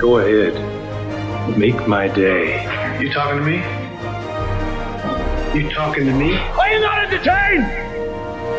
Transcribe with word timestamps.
Go 0.00 0.16
ahead. 0.16 0.54
Make 1.58 1.86
my 1.86 2.08
day. 2.08 2.64
You 3.00 3.12
talking 3.12 3.38
to 3.38 3.44
me? 3.44 3.56
You 5.52 5.68
talking 5.74 6.06
to 6.06 6.12
me? 6.12 6.38
Are 6.58 6.72
you 6.72 6.80
not 6.80 7.04
entertained? 7.04 7.66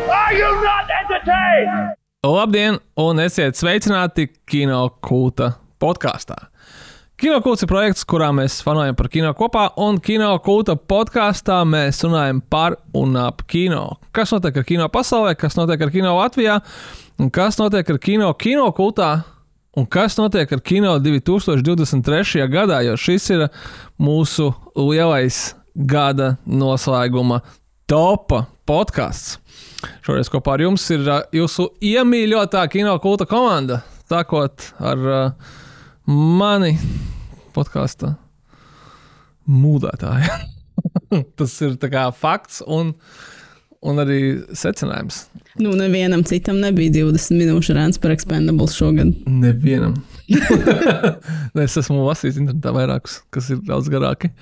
Are 0.08 0.32
you 0.32 0.50
not 0.62 0.86
entertained? 1.00 1.96
Labdien, 2.22 2.78
un 2.94 3.18
esiet 3.18 3.58
sveicināti 3.58 4.28
Kino 4.46 4.84
Kulta 5.02 5.56
podkāstā. 5.82 6.38
Kino 7.18 7.40
Kults 7.42 7.66
ir 7.66 7.72
projekts, 7.74 8.06
kurā 8.06 8.30
mēs 8.30 8.60
fanojam 8.62 8.94
par 8.94 9.10
kino 9.10 9.34
kopā, 9.34 9.66
un 9.82 9.98
Kino 9.98 10.30
Kulta 10.46 10.78
podkāstā 10.78 11.58
mēs 11.66 12.04
runājam 12.06 12.38
par 12.54 12.78
un 12.94 13.18
ap 13.18 13.42
kino. 13.50 13.98
Kas 14.14 14.30
notiek 14.30 14.62
ar 14.62 14.70
kino 14.70 14.86
pasaulē, 14.94 15.34
kas 15.34 15.58
notiek 15.58 15.82
ar 15.82 15.90
kino 15.90 16.14
Latvijā, 16.20 16.60
un 17.18 17.34
kas 17.34 17.58
notiek 17.58 17.90
ar 17.90 17.98
kino 17.98 18.30
kino 18.38 18.70
kultā, 18.78 19.12
un 19.76 19.86
kas 19.88 20.18
notiek 20.20 20.52
ar 20.52 20.60
kino 20.64 20.94
2023. 21.00 22.46
gadā, 22.52 22.82
jo 22.86 22.96
šis 23.00 23.30
ir 23.34 23.46
mūsu 24.00 24.50
lielais 24.76 25.52
gada 25.74 26.36
noslēguma 26.46 27.40
topa 27.88 28.46
podkāsts. 28.68 29.38
Šoreiz 30.06 30.30
kopā 30.30 30.56
ar 30.56 30.66
jums 30.66 30.84
ir 30.94 31.02
uh, 31.08 31.22
jūsu 31.34 31.72
iemīļotā 31.82 32.62
kino 32.70 32.94
kulta 33.02 33.26
komanda. 33.26 33.80
Sākot 34.10 34.68
ar 34.78 35.08
uh, 35.08 35.54
mani 36.06 36.76
podkāstu 37.56 38.12
mūdētāju. 39.50 40.38
Tas 41.38 41.56
ir 41.64 41.76
kā 41.82 42.06
fakts 42.14 42.62
un, 42.66 42.94
un 43.82 43.98
arī 44.02 44.20
secinājums. 44.56 45.26
Nu, 45.60 45.74
nevienam 45.76 46.22
citam 46.26 46.60
nebija 46.62 46.92
20 46.94 47.36
minūšu 47.40 47.76
rāns 47.76 48.00
par 48.00 48.14
Expendables 48.14 48.76
šogad. 48.78 49.10
Nevienam. 49.26 49.98
Nē, 51.54 51.66
es 51.66 51.76
esmu 51.80 52.04
lasījis 52.06 52.38
internetā 52.40 52.72
vairākus, 52.74 53.18
kas 53.34 53.50
ir 53.52 53.60
daudz 53.66 53.90
garāki. 53.92 54.32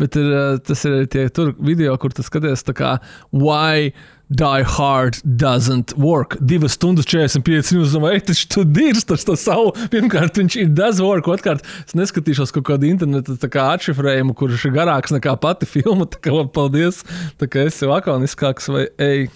Bet 0.00 0.18
ir, 0.20 0.30
uh, 0.30 0.60
tas 0.62 0.84
ir 0.86 1.08
tie 1.10 1.26
tur 1.34 1.54
video, 1.58 1.96
kur 2.00 2.14
tu 2.14 2.24
skaties, 2.26 2.64
tā 2.66 2.76
kā 2.76 2.94
why 3.32 3.90
Die 4.30 4.62
Hard 4.62 5.20
doesn't 5.24 5.96
work. 5.98 6.36
2 6.38 6.68
stundas 6.70 7.06
45 7.10 7.72
minūtes. 7.74 7.96
Vai 7.98 8.20
tas 8.22 8.44
tu 8.46 8.62
dirzi 8.62 9.02
ar 9.10 9.22
to 9.26 9.34
savu? 9.34 9.72
Pirmkārt, 9.90 10.38
viņš 10.38 10.56
ir 10.60 10.68
does 10.70 11.00
work. 11.02 11.26
Otrkārt, 11.32 11.66
es 11.82 11.96
neskatīšos 11.98 12.54
kaut 12.54 12.68
kādu 12.68 12.86
interneta 12.86 13.34
atšifrējumu, 13.34 14.36
kurš 14.38 14.68
ir 14.68 14.76
garāks 14.76 15.10
nekā 15.16 15.34
pati 15.42 15.66
filma. 15.66 16.06
Tā 16.06 16.22
kā 16.22 16.44
paldies, 16.54 17.02
tā 17.42 17.48
kā 17.50 17.66
esi 17.66 17.90
lakoniskāks 17.90 18.70
vai 18.70 18.84
ej. 19.02 19.26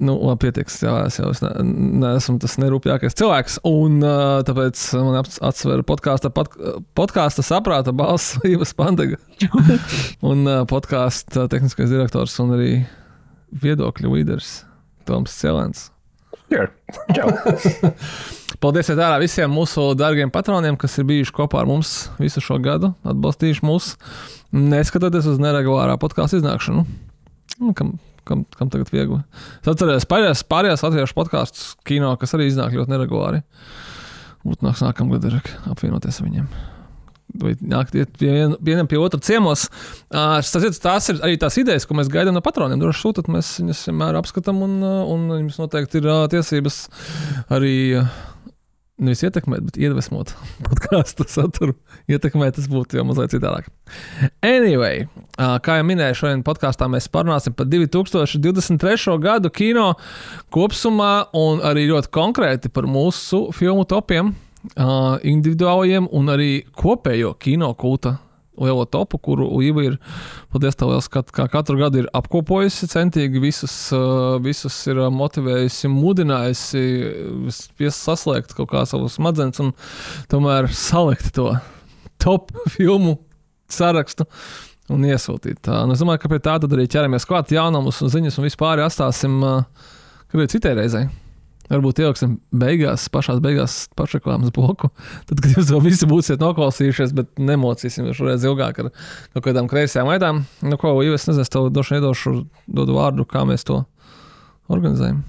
Nu, 0.00 0.14
labi, 0.16 0.46
pietiks. 0.46 0.78
Jā, 0.80 0.94
es 1.10 1.18
jau 1.20 1.28
es 1.28 1.42
ne, 1.44 1.50
neesmu 2.00 2.38
tas 2.40 2.56
nerūpīgākais 2.62 3.18
cilvēks. 3.20 3.58
Un 3.68 3.98
uh, 4.00 4.38
tāpēc 4.48 4.86
man 5.04 5.18
atsver 5.20 5.82
podkāstu 5.84 6.30
pod, 6.32 6.56
podkāstu 6.96 7.44
saprāta 7.44 7.92
balss 7.92 8.38
Ivas 8.48 8.72
Pandega. 8.78 9.20
un 10.30 10.48
uh, 10.48 10.62
podkāstu 10.70 11.44
tehniskais 11.52 11.92
direktors 11.92 12.38
un 12.40 12.56
arī 12.56 12.72
viedokļu 13.52 14.12
līderis 14.14 14.60
Toms 15.08 15.34
Celens. 15.34 15.88
Paldies 18.62 18.90
ārā 18.92 19.18
visiem 19.22 19.52
mūsu 19.54 19.92
dārgiem 19.98 20.32
patroniem, 20.34 20.78
kas 20.80 20.98
ir 20.98 21.06
bijuši 21.08 21.34
kopā 21.36 21.62
ar 21.62 21.70
mums 21.70 22.10
visu 22.18 22.42
šo 22.44 22.58
gadu, 22.62 22.92
atbalstījuši 23.06 23.66
mūs, 23.66 23.92
neskatoties 24.54 25.28
uz 25.30 25.38
neregulārā 25.42 25.94
podkāstu 26.02 26.40
iznākšanu. 26.40 26.84
Nu, 27.60 27.74
kam, 27.78 27.94
kam, 28.28 28.42
kam 28.58 28.72
tagad 28.72 28.90
viegli? 28.92 29.20
Es 29.62 29.70
atceros 29.70 30.08
pārējās, 30.10 30.44
pārējās 30.50 30.84
latviešu 30.86 31.16
podkāstus 31.16 31.70
kino, 31.86 32.12
kas 32.20 32.34
arī 32.36 32.50
iznāk 32.50 32.74
ļoti 32.76 32.96
neregulāri. 32.96 33.44
Būtu 34.42 34.66
nāks 34.66 34.84
nākamgad 34.84 35.30
apvienoties 35.70 36.20
ar 36.20 36.28
viņiem 36.28 36.52
vai 37.38 37.54
nākt 37.60 37.94
vien, 38.20 38.56
vienam 38.60 38.88
pie 38.90 38.98
otra 39.00 39.20
ciemos. 39.22 39.68
Uh, 40.10 40.38
tās 40.82 41.10
ir 41.12 41.20
arī 41.24 41.38
tās 41.40 41.58
idejas, 41.60 41.86
ko 41.86 41.96
mēs 41.98 42.10
gaidām 42.12 42.36
no 42.36 42.42
patroniem. 42.44 42.80
Droši 42.80 43.04
sūtiet, 43.04 43.30
mēs 43.32 43.52
viņus 43.60 43.84
vienmēr 43.90 44.18
apskatām, 44.20 44.64
un, 44.66 44.80
un 44.82 45.30
jums 45.38 45.60
noteikti 45.60 46.02
ir 46.02 46.10
tiesības 46.34 46.82
arī. 47.52 47.76
Nevis 49.00 49.22
ietekmēt, 49.24 49.62
bet 49.64 49.78
iedvesmot 49.80 50.34
podkāstu 50.66 51.24
saturu. 51.24 51.72
Ietekmēt, 52.12 52.58
tas 52.58 52.66
būtu 52.68 52.98
jau 52.98 53.04
mazliet 53.08 53.32
citādāk. 53.32 53.70
Anyway, 54.44 55.06
kā 55.64 55.78
jau 55.78 55.86
minēju, 55.88 56.18
šodien 56.18 56.42
podkāstā 56.44 56.84
mēs 56.92 57.08
parunāsim 57.08 57.56
par 57.56 57.70
2023. 57.72 59.16
gadu 59.24 59.48
kino 59.56 59.94
kopumā 60.52 61.14
un 61.32 61.64
arī 61.64 61.86
ļoti 61.88 62.12
konkrēti 62.12 62.74
par 62.76 62.84
mūsu 62.92 63.46
filmu 63.56 63.88
topiem 63.88 64.34
uh, 64.76 65.16
individuālajiem 65.26 66.08
un 66.16 66.34
arī 66.34 66.50
kopējo 66.76 67.34
kino 67.40 67.72
kulta 67.78 68.18
lielo 68.60 68.84
topu, 68.84 69.18
kuru 69.22 69.46
Līva 69.58 69.84
ir 69.86 69.96
paldies 70.52 70.76
tev, 70.78 70.92
liels, 70.92 71.08
ka, 71.12 71.22
kā 71.24 71.46
katru 71.52 71.78
gadu 71.80 72.02
ir 72.02 72.08
apkopojusi, 72.16 72.88
centīgi 72.92 73.42
visus, 73.42 73.74
visus 74.44 74.76
ir 74.90 75.02
motivējusi, 75.14 75.90
mudinājusi 75.92 76.82
saslēgt 77.96 78.54
kaut 78.58 78.72
kā 78.72 78.84
savus 78.88 79.16
smadzenes 79.18 79.62
un 79.64 79.72
tomēr 80.32 80.70
salikt 80.76 81.32
to 81.36 81.52
top 82.20 82.52
filmu 82.76 83.18
sarakstu. 83.70 84.28
Un 84.90 85.04
iesūtīt. 85.06 85.68
Un 85.70 85.94
es 85.94 86.00
domāju, 86.02 86.18
ka 86.18 86.28
pie 86.32 86.40
tā 86.42 86.56
arī 86.58 86.88
ķeramies 86.90 87.22
klāt 87.28 87.52
jaunumus 87.54 88.00
un 88.02 88.10
ziņas 88.10 88.40
un 88.40 88.46
vispār 88.48 88.80
atstāsim 88.82 89.36
uh, 89.38 89.60
kādai 90.32 90.48
citai 90.50 90.72
reizei. 90.80 91.04
Varbūt 91.70 92.00
ieliksim 92.02 92.32
beigās, 92.50 93.04
pašā 93.14 93.36
beigās 93.42 93.84
pašreklāmas 93.98 94.50
bloku. 94.54 94.90
Tad, 95.28 95.38
kad 95.38 95.52
jūs 95.54 95.70
vēl 95.70 95.84
visi 95.84 96.08
būsiet 96.10 96.42
noklausījušies, 96.42 97.14
bet 97.14 97.30
nemocīsim 97.38 98.08
šoreiz 98.16 98.46
ilgāk 98.48 98.80
ar 98.82 98.90
kaut 98.90 99.44
kādām 99.44 99.70
kreisajām 99.70 100.10
lietām. 100.10 100.42
Nu, 100.66 100.80
ko 100.80 100.96
jau 100.98 101.14
es 101.14 101.28
nezinu, 101.30 101.46
tev 101.54 101.70
došu, 101.76 102.00
iedošu, 102.00 102.34
dodu 102.66 102.98
vārdu, 102.98 103.28
kā 103.30 103.44
mēs 103.46 103.68
to 103.68 103.84
organizējam. 104.70 105.22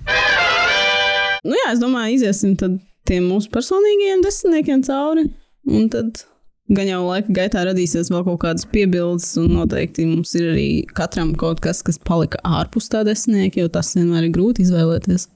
Nu 1.45 1.57
jā, 1.57 1.69
es 1.75 1.81
domāju, 1.81 2.17
iziesim 2.17 2.57
tiem 2.57 3.29
mūsu 3.29 3.53
personīgajiem 3.53 4.25
desmitniekiem 4.25 4.83
cauri. 4.89 5.29
Un 5.69 5.89
tad 5.93 6.23
gan 6.73 6.89
jau 6.89 7.01
laika 7.05 7.33
gaitā 7.37 7.67
radīsies 7.67 8.09
vēl 8.09 8.25
kaut 8.25 8.41
kādas 8.41 8.65
piebildes, 8.71 9.29
un 9.41 9.51
noteikti 9.59 10.09
mums 10.09 10.33
ir 10.39 10.53
arī 10.55 10.69
katram 10.97 11.35
kaut 11.37 11.61
kas, 11.61 11.81
kas 11.85 12.01
palika 12.01 12.41
ārpus 12.47 12.89
tā 12.89 13.03
desmitnieka, 13.05 13.61
jo 13.61 13.73
tas 13.73 13.93
vienmēr 13.97 14.29
ir 14.29 14.33
grūti 14.37 14.65
izvēlēties 14.65 15.27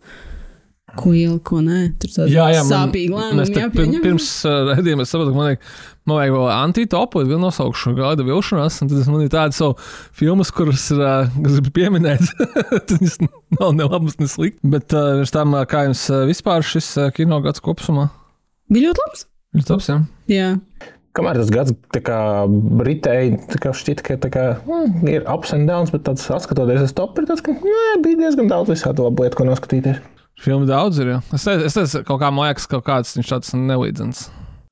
ko 1.00 1.11
ielikt, 1.16 1.44
ko 1.47 1.59
nē. 1.63 1.81
Tur 2.01 2.11
tas 2.13 2.31
jā, 2.31 2.45
jā, 2.53 2.63
sāpīgi 2.67 3.11
lēmumi. 3.13 3.45
Pirms, 3.75 4.00
pirms 4.03 4.29
uh, 4.47 4.72
redzējuma 4.72 5.06
es 5.06 5.13
sapratu, 5.13 5.33
ka 5.33 5.38
man 5.38 5.50
vajag, 5.50 5.69
man 6.06 6.19
vajag 6.19 6.35
vēl 6.35 6.50
antitopu, 6.56 7.22
es 7.23 7.29
vēl 7.29 7.41
nosaukšu 7.44 7.94
gada 8.00 8.25
vilšanās, 8.28 8.79
un 8.83 8.91
tad 8.91 9.11
man 9.11 9.25
ir 9.25 9.31
tādas 9.33 9.61
savu 9.61 9.78
filmas, 10.16 10.51
kuras 10.56 10.88
ir, 10.95 11.03
uh, 11.03 11.39
ir 11.51 11.72
pieminētas. 11.75 12.33
Tas 12.89 13.19
nav 13.22 13.75
ne 13.78 13.88
labas, 13.88 14.19
ne 14.22 14.29
slikti. 14.31 14.73
Bet 14.75 14.95
uh, 14.95 15.23
tam, 15.35 15.56
uh, 15.57 15.67
kā 15.69 15.85
jums 15.89 16.07
uh, 16.11 16.25
vispār 16.29 16.66
šis 16.66 16.91
uh, 17.00 17.13
kino 17.16 17.39
gads 17.45 17.63
kopumā? 17.63 18.09
Bija 18.72 18.89
ļoti 18.89 19.06
labs. 19.06 19.25
Ļoti 19.56 19.75
labs, 19.75 19.89
jā. 19.91 20.01
jā. 20.31 20.51
Kamēr 21.16 21.38
tas 21.39 21.51
gads 21.53 21.72
ritēja, 22.83 23.38
šķiet, 23.79 24.01
ka 24.03 24.17
kā, 24.27 24.47
mm, 24.66 25.06
ir 25.07 25.23
ups 25.31 25.53
and 25.56 25.69
downs, 25.69 25.94
bet 25.94 26.03
tāds, 26.03 26.25
skatoties 26.27 26.89
uz 26.89 26.95
top, 26.97 27.16
ir 27.22 27.29
tas, 27.29 27.39
ka 27.45 27.56
nē, 27.56 27.85
bija 28.03 28.25
diezgan 28.25 28.51
daudz 28.51 28.73
visādi 28.73 29.06
labu 29.06 29.23
lietu, 29.23 29.39
ko 29.39 29.47
noskatīties. 29.47 30.01
Filmu 30.41 30.68
daudz 30.68 31.00
ir. 31.00 31.16
Jā. 31.16 31.19
Es 31.35 31.75
teicu 31.78 32.03
kaut 32.07 32.19
kā 32.22 32.31
man 32.34 32.50
liekas, 32.50 32.68
ka 32.69 32.81
kāds 32.84 33.16
viņš 33.18 33.31
tāds 33.31 33.53
nelīdzens. 33.56 34.25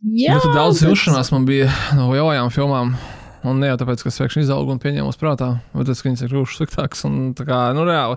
Jā, 0.03 0.35
ļoti 0.35 0.55
daudz 0.57 0.81
bet... 0.81 0.89
vilšanās 0.91 1.29
man 1.31 1.45
bija 1.47 1.69
no 1.95 2.09
lielajām 2.11 2.51
filmām. 2.53 2.97
Un 3.47 3.59
ne 3.59 3.69
jau 3.69 3.77
tāpēc, 3.81 4.03
ka 4.03 4.11
es 4.11 4.19
pēkšņi 4.21 4.45
izaugu 4.45 4.71
un 4.71 4.79
pieņēmu 4.79 5.11
uz 5.11 5.19
prātā, 5.19 5.49
bet 5.73 5.87
tas, 5.89 5.99
ka 5.99 6.07
viņas 6.07 6.23
ir 6.23 6.31
kļuvušas 6.31 6.59
sliktākas. 6.61 7.03
Un 7.09 7.17
tā 7.35 7.45
kā, 7.47 7.59
nu, 7.75 7.83
reāli, 7.87 8.15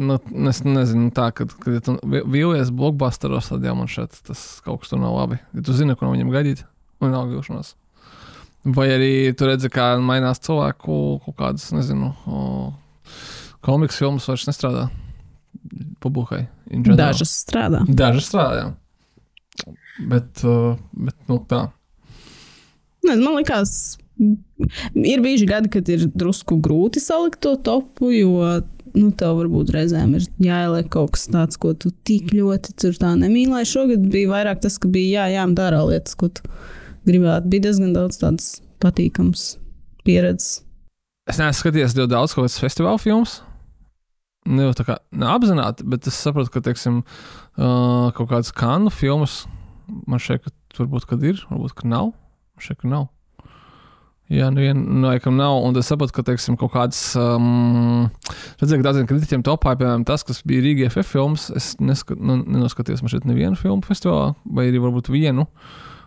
nu, 0.00 0.16
es 0.48 0.62
nezinu, 0.64 1.10
tā, 1.16 1.30
kad, 1.36 1.52
kad 1.60 1.76
ja 1.76 1.82
tu 1.84 1.96
vīlies 2.02 2.72
blockbusteros, 2.72 3.50
tad 3.52 3.64
jau 3.64 3.76
man 3.76 3.90
šeit 3.92 4.16
tas 4.24 4.44
kaut 4.64 4.82
kas 4.82 4.92
tur 4.92 5.02
nav 5.04 5.16
labi. 5.18 5.40
Ja 5.56 5.64
tu 5.64 5.76
zini, 5.76 5.96
ko 5.96 6.08
no 6.08 6.14
viņiem 6.14 6.32
gaidīt, 6.32 6.64
un 7.04 7.12
nav 7.12 7.28
vilšanās. 7.32 7.74
Vai 8.76 8.88
arī 8.94 9.12
tu 9.36 9.48
redzi, 9.48 9.68
kā 9.72 9.90
mainās 10.00 10.40
cilvēku 10.44 10.98
kaut 11.26 11.40
kādas, 11.40 11.68
nezinu, 11.76 12.14
komiks 13.64 14.00
filmas 14.00 14.28
vairs 14.32 14.48
nestrādā 14.48 14.88
publikai. 16.04 16.46
Dažas 16.70 17.32
strādā. 17.44 17.84
Dažas 17.88 18.28
strādā. 18.30 18.72
Bet, 20.10 20.42
uh, 20.42 20.74
bet 20.92 21.16
nu, 21.30 21.38
tā. 21.48 21.68
Ne, 23.04 23.16
man 23.20 23.36
liekas, 23.36 23.96
ir 24.18 25.22
bijuši 25.24 25.48
gadi, 25.48 25.70
kad 25.76 25.88
ir 25.92 26.06
drusku 26.14 26.58
grūti 26.62 27.02
salikt 27.02 27.42
to 27.44 27.54
topu, 27.62 28.10
jo 28.14 28.40
nu, 28.94 29.10
tev 29.18 29.38
varbūt 29.40 29.72
reizēm 29.74 30.16
ir 30.18 30.26
jāieliek 30.42 30.90
kaut 30.92 31.14
kas 31.16 31.28
tāds, 31.30 31.58
ko 31.60 31.74
tu 31.78 31.92
tik 32.06 32.32
ļoti 32.34 32.76
tur 32.80 32.98
tā 32.98 33.14
nemīlēji. 33.20 33.70
Šogad 33.70 34.06
bija 34.10 34.32
vairāk 34.32 34.62
tas, 34.64 34.78
ka 34.80 34.90
bija 34.90 35.24
jā, 35.24 35.40
jāmdara 35.40 35.82
lietas, 35.88 36.16
ko 36.18 36.30
tu 36.32 36.46
gribētu. 37.08 37.50
Bija 37.52 37.68
diezgan 37.68 37.94
daudz 37.96 38.20
tādas 38.22 38.52
patīkamas 38.82 39.54
pieredzes. 40.06 40.62
Es 41.30 41.40
neesmu 41.40 41.62
skatījies 41.62 41.96
ļoti 41.96 42.12
daudz 42.12 42.34
kaut 42.36 42.44
kādas 42.44 42.60
festivāla 42.60 43.00
filmas 43.00 43.38
tā 44.44 44.84
kā 44.86 44.98
neapzināti, 45.16 45.86
bet 45.88 46.08
es 46.10 46.20
saprotu, 46.20 46.52
ka, 46.52 46.64
teiksim, 46.64 47.02
uh, 47.56 48.12
kaut 48.16 48.30
kādas 48.30 48.52
kanu 48.52 48.92
filmas 48.92 49.44
man 50.08 50.22
šeit, 50.22 50.44
ka 50.44 50.52
varbūt, 50.78 51.08
kad 51.08 51.24
ir, 51.26 51.42
varbūt, 51.50 51.76
ka 51.78 51.88
nav. 51.88 52.12
Šeit, 52.62 52.80
ka 52.82 52.90
nav. 52.90 53.08
Jā, 54.32 54.48
nu, 54.48 54.62
nu, 54.72 55.02
laikam 55.04 55.36
nav. 55.36 55.58
Un 55.66 55.76
es 55.76 55.90
saprotu, 55.90 56.14
ka, 56.16 56.24
teiksim, 56.26 56.56
kaut 56.60 56.72
kāds, 56.72 57.00
um, 57.20 58.06
redzēju, 58.60 58.80
ka 58.80 58.86
daudziem 58.86 59.08
kritiķiem 59.10 59.44
topā, 59.44 59.74
piemēram, 59.76 60.06
tas, 60.08 60.24
kas 60.26 60.40
bija 60.48 60.64
Rīgā 60.64 60.88
FF 60.88 61.12
films, 61.12 61.50
es 61.56 61.74
neskat, 61.82 62.20
nu, 62.20 62.38
nenoskatījos 62.40 63.04
man 63.04 63.12
šeit 63.12 63.28
nevienu 63.28 63.58
filmu 63.60 63.84
festivālā, 63.84 64.32
vai 64.56 64.70
arī 64.70 64.80
varbūt 64.82 65.12
vienu. 65.12 65.44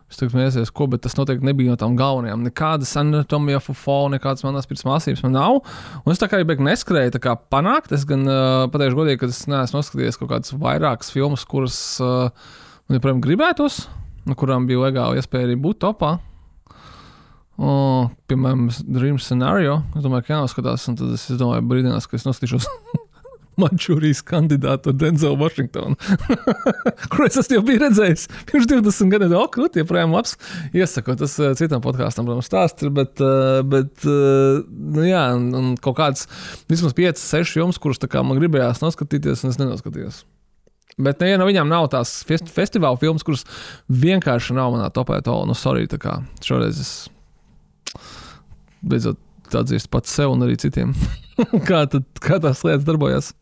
Es 0.07 0.19
tagad 0.21 0.37
nezinu, 0.39 0.67
ko, 0.71 0.85
bet 0.87 1.01
tas 1.03 1.17
noteikti 1.17 1.43
nebija 1.43 1.73
no 1.73 1.79
tām 1.79 1.97
galvenajām. 1.99 2.45
Nekādas 2.47 2.93
anatomijas, 3.01 3.65
fufo, 3.65 3.97
nekādas 4.13 4.45
manas 4.45 4.69
pirms 4.69 4.85
mācības 4.87 5.23
man 5.25 5.35
nav. 5.35 5.57
Un 6.05 6.13
es 6.13 6.21
tā 6.21 6.29
kā 6.31 6.39
jau 6.39 6.55
neskrēju 6.63 7.11
tā 7.17 7.21
kā 7.23 7.33
panākt. 7.51 7.91
Es 7.95 8.05
gan 8.07 8.23
uh, 8.23 8.69
pateikšu 8.71 9.01
godīgi, 9.01 9.19
ka 9.19 9.27
es 9.27 9.43
neesmu 9.51 9.81
noskatījies 9.81 10.19
kaut 10.21 10.31
kādas 10.31 10.55
vairākas 10.55 11.11
filmas, 11.11 11.43
kuras 11.49 11.79
uh, 11.99 12.31
man 12.87 13.01
joprojām 13.01 13.19
gribētos, 13.25 13.81
no 14.29 14.37
kurām 14.39 14.69
bija 14.69 14.85
legāli 14.85 15.19
iespēja 15.19 15.49
arī 15.49 15.59
būt 15.67 15.83
topā. 15.83 16.15
O, 17.57 18.07
piemēram, 18.29 18.67
Dream 18.85 19.17
Scenario. 19.19 19.81
Es 19.97 20.05
domāju, 20.05 20.27
ka 20.27 20.35
jānoskatās, 20.35 20.87
un 20.91 20.97
tad 20.99 21.15
es 21.17 21.27
domāju, 21.35 21.65
brīdinās, 21.67 22.07
ka 22.07 22.15
es 22.15 22.27
noskatīšos 22.29 22.69
Mančūrijas 23.61 24.21
kandidātu 24.27 24.93
Denzelu 24.93 25.37
Vašingtonu, 25.39 25.97
kur 27.11 27.25
es 27.27 27.51
jau 27.51 27.63
biju 27.65 27.81
redzējis 27.85 28.27
pirms 28.49 28.69
20 28.69 29.13
gadiem. 29.13 29.35
O, 29.37 29.43
krūti, 29.53 29.81
joprojām 29.83 30.13
labs. 30.15 30.37
Iesaku, 30.77 31.17
tas 31.19 31.35
uh, 31.41 31.51
citam 31.57 31.83
podkāstam, 31.83 32.29
protams, 32.29 32.49
stāsts 32.49 32.85
ir, 32.85 32.93
bet, 32.93 33.17
uh, 33.23 33.59
bet 33.67 34.05
uh, 34.05 34.63
nu, 34.67 35.03
jā, 35.07 35.25
un, 35.37 35.49
un 35.57 35.75
kaut 35.81 35.97
kāds 35.99 36.27
vismaz 36.69 36.95
5, 36.97 37.21
6 37.23 37.57
filmas, 37.57 37.81
kuras 37.81 38.01
man 38.17 38.39
gribējās 38.39 38.83
noskatīties, 38.85 39.43
un 39.43 39.53
es 39.53 39.61
nenoskatījos. 39.61 40.23
Bet 40.97 41.19
neviena 41.21 41.43
no 41.43 41.47
viņām 41.49 41.69
nav 41.69 41.91
tās 41.93 42.23
fest 42.25 42.47
festivāla 42.49 42.97
filmas, 42.97 43.25
kuras 43.25 43.43
vienkārši 43.93 44.55
nav 44.57 44.71
manā 44.73 44.87
topē. 44.93 45.19
To, 45.25 45.43
nu, 45.45 45.53
sorry, 45.57 45.85
tā 45.89 45.99
kā 46.01 46.15
šoreiz 46.41 46.79
es 46.81 46.93
beidzot 48.81 49.21
atzīstu 49.55 49.91
pats 49.93 50.15
sev 50.17 50.33
un 50.33 50.45
arī 50.47 50.57
citiem, 50.59 50.95
kā, 51.69 51.85
tad, 51.91 52.07
kā 52.23 52.41
tās 52.43 52.63
lietas 52.65 52.87
darbojas. 52.87 53.33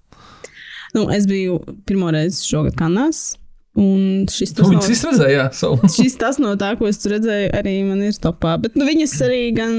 Nu, 0.96 1.08
es 1.12 1.28
biju 1.28 1.60
pirmo 1.88 2.12
reizi 2.16 2.46
šogad 2.48 2.78
Kanās. 2.80 3.36
Un 3.76 4.24
šis 4.32 4.54
tas 4.56 4.70
nu, 4.72 4.78
no, 4.78 4.84
redzēja, 4.88 5.32
jā, 5.34 5.46
so. 5.52 5.74
šis 5.98 6.14
tas 6.20 6.38
no 6.40 6.54
tā, 6.60 6.72
ko 6.80 6.88
es 6.88 7.02
tur 7.04 7.18
redzēju, 7.18 7.50
arī 7.60 7.74
man 7.84 8.06
ir 8.08 8.16
topā. 8.24 8.56
Bet 8.64 8.78
nu, 8.80 8.88
viņas 8.88 9.16
arī 9.26 9.42
gan 9.58 9.74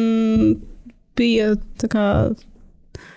bija 1.17 1.55
tā 1.81 1.89
kā. 1.93 2.09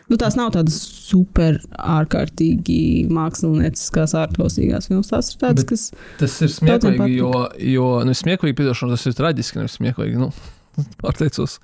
Nu, 0.10 0.18
tās 0.18 0.34
nav 0.40 0.54
tādas 0.56 0.78
super 0.80 1.60
ārkārtīgi 1.78 3.10
mākslinieckās, 3.14 4.16
ārklausīgās 4.24 4.88
filmas. 4.90 5.12
Tās 5.12 5.34
ir 5.34 5.42
tādas, 5.44 5.66
Bet 5.66 5.74
kas. 5.74 5.84
Tas 6.22 6.38
ir 6.48 6.54
smieklīgi, 6.56 7.10
jo, 7.20 7.34
jo 7.76 7.90
nu, 8.08 8.16
smieklīgi, 8.18 8.58
piedošana, 8.58 8.96
tas 8.96 9.06
ir 9.06 9.18
traģiski, 9.20 9.60
nevis 9.60 9.76
smieklīgi. 9.78 10.18
Nu, 10.18 10.32
pārteicos. 11.04 11.60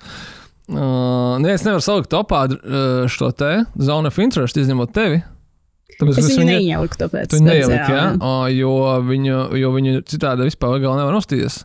Uh, 0.66 1.38
ne, 1.40 1.54
es 1.54 1.64
nevaru 1.64 1.82
saukt 1.82 2.12
topā 2.12 2.44
uh, 2.50 3.06
šo 3.10 3.32
te 3.38 3.64
zonu 3.80 4.12
of 4.12 4.20
interest, 4.22 4.60
izņemot 4.60 4.92
tevi. 4.94 5.22
Tāpēc 5.96 6.18
es 6.18 6.26
viņu 6.32 6.42
viņa, 6.42 6.56
neieliku, 6.58 6.98
tāpēc. 7.00 7.30
Tu 7.32 7.38
neieliki, 7.40 7.92
jā, 7.94 8.00
jā. 8.18 8.40
jo 8.52 8.72
viņu, 9.06 9.36
jo 9.60 9.70
viņu 9.72 10.00
citādi 10.10 10.48
vispār 10.48 10.74
legāli 10.76 11.00
nevar 11.00 11.14
nostīties. 11.16 11.60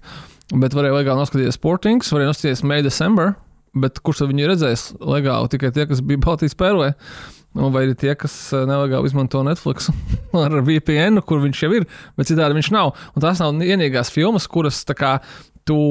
Bet 0.51 0.75
varēja 0.77 0.99
legāli 0.99 1.23
noskatīties 1.23 1.57
Sportings, 1.57 2.11
varēja 2.13 2.31
noskatīties 2.31 2.63
May 2.69 2.85
December, 2.85 3.33
bet 3.81 3.99
kurš 4.05 4.21
tad 4.21 4.31
viņu 4.31 4.47
redzēs 4.51 4.85
legāli? 4.99 5.51
Tikai 5.51 5.73
tie, 5.75 5.87
kas 5.89 6.03
bija 6.05 6.21
Baltijas 6.23 6.55
pērlē. 6.59 6.93
Nu, 7.57 7.67
vai 7.73 7.83
arī 7.83 7.97
tie, 7.99 8.13
kas 8.15 8.35
nelegāli 8.53 9.09
izmanto 9.09 9.41
Netflix 9.43 9.89
ar 10.45 10.55
VPN, 10.63 11.19
kur 11.27 11.41
viņš 11.43 11.65
jau 11.65 11.73
ir, 11.81 11.89
bet 12.15 12.29
citādi 12.29 12.55
viņš 12.55 12.71
nav. 12.77 12.93
Un 13.11 13.25
tās 13.25 13.41
nav 13.43 13.57
vienīgās 13.59 14.13
filmas, 14.13 14.47
kuras 14.51 14.85
kā, 14.95 15.17
tu 15.67 15.81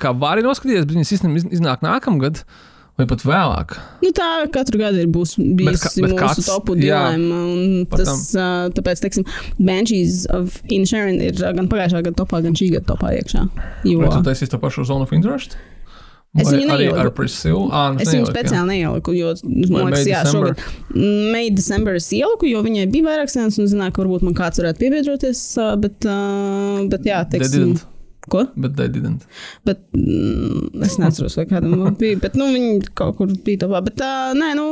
kā 0.00 0.14
vari 0.16 0.46
noskatīties, 0.46 0.86
bet 0.86 0.96
viņas 0.96 1.14
īstenībā 1.18 1.56
iznāk 1.58 1.84
nākamgad. 1.84 2.40
Uh, 2.46 2.66
Vai 3.00 3.06
pat 3.08 3.22
vēlāk? 3.24 3.74
Nu, 4.04 4.10
tā 4.12 4.28
katru 4.52 4.80
gadu 4.82 5.00
ir 5.00 5.08
bijis 5.08 5.38
mūsu 5.40 6.18
kāds, 6.18 6.44
topu 6.44 6.76
dilemma. 6.76 7.86
Tas, 7.94 8.26
uh, 8.36 8.68
tāpēc, 8.76 9.00
teiksim, 9.06 9.24
Banshees 9.56 10.26
of 10.36 10.58
Insharon 10.68 11.16
ir 11.24 11.40
gan 11.40 11.70
pagājušā 11.70 12.02
gada 12.04 12.16
topā, 12.18 12.42
gan 12.44 12.56
šī 12.58 12.74
gada 12.76 12.90
topā 12.92 13.14
iekšā. 13.16 13.46
Jo... 13.88 14.02
Vai 14.02 14.10
tu 14.12 14.24
taisīsi 14.26 14.52
to 14.52 14.60
pašu 14.60 14.84
Zone 14.90 15.08
of 15.08 15.14
Interest? 15.16 15.56
Es 16.38 16.46
viņu 16.46 16.66
neieliku. 16.68 16.98
Ar 17.00 17.08
Priscilu? 17.14 17.62
À, 17.74 17.86
nu 17.94 18.04
es 18.04 18.12
viņu 18.12 18.28
speciāli 18.28 18.76
neieliku, 18.76 19.14
jo, 19.16 19.32
man 19.72 19.88
liekas, 19.88 20.04
jā, 20.06 20.20
šogad 20.30 20.60
May 20.94 21.48
December 21.50 21.96
es 21.98 22.06
ieliku, 22.14 22.46
jo 22.46 22.60
viņai 22.62 22.84
bija 22.92 23.08
vairāk 23.08 23.32
sēnes 23.32 23.58
un 23.58 23.66
zināju, 23.72 23.96
ka 23.96 24.04
varbūt 24.04 24.28
man 24.28 24.36
kāds 24.38 24.60
varētu 24.62 24.84
piebiedroties, 24.84 25.40
bet, 25.82 26.06
bet 26.92 27.08
jā, 27.10 27.24
teiksim. 27.32 27.80
Ko? 28.30 28.44
Bet 28.60 28.76
they 28.78 28.90
didn't. 28.92 29.26
Bet, 29.66 29.82
mm, 29.96 30.84
es 30.86 30.98
neatceros, 31.02 31.38
vai 31.40 31.46
kādam 31.50 31.88
bija. 31.98 32.20
Bet 32.22 32.38
nu, 32.38 32.50
viņi 32.54 32.92
kaut 32.98 33.18
kur 33.18 33.32
bija 33.46 33.64
topā. 33.64 33.82
Bet 33.86 33.98
tā, 34.00 34.12
nē, 34.38 34.52
nu. 34.58 34.68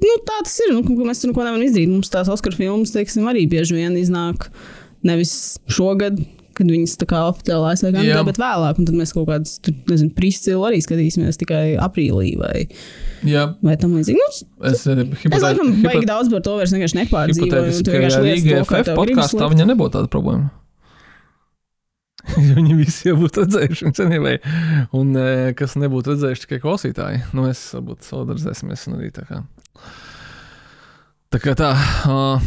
Nu, 0.00 0.12
tā 0.24 0.38
tas 0.46 0.54
ir. 0.64 0.72
Nu, 0.72 0.80
mēs 1.04 1.20
tur 1.20 1.30
neko 1.30 1.44
nevaram 1.44 1.64
izdarīt. 1.64 1.90
Mums 1.92 2.08
tās 2.12 2.30
Oskara 2.32 2.56
filmas, 2.56 2.94
teiksim, 2.94 3.26
arī 3.28 3.44
bieži 3.50 3.76
vien 3.76 3.98
iznāk 4.00 4.48
nevis 5.04 5.58
šogad, 5.68 6.16
kad 6.60 6.68
viņas 6.68 6.96
tā 7.00 7.08
kā 7.08 7.20
oficiāli 7.30 7.68
aizsākās, 7.70 8.08
bet 8.28 8.40
vēlāk. 8.40 8.80
Un 8.80 8.88
tad 8.88 8.96
mēs 8.98 9.14
kaut 9.16 9.28
kādas, 9.30 9.56
nezinu, 9.88 10.12
priscilu 10.16 10.64
arī 10.68 10.80
skatīsimies 10.84 11.40
tikai 11.40 11.62
aprīlī 11.80 12.34
vai, 12.40 12.66
Jā. 13.28 13.46
vai 13.64 13.76
tam 13.80 13.96
līdzīgi. 13.96 14.20
Nu, 14.20 14.28
es 14.70 14.84
laikam 14.86 15.72
hipotē, 15.72 15.84
baigi 15.86 16.08
daudz 16.10 16.32
par 16.32 16.44
to 16.44 16.56
vairs 16.60 16.74
vienkārši 16.76 17.00
nepārdzīvoju. 17.02 17.52
Hipotētiski, 17.52 17.94
ka 17.94 18.24
Rīga 18.26 18.64
FF 18.66 18.98
podkāstā 18.98 19.52
viņa 19.54 19.68
nebūtu 19.72 19.96
tāda 19.98 20.12
problēma. 20.12 20.50
Viņi 22.56 22.76
visi 22.78 23.08
jau 23.08 23.16
būtu 23.20 23.44
redzējuši, 23.44 23.92
senībai, 23.96 24.36
un 24.96 25.14
e, 25.16 25.28
kas 25.58 25.76
nebūtu 25.80 26.14
redzējuši 26.14 26.46
tikai 26.46 26.60
klausītāji. 26.62 27.22
Nu, 27.32 27.46
mēs 27.46 27.62
varbūt 27.76 28.06
solidarizēsimies 28.08 28.86
un 28.90 28.98
arī 28.98 29.10
tā 29.16 29.26
kā. 29.28 29.42
Tā 31.30 31.40
kā 31.42 31.54
tā. 31.58 31.70
Uh, 32.10 32.46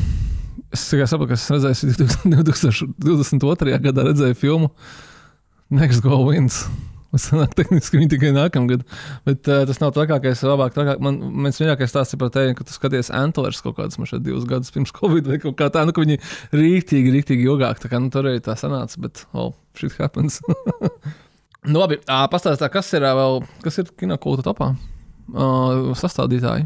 es 0.75 0.85
tikai 0.91 1.07
saprotu, 1.09 1.33
ka 1.33 1.39
es 1.39 1.49
redzēju 1.53 2.09
2022. 2.51 3.77
gadā 3.87 4.07
redzēju 4.09 4.39
filmu 4.39 4.73
Next 5.73 6.03
Go 6.05 6.19
Wins. 6.27 6.65
Tas 7.13 7.27
nāk 7.29 7.51
tehniski 7.53 7.99
viņi 7.99 8.09
tikai 8.15 8.31
nākamgad. 8.33 8.83
Bet 9.27 9.45
uh, 9.45 9.63
tas 9.69 9.77
nav 9.83 9.91
trakākais, 9.93 10.41
labāk. 10.49 10.73
Trakāk. 10.73 11.01
Man 11.03 11.19
viens 11.45 11.59
vienīgais 11.61 11.91
stāsts 11.93 12.15
ir 12.15 12.21
par 12.23 12.31
tevi, 12.33 12.55
ka 12.57 12.65
tu 12.65 12.73
skaties 12.73 13.11
Antlers 13.13 13.61
kaut 13.61 13.77
kādus 13.77 13.99
man 14.01 14.09
šeit 14.09 14.23
divus 14.25 14.47
gadus 14.49 14.73
pirms 14.73 14.93
Covid 14.97 15.29
vai 15.29 15.37
kaut 15.43 15.59
kā 15.59 15.69
tā, 15.73 15.83
nu, 15.85 15.93
ka 15.93 16.01
viņi 16.01 16.17
rīktīgi, 16.57 17.13
rīktīgi 17.13 17.45
ilgāk. 17.45 17.83
Tā 17.83 17.91
kā 17.91 18.01
nu, 18.01 18.09
tur 18.13 18.31
arī 18.31 18.41
tā 18.41 18.57
sanāca, 18.57 18.97
bet, 19.05 19.27
oh, 19.37 19.53
shit 19.77 19.93
happens. 20.01 20.39
nu, 21.69 21.77
labi, 21.77 22.01
pastāstā, 22.33 22.71
kas 22.73 22.89
ir 22.97 23.05
vēl, 23.05 23.43
kas 23.61 23.77
ir 23.83 23.93
kinokulta 23.93 24.47
topā? 24.49 24.73
Uh, 25.29 25.93
sastādītāji. 25.97 26.65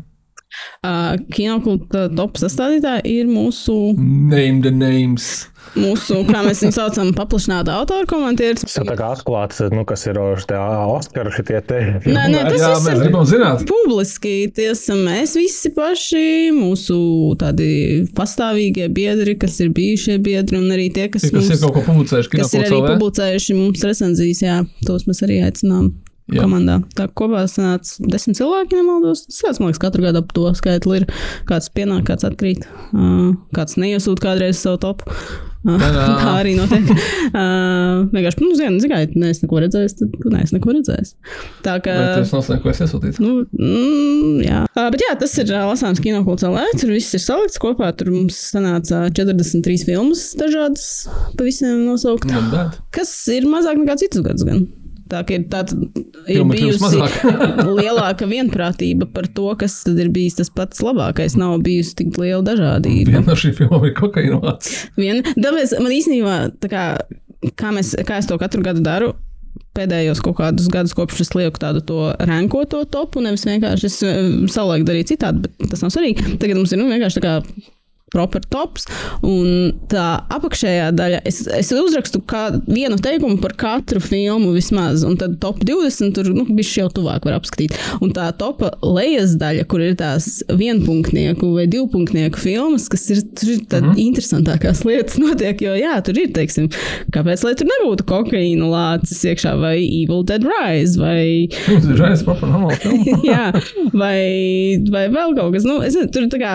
Uh, 0.85 1.17
Kinokulta 1.33 2.07
top 2.15 2.39
sastādītāja 2.39 3.03
ir 3.09 3.27
mūsu. 3.29 3.75
Name 3.97 4.61
the 4.63 4.71
names. 4.71 5.47
Mūsu, 5.75 6.21
kā 6.29 6.41
mēs 6.45 6.61
viņu 6.63 6.73
saucam, 6.75 7.09
paplašināta 7.17 7.75
autora 7.75 8.07
komentieris. 8.09 8.63
Tas 8.63 8.77
tā 8.87 8.95
kā 8.97 9.09
atklāts, 9.17 9.59
nu, 9.73 9.83
kas 9.89 10.05
ir 10.07 10.19
tie 10.47 10.59
Oskari 10.93 11.33
šitie 11.35 11.59
te. 11.67 11.81
Nē, 12.05 12.23
nē, 12.31 12.45
tas 12.47 12.63
Jā, 12.63 12.71
mēs 12.85 13.03
gribam 13.03 13.27
zināt. 13.27 13.65
Publiski 13.67 14.47
tie 14.55 14.71
esam 14.71 15.03
mēs 15.09 15.35
visi 15.37 15.73
paši, 15.75 16.23
mūsu 16.55 16.97
tādi 17.41 17.69
pastāvīgie 18.17 18.87
biedri, 18.93 19.35
kas 19.39 19.59
ir 19.65 19.73
bijušie 19.75 20.17
biedri, 20.23 20.61
un 20.61 20.71
arī 20.73 20.87
tie, 20.95 21.09
kas, 21.11 21.27
tie, 21.27 21.35
kas 21.35 21.41
mums, 21.43 21.53
ir 21.53 21.63
kaut 21.65 21.75
ko 21.75 21.85
publicējuši. 21.91 22.33
Kas 22.37 22.55
ir 22.55 22.67
arī 22.69 22.81
publicējuši 22.87 23.59
mums 23.59 23.87
recenzijas, 23.91 24.43
jā, 24.47 24.59
tos 24.87 25.09
mēs 25.09 25.25
arī 25.27 25.43
aicinām. 25.49 25.91
Jā. 26.27 26.43
komandā. 26.43 26.81
Tā 26.97 27.07
kopā 27.07 27.45
sanāca 27.47 28.07
desmit 28.11 28.39
cilvēki, 28.39 28.75
nemaldos. 28.81 29.25
Tas 29.31 29.61
man 29.61 29.71
liekas, 29.71 29.79
katru 29.79 30.03
gadu 30.03 30.23
ap 30.23 30.33
to 30.35 30.49
skaitli 30.59 31.01
ir. 31.01 31.05
Kāds 31.47 31.71
pienāk, 31.71 32.07
kāds 32.09 32.27
atkrīt, 32.27 32.65
kāds 33.55 33.77
neiesūta 33.79 34.27
kādreiz 34.27 34.59
savu 34.59 34.81
topu. 34.83 35.15
Tā 35.67 36.33
arī 36.37 36.53
notiek. 36.55 36.85
uh, 36.87 38.05
vienkārši, 38.13 38.39
nu, 38.43 38.51
zinu, 38.55 38.79
zinu, 38.79 38.99
ja 38.99 39.31
es 39.31 39.41
neko 39.43 39.59
redzēju, 39.63 39.91
tad 39.99 40.27
nē, 40.31 40.43
es 40.45 40.53
neko 40.55 40.75
redzēju. 40.77 41.09
Tā 41.65 41.77
kā. 41.83 41.95
Tas 42.15 42.31
nav 42.35 42.51
neko 42.53 42.71
es 42.71 42.81
iesūtīju. 42.85 43.23
Nu, 43.23 43.33
mm, 43.51 44.37
jā. 44.45 44.63
Uh, 44.71 44.87
bet 44.93 45.03
jā, 45.03 45.11
tas 45.19 45.35
ir 45.41 45.51
uh, 45.51 45.65
lasāms 45.71 46.01
kinokults 46.03 46.47
LE. 46.47 46.63
Tur 46.79 46.93
viss 46.95 47.17
ir 47.17 47.23
salikts 47.23 47.59
kopā. 47.61 47.91
Tur 47.99 48.13
mums 48.15 48.39
sanāca 48.53 49.07
43 49.11 49.87
filmas 49.89 50.29
dažādas, 50.39 50.89
pa 51.35 51.47
visiem 51.47 51.83
nosaukt. 51.87 52.31
Kas 52.95 53.13
ir 53.33 53.49
mazāk 53.49 53.81
nekā 53.81 53.99
citus 53.99 54.23
gadus 54.23 54.47
gan. 54.47 54.67
Tā 55.11 55.21
ir, 55.33 55.45
tāda, 55.51 55.75
ir 56.31 56.43
bijusi 56.49 57.01
lielāka 57.79 58.27
vienprātība 58.29 59.07
par 59.13 59.29
to, 59.31 59.49
kas 59.59 59.79
ir 59.91 60.11
bijis 60.13 60.39
tas 60.39 60.51
pats 60.53 60.83
labākais. 60.83 61.37
Nav 61.39 61.59
bijusi 61.65 61.95
tik 62.01 62.17
liela 62.21 62.43
dažādība. 62.45 63.13
Viena 63.15 63.25
no 63.27 63.37
šīm 63.39 63.55
filmām 63.57 63.87
ir 63.87 63.95
kokaīnovāts. 63.97 64.75
Viena, 64.99 65.23
tāpēc 65.37 65.77
man 65.81 65.95
īstenībā, 65.95 66.35
tā 66.63 66.71
kā, 66.71 66.83
kā, 67.53 67.71
mēs, 67.75 67.95
kā 68.07 68.19
es 68.21 68.29
to 68.29 68.39
katru 68.41 68.65
gadu 68.65 68.83
daru, 68.85 69.13
pēdējos 69.77 70.21
kaut 70.25 70.39
kādus 70.39 70.69
gadus, 70.73 70.95
kopš 70.97 71.23
es 71.25 71.33
lieku 71.37 71.61
tādu 71.61 71.83
to 71.85 72.01
rankoto 72.29 72.83
topu, 72.89 73.21
nevis 73.25 73.45
vienkārši 73.47 73.89
es 73.89 73.97
eh, 74.05 74.19
savulaik 74.51 74.85
darīju 74.87 75.11
citādi, 75.13 75.45
bet 75.45 75.71
tas 75.71 75.83
nav 75.85 75.93
svarīgi. 75.93 76.37
Tagad 76.41 76.59
mums 76.59 76.73
ir 76.73 76.81
nu, 76.81 76.89
vienkārši 76.91 77.21
tā 77.21 77.25
kā 77.25 77.35
proper 78.13 78.43
tops. 78.47 78.87
Un 79.25 79.73
tā 79.91 80.05
apakšējā 80.33 80.91
daļa, 80.95 81.21
es, 81.27 81.41
es 81.51 81.71
uzrakstu 81.75 82.21
kā 82.27 82.47
vienu 82.67 82.97
teikumu 83.03 83.39
par 83.43 83.55
katru 83.59 84.01
filmu 84.03 84.53
vismaz, 84.55 85.03
un 85.07 85.17
tad 85.19 85.37
top 85.43 85.59
20 85.67 86.15
tur 86.15 86.31
nu, 86.35 86.45
bija 86.47 86.83
jau 86.83 86.87
tuvāk 86.99 87.27
var 87.27 87.37
apskatīt. 87.39 87.75
Un 88.03 88.13
tā 88.15 88.29
topa 88.39 88.71
lejas 88.83 89.35
daļa, 89.39 89.67
kur 89.69 89.83
ir 89.83 89.97
tās 89.99 90.39
vienpunktnieku 90.47 91.51
vai 91.55 91.67
divpunktnieku 91.71 92.39
filmas, 92.41 92.87
kas 92.91 93.07
ir, 93.13 93.23
tur 93.35 93.53
ir 93.55 93.63
tādas 93.65 93.89
mm 93.89 93.93
-hmm. 93.93 94.05
interesantākās 94.07 94.83
lietas 94.87 95.19
notiek, 95.25 95.61
jo 95.61 95.75
jā, 95.75 95.97
tur 96.05 96.19
ir, 96.21 96.31
teiksim, 96.35 96.69
kāpēc 97.15 97.43
lai 97.43 97.55
tur 97.59 97.71
nebūtu 97.71 98.07
kokaīna 98.07 98.71
lācis 98.71 99.23
iekšā 99.27 99.57
vai 99.59 99.77
Evil 99.83 100.23
Dead 100.23 100.43
Rise 100.47 100.99
vai. 100.99 101.49
Rise 101.67 102.23
proper 102.23 102.49
normāla 102.49 102.79
filma. 102.83 103.19
jā, 103.23 103.45
vai, 103.93 104.79
vai 104.91 105.07
vēl 105.11 105.35
kaut 105.35 105.53
kas. 105.53 105.67
Nu, 105.67 105.81
es 105.81 105.95
nezinu, 105.95 106.11
tur 106.13 106.29
tā 106.31 106.39
kā 106.41 106.53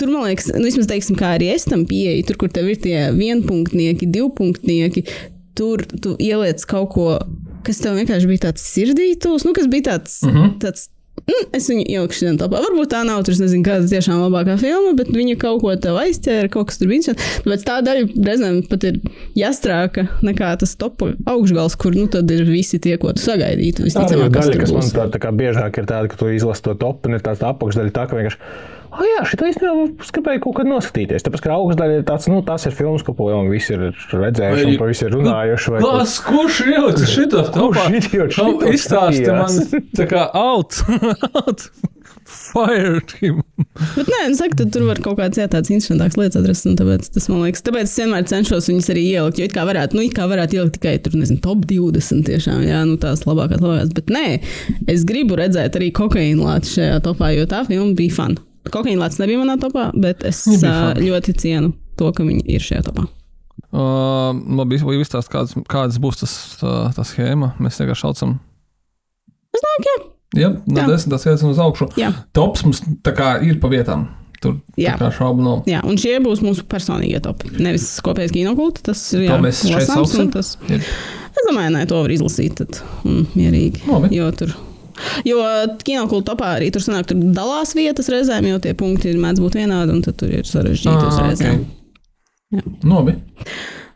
Tur, 0.00 0.10
man 0.12 0.26
liekas, 0.28 0.50
nu, 0.54 0.64
vismaz 0.66 0.88
teiksim, 0.90 1.18
kā 1.20 1.34
arī 1.38 1.52
es 1.54 1.68
tam 1.68 1.86
pieeju, 1.90 2.26
tur, 2.28 2.40
kur 2.40 2.52
tev 2.54 2.70
ir 2.72 2.80
tie 2.82 3.06
vienpunktnieki, 3.16 4.08
divpunktnieki, 4.14 5.04
tur 5.58 5.84
tu 5.94 6.16
ieliec 6.22 6.64
kaut 6.70 6.90
ko, 6.96 7.08
kas 7.66 7.80
tev 7.82 7.98
vienkārši 8.00 8.30
bija 8.30 8.48
tāds 8.48 8.66
sirdītūs, 8.74 9.46
nu, 9.46 9.54
kas 9.56 9.70
bija 9.70 9.92
tāds. 9.92 10.20
Mm 10.26 10.34
-hmm. 10.34 10.58
tāds 10.64 10.90
Mm, 11.24 11.44
es 11.56 11.68
viņu 11.70 11.84
ielikšu 11.88 12.18
šodien 12.18 12.38
topā. 12.40 12.58
Varbūt 12.60 12.90
tā 12.92 13.00
nav, 13.06 13.22
tur 13.24 13.36
nezinu, 13.38 13.64
kāda 13.64 13.86
ir 13.86 13.92
tiešām 13.94 14.18
labākā 14.26 14.58
filma, 14.60 14.90
bet 14.98 15.08
viņa 15.14 15.36
kaut 15.40 15.62
ko 15.62 15.72
tev 15.80 15.96
aizķēra, 16.02 16.50
kaut 16.52 16.68
kas 16.68 16.80
tur 16.80 16.90
bija. 16.90 17.14
Tāpēc 17.46 17.64
tā 17.64 17.78
daļa 17.86 18.26
reizēm 18.26 18.58
pat 18.68 18.84
ir 18.90 18.98
jāstrāka 19.38 20.04
nekā 20.26 20.50
tas 20.60 20.74
top 20.80 21.06
augšgals, 21.06 21.78
kur 21.80 21.96
nu 21.96 22.10
tad 22.12 22.28
ir 22.34 22.44
visi 22.48 22.80
tie, 22.82 22.98
ko 23.00 23.14
tu 23.16 23.24
sagaidītu. 23.24 23.86
Tā 23.94 24.04
ir 24.10 24.26
daļa, 24.26 24.60
kas 24.60 24.74
man 24.76 24.92
tā, 24.98 25.08
tā 25.14 25.22
kā 25.22 25.32
biežāk 25.32 25.80
ir 25.80 25.88
tāda, 25.88 26.10
ka 26.12 26.20
tu 26.20 26.28
izlasi 26.34 26.66
to 26.66 26.76
topu, 26.82 27.08
un 27.08 27.16
ir 27.16 27.24
tā 27.24 27.38
apakšdaļa 27.38 27.94
tā, 27.94 28.08
ka 28.10 28.20
vienkārši 28.20 28.42
Oh, 28.94 29.02
jā, 29.02 29.22
šī 29.26 29.38
īstenībā 29.48 30.10
gribēju 30.14 30.42
kaut 30.44 30.58
kad 30.60 30.68
noskatīties. 30.70 31.24
Tāpēc, 31.26 31.42
ka 31.42 31.56
augstdaļa 31.56 31.96
ir 31.98 32.04
tāds, 32.06 32.28
nu, 32.30 32.42
tas 32.46 32.66
ir 32.68 32.76
filmas, 32.76 33.02
ko 33.06 33.30
jau 33.30 33.40
visi 33.48 33.74
ir 33.74 33.88
redzējuši, 33.90 34.68
un 34.70 34.76
par 34.78 34.92
visu 34.92 35.08
ir 35.08 35.16
runājuši. 35.16 35.72
Vai... 35.74 35.80
Kas, 35.82 36.20
kurš 36.22 36.60
ielicis 36.68 37.10
šito 37.10 37.42
topā? 37.54 37.88
Izstāsti 38.70 39.26
man, 39.34 39.82
tā 39.98 40.06
kā 40.10 40.28
out, 40.38 40.78
out. 41.42 41.66
Fired 42.24 43.10
him. 43.20 43.42
Bet 43.76 44.08
nē, 44.08 44.20
nu, 44.30 44.36
saka, 44.38 44.64
tur 44.72 44.86
var 44.88 45.00
kaut 45.04 45.18
kādas 45.18 45.50
tādas 45.50 45.68
interesantākas 45.74 46.16
lietas 46.16 46.38
atrast. 46.40 46.70
Tāpēc, 46.78 47.10
tas, 47.16 47.26
man 47.28 47.42
liekas, 47.44 47.64
tāpēc 47.66 47.90
es 47.90 47.98
vienmēr 48.00 48.24
cenšos 48.30 48.70
viņus 48.70 48.88
arī 48.94 49.04
ielikt. 49.10 49.42
Jo 49.42 49.50
it 49.50 49.56
kā 49.56 49.66
varētu, 49.68 49.98
nu, 49.98 50.06
it 50.06 50.16
kā 50.16 50.28
varētu 50.30 50.56
ielikt 50.60 50.78
tikai 50.78 50.94
tur, 51.04 51.18
nezinu, 51.20 51.42
top 51.44 51.66
20 51.68 52.24
tiešām, 52.30 52.64
jā, 52.64 52.80
nu, 52.88 52.96
tās 53.02 53.26
labākās, 53.28 53.60
labākās. 53.60 53.92
Bet 53.98 54.14
nē, 54.14 54.26
es 54.94 55.04
gribu 55.08 55.36
redzēt 55.40 55.76
arī 55.76 55.92
kokaīnu 55.94 56.48
lāci 56.48 56.78
šajā 56.78 57.04
topā, 57.04 57.34
jo 57.36 57.48
tā 57.50 57.64
filma 57.68 57.92
bija 57.98 58.16
fana. 58.22 58.53
Kokaīna 58.72 59.04
lācis 59.04 59.20
nebija 59.20 59.42
manā 59.42 59.58
topā, 59.60 59.90
bet 59.92 60.24
es 60.24 60.44
uh, 60.48 60.94
ļoti 60.96 61.36
cienu 61.40 61.74
to, 61.98 62.08
ka 62.16 62.24
viņi 62.26 62.46
ir 62.56 62.64
šajā 62.64 62.86
topā. 62.88 63.06
Uh, 63.74 64.30
labi, 64.54 64.78
stāstāt, 64.78 65.30
kādas, 65.32 65.54
kādas 65.70 66.00
būs 66.02 66.20
tas, 66.22 66.34
uh, 66.62 66.88
tā 66.94 67.04
schēma? 67.06 67.52
Mēs 67.62 67.80
vienkārši 67.82 68.06
saucam. 68.06 68.36
Es 69.54 69.62
domāju, 69.62 69.84
ka 69.84 69.90
jā. 69.90 70.02
Jā, 70.34 70.50
no 70.66 70.82
jā. 70.82 70.90
desmitās 70.90 71.26
vietas 71.28 71.46
uz 71.46 71.62
augšu. 71.62 71.88
Jā. 72.00 72.10
Tops 72.34 72.64
mums 72.66 72.82
tā 73.06 73.14
kā 73.14 73.36
ir 73.46 73.60
pa 73.62 73.70
vietām. 73.70 74.08
Tur 74.42 74.58
jā. 74.76 74.96
tā 74.98 75.06
kā 75.06 75.10
šaubu 75.14 75.44
nav. 75.44 75.62
Jā, 75.70 75.80
un 75.86 75.98
šie 76.00 76.16
būs 76.24 76.42
mūsu 76.44 76.66
personīgie 76.68 77.20
topi. 77.24 77.52
Nevis 77.62 77.86
kopējais 78.04 78.34
kinokults. 78.34 78.84
Tas 78.90 79.00
ir 79.14 79.28
jā, 79.28 79.38
mēs 79.42 79.62
šeit 79.64 79.88
saucam. 79.88 80.32
Tas, 80.34 80.54
ir. 80.68 80.84
es 81.30 81.48
domāju, 81.48 81.74
nē, 81.76 81.86
to 81.90 82.02
var 82.02 82.14
izlasīt 82.14 82.58
tad, 82.60 82.82
un 83.06 83.24
mierīgi. 83.38 83.86
Labi. 83.88 84.10
Jo 84.18 84.30
tur 84.36 84.54
Jo 85.26 85.40
kinokultūra 85.84 86.28
topā 86.32 86.50
arī 86.58 86.70
tur 86.74 86.84
sanāk, 86.84 87.08
tur 87.10 87.20
dalās 87.36 87.74
vietas 87.76 88.10
reizēm, 88.12 88.48
jo 88.52 88.60
tie 88.62 88.74
punkti 88.78 89.10
ir 89.12 89.20
mēdz 89.22 89.42
būt 89.42 89.58
vienādi, 89.58 89.94
un 89.96 90.04
tur 90.04 90.30
ir 90.30 90.46
sarežģīti 90.48 91.08
uz 91.08 91.20
reizēm. 91.22 91.64
Okay. 92.54 92.76
Nobi. 92.86 93.16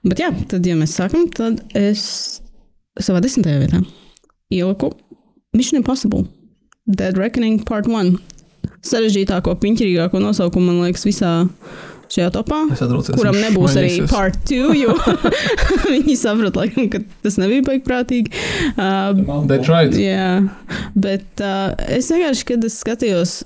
Bet 0.09 0.23
jā, 0.23 0.33
tad, 0.51 0.67
ja 0.67 0.75
mēs 0.79 0.97
sākam, 0.99 1.27
tad 1.35 1.61
es 1.79 2.03
savā 2.99 3.23
desmitajā 3.23 3.63
vietā 3.63 3.83
ieliku 4.55 4.91
Mission 5.57 5.79
Impossible 5.79 6.25
Dead 6.89 7.19
Reckoning 7.21 7.63
Part 7.69 7.89
1. 7.91 8.17
Sarežģītāko, 8.89 9.53
piņķirīgāko 9.61 10.21
nosaukumu, 10.23 10.71
man 10.71 10.87
liekas, 10.87 11.05
visā 11.07 11.33
šajā 12.13 12.31
topā, 12.35 12.63
kuram 13.13 13.37
nebūs 13.39 13.77
arī 13.81 14.01
part 14.11 14.39
2, 14.49 14.73
jo 14.79 14.97
viņi 15.93 16.17
saprata, 16.19 16.65
laikam, 16.65 16.89
ka 16.93 17.03
tas 17.25 17.39
nebija 17.41 17.67
baigprātīgi. 17.67 18.33
Uh, 18.75 19.45
right. 19.69 19.95
Jā, 19.99 20.33
bet 20.97 21.45
uh, 21.45 21.77
es 21.93 22.11
vienkārši, 22.13 22.49
kad 22.53 22.67
es 22.69 22.81
skatījos 22.83 23.39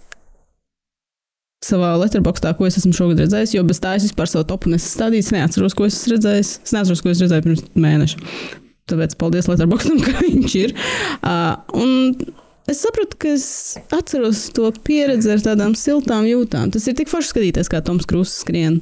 savā 1.63 1.93
letterboxdā, 2.01 2.53
ko 2.59 2.67
es 2.67 2.79
esmu 2.81 2.95
šogad 2.97 3.23
redzējis, 3.23 3.55
jo 3.57 3.63
bez 3.67 3.81
tā 3.83 3.95
es 3.99 4.07
vispār 4.09 4.31
savu 4.31 4.47
topu 4.51 4.73
nesastādīju. 4.73 5.27
Es 5.27 5.33
neatceros, 5.35 5.77
ko 5.79 5.87
es 5.87 6.01
esmu 6.01 6.17
redzējis. 6.17 6.53
Es 6.67 6.75
neatceros, 6.75 7.03
ko 7.05 7.13
es 7.13 7.23
redzēju 7.23 7.47
pirms 7.47 7.65
mēneša. 7.79 8.23
Tāpēc 8.91 9.15
paldies 9.21 9.49
Letterboxdam, 9.51 10.01
ka 10.07 10.17
viņš 10.25 10.57
ir. 10.59 10.75
Uh, 11.23 11.55
un 11.79 12.42
Es 12.71 12.83
saprotu, 12.85 13.19
ka 13.19 13.33
es 13.35 13.47
atceros 13.91 14.45
to 14.55 14.69
pieredzi 14.87 15.33
ar 15.35 15.43
tādām 15.43 15.75
siltām 15.79 16.29
jūtām. 16.29 16.71
Tas 16.75 16.87
ir 16.87 16.97
tik 16.99 17.11
forši 17.11 17.33
skatīties, 17.33 17.71
kā 17.73 17.83
Toms 17.83 18.07
Krūss 18.09 18.43
skrien. 18.45 18.79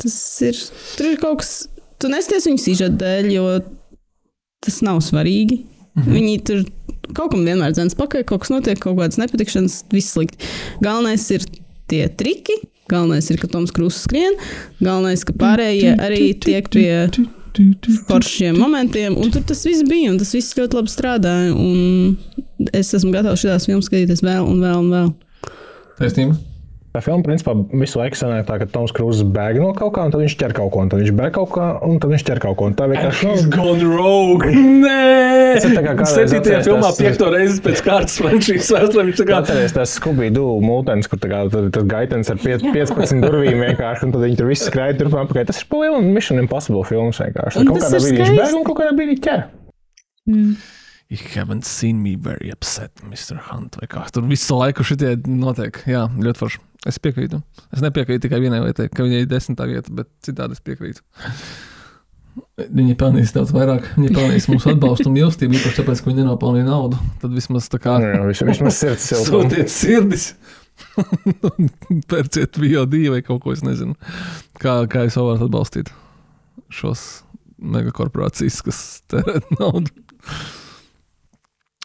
Tas 0.00 0.16
ir, 0.44 0.58
tur 0.98 1.08
ir 1.12 1.20
kaut 1.20 1.40
kas, 1.40 1.54
tu 2.00 2.10
nesties 2.12 2.48
viņu 2.48 2.60
sižeta 2.60 3.00
dēļ, 3.00 3.30
jo 3.34 3.46
tas 4.64 4.80
nav 4.84 5.00
svarīgi. 5.04 5.62
Mhm. 5.96 6.12
Viņi 6.12 6.36
tur 6.46 6.62
kaut 7.16 7.32
kam 7.32 7.46
vienmēr 7.48 7.72
dzēns 7.74 7.96
pakaļ, 7.98 8.26
kaut 8.28 8.44
kas 8.44 8.52
notiek, 8.52 8.78
kaut 8.80 8.98
kādas 9.00 9.18
nepatikšanas, 9.20 9.80
viss 9.94 10.14
slikti. 10.14 10.38
Galvenais 10.84 11.24
ir 11.34 11.46
tie 11.90 12.04
triki, 12.08 12.60
galvenais 12.90 13.30
ir, 13.32 13.40
ka 13.40 13.50
Toms 13.50 13.72
Krūss 13.74 14.04
skrien, 14.06 14.36
galvenais, 14.78 15.24
ka 15.26 15.34
pārējie 15.40 15.96
arī 15.98 16.32
tiek 16.38 16.68
pie 16.70 16.92
foršiem 18.08 18.58
momentiem, 18.60 19.16
un 19.18 19.32
tur 19.32 19.42
tas 19.46 19.64
viss 19.66 19.86
bija, 19.88 20.12
un 20.12 20.18
tas 20.20 20.32
viss 20.34 20.56
ļoti 20.58 20.78
labi 20.78 20.92
strādāja. 20.92 21.54
Es 22.76 22.92
esmu 22.96 23.12
gatavs 23.14 23.42
šādās 23.42 23.66
filmas 23.68 23.88
skatīties 23.90 24.22
vēl 24.26 24.46
un 24.46 24.62
vēl 24.62 24.78
un 24.84 24.90
vēl. 24.94 25.10
Taisnība. 25.98 26.38
Tā 26.90 26.98
filma, 27.06 27.22
principā, 27.22 27.52
visu 27.70 28.00
laiku 28.00 28.18
sanāk 28.18 28.48
tā, 28.48 28.56
ka 28.58 28.66
Toms 28.66 28.90
Krūzes 28.90 29.22
bēg 29.30 29.60
no 29.62 29.68
kaut 29.78 29.92
kā, 29.94 30.08
un 30.08 30.10
tad 30.10 30.24
viņš 30.24 30.34
ķer 30.40 30.54
kaut 30.56 30.72
ko, 30.74 30.80
un 30.82 30.88
tad 30.90 30.98
viņš 30.98 31.12
bēg 31.20 31.34
kaut 31.36 31.52
kā, 31.54 31.66
un 31.86 32.00
tad 32.02 32.10
viņš 32.10 32.24
ķer 32.26 32.40
kaut 32.42 32.56
ko. 32.58 32.70
Tā 32.74 32.88
vienkārši 32.90 33.20
ir. 33.28 33.30
Viņš 33.30 33.44
gone 33.54 33.90
rogue! 33.92 34.48
Nē! 34.50 35.60
Septītajā 35.60 36.64
filmā 36.66 36.90
piekto 36.98 37.28
reizi 37.30 37.62
pēc 37.62 37.82
kārtas 37.86 38.16
franšīzes 38.18 38.72
vēsturē. 38.74 39.04
Viņš 39.06 39.20
tā 39.20 39.26
kā. 39.28 39.38
Atceries 39.38 39.76
tas 39.76 39.94
Scooby-Doo 40.00 40.56
mūtens, 40.66 41.06
kur 41.12 41.20
tā 41.22 41.30
kā 41.30 41.44
tas 41.54 41.86
gaitens 41.92 42.32
ar 42.34 42.42
15 42.42 43.22
durvīm 43.22 43.62
vienkārši, 43.68 44.08
un 44.08 44.16
tad 44.16 44.26
viņi 44.26 44.40
tur 44.40 44.50
visi 44.50 44.66
skraida 44.66 44.98
turpmāk 45.04 45.28
apakaļ. 45.28 45.46
Tas 45.52 45.62
ir 45.62 45.94
un 45.94 46.10
Mission 46.16 46.42
Impossible 46.42 46.82
films 46.88 47.22
vienkārši. 47.22 47.68
Kaut 47.70 47.84
kādā 47.84 48.02
brīdī 48.02 48.18
viņš 48.24 48.34
bēg 48.34 48.56
un 48.58 48.66
kaut 48.66 48.80
kādā 48.82 48.96
brīdī 48.98 49.14
ķer. 49.28 49.46
Mm. 50.26 50.58
You 51.10 51.18
haven't 51.34 51.66
seen 51.66 52.02
me 52.02 52.16
very 52.18 52.50
upset, 52.50 52.98
Mr. 53.02 53.38
Hunt. 53.50 53.78
Vai 53.78 53.86
kā 53.90 54.04
tur 54.14 54.26
visu 54.30 54.58
laiku 54.58 54.86
šitie 54.86 55.16
notiek? 55.26 55.82
Jā, 55.90 56.04
ļoti 56.18 56.42
forši. 56.42 56.60
Es 56.88 56.96
piekrītu. 57.02 57.42
Es 57.74 57.82
nepiekrītu 57.84 58.24
tikai 58.24 58.40
vienai 58.40 58.62
lietai, 58.64 58.88
ka 58.92 59.04
viņai 59.04 59.24
ir 59.24 59.28
desmitā 59.28 59.66
vieta, 59.68 59.92
bet 59.92 60.08
citādi 60.24 60.56
es 60.56 60.64
piekrītu. 60.64 61.04
Viņi 62.60 62.94
pelnīs 63.00 63.34
daudz 63.34 63.52
vairāk. 63.52 63.90
Viņi 63.98 64.14
pelnīs 64.16 64.46
mūsu 64.48 64.70
atbalstu 64.72 65.08
un 65.10 65.16
mīlestību, 65.16 65.58
īpaši 65.58 65.80
tāpēc, 65.80 66.00
ka 66.00 66.10
viņi 66.10 66.22
nenopelnīja 66.22 66.68
naudu. 66.68 67.00
Tad 67.20 67.34
vismaz 67.36 67.68
tā 67.72 67.80
kā. 67.82 67.98
Jā, 68.04 68.20
vismaz 68.48 68.78
sirds 68.80 69.08
Sūtiet 69.26 69.72
sirdis. 69.72 70.30
Pērciet 72.10 72.56
VOD 72.60 72.96
vai 73.12 73.20
kaut 73.26 73.42
ko, 73.44 73.52
es 73.56 73.64
nezinu. 73.66 73.96
Kā, 74.60 74.78
kā 74.90 75.04
jūs 75.06 75.18
varat 75.20 75.44
atbalstīt 75.48 75.92
šos 76.72 77.24
megakorporācijas, 77.60 78.60
kas 78.64 78.80
tērē 79.10 79.40
naudu. 79.58 79.92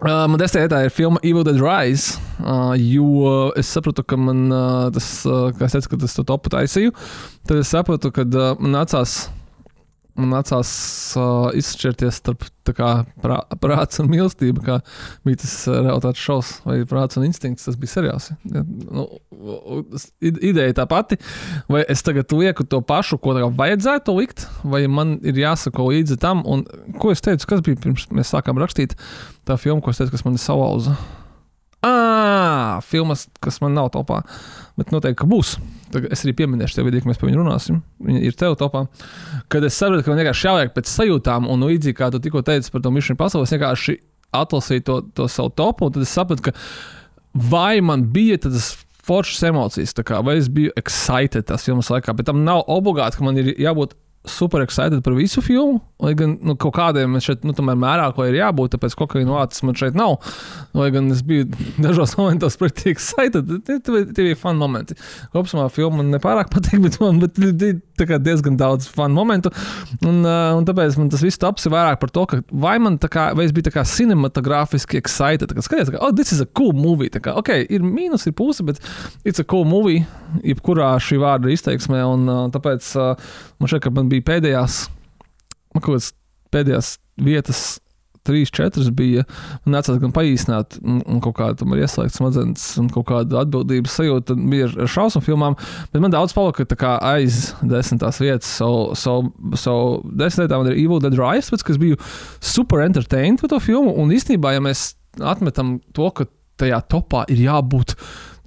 Uh, 0.04 0.26
man 0.28 0.36
desmit 0.36 0.66
vietā 0.66 0.82
ir 0.84 0.92
filma 0.92 1.22
Evil 1.24 1.46
Dead 1.48 1.56
Rise, 1.56 2.18
uh, 2.44 2.74
jo 2.76 3.46
es 3.56 3.70
sapratu, 3.72 4.04
ka 4.04 4.18
man 4.20 4.50
uh, 4.52 4.90
tas, 4.92 5.08
uh, 5.24 5.54
kā 5.56 5.70
es 5.70 5.76
teicu, 5.78 5.94
ka 5.94 6.00
tas 6.02 6.18
to 6.18 6.26
topu 6.28 6.52
taisīju, 6.52 6.92
tad 7.48 7.62
es 7.62 7.72
sapratu, 7.72 8.12
ka 8.12 8.26
uh, 8.28 8.58
man 8.60 8.76
nācās 8.76 9.14
man 10.20 10.32
nācās 10.32 10.70
uh, 11.20 11.50
izšķirties 11.58 12.20
starp 12.22 12.46
kā, 12.76 12.92
prā, 13.22 13.40
prāts 13.62 14.00
un 14.02 14.08
mīlestību, 14.10 14.64
kā 14.66 14.78
bija 15.28 15.42
tas 15.44 15.54
realitātes 15.70 16.24
šovs, 16.24 16.52
vai 16.66 16.80
prāts 16.90 17.20
un 17.20 17.28
instinkts. 17.28 17.68
Tas 17.68 17.78
bija 17.80 17.94
seriāls. 17.94 18.32
Ja, 18.52 18.64
nu, 18.66 19.06
ideja 20.22 20.78
tā 20.80 20.88
pati, 20.90 21.20
vai 21.72 21.84
es 21.92 22.06
tagad 22.06 22.32
lieku 22.34 22.66
to 22.70 22.82
pašu, 22.86 23.20
ko 23.22 23.36
vajadzētu 23.58 24.16
likt, 24.20 24.48
vai 24.64 24.86
man 24.92 25.18
ir 25.26 25.38
jāsako 25.44 25.90
līdzi 25.92 26.20
tam, 26.22 26.46
un 26.48 26.66
ko 27.02 27.14
es 27.14 27.24
teicu, 27.26 27.52
kas 27.52 27.66
bija 27.66 27.82
pirms 27.84 28.08
mēs 28.16 28.34
sākām 28.34 28.62
rakstīt 28.62 28.98
tā 29.46 29.60
filmu, 29.62 29.84
ko 29.84 29.94
es 29.94 30.02
teicu, 30.02 30.16
kas 30.16 30.26
man 30.28 30.40
salauza. 30.42 30.96
Ah, 31.86 32.80
filmas, 32.82 33.28
kas 33.44 33.60
man 33.62 33.76
nav 33.78 33.92
topā, 33.94 34.24
bet 34.80 34.90
noteikti, 34.94 35.28
būs. 35.30 35.56
Tagad 35.94 36.16
es 36.16 36.24
arī 36.26 36.34
pieminēšu 36.40 36.80
tev, 36.80 36.88
kad 36.90 37.10
mēs 37.12 37.20
par 37.22 37.30
viņu 37.30 37.44
runāsim. 37.44 37.82
Viņa 38.02 38.22
ir 38.26 38.38
tev 38.40 38.56
topā. 38.58 38.86
Kad 39.54 39.68
es 39.68 39.78
saprotu, 39.78 40.06
ka 40.06 40.12
man 40.12 40.24
vienkārši 40.24 40.48
jāliek 40.48 40.74
pēc 40.74 40.90
sajūtām, 40.90 41.46
un 41.52 41.68
līdzīgi 41.68 41.98
kā 42.00 42.10
tu 42.14 42.22
tikko 42.24 42.42
teici 42.48 42.74
par 42.74 42.82
to 42.82 42.94
mišanu 42.96 43.20
pasauli, 43.20 43.46
es 43.46 43.54
vienkārši 43.54 44.00
atlasīju 44.36 44.86
to, 44.88 44.98
to 45.20 45.28
savu 45.32 45.54
topu, 45.54 45.86
un 45.86 45.94
tad 45.96 46.08
es 46.08 46.16
sapratu, 46.18 46.50
ka 46.50 46.56
vai 47.52 47.78
man 47.86 48.08
bija 48.16 48.40
tas 48.48 48.74
foršas 49.06 49.46
emocijas. 49.52 49.94
Kā, 50.02 50.24
vai 50.26 50.40
es 50.40 50.50
biju 50.52 50.74
excited 50.80 51.46
tas 51.52 51.68
filmas 51.68 51.92
laikā, 51.94 52.16
bet 52.18 52.32
tam 52.32 52.42
nav 52.48 52.66
obligāti, 52.72 53.20
ka 53.20 53.28
man 53.28 53.38
ir 53.42 53.54
jābūt 53.62 53.94
super 54.28 54.62
excited 54.62 55.04
par 55.04 55.14
visu 55.16 55.42
filmu. 55.42 55.80
Lai 56.04 56.12
gan 56.18 56.34
nu, 56.44 56.58
kaut 56.60 56.76
kādiem 56.76 57.16
šeit, 57.24 57.46
nu, 57.48 57.54
tomēr 57.56 57.78
mērā, 57.80 58.10
ko 58.16 58.26
ir 58.28 58.36
jābūt, 58.36 58.74
tāpēc 58.76 58.98
kāda 59.00 59.24
vācis 59.30 59.64
man 59.64 59.78
šeit 59.80 59.96
nav. 59.96 60.18
Lai 60.76 60.90
gan 60.92 61.08
es 61.14 61.22
biju 61.26 61.48
dažos 61.86 62.18
momentos 62.20 62.60
pretī 62.60 62.92
excited. 62.92 63.48
Tie, 63.64 63.80
tie, 63.80 64.04
bija 64.20 64.40
fun 64.40 64.60
momenti. 64.60 64.98
Kopumā 65.32 65.70
filma 65.72 66.02
man 66.02 66.12
nepārāk 66.12 66.52
patīk, 66.52 66.82
bet 66.84 67.00
man 67.00 67.22
bet, 67.24 67.40
kā 67.40 67.95
diezgan 67.98 68.58
daudz 68.60 68.88
fun 68.92 69.14
momentu. 69.16 69.52
Un, 70.06 70.24
uh, 70.24 70.56
un 70.58 70.68
tāpēc 70.68 70.98
man 71.00 71.10
tas 71.14 71.24
viss 71.26 71.40
taps 71.42 71.68
vairāk 71.72 72.00
par 72.02 72.12
to, 72.14 72.26
ka 72.30 72.42
vai 72.52 72.76
man 72.82 73.00
tā 73.02 73.10
kā, 73.12 73.28
vai 73.38 73.48
es 73.48 73.54
biju 73.56 73.70
tā 73.70 73.76
kā 73.78 73.86
cinematogrāfiski 73.88 75.00
excited. 75.00 75.54
Kā 75.56 75.66
skaties, 75.66 75.94
ka, 75.94 76.02
oh, 76.04 76.12
this 76.16 76.34
is 76.36 76.44
a 76.44 76.50
cool 76.58 76.74
movie. 76.74 77.12
Tā 77.14 77.22
kā, 77.24 77.36
ok, 77.40 77.54
ir 77.70 77.86
mīnus, 77.86 78.28
ir 78.28 78.36
puse, 78.38 78.66
bet 78.66 78.82
it's 79.24 79.42
a 79.42 79.48
cool 79.48 79.66
movie, 79.70 80.04
jebkurā 80.44 80.96
šī 81.04 81.22
vārda 81.24 81.54
izteiksmē. 81.54 82.04
Un 82.16 82.28
uh, 82.28 82.44
tāpēc 82.54 82.92
uh, 83.00 83.32
man 83.60 83.72
šķiet, 83.72 83.88
ka 83.88 83.96
man 83.96 84.12
bija 84.12 84.28
pēdējās, 84.34 84.86
man 85.76 85.86
kaut 85.86 85.96
kādas 85.96 86.14
pēdējās 86.56 86.96
vietas. 87.26 87.66
Trīs, 88.26 88.52
četras 88.54 88.90
bija. 88.96 89.26
Man 89.66 89.78
nācās 89.78 90.00
gan 90.02 90.14
paīsināt, 90.16 90.80
un, 90.82 91.02
kaut 91.24 91.38
kāda 91.40 91.60
tam 91.62 91.76
ir 91.76 91.84
ieslēgta 91.86 92.20
smadzenes, 92.20 92.66
un 92.82 92.90
kaut 92.94 93.08
kāda 93.12 93.44
atbildības 93.44 93.98
sajūta 94.00 94.38
bija 94.40 94.70
ar 94.72 94.92
šausmu 94.92 95.22
filmām. 95.26 95.58
Bet 95.94 96.04
man 96.04 96.14
daudz 96.14 96.36
palika 96.36 96.66
kā 96.76 96.96
aiz 97.06 97.54
desmitās 97.62 98.22
vietas. 98.24 98.50
So, 98.60 98.94
so, 98.98 99.18
so 99.60 99.76
desmit 100.10 100.46
lietām 100.46 100.64
man 100.64 100.72
ir 100.74 100.80
Evil 100.82 101.04
Dead 101.04 101.18
Rise, 101.20 101.54
kas 101.66 101.82
biju 101.82 102.00
super 102.44 102.84
entertained 102.86 103.42
par 103.42 103.54
to 103.54 103.62
filmu. 103.64 103.94
Un 104.02 104.14
īstenībā, 104.16 104.56
ja 104.56 104.64
mēs 104.64 104.94
atmetam 105.22 105.78
to, 105.96 106.10
ka 106.16 106.28
tajā 106.62 106.82
topā 106.92 107.26
ir 107.32 107.46
jābūt 107.46 107.96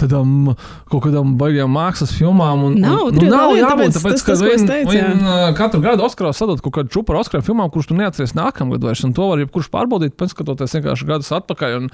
tādam 0.00 0.54
kaut 0.90 1.02
kādam 1.04 1.34
baigām 1.40 1.72
mākslas 1.74 2.12
filmām. 2.16 2.62
Un, 2.68 2.78
Nav, 2.82 3.02
un, 3.10 3.18
nu, 3.18 3.26
nav 3.32 3.52
jābūt, 3.58 3.98
tas- 3.98 4.24
ka 4.26 4.36
vien- 4.40 4.66
teicu, 4.70 4.94
vien, 4.94 5.22
katru 5.58 5.80
gadu 5.84 6.06
Oskaros 6.06 6.38
sadod 6.40 6.62
kaut 6.64 6.74
kādu 6.78 6.92
čupu 6.94 7.14
ar 7.14 7.20
Oskaru 7.24 7.42
filmām, 7.46 7.70
kurus 7.74 7.90
tu 7.90 7.94
neatceries 7.98 8.34
nākamgad 8.38 8.82
vairs. 8.86 9.04
Un 9.04 9.12
to 9.16 9.28
var 9.28 9.38
jebkurš 9.42 9.70
pārbaudīt, 9.74 10.16
pēc 10.18 10.34
skatoties 10.36 10.78
vienkārši 10.78 11.08
gadus 11.10 11.30
atpakaļ. 11.38 11.76
Un, 11.82 11.90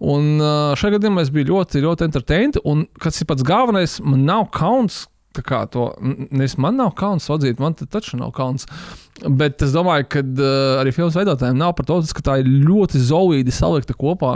un 0.00 0.30
šajā 0.78 0.96
gadījumā 0.98 1.22
es 1.26 1.30
biju 1.34 1.50
ļoti, 1.52 1.82
ļoti 1.84 2.08
entertained. 2.08 2.58
Un 2.64 2.86
kas 2.98 3.20
ir 3.22 3.26
pats 3.30 3.42
galvenais, 3.46 4.00
man 4.04 4.24
nav 4.28 4.50
kauns. 4.50 5.06
To, 5.70 5.92
n- 6.02 6.26
nevis 6.34 6.56
man 6.58 6.74
nav 6.80 6.94
kauns 6.98 7.28
atzīt, 7.30 7.60
man 7.62 7.74
taču 7.78 8.16
nav 8.18 8.32
kauns. 8.34 8.64
Bet 9.22 9.62
es 9.62 9.70
domāju, 9.70 10.08
ka 10.10 10.18
uh, 10.24 10.80
arī 10.80 10.90
filmas 10.96 11.14
veidotājiem 11.14 11.54
nav 11.60 11.76
par 11.78 11.86
to, 11.86 12.00
ka 12.16 12.24
tā 12.26 12.38
ir 12.40 12.48
ļoti 12.66 12.98
zoīdi 12.98 13.52
salikta 13.54 13.94
kopā 13.94 14.32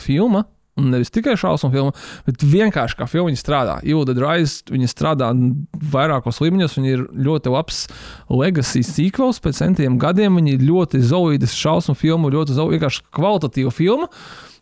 filma. 0.00 0.46
Un 0.76 0.90
nevis 0.92 1.08
tikai 1.08 1.38
šausmu 1.40 1.70
filma, 1.72 1.92
bet 2.26 2.42
vienkārši 2.44 2.98
kā 2.98 3.06
filma 3.08 3.32
strādā. 3.38 3.78
Jūda 3.86 4.12
Drais, 4.16 4.58
viņa 4.68 4.90
strādā 4.90 5.30
vairākos 5.94 6.42
līmeņos. 6.44 6.74
Viņa 6.76 6.90
ir 6.92 7.06
ļoti 7.28 7.52
labs 7.54 7.86
legacy 8.28 8.82
sequels 8.84 9.40
pēc 9.40 9.62
centiem 9.62 9.96
gadiem. 10.02 10.36
Viņa 10.36 10.52
ir 10.52 10.66
ļoti 10.68 11.00
zoīdas 11.00 11.56
šausmu 11.56 11.96
filma, 11.96 12.32
ļoti 12.34 12.58
zoīda, 12.58 12.76
vienkārši 12.76 13.06
kvalitatīva 13.16 13.72
filma. 13.72 14.10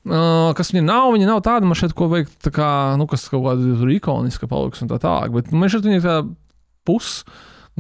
Uh, 0.05 0.53
kas 0.55 0.71
viņa 0.71 0.85
nav, 0.85 1.11
viņa 1.15 1.27
nav 1.31 1.41
tāda, 1.47 1.65
man 1.65 1.79
šeit 1.81 1.95
ko 1.97 2.11
veikt, 2.13 2.35
tā 2.45 2.53
kā, 2.53 2.69
nu, 3.01 3.07
kas 3.09 3.25
kaut 3.33 3.47
kāda 3.47 3.91
ikoniska 3.95 4.47
paliks 4.51 4.85
un 4.85 4.91
tā 4.91 5.01
tālāk. 5.01 5.33
Bet 5.33 5.51
man 5.57 5.73
šeit 5.73 5.87
viņa 5.89 5.99
ir 5.99 6.05
tā 6.05 6.19
pus 6.85 7.23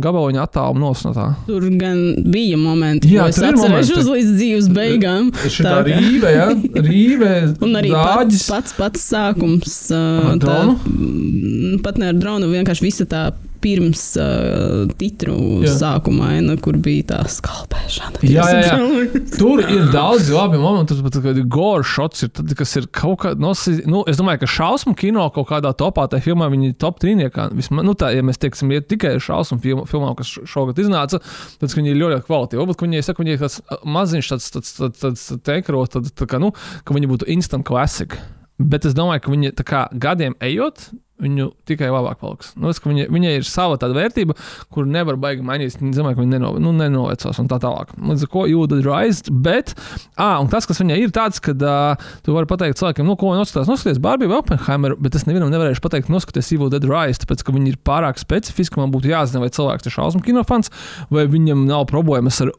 gabaliņa 0.00 0.42
attāluma 0.42 0.80
nosnotā. 0.88 1.26
Tur 1.46 1.66
gan 1.78 2.00
bija 2.34 2.56
momenti, 2.58 3.12
Jā, 3.14 3.28
ko 3.28 3.30
es 3.30 3.38
atceros 3.38 3.92
uz 3.94 4.08
līdz 4.10 4.32
dzīves 4.40 4.68
beigām. 4.74 5.28
Šī 5.46 5.66
tā 5.68 5.76
rīve, 5.86 6.32
ja? 6.34 6.48
rīve, 6.82 7.32
Un 7.62 7.78
arī 7.78 7.92
pats, 7.94 8.10
dāģis. 8.10 8.46
pats, 8.50 8.76
pats 8.80 9.04
sākums. 9.12 9.76
Uh, 9.94 10.32
Ar 10.32 10.40
tā, 10.42 10.46
dronu? 10.48 11.78
pat 11.84 11.98
ne 12.02 12.10
ar 12.10 12.18
dronu, 12.18 12.50
vienkārši 12.50 12.86
visa 12.88 13.06
tā 13.06 13.28
pirms 13.64 14.02
uh, 14.20 14.84
titru 15.00 15.34
Jā. 15.64 15.72
sākuma 15.80 16.34
aina, 16.34 16.58
kur 16.60 16.76
bija 16.84 17.06
tā 17.14 17.20
skalpēšana. 17.32 18.20
Jā, 18.28 18.44
jā, 18.52 18.60
jā. 18.68 19.22
Tur 19.38 19.62
ir 19.64 19.88
daudz 19.94 20.28
labi 20.34 20.60
momenti, 20.60 20.98
pat 21.06 21.16
kādi 21.24 21.44
gore 21.48 21.86
shots, 21.88 22.26
ir, 22.26 22.32
tad, 22.36 22.52
kas 22.58 22.76
ir 22.80 22.88
kaut 22.92 23.22
kāda. 23.24 23.40
Nosi... 23.40 23.78
Nu, 23.88 24.02
es 24.10 24.20
domāju, 24.20 24.42
ka 24.44 24.50
šausmu 24.54 24.92
kino 25.00 25.24
kaut 25.34 25.48
kādā 25.50 25.72
topā, 25.80 26.04
tajā 26.12 26.26
filmā 26.28 26.50
viņi 26.52 26.70
ir 26.72 26.76
top 26.84 27.00
trīniekā. 27.02 27.48
Vismaz, 27.56 27.88
nu, 27.88 27.96
tā, 27.98 28.12
ja 28.14 28.24
mēs 28.26 28.40
teiksim, 28.42 28.72
iet 28.76 28.90
tikai 28.92 29.16
šausmu 29.24 29.58
filmām, 29.64 30.12
kas 30.18 30.34
š- 30.34 30.44
šogad 30.52 30.84
iznāca, 30.84 31.22
tad 31.60 31.74
viņi 31.78 31.94
ir 31.94 32.00
ļoti 32.02 32.20
kvalitīvi. 32.28 32.62
Varbūt 32.62 32.84
viņi, 32.86 33.04
saka, 33.08 33.24
viņi 33.24 33.36
ir 33.38 33.42
tāds 33.46 33.60
uh, 33.64 33.80
maziņš, 33.96 34.32
tāds, 34.34 34.50
tāds, 34.58 34.74
tāds, 34.78 35.02
tāds 35.06 35.26
teikro, 35.48 35.84
tad, 35.90 36.12
tā 36.12 36.28
kā, 36.28 36.42
nu, 36.42 36.52
ka 36.84 36.96
viņi 36.96 37.10
būtu 37.14 37.30
instant 37.34 37.64
classic. 37.68 38.18
Bet 38.60 38.84
es 38.86 38.94
domāju, 38.94 39.24
ka 39.24 39.32
viņi 39.32 39.54
tā 39.58 39.64
kā 39.66 39.80
gadiem 39.98 40.36
ejot, 40.44 40.90
viņu 41.24 41.50
tikai 41.68 41.90
labāk 41.92 42.20
paliks. 42.22 42.52
Nu, 42.60 42.70
es, 42.72 42.80
viņa, 42.84 43.08
viņai 43.12 43.34
ir 43.38 43.48
sava 43.48 43.78
tāda 43.80 43.96
vērtība, 43.96 44.36
kur 44.74 44.88
nevar 44.88 45.18
baigi 45.20 45.44
mainīt. 45.46 45.74
Es 45.74 45.96
domāju, 45.98 46.18
ka 46.18 46.24
viņa 46.24 46.36
neno, 46.36 46.52
nu, 46.62 46.74
nenovecos 46.76 47.40
un 47.42 47.50
tā 47.50 47.58
tālāk. 47.62 47.94
Līdz 47.98 48.26
ar 48.26 48.32
to 48.34 48.44
jūda 48.50 48.80
raized, 48.84 49.30
bet, 49.44 49.74
un 50.20 50.50
tas, 50.52 50.68
kas 50.68 50.82
viņai 50.82 51.00
ir 51.02 51.14
tāds, 51.14 51.40
ka 51.44 51.54
uh, 51.54 52.10
tu 52.26 52.34
vari 52.36 52.50
pateikt 52.50 52.80
cilvēkiem, 52.80 53.08
nu, 53.08 53.16
ko 53.20 53.34
noskatās, 53.36 53.70
noskaties 53.70 54.02
Barbie 54.04 54.28
vai 54.30 54.40
Oppenheimer, 54.40 54.96
bet 55.00 55.18
es 55.18 55.26
nevienam 55.28 55.52
nevarēšu 55.54 55.84
pateikt, 55.84 56.12
noskaties 56.12 56.52
Evil 56.56 56.72
Dead 56.72 56.86
Rise, 56.88 57.22
tāpēc, 57.24 57.44
ka 57.46 57.54
viņi 57.54 57.74
ir 57.74 57.80
pārāk 57.86 58.20
specifiski, 58.20 58.80
man 58.80 58.92
būtu 58.94 59.12
jāzina, 59.12 59.44
vai 59.44 59.52
cilvēks 59.54 59.88
ir 59.88 59.96
šausmu 59.96 60.24
kinofans, 60.26 60.72
vai 61.14 61.26
viņam 61.30 61.66
nav 61.68 61.88
problēmas 61.92 62.42
ar 62.44 62.54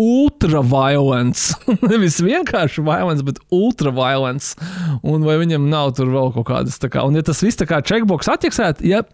ultraviolence. 0.00 1.54
Nevis 1.90 2.18
vienkārši 2.24 2.84
violence, 2.84 3.24
bet 3.26 3.40
ultraviolence. 3.54 4.58
Un 5.06 5.26
vai 5.26 5.38
viņam 5.42 5.70
nav 5.70 5.94
tur 5.98 6.10
vēl 6.14 6.34
kaut 6.34 6.48
kādas 6.50 6.80
tā 6.82 6.90
kā. 6.92 7.06
Un 7.06 7.18
ja 7.18 7.24
tas 7.26 7.42
viss 7.44 7.60
tā 7.60 7.68
kā 7.70 7.80
checkbox 7.84 8.30
attieksēt, 8.34 8.84
ja 8.86 9.04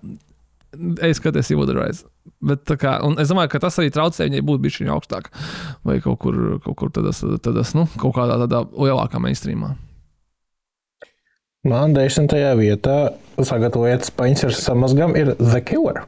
es 1.03 1.19
skatos 1.19 1.51
Ivodaraiz. 1.51 2.05
Bet 2.41 2.65
tā 2.69 2.77
kā, 2.81 2.95
es 3.21 3.31
domāju, 3.33 3.51
ka 3.53 3.61
tas 3.65 3.77
arī 3.81 3.91
traucē 3.93 4.29
viņai 4.29 4.43
būt 4.47 4.63
bišķiņu 4.65 4.95
augstāk. 4.95 5.31
Vai 5.87 5.99
kaut 6.05 6.21
kur, 6.23 6.37
kaut 6.65 6.79
kur 6.79 6.93
tadas, 6.95 7.23
tadas, 7.45 7.75
nu, 7.77 7.87
kaut 8.01 8.15
kādā 8.17 8.39
tādā 8.45 8.63
lielākā 8.71 9.21
mainstreamā. 9.23 9.75
Man 11.69 11.93
desmitajā 11.93 12.55
vietā 12.57 12.97
sagatavots 13.37 14.15
paņķis 14.17 14.47
ar 14.49 14.55
samazgam 14.57 15.13
ir 15.19 15.35
The 15.37 15.61
Killer. 15.61 16.07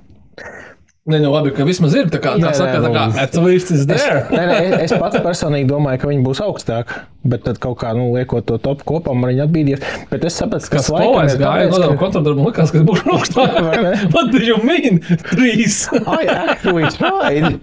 Nē, 1.02 1.18
nu 1.18 1.32
labi, 1.32 1.50
ka 1.50 1.64
vismaz 1.66 1.96
ir 1.98 2.06
tā 2.14 2.20
kā 2.22 2.36
tā 2.38 2.52
saka, 2.54 2.78
tā 2.78 2.90
kā 2.94 3.00
at 3.18 3.32
least 3.42 3.72
is 3.74 3.88
there. 3.90 4.20
Nē, 4.30 4.42
nē, 4.46 4.58
es 4.84 4.92
pats 4.94 5.18
personīgi 5.24 5.66
domāju, 5.66 5.98
ka 5.98 6.10
viņi 6.12 6.22
būs 6.22 6.38
augstāk, 6.44 6.92
bet 7.26 7.42
tad 7.42 7.58
kaut 7.64 7.80
kā 7.80 7.90
nu, 7.98 8.04
liekot 8.14 8.46
to 8.46 8.54
top 8.62 8.84
kopā, 8.86 9.10
man 9.10 9.32
viņi 9.32 9.42
atbīdīs. 9.42 9.82
Bet 10.12 10.28
es 10.28 10.38
sapratu, 10.38 10.70
ka 10.70 10.78
tas 10.78 10.92
laikam 10.94 11.26
ir 11.26 11.42
gāja, 11.42 11.66
tāpēc, 11.72 11.74
no 11.82 11.88
ka- 11.90 11.98
kontradarbu 12.04 12.46
likās, 12.46 12.70
ka 12.70 12.84
būs 12.86 13.02
augstāk. 13.16 13.58
What 14.14 14.30
do 14.30 14.44
you 14.46 14.60
mean? 14.62 15.02
Trīs. 15.26 15.80
I 16.20 16.22
actually 16.36 16.86
tried. 16.94 17.58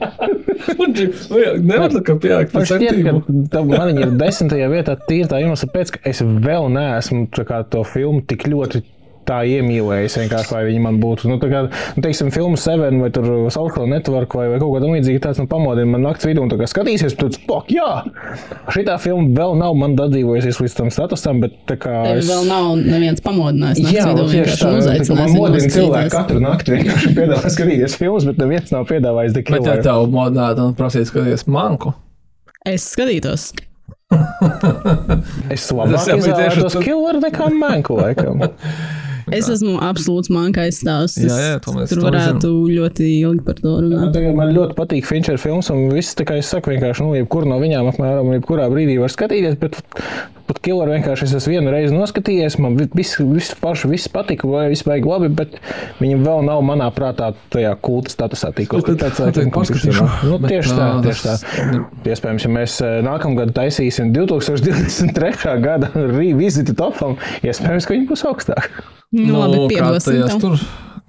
Nevar 1.63 1.95
tā 1.95 2.03
kā 2.11 2.19
Man 2.19 2.51
par 2.51 2.69
centību. 2.75 3.23
man 3.71 3.87
viņa 3.93 4.03
ir 4.03 4.15
desmitajā 4.19 4.67
vietā 4.75 4.99
tīri 5.07 5.31
tā 5.31 5.39
iemesla 5.39 5.71
pēc, 5.79 5.95
ka 5.95 6.03
es 6.11 6.19
vēl 6.27 6.67
neesmu 6.75 7.29
tā 7.39 7.47
kā, 7.47 7.63
to 7.71 7.87
filmu 7.87 8.19
tik 8.27 8.49
ļoti. 8.51 8.83
Tā 9.29 9.43
iemīlējis 9.45 10.15
vienkārši, 10.23 10.49
lai 10.55 10.61
viņi 10.65 10.79
man 10.81 10.95
būtu. 11.01 11.27
Nu, 11.29 11.35
tā 11.37 11.49
kā, 11.51 11.59
nu, 11.69 12.01
teiksim, 12.01 12.31
filmu 12.33 12.57
Seven 12.57 12.97
vai 13.03 13.11
Social 13.53 13.85
Network 13.91 14.33
vai, 14.33 14.47
vai 14.49 14.57
kaut 14.63 14.71
kā 14.73 14.79
tamlīdzīga, 14.81 15.21
tāds 15.27 15.37
nu, 15.43 15.45
pamodina 15.51 15.85
man 15.91 16.01
naktas 16.07 16.25
vidū 16.25 16.41
un 16.41 16.49
tā 16.49 16.57
kā 16.57 16.65
skatīsies, 16.71 17.13
tad, 17.19 17.37
fuck, 17.45 17.69
jā! 17.69 17.89
Šī 18.73 18.87
tā 18.87 18.95
filma 19.03 19.29
vēl 19.37 19.53
nav 19.61 19.77
man 19.77 19.93
dadzīvojusies 19.99 20.57
līdz 20.63 20.77
tam 20.79 20.89
statusam, 20.95 21.43
bet 21.45 21.53
tā 21.69 21.77
kā. 21.77 21.93
Tevi 22.07 22.23
es- 22.23 22.31
vēl 22.31 22.47
nav 22.49 22.71
neviens 22.81 23.21
pamodinājis. 23.21 23.83
Jā, 23.85 24.07
nakts 24.07 24.09
vidū 24.09 24.25
tieši 24.25 24.39
vienkārši 24.39 24.65
tā. 24.65 25.13
tā 25.13 25.19
Man 25.21 25.37
modina 25.37 25.71
cilvēku 25.77 26.13
katru 26.17 26.41
nakti 26.47 26.75
vienkārši 26.79 27.13
piedāvā 27.21 27.53
skatīties 27.53 27.97
filmas, 28.01 28.25
bet 28.31 28.41
neviens 28.41 28.73
nav 28.73 28.89
piedāvājis 28.89 29.37
The 29.37 29.45
Bet 29.49 29.65
ja 29.69 29.77
tev 29.85 30.09
modinātu 30.13 30.69
un 30.71 30.73
prasītu 30.79 31.13
skatīties 31.13 31.45
manku, 31.47 31.93
Es 32.65 32.89
skatītos. 32.95 33.51
Es 35.53 35.67
labāk 35.71 36.07
izvēlētos 36.17 36.73
tu- 36.75 36.81
Killer 36.83 37.19
nekā 37.21 37.49
Manku, 37.53 37.97
laikam. 37.99 38.41
Es 39.35 39.49
esmu 39.49 39.77
absolūts 39.81 40.29
mankais 40.33 40.79
stāsts. 40.81 41.17
Jā, 41.23 41.37
jā, 41.53 41.59
to 41.61 41.71
mēs- 41.71 41.89
Tur 41.89 42.03
varētu 42.07 42.51
ļoti 42.75 43.09
ilgi 43.21 43.43
par 43.45 43.55
to 43.55 43.75
runāt. 43.81 44.13
Tagad 44.13 44.35
Man 44.35 44.53
ļoti 44.55 44.75
patīk 44.75 45.05
Finčera 45.05 45.37
filmas, 45.37 45.69
un 45.69 45.89
viss, 45.89 46.15
kā 46.15 46.37
es 46.37 46.47
saku, 46.47 46.71
vienkārši, 46.71 47.01
nu, 47.05 47.13
jebkur 47.19 47.45
no 47.45 47.59
viņām 47.59 47.91
apmēram, 47.93 48.33
jebkurā 48.39 48.69
brīdī 48.71 48.99
var 48.99 49.09
skatīties, 49.09 49.59
bet 49.59 49.81
pat 50.49 50.57
Killer 50.65 50.87
vienkārši 50.89 51.23
es 51.27 51.33
esmu 51.37 51.51
vienu 51.53 51.69
reizi 51.71 51.93
noskatījies, 51.93 52.57
man 52.59 52.75
vi- 52.75 52.87
viss, 52.95 53.17
viss 53.21 53.53
paši, 53.61 53.87
viss 53.91 54.07
patika, 54.09 54.47
vai 54.49 54.67
viss 54.69 54.81
baigi 54.83 55.05
labi, 55.05 55.29
bet 55.29 55.59
viņi 56.01 56.17
vēl 56.25 56.43
nav 56.43 56.63
manā 56.65 56.87
prātā 56.91 57.35
tajā 57.51 57.75
kulta 57.79 58.09
statusā 58.09 58.49
tikusi. 58.55 58.85
Tad- 58.97 58.97
Tāds, 58.99 59.19
laikam, 59.21 59.51
paskatīšu. 59.53 60.07
Nu, 60.25 60.39
Bet, 60.39 60.49
tieši 60.51 60.69
tā, 60.73 60.87
tieši 61.05 61.21
tā. 61.21 61.35
tas- 61.39 61.45
Iespējams, 62.09 62.43
ja 62.43 62.49
mēs 62.49 62.81
eh, 62.81 63.01
nākamgad 63.05 63.53
taisīsim 63.53 64.11
2023. 64.11 65.61
gada 65.61 65.91
reviziti 65.95 66.73
topam, 66.73 67.17
iespējams, 67.43 67.85
ka 67.85 67.93
viņi 67.93 68.07
būs 68.09 68.25
augstāk. 68.25 68.69
Nu, 69.15 69.39
labi, 69.41 69.73
kā 69.73 69.89
piedosim 69.97 70.41
tur, 70.43 70.59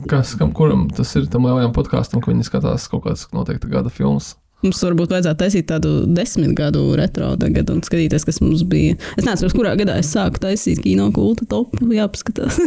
kas, 0.09 0.33
kam, 0.41 0.55
kuram 0.57 0.87
tas 0.97 1.11
ir 1.19 1.27
tam 1.33 1.45
lielajam 1.49 1.75
podkāstam, 1.77 2.23
ka 2.25 2.33
viņi 2.33 2.47
skatās 2.49 2.87
kaut 2.89 3.05
kādas 3.05 3.27
noteikti 3.37 3.69
gada 3.73 3.93
filmas. 3.93 4.35
Mums 4.65 4.83
varbūt 4.85 5.15
vajadzētu 5.15 5.41
taisīt 5.41 5.69
tādu 5.71 5.93
desmit 6.11 6.53
gadu 6.59 6.83
retro 6.99 7.33
tagad 7.41 7.71
un 7.73 7.81
skatīties, 7.85 8.27
kas 8.29 8.41
mums 8.43 8.65
bija. 8.69 8.97
Es 9.17 9.25
nezinu, 9.25 9.53
kurā 9.57 9.73
gadā 9.81 9.97
es 10.01 10.11
sāku 10.13 10.43
taisīt 10.43 10.83
kino 10.85 11.09
kultu 11.17 11.47
topu. 11.49 11.89
Jāpaskatās. 11.97 12.59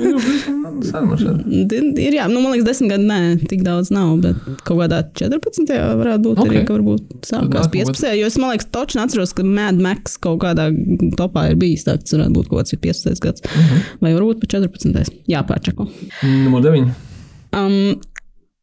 Man 0.63 0.81
šeit. 1.19 1.73
ir, 2.01 2.15
jā, 2.17 2.25
nu, 2.31 2.41
man 2.41 2.55
liekas, 2.55 2.65
desmit 2.71 2.93
gadi, 2.95 3.05
nē, 3.09 3.19
tik 3.49 3.61
daudz 3.65 3.91
nav, 3.93 4.15
bet 4.23 4.39
kaut 4.65 4.79
kādā 4.81 5.03
14. 5.19 5.69
varētu 5.99 6.23
būt 6.25 6.41
okay. 6.41 6.49
arī, 6.49 6.63
ka 6.67 6.77
varbūt 6.77 7.27
sākās 7.29 7.67
nākamā 7.67 7.85
15. 7.93 8.09
Jo 8.19 8.29
es, 8.29 8.37
man 8.41 8.53
liekas, 8.53 8.69
točni 8.73 9.03
atceros, 9.03 9.35
ka 9.37 9.45
Mad 9.47 9.81
Max 9.83 10.17
kaut 10.23 10.41
kādā 10.43 10.69
topā 11.19 11.49
ir 11.51 11.59
bijis 11.61 11.85
tāds, 11.87 12.13
varētu 12.15 12.37
būt 12.39 12.49
kaut 12.51 12.63
kāds 12.63 12.77
15. 12.79 13.23
gads. 13.23 13.45
Mhm. 13.45 13.59
Uh 13.59 13.71
-huh. 13.71 13.97
Vai 14.01 14.13
varbūt 14.17 14.41
pat 14.41 14.55
14. 14.57 15.13
Jāpārčako. 15.29 15.89
Numur 16.23 16.61
9. 16.61 16.89
Um, 17.53 18.01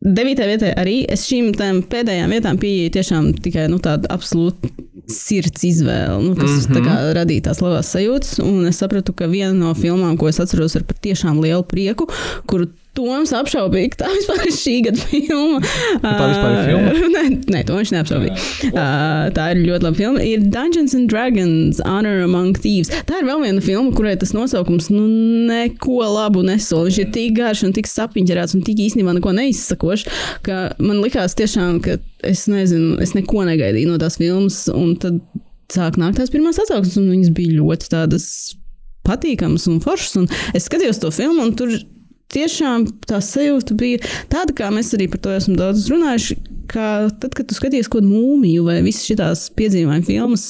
Devītajā 0.00 0.48
vietā 0.48 0.68
arī 0.80 1.02
es 1.12 1.26
šīm 1.28 1.50
pēdējām 1.92 2.30
vietām 2.32 2.60
pieeju 2.60 2.92
tiešām 2.94 3.34
tikai 3.44 3.66
nu, 3.68 3.76
tādu 3.84 4.08
absolūtu 4.08 4.70
sirds 5.10 5.64
izvēli, 5.66 6.22
nu, 6.24 6.36
kas 6.38 6.68
mm. 6.68 6.76
-hmm. 6.76 7.10
radīja 7.18 7.48
tās 7.50 7.60
labās 7.60 7.90
sajūtas. 7.92 8.38
Un 8.44 8.64
es 8.70 8.80
sapratu, 8.80 9.12
ka 9.12 9.28
viena 9.28 9.52
no 9.52 9.74
filmām, 9.76 10.16
ko 10.16 10.30
es 10.30 10.40
atceros 10.40 10.76
ar 10.78 10.86
patiešām 10.88 11.42
lielu 11.44 11.66
prieku, 11.68 12.08
kuru 12.46 12.70
Toms 12.98 13.31
apšaubīja, 13.38 13.92
ka 13.92 13.98
tā 14.03 14.09
vispār 14.11 14.40
ir 14.48 14.55
šī 14.57 14.72
gada 14.88 15.05
filma. 15.12 15.61
tā 16.03 16.26
vispār 16.26 16.55
ir 16.55 16.70
filma? 16.70 16.94
nē, 17.14 17.22
nē, 17.55 17.61
to 17.68 17.76
viņš 17.79 17.92
neapšaubīja. 17.94 18.38
Uh, 18.70 19.29
tā 19.37 19.44
ir 19.53 19.61
ļoti 19.62 19.87
laba 19.87 19.98
filma. 20.00 20.24
Ir 20.26 20.42
Dungeons 20.50 20.96
and 20.98 21.07
Dragons, 21.12 21.79
Honor 21.87 22.24
Among 22.24 22.59
Thieves. 22.59 22.90
Tā 23.07 23.20
ir 23.20 23.29
vēl 23.29 23.44
viena 23.44 23.62
filma, 23.62 23.94
kurai 23.94 24.16
tas 24.18 24.35
nosaukums 24.35 24.90
nu, 24.90 25.05
neko 25.50 26.00
labu 26.03 26.42
nesola. 26.46 26.88
Viņš 26.88 26.98
ir 27.05 27.12
tik 27.14 27.37
garš 27.38 27.62
un 27.68 27.76
tik 27.76 27.90
sapiņķerēts 27.90 28.59
un 28.59 28.64
tik 28.66 28.83
īstenībā 28.88 29.14
neko 29.20 29.37
neizsakošs, 29.38 30.09
ka 30.46 30.59
man 30.83 30.98
likās 31.05 31.38
tiešām, 31.38 31.79
ka 31.85 32.00
es 32.26 32.48
nezinu, 32.50 32.96
es 33.05 33.14
neko 33.14 33.46
negaidīju 33.46 33.92
no 33.92 34.00
tās 34.03 34.18
filmas. 34.18 34.64
Un 34.74 34.96
tad 34.98 35.22
sāk 35.70 36.00
nākt 36.00 36.18
tās 36.18 36.35
pirmās 36.35 36.59
atsauksmes, 36.59 36.98
un 36.98 37.12
viņas 37.14 37.31
bija 37.38 37.61
ļoti 37.61 37.94
tādas 37.94 38.26
patīkamas 39.07 39.70
un 39.70 39.81
foršas. 39.85 40.18
Un 40.20 40.29
es 40.59 40.66
skatījos 40.66 41.00
to 41.03 41.14
filmu, 41.14 41.46
un 41.46 41.55
tur 41.59 41.72
tiešām 42.35 42.87
tā 43.09 43.21
sajūta 43.25 43.77
bija 43.79 44.01
tāda, 44.33 44.55
kā 44.57 44.71
mēs 44.75 44.95
arī 44.97 45.11
par 45.12 45.23
to 45.25 45.35
esam 45.37 45.59
daudz 45.61 45.90
runājuši. 45.93 46.38
Ka 46.71 47.09
tad, 47.19 47.33
kad 47.35 47.49
tu 47.51 47.57
skaties 47.57 47.88
kaut 47.90 48.05
kādu 48.05 48.12
mūmiju 48.12 48.62
vai 48.69 48.77
visas 48.87 49.03
šīs 49.09 49.49
piedzīvojuma 49.59 50.05
filmas, 50.07 50.45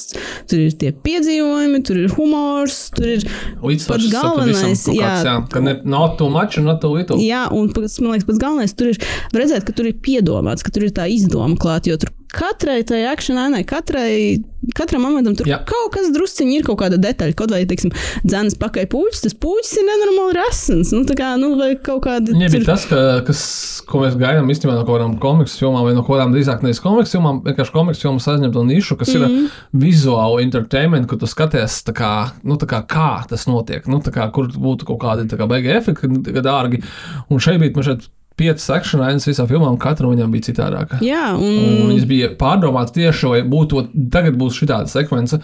tur 0.45 0.61
ir 0.61 0.75
tie 0.77 0.91
piedzīvojumi, 0.93 1.79
tur 1.87 1.97
ir 1.97 2.13
humors, 2.13 2.77
tur 2.93 3.15
ir 3.15 3.25
pats 3.63 4.05
galvenais. 4.13 4.85
Jā, 4.85 4.99
kāds, 5.01 5.25
jā, 5.25 5.33
ka 5.49 5.63
ne, 5.65 5.79
not 5.81 6.19
too 6.21 6.29
much 6.29 6.61
un 6.61 6.69
not 6.69 6.77
too 6.85 6.93
little. 6.93 7.17
Jā, 7.17 7.47
un 7.49 7.73
pats, 7.73 7.97
man 8.03 8.13
liekas, 8.13 8.29
pats 8.29 8.43
galvenais 8.45 8.77
tur 8.77 8.93
ir 8.93 9.01
redzēt, 9.33 9.65
ka 9.65 9.73
tur 9.73 9.89
ir 9.89 9.97
piedomāts, 10.05 10.61
ka 10.61 10.69
tur 10.69 10.85
ir 10.85 10.93
tā 10.93 11.09
izdoma 11.09 11.57
klāta. 11.57 11.89
Jo 11.89 11.97
tur 12.05 12.13
katrai 12.31 12.81
tai 12.87 13.01
akšanai, 13.11 13.61
katrai, 13.67 14.39
katram 14.77 15.03
momentam 15.03 15.35
tur 15.35 15.49
Jā. 15.49 15.57
Jā. 15.57 15.65
kaut 15.67 15.91
kas 15.95 16.09
drusciņi 16.15 16.59
ir 16.59 16.65
kaut 16.67 16.79
kāda 16.81 16.99
detaļa. 17.01 17.35
Kaut 17.37 17.51
vai, 17.51 17.63
teiksim, 17.67 17.91
dzēnas 18.23 18.55
pakaļ 18.61 18.87
puķis, 18.91 19.23
tas 19.25 19.35
puķis 19.41 19.73
ir 19.81 19.87
nenormāli 19.89 20.37
rasns. 20.37 20.93
Nu, 20.95 21.03
tā 21.07 21.17
kā, 21.19 21.33
nu, 21.41 21.53
vai 21.59 21.73
kaut 21.75 22.03
kāda. 22.05 22.31
Tur- 22.31 22.55
bija 22.55 22.67
tas, 22.69 22.85
ka, 22.89 23.01
kas, 23.27 23.41
ko 23.89 24.03
mēs 24.05 24.15
gaidām 24.19 24.49
īstenībā 24.53 24.77
no 24.77 24.85
kaut 24.85 24.95
kādām 24.95 25.17
komiksu 25.21 25.65
filmām, 25.65 25.83
vai 25.87 25.95
no 25.97 26.05
kaut 26.05 26.15
kādām 26.15 26.35
drīzāk 26.35 26.63
nevis 26.65 26.81
komiksu 26.83 27.17
filmām, 27.17 27.43
vienkārši 27.47 27.75
komiksu 27.75 28.07
filmas 28.07 28.29
aizņem 28.31 28.55
to 28.55 28.65
nišu, 28.69 28.99
kas 29.01 29.11
mm 29.11 29.25
-hmm. 29.25 29.43
ir 29.43 29.83
vizuāli 29.85 30.47
entertainment, 30.47 31.09
kur 31.09 31.19
tu 31.19 31.27
skaties, 31.27 31.81
tā 31.87 31.95
kā, 31.97 32.13
nu, 32.43 32.55
tā 32.55 32.69
kā, 32.69 32.83
kā 32.87 33.11
tas 33.27 33.47
notiek, 33.47 33.87
nu, 33.87 33.99
tā 33.99 34.15
kā, 34.15 34.31
kur 34.31 34.47
būtu 34.47 34.85
kaut 34.85 35.01
kādi 35.03 35.27
tā 35.27 35.37
kā 35.37 35.47
beigas 35.47 35.83
efekti, 35.83 36.07
dārgi. 36.41 36.83
Un 37.29 37.39
šeit 37.39 37.59
bija 37.59 37.75
man 37.75 37.83
šeit 37.83 38.09
piecas 38.41 38.67
sekšanas 38.67 39.11
ainas 39.13 39.29
visām 39.29 39.49
filmām, 39.49 39.79
katra 39.81 40.09
no 40.09 40.15
viņām 40.15 40.33
bija 40.33 40.49
citādāka. 40.51 40.99
Jā, 41.05 41.31
Un 41.37 41.59
un 41.61 41.91
viņas 41.93 42.07
bija 42.09 42.33
pārdomātas 42.41 42.97
tieši, 42.97 43.29
vai 43.35 43.41
būtu, 43.47 43.87
tagad 44.13 44.37
būs 44.41 44.57
šī 44.59 44.71
tāda 44.73 44.91
sekvence, 44.91 45.39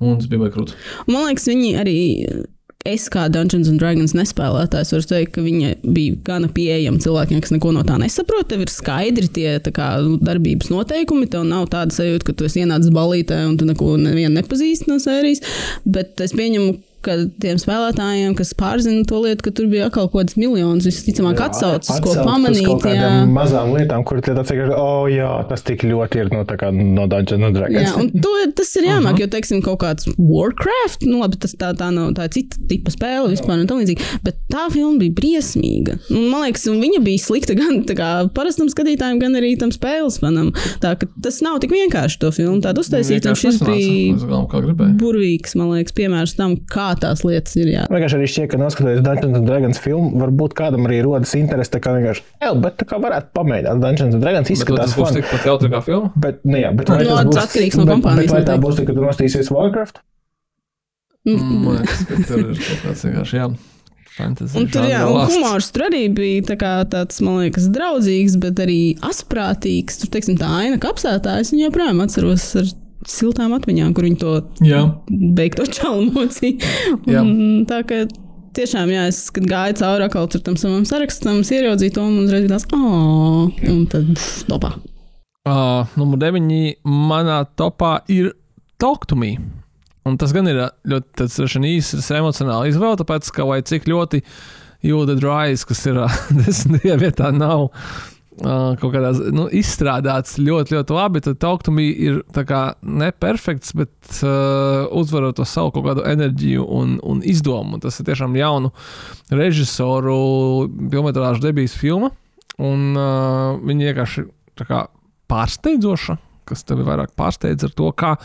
un 0.00 0.18
tas 0.20 0.28
bija 0.28 0.44
baigi 0.44 0.54
krūti. 0.58 0.76
man 1.08 1.30
liekas, 1.30 1.48
viņi 1.50 1.78
arī. 1.80 1.96
Es 2.84 3.06
kā 3.08 3.22
Dungeons 3.32 3.70
and 3.70 3.80
Dragons 3.80 4.12
nespēlētājs 4.12 4.90
varu 4.92 5.06
teikt, 5.08 5.30
ka 5.32 5.40
viņa 5.40 5.70
bija 5.96 6.18
gana 6.26 6.50
pieejama 6.52 7.00
cilvēkiem, 7.00 7.38
kas 7.40 7.54
neko 7.54 7.70
no 7.72 7.80
tā 7.88 7.96
nesaprot. 7.96 8.44
Tev 8.50 8.60
ir 8.60 8.68
skaidri 8.68 9.30
tie 9.32 9.54
tā 9.64 9.72
kā, 9.72 9.86
nu, 10.04 10.18
darbības 10.20 10.68
noteikumi. 10.68 11.24
Tev 11.32 11.46
nav 11.48 11.70
tāda 11.72 11.96
sajūta, 11.96 12.26
ka 12.28 12.34
tu 12.36 12.44
esi 12.44 12.60
ienācis 12.60 12.92
balītē 12.92 13.38
un 13.48 13.56
tu 13.56 13.64
neko 13.64 13.94
nevienu 14.02 14.36
nepazīsti 14.36 14.92
no 14.92 14.98
sērijas. 15.00 15.40
Bet 15.88 16.20
es 16.26 16.36
pieņemu, 16.36 16.74
ka 17.04 17.16
tiem 17.42 17.60
spēlētājiem, 17.60 18.34
kas 18.38 18.54
pārzina 18.58 19.04
to 19.08 19.20
lietu, 19.24 19.46
ka 19.46 19.54
tur 19.56 19.68
bija 19.72 19.88
atkal 19.90 20.08
kaut 20.08 20.24
kāds 20.24 20.38
miljonus, 20.40 20.86
visticamāk, 20.88 21.40
atsaucis, 21.48 22.00
ko 22.04 22.16
pamanīt. 22.24 22.66
Kaut 22.68 22.86
Jā. 22.88 22.94
kādām 22.96 23.34
mazām 23.34 23.74
lietām, 23.76 24.04
kur 24.06 24.22
tie 24.24 24.34
tāds 24.36 24.52
vienkārši, 24.52 24.76
oh, 24.78 25.06
jā, 25.10 25.30
tas 25.50 25.64
tik 25.66 25.84
ļoti 25.86 26.22
ir 26.24 26.32
no, 26.34 26.44
tā 26.48 26.58
kā 26.60 26.70
no 26.74 27.06
Dungeons 27.10 27.48
and 27.48 27.58
Dragons. 27.58 27.88
Jā, 27.88 27.94
un 28.00 28.10
to, 28.14 28.34
tas 28.58 28.72
ir 28.80 28.88
jāmāk, 28.88 29.20
jo, 29.22 29.28
teiksim, 29.32 29.62
kaut 29.64 29.80
kāds 29.84 30.08
Warcraft, 30.18 31.06
nu, 31.08 31.20
labi, 31.22 31.40
tas 31.44 31.56
tā, 31.60 31.72
tā 31.78 31.90
nav 31.94 32.14
tā 32.16 32.28
ir 32.28 32.34
cita 32.38 32.60
tipa 32.70 32.92
spēle 32.94 33.30
vispār 33.32 33.60
un 33.60 33.68
tā 33.68 33.78
līdzīgi, 33.78 34.08
bet 34.24 34.38
tā 34.52 34.66
filma 34.72 34.98
bija 35.02 35.14
briesmīga. 35.18 35.98
Un, 36.12 36.28
man 36.32 36.46
liekas, 36.46 36.66
un 36.70 36.80
viņa 36.82 37.02
bija 37.04 37.22
slikta 37.22 37.56
gan 37.58 37.82
tā 37.88 37.96
kā 37.98 38.10
parastam 38.36 38.70
skatītājam, 38.72 39.20
gan 39.22 39.38
arī 39.38 39.54
tam 39.60 39.72
spēles 39.74 40.20
fanam. 40.22 40.52
Tā 40.82 40.94
ka 41.00 41.08
tas 41.24 41.40
nav 41.44 41.60
tik 41.62 41.74
vienkārši 41.74 42.20
to 42.22 42.30
filmu 42.34 42.60
tādu 42.64 42.84
uztaisīt, 42.84 43.28
un 43.28 43.38
šis 43.38 43.60
bija 43.64 44.90
burvīgs, 45.00 45.56
man 45.58 45.74
liekas, 45.74 45.96
piemērs 45.96 46.36
tam, 46.38 46.56
kā 46.70 46.92
tās 47.00 47.24
lietas 47.26 47.56
ir. 47.60 47.68
Jā. 47.72 47.84
Vienkārši 47.92 48.18
arī 48.18 48.28
šķiet, 48.30 48.48
ka 48.52 48.60
noskatoties 48.62 49.02
Dungeons 49.04 49.38
and 49.40 49.48
Dragons 49.50 49.80
filmu, 49.82 50.12
varbūt 50.22 50.54
kādam 50.58 50.86
arī 50.88 51.02
rodas 51.06 51.34
interese, 51.38 51.72
tā 51.74 51.80
kā 51.84 51.92
vienkārši, 51.98 52.24
ej, 52.40 52.54
bet 52.64 52.78
tā 52.80 52.88
kā 52.90 53.00
varētu 53.02 53.30
pamēģināt. 53.38 53.82
Dungeons 53.84 54.14
and 54.18 54.24
Dragons 54.24 54.48
Bet 54.48 54.56
izskatās 54.56 54.94
tas 54.94 54.98
būs 55.00 55.14
tikpat 55.18 55.46
jautri 55.50 55.70
kā 55.74 55.82
filma? 55.86 56.10
Bet, 56.16 56.40
nu, 56.48 56.58
jā, 56.62 56.72
bet 56.78 56.90
vai 56.94 56.98
Nu, 57.04 57.10
tas 57.16 57.28
būs 57.30 57.42
atkarīgs 57.44 57.78
no 57.80 57.84
bet- 57.86 57.94
kompānijas 57.94 58.32
Bet 58.32 58.34
vai 58.38 58.42
tā 58.48 58.58
būs, 58.64 58.82
kad 58.86 59.04
nostīsies 59.08 59.50
Warcraft? 59.54 60.02
Mm. 61.24 61.44
Man 61.64 61.78
liekas, 61.80 62.02
ka 62.08 62.18
tur 62.28 62.42
ir 62.44 62.58
kaut 62.60 62.82
kāds 62.84 63.04
vienkārši, 63.08 63.38
jā. 63.40 63.46
Fantasy 64.14 64.60
Un 64.60 64.68
tur 64.70 64.84
jā, 64.86 65.00
un 65.10 65.24
humors 65.26 65.72
tur 65.74 65.88
arī 65.88 66.04
bija 66.14 66.42
tā 66.52 66.54
kā 66.60 66.72
tāds, 66.86 67.16
man 67.24 67.40
liekas, 67.42 67.64
draudzīgs, 67.74 68.36
bet 68.44 68.60
arī 68.62 68.76
asprātīgs. 69.02 69.96
Tur, 70.02 70.10
teiksim, 70.14 70.36
tā 70.38 70.46
aina 70.60 70.78
kapsētājs, 70.82 71.50
un 71.56 71.64
joprojām 71.64 72.02
atceros 72.04 72.44
ar 72.60 72.68
siltām 73.10 73.54
atmiņām, 73.56 73.94
kur 73.96 74.06
viņi 74.08 74.20
to 74.20 74.34
Jā, 74.64 74.82
beigto 75.08 75.66
čalmocī. 75.68 76.56
Jā. 77.10 77.22
Un 77.22 77.64
Tā 77.68 77.82
kā 77.88 78.04
tiešām, 78.54 78.90
jā, 78.94 79.08
es, 79.10 79.24
kad 79.34 79.46
gāju 79.50 79.78
cauri 79.80 80.06
tam 80.46 80.56
savam 80.60 80.84
sarakstam, 80.88 81.42
ieraudzīju 81.58 81.94
to 81.96 82.04
un 82.06 82.20
uzreiz 82.22 82.46
tāds, 82.50 82.66
oh, 82.76 83.50
un 83.70 83.84
tad 83.90 84.12
topā. 84.50 84.76
uh, 85.50 85.90
numur 85.98 86.20
9. 86.22 86.46
manā 86.86 87.42
topā 87.58 87.98
ir 88.12 88.32
Talk 88.78 89.08
to 89.10 89.18
Me. 89.18 89.36
Un 90.04 90.18
tas 90.20 90.34
gan 90.36 90.46
ir 90.50 90.60
ļoti 90.88 91.28
īsts 91.78 92.10
emocionāli 92.12 92.70
izvēle, 92.72 92.98
tāpēc, 93.00 93.30
ka 93.32 93.46
vai 93.48 93.62
cik 93.64 93.88
ļoti 93.88 94.20
jūda 94.84 95.16
drājas, 95.16 95.64
kas 95.68 95.80
ir 95.88 96.00
desmitajā 96.44 96.98
vietā, 97.00 97.30
nav 97.34 97.70
kaut 98.42 98.90
kādā 98.90 99.12
nu, 99.34 99.46
izstrādāts 99.54 100.38
ļoti, 100.42 100.74
ļoti 100.74 100.96
labi, 100.96 101.22
tad 101.22 101.38
Me 101.74 101.86
ir 101.86 102.20
neperfekts, 102.82 103.74
bet 103.78 103.94
uh, 104.26 104.90
uzvarot 104.90 105.36
to 105.38 105.46
savu 105.46 105.70
kaut 105.74 105.86
kādu 105.86 106.06
enerģiju 106.10 106.66
un, 106.66 106.96
un 107.06 107.22
izdomu. 107.22 107.78
Tas 107.82 108.00
ir 108.00 108.08
tiešām 108.08 108.34
jaunu 108.38 108.72
režisoru 109.30 110.18
filmas 110.90 111.42
debijas 111.44 111.76
filma, 111.78 112.10
un 112.58 112.92
uh, 112.98 113.60
viņi 113.62 113.90
vienkārši 113.90 114.26
kā 114.64 114.86
pārsteidzoša. 115.30 116.18
Kas 116.44 116.60
tev 116.68 116.82
ir 116.82 116.88
vairāk 116.90 117.14
pārsteidz 117.16 117.64
ar 117.64 117.70
to, 117.72 117.86
kā, 117.96 118.16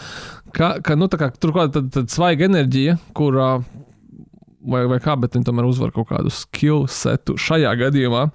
ka, 0.52 0.74
ka 0.84 0.98
nu, 1.00 1.08
kā, 1.08 1.30
tur 1.40 1.54
kaut 1.56 1.70
kāda 1.70 1.86
tāda 1.88 2.12
svaiga 2.12 2.50
enerģija, 2.50 2.98
kurā 3.16 3.54
vai, 4.60 4.84
vai 4.92 5.00
kā, 5.00 5.16
bet 5.16 5.38
viņi 5.38 5.48
tomēr 5.48 5.70
uzvar 5.70 5.94
kaut 5.96 6.10
kādu 6.12 6.34
skill 6.34 6.84
setu 6.92 7.38
šajā 7.40 7.72
gadījumā. 7.80 8.26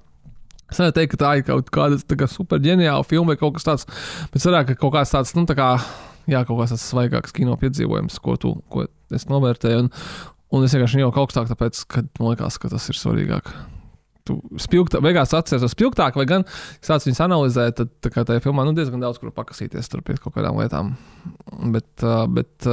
Es 0.72 0.81
nevaru 0.81 0.96
teikt, 0.96 1.14
ka 1.14 1.20
tā 1.20 1.33
ir 1.38 1.44
kaut 1.46 1.68
kāda 1.74 2.18
kā 2.18 2.29
super 2.31 2.62
ģeniāla 2.62 3.05
filma 3.07 3.35
vai 3.35 3.40
kaut 3.40 3.59
kas 3.59 3.66
tāds, 3.68 3.85
bet 4.33 4.46
vairāk 4.46 4.72
ka 4.72 4.79
kaut 4.81 4.94
kāds 4.96 5.12
tāds, 5.12 5.35
nu, 5.37 5.44
tā 5.48 5.57
kā, 5.59 5.68
jā, 6.31 6.40
kaut 6.48 6.59
kāds 6.61 6.74
tāds 6.74 6.87
svaigāks 6.88 7.37
kino 7.37 7.57
piedzīvojums, 7.61 8.16
ko 8.24 8.38
tu, 8.40 8.57
ko 8.72 8.87
es 9.14 9.29
novērtēju. 9.31 9.85
Un, 9.85 9.92
un 10.57 10.66
es 10.66 10.74
vienkārši 10.74 11.05
jau 11.05 11.12
augstāk, 11.12 11.50
tāpēc, 11.53 11.85
ka 11.90 12.07
man 12.18 12.33
liekas, 12.33 12.59
ka 12.62 12.72
tas 12.72 12.88
ir 12.90 12.98
svarīgāk. 12.98 13.53
Tu 14.24 14.38
spilgtā, 14.64 15.03
beigās 15.05 15.35
atceries 15.37 15.74
spilgtāk, 15.74 16.16
vai 16.16 16.24
gan 16.24 16.46
sāc 16.81 17.05
viņus 17.05 17.20
analizēt, 17.27 17.77
tad 17.83 17.90
tā 18.00 18.09
kā 18.14 18.24
tajā 18.24 18.40
filmā 18.46 18.64
nu, 18.64 18.72
diezgan 18.72 19.03
daudz 19.05 19.20
kur 19.20 19.35
pakasīties 19.37 19.92
pie 20.00 20.16
kaut 20.16 20.33
kādām 20.33 20.57
lietām. 20.62 20.94
Bet, 21.74 22.07
bet 22.33 22.70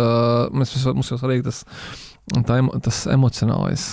mēs, 0.56 0.78
mums 0.88 1.12
jau 1.12 1.20
svarīgi 1.20 1.50
tas, 1.50 1.66
tā, 2.32 2.58
emo, 2.62 2.72
tas 2.82 3.06
emocionālais. 3.12 3.84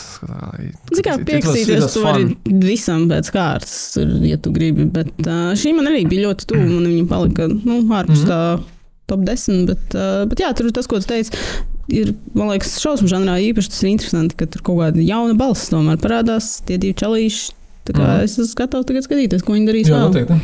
it 0.62 0.74
was- 0.90 0.98
it 0.98 1.26
piekstīties, 1.26 1.92
fun. 1.94 2.02
vari 2.04 2.36
visam 2.46 3.08
pēc 3.10 3.30
kārtas, 3.34 3.98
ja 4.26 4.36
tu 4.36 4.52
gribi. 4.54 4.84
Bet 4.90 5.10
uh, 5.26 5.52
šī 5.58 5.74
man 5.76 5.86
arī 5.90 6.04
bija 6.08 6.28
ļoti 6.28 6.46
tuva, 6.46 6.62
un 6.78 6.84
viņa 6.86 7.08
palika 7.08 7.48
nu, 7.48 7.82
ārpus 7.90 8.22
Mhm. 8.22 8.28
tā 8.30 8.62
top 9.08 9.20
10. 9.26 9.66
Bet, 9.66 9.94
uh, 9.94 10.24
bet 10.30 10.38
jā, 10.38 10.54
tur 10.54 10.70
tas, 10.70 10.86
ko 10.86 11.00
tu 11.00 11.06
teici, 11.10 11.30
ir, 11.90 12.14
man 12.34 12.48
liekas, 12.52 12.78
šausmu 12.78 13.08
žanrā 13.08 13.38
īpaši 13.52 13.68
tas 13.72 13.82
ir 13.82 13.90
interesanti, 13.90 14.36
ka 14.36 14.46
tur 14.46 14.62
kaut 14.62 14.78
kāda 14.78 15.02
jauna 15.04 15.34
balss 15.36 15.68
tomēr 15.70 15.96
parādās, 15.98 16.62
tie 16.64 16.78
divi 16.78 16.94
čalīši. 16.94 17.52
Tā 17.88 17.94
kā 17.96 18.04
Mhm. 18.04 18.24
es 18.24 18.38
esmu 18.38 18.54
gatavs 18.54 18.84
tagad 18.86 19.02
skatīties, 19.08 19.42
ko 19.42 19.52
viņi 19.54 19.66
darīs 19.68 19.88
Jā, 19.88 19.96
vēl. 19.96 20.12
noteikti. 20.12 20.40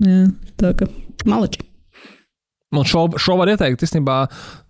Jā, 0.00 0.32
tā 0.56 0.74
kā 0.74 0.88
maliči. 1.26 1.60
Man 2.70 2.84
šo, 2.86 3.08
šo 3.18 3.34
var 3.34 3.50
ieteikt, 3.50 3.82
īstenībā, 3.82 4.16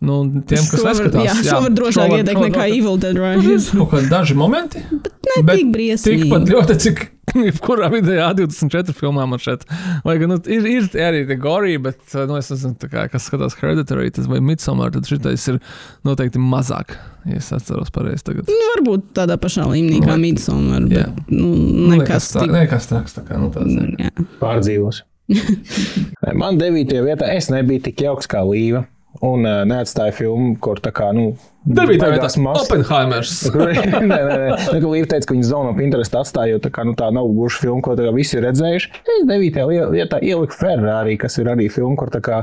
nu, 0.09 0.15
tiem, 0.49 0.63
kas 0.73 0.81
neskatās. 0.87 1.25
Jā, 1.27 1.35
šo 1.45 1.59
var 1.67 1.73
drošāk 1.77 1.99
šo 1.99 2.05
var- 2.09 2.23
ieteikt 2.23 2.39
šo 2.39 2.45
nekā 2.47 2.61
drošāk. 2.63 2.77
Evil 2.79 2.97
Dead 3.03 3.19
Rise. 3.21 3.51
ir 3.61 3.75
kaut 3.83 3.91
kādi 3.93 4.09
daži 4.09 4.37
momenti. 4.41 4.81
Ne 5.29 5.43
bet 5.45 5.59
tik 5.61 5.69
briesmīgi. 5.75 6.23
Tikpat 6.25 6.49
ļoti, 6.49 6.77
cik 6.81 7.03
jebkurā 7.51 7.91
video 7.93 8.25
A24 8.31 8.95
filmā 8.97 9.27
man 9.29 9.39
šeit. 9.45 9.67
Vai 10.07 10.15
gan 10.23 10.33
nu, 10.33 10.39
ir, 10.49 10.65
ir 10.73 10.89
arī 11.05 11.21
gorī, 11.45 11.75
bet, 11.85 12.01
nu, 12.25 12.39
es 12.41 12.49
nezinu, 12.55 12.73
tā 12.81 12.89
kā, 12.89 13.05
kas 13.13 13.29
skatās 13.29 13.59
Hereditary 13.61 14.09
tas 14.17 14.31
vai 14.33 14.41
Midsommar, 14.49 14.95
tad 14.97 15.05
šitais 15.05 15.45
ir 15.53 15.61
noteikti 16.09 16.41
mazāk, 16.41 16.97
ja 17.29 17.37
es 17.37 17.53
atceros 17.53 17.93
pareizi 17.93 18.25
tagad. 18.31 18.49
Nu, 18.49 18.65
varbūt 18.79 19.11
tādā 19.21 19.37
pašā 19.45 19.69
līmenī 19.69 20.01
kā 20.09 20.17
Midsommar, 20.17 20.89
Jā. 20.89 21.05
bet 21.13 21.29
nu, 21.37 21.53
Nu, 21.53 21.93
nekas 22.01 22.33
tā- 22.33 22.47
tik. 22.49 22.57
Nekas 22.57 22.89
traks, 22.89 23.21
tā 23.21 23.29
kā, 23.29 23.37
nu, 23.45 23.53
tāds. 23.53 23.77
Jā. 24.01 24.11
Pārdzīvos. 24.41 25.05
Man 26.41 26.61
devītajā 26.61 27.05
vietā 27.07 27.29
es 27.35 27.51
nebiju 27.53 27.89
tik 27.89 28.07
jauks 28.07 28.31
kā 28.31 28.43
Līva. 28.47 28.87
Un 29.27 29.43
uh, 29.43 29.65
neatstāju 29.67 30.15
filmu, 30.15 30.53
kur 30.63 30.79
tā 30.81 30.93
kā, 30.95 31.09
nu, 31.13 31.33
Devītā 31.67 32.07
vietā 32.07 32.11
baigās 32.13 32.37
mas- 32.41 32.63
Oppenheimers. 32.63 33.33
nē, 33.59 34.07
nē, 34.07 34.19
nē. 34.31 34.77
Nu, 34.79 34.93
Līva 34.95 35.09
teica, 35.11 35.27
ka 35.27 35.35
viņa 35.35 35.49
zonu 35.49 35.73
of 35.75 35.81
interest 35.83 36.15
atstāja, 36.17 36.55
jo 36.55 36.61
tā, 36.63 36.71
kā, 36.73 36.85
nu, 36.87 36.95
tā 36.97 37.09
nav 37.13 37.27
gluži 37.35 37.59
filma, 37.65 37.83
ko 37.85 37.97
visi 38.15 38.39
ir 38.39 38.47
redzējuši. 38.47 38.93
Es 39.17 39.27
devītajā 39.29 39.91
vietā 39.91 40.23
ieliku 40.23 40.57
Ferrari, 40.57 41.19
kas 41.21 41.37
ir 41.43 41.51
arī 41.51 41.67
filma, 41.75 41.99
kur 42.01 42.15
tā 42.15 42.23
kā, 42.25 42.41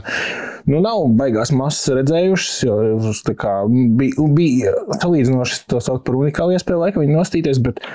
nu, 0.67 0.83
nav 0.83 1.07
baigās 1.17 1.55
masas 1.55 1.95
redzējušas, 2.01 2.59
jo 2.67 2.77
uz 2.99 3.23
kā 3.31 3.57
bija, 3.71 4.29
bija 4.37 4.77
salīdzinoši 4.99 5.63
to 5.71 5.81
saukt 5.81 6.05
par 6.05 6.19
unikālu 6.19 6.59
iespēju 6.59 6.83
laika 6.83 7.01
viņi 7.01 7.15
nostīties, 7.15 7.63
bet 7.63 7.79
nu, 7.79 7.87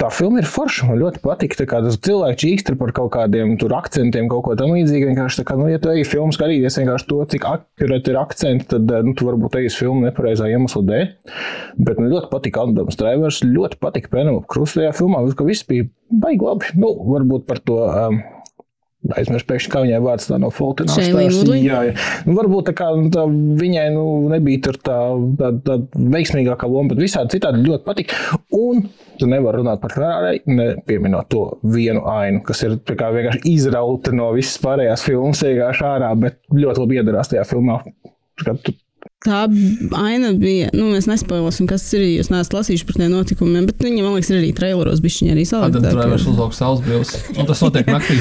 tā 0.00 0.08
filma 0.14 0.40
ir 0.40 0.48
forša. 0.48 0.88
Man 0.88 1.00
ļoti 1.00 1.22
patīk. 1.24 1.56
Tas 1.58 1.98
cilvēks 2.06 2.40
čīkstri 2.42 2.76
par 2.80 2.92
kaut 2.96 3.12
kādiem 3.16 3.54
akcentiem, 3.58 4.28
kaut 4.30 4.44
ko 4.46 4.56
tamlīdzīgu. 4.58 5.10
Vienkārši 5.10 5.40
tā 5.40 5.46
kā, 5.48 5.56
nu, 5.58 5.68
ja 5.70 5.80
tu 5.82 5.92
ej 5.92 6.04
filmu 6.08 6.34
skatīties 6.34 6.78
vienkārši 6.80 7.08
to, 7.10 7.20
cik 7.34 7.48
akurāti 7.48 8.12
ir 8.12 8.20
akcenti, 8.20 8.68
tad, 8.74 8.92
nu, 9.06 9.14
tu 9.18 9.28
varbūt 9.28 9.58
ej 9.60 9.70
uz 9.72 9.78
filmu 9.80 10.06
nepareizā 10.06 10.50
iemesla 10.52 10.84
dēļ. 10.90 11.08
Bet 11.82 12.02
man 12.02 12.12
ļoti 12.12 12.30
patīk 12.32 12.60
Adams 12.62 13.00
Drivers, 13.00 13.42
ļoti 13.46 13.80
patīk 13.82 14.10
Penelope 14.12 14.50
Cruz 14.52 14.76
tajā 14.78 14.94
filmā. 14.96 15.24
Viss 15.42 15.66
bija 15.68 15.88
baigi 16.22 16.46
labi. 16.46 16.76
Nu, 16.78 16.94
varbūt 17.14 17.48
par 17.48 17.62
to. 17.66 17.82
Um, 17.88 18.22
Aizmirst, 19.10 19.48
pēkšņi, 19.48 19.70
kā 19.72 19.80
viņai 19.82 19.98
vārds 20.04 20.28
tā 20.30 20.36
no 20.38 20.48
Fultona. 20.54 20.94
Jā. 21.58 21.80
Nu, 22.28 22.36
varbūt 22.36 22.68
tā 22.68 22.74
kā, 22.78 22.90
nu, 22.94 23.08
tā, 23.10 23.24
viņai 23.58 23.86
nu, 23.96 24.04
nebija 24.30 24.60
tur 24.68 24.78
tā, 24.78 24.98
tā, 25.40 25.50
tā 25.66 25.78
veiksmīgākā 26.14 26.68
loma, 26.70 26.92
bet 26.92 27.02
visādi 27.02 27.34
citādi 27.34 27.64
ļoti 27.66 27.86
patīk. 27.88 28.14
Un 28.54 28.84
tu 29.18 29.26
nevari 29.30 29.58
runāt 29.58 29.82
par 29.82 29.96
Ferrari, 29.96 30.44
nepieminot 30.46 31.30
to 31.34 31.42
vienu 31.74 32.04
ainu, 32.14 32.44
kas 32.46 32.62
ir 32.66 32.78
vienkārši 32.78 33.42
izrauta 33.50 34.14
no 34.14 34.30
visas 34.36 34.62
pārējās 34.62 35.06
filmas, 35.08 35.42
vienkārši 35.50 35.86
ārā, 35.88 36.14
bet 36.22 36.38
ļoti 36.54 36.84
labi 36.84 37.02
iedarās 37.02 37.34
tajā 37.34 37.44
filmā. 37.50 37.80
Kā 38.42 38.54
tu 38.62 38.74
Tā 39.22 39.44
aina 40.00 40.32
bija, 40.34 40.72
nu, 40.74 40.88
mēs 40.90 41.06
nespoilosim, 41.06 41.68
kas 41.70 41.84
ir. 41.94 42.02
Jūs 42.16 42.30
neesat 42.32 42.56
lasījuši 42.56 42.86
par 42.88 42.96
tiem 42.98 43.12
notikumiem, 43.12 43.68
bet 43.68 43.84
viņi, 43.84 44.02
man 44.02 44.16
liekas, 44.16 44.32
ir 44.32 44.40
arī 44.40 44.50
traileros 44.56 45.02
bišķiņi 45.04 45.34
arī 45.34 45.44
Adam 45.46 45.76
salikti. 45.78 45.92
Drivers 45.94 46.26
uzlauks 46.32 46.58
saules 46.58 46.82
brīvs. 46.82 47.12
Un 47.36 47.46
tas 47.50 47.62
notiek 47.62 47.92
naktī. 47.92 48.18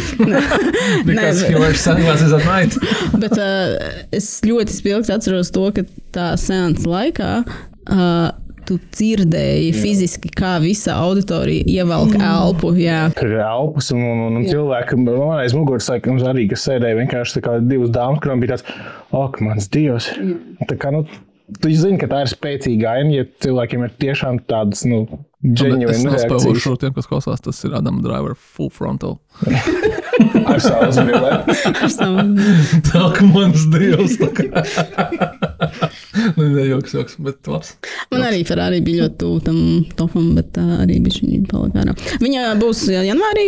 Because 1.09 1.41
he 1.47 1.57
wears 1.57 1.81
sunglasses 1.81 2.35
at 2.37 2.45
night. 2.45 2.77
Bet 3.23 3.33
uh, 3.33 3.73
es 4.13 4.29
ļoti 4.45 4.77
spilgti 4.77 5.15
atceros 5.15 5.49
to, 5.55 5.65
ka 5.73 5.87
tā 6.13 6.31
seansa 6.37 6.93
laikā. 6.93 7.33
Uh, 7.81 8.29
Tu 8.71 8.77
dzirdēji 8.95 9.71
fiziski, 9.75 10.29
kā 10.31 10.53
visa 10.63 10.93
auditorija 11.03 11.65
ievelk 11.67 12.13
elpu. 12.15 12.69
Jā, 12.79 13.01
tur 13.17 13.33
ir 13.33 13.41
elpas 13.43 13.89
un, 13.91 13.99
un, 13.99 14.37
un, 14.39 14.45
cilvēki, 14.47 14.99
man 15.03 15.41
aiz 15.41 15.51
muguras 15.57 15.89
laikam 15.91 16.21
arī, 16.31 16.45
kas 16.53 16.63
sēdēja 16.69 17.01
vienkārši 17.01 17.43
divas 17.67 17.91
dāmas, 17.91 18.21
kurām 18.23 18.39
bija 18.39 18.55
tāds, 18.55 18.63
ak, 19.11 19.41
mans 19.43 19.67
dievs. 19.75 20.07
Tā 20.69 20.77
kā, 20.79 20.93
nu, 20.95 21.03
tu 21.59 21.73
zini, 21.75 21.99
ka 21.99 22.07
tā 22.13 22.23
ir 22.23 22.31
spēcīga 22.31 22.95
aina, 22.95 23.17
ja 23.17 23.27
cilvēkiem 23.43 23.83
ir 23.89 23.99
tiešām 24.05 24.39
tādas, 24.47 24.85
nu, 24.87 25.03
Es 25.41 25.57
genuine 25.57 25.89
nospēlēšu 25.89 26.53
reakcijas. 26.53 26.79
tiem, 26.83 26.91
kas 26.93 27.07
klausās. 27.09 27.41
Tas 27.41 27.63
ir 27.65 27.73
Adam 27.73 27.97
Driver 28.05 28.35
full 28.37 28.69
frontal. 28.69 29.17
Ar 30.45 30.59
savas 30.61 30.99
brillēm. 31.01 31.49
ar 31.49 31.89
savu 31.89 32.25
Tā 32.91 33.07
kā 33.17 33.25
mans 33.25 33.65
dievs. 33.73 34.19
Nu, 36.37 36.47
ne 36.53 36.65
joks, 36.67 36.93
joks, 36.95 37.17
bet 37.23 37.47
labs. 37.49 37.73
Man 38.11 38.23
arī 38.25 38.41
Ferrari 38.47 38.81
bija 38.85 39.05
ļoti 39.05 39.17
tuvu 39.21 39.41
tam 39.45 39.59
topam, 39.97 40.31
bet 40.37 40.51
tā 40.55 40.63
arī 40.83 40.99
bija 41.03 41.23
viņa 41.25 41.49
palika 41.51 41.83
ārā. 41.83 41.95
Viņa 42.23 42.45
būs 42.61 42.85
janvārī 42.93 43.47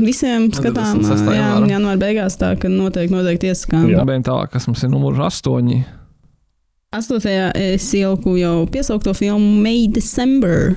visiem 0.00 0.50
skatām. 0.54 1.02
26. 1.04 1.32
Jā, 1.36 1.52
janvāra. 1.74 2.00
beigās, 2.00 2.38
tā 2.40 2.52
ka 2.60 2.72
noteikti, 2.72 3.14
noteikti 3.14 3.52
iesakām. 3.52 3.88
Gribējām 3.90 4.26
tālāk, 4.26 4.52
kas 4.56 4.68
mums 4.70 4.84
ir 4.86 4.92
numurs 4.92 5.22
astoņi. 5.30 5.82
Astotajā 6.90 7.52
es 7.54 7.84
ieliku 7.94 8.32
jau 8.34 8.64
piesaukto 8.66 9.12
filmu 9.14 9.60
May 9.62 9.84
December. 9.94 10.72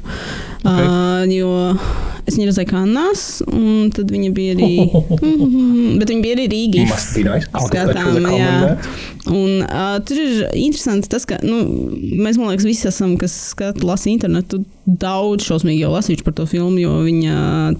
Okay. 0.62 0.84
Uh, 0.86 1.24
jo 1.26 1.54
es 2.30 2.36
viņu 2.36 2.52
redzēju 2.52 2.70
Kanās, 2.70 3.24
un 3.50 3.88
tad 3.96 4.12
viņa 4.14 4.28
bija 4.36 4.54
arī. 4.54 4.76
Mhm, 5.34 5.96
bet 5.98 6.12
viņa 6.12 6.22
bija 6.22 6.36
arī 6.38 6.44
Rīgā. 6.52 6.84
Nice. 6.86 7.48
Skatām, 7.66 8.28
jā. 8.30 8.76
Un, 9.32 9.64
uh, 9.66 9.96
tur 10.06 10.20
ir 10.22 10.44
interesanti 10.60 11.10
tas, 11.10 11.26
ka 11.26 11.40
nu, 11.42 11.64
mēs, 11.98 12.38
man 12.38 12.52
liekas, 12.52 12.68
visi 12.70 12.86
esam, 12.92 13.16
kas 13.18 13.34
skata, 13.56 13.82
lasa 13.82 14.12
internetu, 14.12 14.60
daudz 14.86 15.48
šausmīgi 15.48 15.82
jau 15.82 15.96
lasījuši 15.96 16.28
par 16.28 16.36
to 16.38 16.46
filmu, 16.52 16.78
jo 16.84 17.00
viņa 17.08 17.40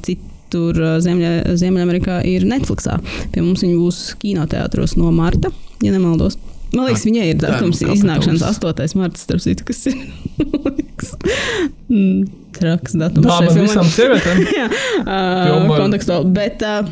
citur 0.10 0.82
uh, 0.82 0.96
Ziemļa, 1.06 1.54
Ziemeļamerikā 1.62 2.24
ir 2.34 2.50
Netflixā. 2.50 2.98
Pie 3.30 3.46
mums 3.46 3.62
viņa 3.62 3.78
būs 3.78 4.02
kinoteātros 4.26 4.98
no 4.98 5.14
marta, 5.14 5.54
ja 5.86 5.94
nemaldos. 5.94 6.40
Man 6.74 6.88
liekas, 6.88 7.06
viņai 7.06 7.28
ir 7.30 7.38
datums 7.42 7.84
iznākšanas 7.86 8.44
8. 8.50 8.98
marta, 8.98 9.38
kas 9.68 9.84
ir 9.92 10.00
mm, 11.94 12.24
traks 12.58 12.96
datums. 12.98 13.28
Tā, 13.28 13.38
filmai. 13.46 13.66
visām 13.68 13.90
sievietēm. 13.94 14.42
Jā, 14.60 14.68
uh, 15.04 15.70
kontekstuāli. 15.70 16.34
Bet 16.34 16.66
uh, 16.66 16.90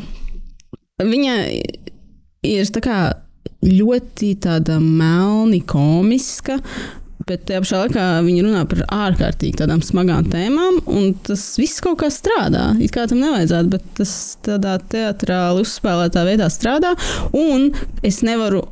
viņa 1.02 1.36
ir 2.46 2.72
tā 2.74 2.82
kā 2.84 2.98
ļoti 3.66 4.34
tāda 4.42 4.78
melni 4.82 5.62
komiska. 5.66 6.60
Bet 7.22 7.44
tajā 7.46 7.62
pašā 7.62 7.80
laikā 7.84 8.04
viņi 8.26 8.42
runā 8.42 8.62
par 8.66 8.80
ārkārtīgi 9.06 9.60
tādām 9.60 9.82
smagām 9.84 10.26
tēmām, 10.30 10.80
un 10.90 11.12
tas 11.26 11.44
viss 11.60 11.82
kaut 11.84 12.00
kā 12.02 12.08
strādā. 12.10 12.72
It 12.82 12.94
kā 12.94 13.04
tam 13.10 13.22
nevajadzētu, 13.22 13.70
bet 13.70 13.84
tas 14.00 14.14
tādā 14.42 14.74
teatrāli 14.90 15.62
uzspēlētā 15.62 16.24
veidā 16.26 16.50
strādā. 16.50 16.96
Un 17.30 17.70
es 18.02 18.24
nevaru 18.26 18.64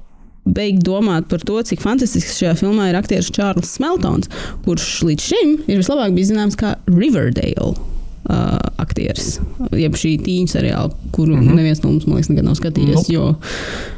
beigt 0.56 0.84
domāt 0.86 1.28
par 1.30 1.44
to, 1.46 1.58
cik 1.66 1.82
fantastisks 1.84 2.38
šajā 2.40 2.56
filmā 2.62 2.90
ir 2.90 2.98
aktieris 3.00 3.32
Čārlis 3.34 3.76
Smeltons, 3.76 4.30
kurš 4.66 4.90
līdz 5.08 5.30
šim 5.30 5.54
ir 5.66 5.80
vislabāk 5.80 6.16
bijis 6.16 6.32
zināms 6.34 6.58
kā 6.60 6.76
Riverdale. 6.90 7.89
Uh, 8.30 8.58
aktieris, 8.78 9.40
jeb 9.74 9.96
šī 9.98 10.12
tīņa 10.22 10.52
seriāla, 10.52 10.90
kuru 11.10 11.34
mm 11.34 11.40
-hmm. 11.40 11.56
neviens 11.58 11.80
no 11.82 11.90
mums, 11.90 12.06
man 12.06 12.20
liekas, 12.20 12.28
nekad 12.30 12.46
nav 12.46 12.54
skatījies. 12.58 13.00
Nope. 13.00 13.12
Jo, 13.12 13.24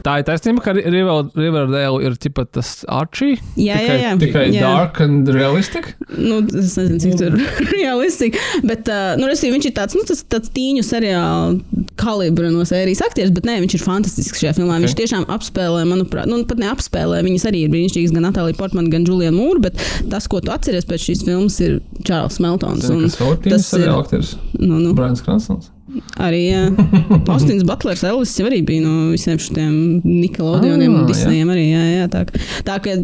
Tā 0.03 0.17
ir 0.19 0.25
taisnība, 0.27 0.63
ka 0.65 0.73
River- 0.75 1.29
Riverdale 1.39 2.03
ir 2.03 2.17
tipa 2.19 2.43
tas 2.45 2.85
Archie. 2.91 3.37
Jā, 3.55 3.77
tikai, 3.79 3.85
jā, 3.87 3.99
jā. 4.03 4.15
Tikai 4.19 4.45
Jā. 4.51 4.63
dark 4.65 5.01
and 5.05 5.29
realistic. 5.31 5.93
nu, 6.17 6.41
es 6.59 6.75
nezinu, 6.79 6.99
cik 7.05 7.19
tur 7.21 7.37
ir 7.39 7.71
realistiski. 7.71 8.41
Bet, 8.67 8.91
uh, 8.91 9.15
nu, 9.21 9.29
restīvi, 9.31 9.55
viņš 9.55 9.69
ir 9.71 9.75
tāds, 9.77 9.95
nu, 9.99 10.03
tas, 10.09 10.25
tāds 10.27 10.51
tīņu 10.57 10.83
seriāla 10.87 11.61
kalibra 12.01 12.51
no 12.51 12.65
sērijas 12.67 13.05
aktieris, 13.07 13.31
bet 13.37 13.47
nē, 13.47 13.61
viņš 13.63 13.77
ir 13.79 13.85
fantastisks 13.85 14.43
šajā 14.43 14.57
filmā. 14.59 14.75
Okay. 14.75 14.89
Viņš 14.89 14.97
tiešām 15.03 15.29
apspēlē, 15.37 15.85
manuprāt, 15.87 16.27
nu, 16.31 16.41
pat 16.51 16.59
neapspēlē. 16.63 17.23
Viņas 17.23 17.47
arī 17.53 17.63
ir 17.67 17.73
brīnišķīgas, 17.75 18.17
gan 18.17 18.27
Natālija 18.27 18.59
Portmana, 18.59 18.91
gan 18.91 19.07
Juliana 19.07 19.37
Mūra, 19.37 19.69
bet 19.69 19.79
tas, 20.11 20.27
ko 20.27 20.43
tu 20.43 20.51
atceries 20.55 20.89
pēc 20.89 21.07
šīs 21.07 21.23
filmas, 21.29 21.61
ir 21.63 21.79
Čārls 22.03 22.41
Meltons. 22.43 22.91
Ir 22.91 23.07
tas 23.47 23.71
tīņas 23.71 24.17
ir 24.19 24.22
aktieris? 24.23 24.37
nu, 24.59 24.79
nu, 24.79 24.93
Brians 24.95 25.23
Kransons. 25.23 25.71
arī. 26.17 26.43
Austins 27.33 27.65
Butlers, 27.69 28.03
Elvis 28.07 28.33
jau 28.39 28.47
arī 28.49 28.63
bija 28.65 28.85
no 28.85 29.11
visiem 29.13 29.37
šiem 29.43 29.75
Nickelodeoniem 30.05 30.95
Ah, 30.95 31.03
un. 31.03 31.11
Disneyiem. 31.11 31.51
Arī, 31.53 31.67
jā, 31.73 31.83
jā, 31.99 32.07
tā, 32.13 32.23
tā 32.65 32.79
ka 32.85 32.95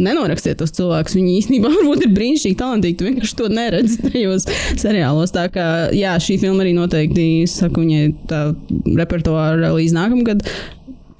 nenorakstiet 0.00 0.58
tos 0.60 0.72
cilvēkus. 0.78 1.16
Viņi 1.18 1.34
īstenībā 1.42 1.72
varbūt 1.76 2.06
ir 2.06 2.14
brīnišķīgi 2.16 2.58
talantīgi. 2.62 2.98
Tu 3.00 3.08
vienkārši 3.10 3.38
to 3.42 3.50
neredzi 3.52 4.00
tajos 4.06 4.48
seriālos. 4.80 5.34
Tā 5.34 5.48
kā 5.52 5.68
jā, 5.96 6.14
šī 6.22 6.38
filma 6.40 6.64
arī 6.64 6.72
noteikti, 6.78 7.28
saku, 7.50 7.84
viņai 7.84 8.02
tā 8.30 8.42
repertuāra 8.96 9.74
līdz 9.76 9.96
nākamgad. 9.98 10.46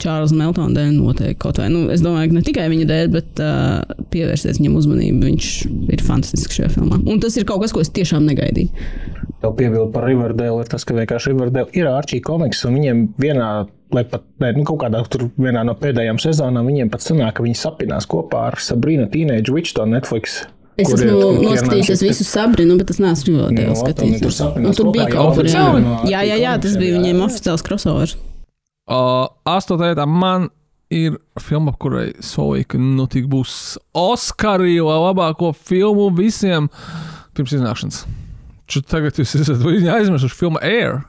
Čārlis 0.02 0.34
Meltona 0.36 0.74
dēļ 0.76 0.92
noteikti 0.94 1.40
kaut 1.42 1.58
vai. 1.58 1.68
Nu, 1.72 1.86
es 1.92 2.02
domāju, 2.04 2.30
ka 2.30 2.38
ne 2.38 2.42
tikai 2.46 2.66
viņa 2.70 2.88
dēļ, 2.88 3.08
bet 3.14 3.40
uh, 3.42 4.02
pievērsies 4.12 4.60
viņam 4.60 4.76
uzmanību. 4.78 5.22
Viņš 5.26 5.48
ir 5.94 6.04
fantastisks 6.06 6.60
šajā 6.60 6.74
filmā. 6.76 7.00
Un 7.10 7.22
tas 7.22 7.38
ir 7.38 7.46
kaut 7.48 7.64
kas, 7.64 7.74
ko 7.74 7.82
es 7.82 7.90
tiešām 7.94 8.26
negaidīju. 8.28 8.70
Vēl 9.42 9.54
piebildu 9.54 9.90
par 9.94 10.06
Riverdale, 10.08 10.62
ir 10.64 10.70
tas, 10.70 10.82
ka 10.86 10.96
vienkārši 10.96 11.32
Riverdale 11.32 11.70
ir 11.78 11.86
Arčija 11.90 12.24
komiks, 12.26 12.64
un 12.66 12.74
viņiem 12.74 13.02
vienā, 13.22 13.48
lai 13.94 14.04
pat 14.10 14.24
ne, 14.42 14.50
nu, 14.56 14.64
kaut 14.66 14.80
kādā 14.82 15.02
tur 15.10 15.28
vienā 15.38 15.62
no 15.66 15.76
pēdējām 15.78 16.18
sezonām, 16.22 16.66
viņiem 16.66 16.90
pat 16.90 17.06
sanāk, 17.06 17.36
ka 17.38 17.46
viņi 17.46 17.58
sapinās 17.58 18.08
kopā 18.10 18.48
ar 18.50 18.58
Sabrina 18.62 19.06
Teenage 19.12 19.54
Witch 19.54 19.76
to 19.78 19.86
Netflix. 19.86 20.40
Es 20.78 20.90
esmu 20.94 21.42
noskatījies 21.42 22.02
visu 22.06 22.26
sabrinu, 22.26 22.76
bet 22.78 22.90
es 22.94 22.98
neesmu 23.02 23.34
Riverdale 23.34 23.78
skatījis. 23.78 24.42
tur 24.78 24.90
bija 24.94 25.06
jā, 25.06 25.14
kaut 25.14 25.38
kur 25.38 25.46
oficiāli 25.46 25.86
jā. 25.86 26.22
Jā, 26.22 26.38
jā, 26.42 26.56
tas 26.62 26.74
bija 26.78 26.98
viņiem 26.98 27.22
oficiāls 27.26 27.66
crossover. 27.66 28.14
Uh, 28.88 29.27
Astotā 29.48 29.92
vietā 29.92 30.04
man 30.08 30.48
ir 30.92 31.18
filma, 31.40 31.72
kurai 31.80 32.10
solīja, 32.24 32.72
ka 32.72 32.80
nu 32.80 33.06
būs 33.08 33.78
Oskari 33.96 34.74
jau 34.74 34.88
labāko 34.88 35.52
filmu 35.56 36.08
visiem 36.16 36.68
pirms 37.36 37.54
iznākšanas. 37.56 38.02
Ču 38.68 38.82
tagad 38.84 39.16
jūs 39.16 39.36
esat 39.38 39.64
aizmirsuši 39.64 40.36
filmu 40.36 40.60
Air. 40.60 41.02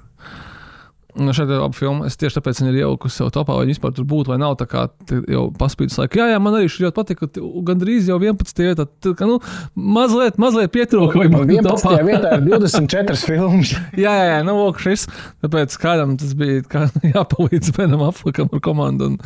Nu, 1.18 1.34
šeit 1.34 1.50
ir 1.50 1.58
laba 1.58 1.74
filma. 1.74 2.06
Es 2.06 2.18
tieši 2.22 2.38
tāpēc 2.38 2.60
viņu 2.62 2.70
ir 2.70 2.76
ielikusi 2.84 3.18
sev 3.18 3.32
topā, 3.34 3.56
vai 3.58 3.66
viņa 3.66 3.74
vispār 3.74 3.94
tur 3.98 4.06
būtu 4.10 4.30
vai 4.30 4.38
nav. 4.42 4.54
Tā 4.60 4.68
kā 4.70 4.84
jau 5.10 5.48
paspīdus 5.58 5.98
laiku. 5.98 6.20
Jā, 6.22 6.28
jā, 6.36 6.42
man 6.44 6.58
arī 6.60 6.70
šī 6.70 6.86
ļoti 6.86 6.96
patika. 7.00 7.30
Gandrīz 7.66 8.10
jau 8.12 8.20
11. 8.22 8.62
vietā. 8.62 8.86
Tā 8.86 9.14
kā, 9.18 9.26
nu, 9.26 9.40
mazliet, 9.74 10.38
mazliet 10.42 10.70
pietrūka. 10.76 11.18
vai 11.18 11.26
būtu 11.34 11.56
11. 11.58 11.66
topā. 11.66 11.96
vietā 12.06 12.36
ir 12.38 12.46
24 12.46 13.18
filmas. 13.30 13.74
Jā, 13.98 14.14
jā, 14.14 14.28
jā, 14.36 14.38
nu, 14.46 14.56
lūk, 14.60 14.84
šis. 14.86 15.08
Tāpēc 15.42 15.80
kādam 15.82 16.14
tas 16.22 16.36
bija 16.38 16.62
kā, 16.70 16.86
jāpalīdz 17.16 17.74
Benam 17.80 18.06
Aflikam 18.06 18.54
ar 18.54 18.64
komandu. 18.70 19.10
Un, 19.10 19.18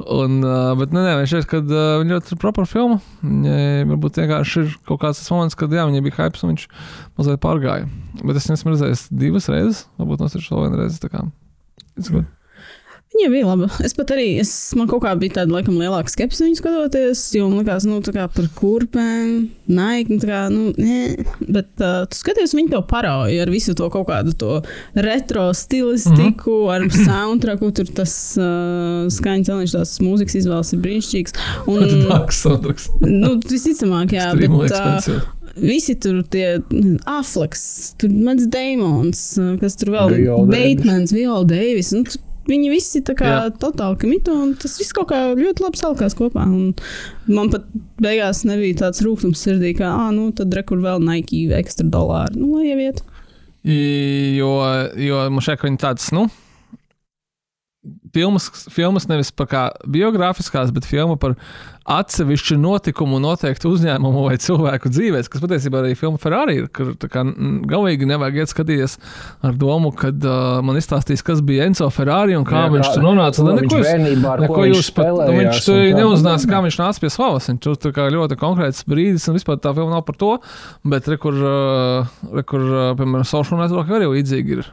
un, 0.00 0.40
bet, 0.80 0.96
nē, 0.96 1.04
nē, 1.04 1.14
viņš 1.20 1.36
šeit, 1.36 1.50
kad 1.52 1.68
viņa 1.68 2.16
ļoti 2.16 2.40
propra 2.40 2.64
filma. 2.70 3.02
Viņai 3.20 3.84
varbūt 3.92 4.22
vienkārši 4.24 4.64
ir 4.64 4.74
kaut 4.88 5.04
kāds 5.04 5.20
tas 5.20 5.32
moments, 5.34 5.58
kad 5.58 5.74
jā, 5.76 5.84
viņai 5.84 6.04
bija 6.08 6.22
hype 6.22 6.40
un 6.40 6.54
viņš 6.54 6.68
mazliet 7.20 7.44
pārgāja. 7.44 7.90
Bet 8.24 8.40
es 8.40 8.48
nesmu 8.48 8.72
redzējis 8.72 9.08
divas 9.12 9.50
reizes, 9.52 9.84
varbūt 10.00 10.24
nosiršu 10.24 10.56
vēl 10.56 10.68
vienu 10.68 10.80
reizi. 10.80 11.02
tā 11.02 11.12
kā. 11.12 11.26
Viņa 13.16 13.28
bija 13.32 13.46
laba. 13.46 13.66
Es 13.86 13.94
pat 13.96 14.10
arī, 14.12 14.24
es, 14.42 14.50
man 14.76 14.88
kaut 14.90 15.00
kā 15.04 15.12
bija 15.16 15.38
tāda, 15.38 15.54
laikam, 15.54 15.78
lielāka 15.80 16.10
skepse 16.12 16.42
viņu 16.44 16.58
skatoties, 16.58 17.22
jo 17.38 17.46
man 17.48 17.62
liekas, 17.62 17.86
nu, 17.88 18.00
tā 18.04 18.12
kā 18.12 18.26
par 18.28 18.48
kurpēm, 18.58 19.46
naikni, 19.72 20.18
tā 20.20 20.28
kā, 20.28 20.40
nu, 20.52 20.74
nē. 20.76 20.98
Bet 21.40 21.70
uh, 21.80 22.02
tu 22.10 22.18
skaties, 22.18 22.52
viņi 22.58 22.74
to 22.74 22.82
parauja 22.90 23.46
ar 23.46 23.52
visu 23.54 23.72
to 23.78 23.88
kaut 23.94 24.10
kādu 24.10 24.34
to 24.36 24.58
retro 25.06 25.46
stilistiku, 25.56 26.58
mm 26.66 26.66
-hmm. 26.66 26.74
ar 26.74 27.06
soundtracku, 27.06 27.70
tur 27.78 27.94
tas 28.02 28.12
uh, 28.36 29.08
skaņas 29.08 29.48
celiņš, 29.48 29.76
tās 29.78 29.96
mūzikas 30.02 30.36
izvēles 30.42 30.72
ir 30.74 30.84
brīnišķīgs. 30.84 31.38
Un, 31.72 31.88
Dārgs 32.10 32.42
soundtracks. 32.42 32.90
nu, 33.00 33.38
visticamāk, 33.40 34.12
jā, 34.12 34.28
Extremely 34.34 34.68
bet, 34.68 35.08
uh. 35.08 35.36
Visi 35.56 35.94
tur 35.96 36.22
tie 36.32 36.58
aflaks, 37.08 37.94
tur 38.00 38.10
Mans 38.12 38.44
Damons, 38.52 39.20
uh, 39.40 39.54
kas 39.60 39.76
tur 39.80 39.94
vēl 39.94 40.10
Davis. 40.12 40.50
Batemans, 40.52 41.12
Viola 41.16 41.44
Davis. 41.48 41.92
Nu, 41.96 42.04
tu- 42.04 42.22
Viņi 42.46 42.68
visi 42.70 43.00
tā 43.02 43.10
kā 43.18 43.26
Jā. 43.26 43.38
totāli 43.58 43.96
kamito, 43.98 44.30
un 44.30 44.52
tas 44.54 44.76
viss 44.78 44.92
kaut 44.94 45.08
kā 45.10 45.34
ļoti 45.34 45.64
labi 45.64 45.80
salikās 45.80 46.14
kopā. 46.14 46.44
Un 46.46 46.76
man 47.26 47.50
pat 47.50 47.64
beigās 47.98 48.44
nebija 48.46 48.76
tāds 48.84 49.02
rūkums 49.02 49.42
sirdī, 49.42 49.72
ka, 49.76 49.88
ah, 49.90 50.12
nu, 50.14 50.28
tad 50.30 50.54
rekur 50.54 50.78
vēl 50.78 51.02
Nike 51.02 51.48
ekstra 51.58 51.88
dolāru. 51.90 52.36
Nu, 52.38 52.52
lai 52.54 52.68
ieviet. 52.70 53.02
Jo, 53.66 54.52
jo 54.94 55.24
man 55.34 55.42
šeit 55.42 55.64
ir 55.66 55.74
tāds, 55.82 56.12
nu, 56.14 56.28
filmas, 58.14 58.50
filmas 58.72 59.08
nevis 59.10 59.32
par 59.34 59.48
kā 59.50 59.64
biogrāfiskās, 59.90 60.72
bet 60.74 60.88
filma 60.88 61.16
par 61.20 61.36
atsevišķu 61.86 62.56
notikumu, 62.58 63.20
noteiktu 63.22 63.70
uzņēmumu 63.70 64.24
vai 64.26 64.34
cilvēku 64.42 64.90
dzīvēs, 64.90 65.28
kas 65.30 65.42
patiesībā 65.42 65.84
arī 65.84 65.92
filma 65.98 66.18
Ferrari 66.18 66.56
ir. 66.58 66.66
Kur 66.74 66.94
kā 66.98 67.22
mm, 67.22 67.60
galīgi 67.70 68.08
nevajag 68.10 68.40
iet 68.42 68.52
skatīties 68.52 68.96
ar 69.46 69.54
domu, 69.60 69.92
kad 69.94 70.26
uh, 70.26 70.58
man 70.66 70.80
izstāstīs, 70.80 71.22
kas 71.26 71.44
bija 71.46 71.68
Enzo 71.70 71.86
Ferrari 71.94 72.34
un 72.38 72.46
kā 72.48 72.64
Jā, 72.64 72.72
viņš 72.74 72.92
tur 72.96 73.06
nonāca. 73.06 73.46
viņš 73.46 73.62
neko 73.70 73.82
bērnībā, 73.86 74.34
neko 74.42 74.66
viņš 74.66 74.92
pat, 74.98 75.12
nu, 75.12 75.38
viņš 75.38 75.62
tur 75.68 75.82
un 76.02 76.30
kā. 76.50 76.62
viņš 76.66 76.80
nāca 76.82 77.04
pie 77.04 77.12
slavas. 77.14 77.50
Viņš 77.52 77.82
tur 77.86 77.94
kā 77.94 78.08
ļoti 78.16 78.40
konkrēts 78.40 78.86
brīdis, 78.90 79.28
un 79.30 79.38
vispār 79.38 79.62
tā 79.62 79.74
filma 79.76 79.94
nav 79.94 80.06
par 80.08 80.18
to. 80.18 80.32
Bet, 80.86 81.06
re, 81.12 81.20
kur, 81.22 81.38
uh, 81.38 82.16
re, 82.34 82.46
kur 82.50 82.66
uh, 82.66 82.88
piemēram, 82.98 83.28
social 83.28 83.62
network 83.62 83.94
arī 83.94 84.10
līdzīgi 84.16 84.58
ir. 84.58 84.72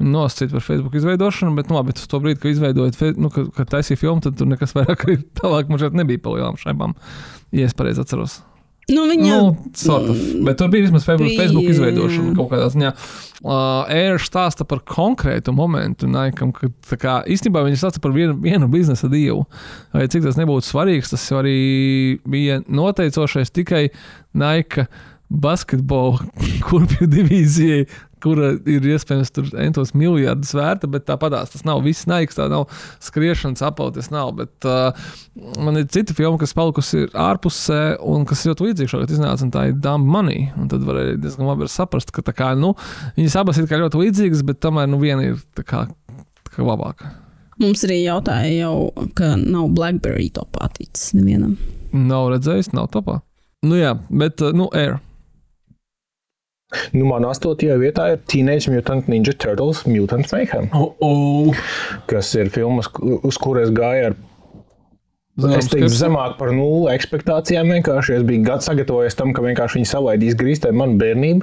Viņi 0.00 0.10
nosacīja 0.10 0.50
par 0.56 0.64
Facebook 0.66 0.94
izveidošanu, 0.98 1.54
bet, 1.54 1.68
nu, 1.70 1.76
labi, 1.78 1.92
uz 1.94 2.08
to 2.10 2.18
brīdi, 2.22 2.40
kad 2.42 2.50
izveidojot, 2.50 2.98
nu, 3.20 3.28
kad, 3.30 3.52
kad 3.54 3.68
taisīja 3.76 4.00
filmu, 4.00 4.24
tad 4.24 4.34
tur 4.40 4.48
nekas 4.50 4.74
vairāk 4.74 5.04
arī 5.06 5.20
tālāk 5.38 5.70
man 5.70 5.78
šeit 5.78 5.94
nebija 5.94 6.18
pa 6.24 6.32
lielām 6.34 6.58
šaibām. 6.58 6.96
Ja 7.54 7.68
es 7.68 7.76
pareizi 7.78 8.02
atceros. 8.02 8.40
Nu, 8.90 9.06
viņa, 9.08 9.36
Nu, 9.40 9.52
sort 9.80 10.10
of. 10.12 10.18
Bet 10.44 10.58
tur 10.60 10.68
bija 10.68 10.84
vismaz 10.84 11.06
Facebook, 11.06 11.30
Bija- 11.30 11.40
Facebook 11.46 11.70
izveidošana 11.72 12.34
kaut 12.36 12.50
kādā 12.50 12.66
ziņā. 12.74 12.90
Uh, 13.40 13.86
Air 13.88 14.18
stāsta 14.20 14.66
par 14.68 14.82
konkrētu 14.84 15.54
momentu, 15.56 16.04
Naikam, 16.10 16.50
ka 16.52 16.68
tā 16.90 16.98
kā, 17.00 17.14
īstenībā 17.24 17.62
viņi 17.64 17.78
stāsta 17.80 18.02
par 18.04 18.12
vienu, 18.12 18.34
vienu 18.44 18.68
biznesa 18.68 19.08
dievu. 19.08 19.46
Vai 19.94 20.04
cik 20.12 20.26
tas 20.26 20.36
nebūtu 20.36 20.68
svarīgs, 20.68 21.14
tas 21.14 21.24
arī 21.32 22.18
bija 22.28 22.60
noteicošais 22.68 23.54
tikai 23.56 23.86
Naika 24.36 24.84
basketbola 25.30 26.18
kurpju 26.68 27.08
divīzijai, 27.08 27.86
kura 28.24 28.52
ir 28.70 28.86
iespējams 28.94 29.32
tur 29.34 29.48
entos 29.60 29.92
miljardus 29.96 30.54
vērta, 30.56 30.88
bet 30.90 31.06
tāpatās 31.08 31.52
tas 31.52 31.64
nav 31.66 31.82
viss 31.84 32.08
naiks, 32.10 32.38
tā 32.38 32.48
nav 32.52 32.66
skriešanas 33.04 33.64
apauties, 33.68 34.10
nav. 34.14 34.32
Bet 34.38 34.68
uh, 34.68 35.10
man 35.64 35.80
ir 35.80 35.88
cita 35.92 36.16
filma, 36.16 36.40
kas 36.40 36.56
palikusi 36.56 37.04
ir 37.04 37.18
ārpusē 37.24 37.82
un 38.04 38.26
kas 38.28 38.46
ļoti 38.48 38.68
līdzīga 38.68 38.94
šogad 38.94 39.14
iznāca, 39.14 39.46
un 39.46 39.52
tā 39.54 39.68
ir 39.70 39.76
Dumb 39.84 40.08
Money. 40.10 40.48
Un 40.60 40.70
tad 40.72 40.86
varēja 40.86 41.18
diezgan 41.20 41.50
labi 41.50 41.68
saprast, 41.70 42.14
ka 42.14 42.24
kā, 42.32 42.54
nu, 42.58 42.74
viņas 43.18 43.38
abas 43.42 43.60
ir 43.60 43.68
ļoti 43.68 44.00
līdzīgas, 44.00 44.44
bet 44.48 44.62
tomēr 44.64 44.88
nu, 44.90 45.00
viena 45.02 45.28
ir 45.28 45.38
tā 45.58 45.66
kā, 45.66 45.84
tā 46.44 46.56
kā 46.56 46.66
labāka. 46.66 47.12
mums 47.62 47.84
arī 47.86 48.02
jautāja, 48.02 48.50
jau, 48.64 49.06
ka 49.18 49.34
nav 49.38 49.70
Blackberry 49.76 50.30
topā 50.34 50.70
ticis 50.78 51.12
nevienam. 51.14 51.58
Nav 51.94 52.32
redzējis, 52.32 52.72
nav 52.74 52.88
topā. 52.94 53.20
Nu 53.64 53.78
jā, 53.78 53.94
bet, 54.10 54.42
uh, 54.42 54.56
nu, 54.56 54.68
Air. 54.76 54.98
Nu, 56.96 57.04
man 57.06 57.26
astotajā 57.28 57.74
vietā 57.78 58.06
ir 58.14 58.22
Teenage 58.30 58.72
Mutant 58.72 59.08
Ninja 59.10 59.34
Turtles 59.36 59.84
Mutant 59.86 60.30
Mayhem, 60.32 60.70
Oh, 60.74 60.94
oh. 61.04 61.64
kas 62.10 62.32
ir 62.40 62.50
filmas, 62.54 62.88
uz 63.22 63.38
kuras 63.38 63.70
gāja 63.74 64.10
ar 64.10 64.16
Es 65.34 65.66
teiktu, 65.66 65.88
zemāk 65.90 66.36
par 66.38 66.52
nulli 66.54 66.92
ekspektācijām. 66.94 67.72
Vienkārši 67.74 68.20
es 68.20 68.26
biju 68.26 68.44
gadu 68.46 68.62
sagatavojies 68.68 69.16
tam, 69.18 69.32
ka 69.34 69.42
vienkārši 69.42 69.80
viņi 69.80 69.88
salaidīs 69.90 70.36
grīstē 70.38 70.70
manu 70.70 70.94
bērnību. 71.00 71.42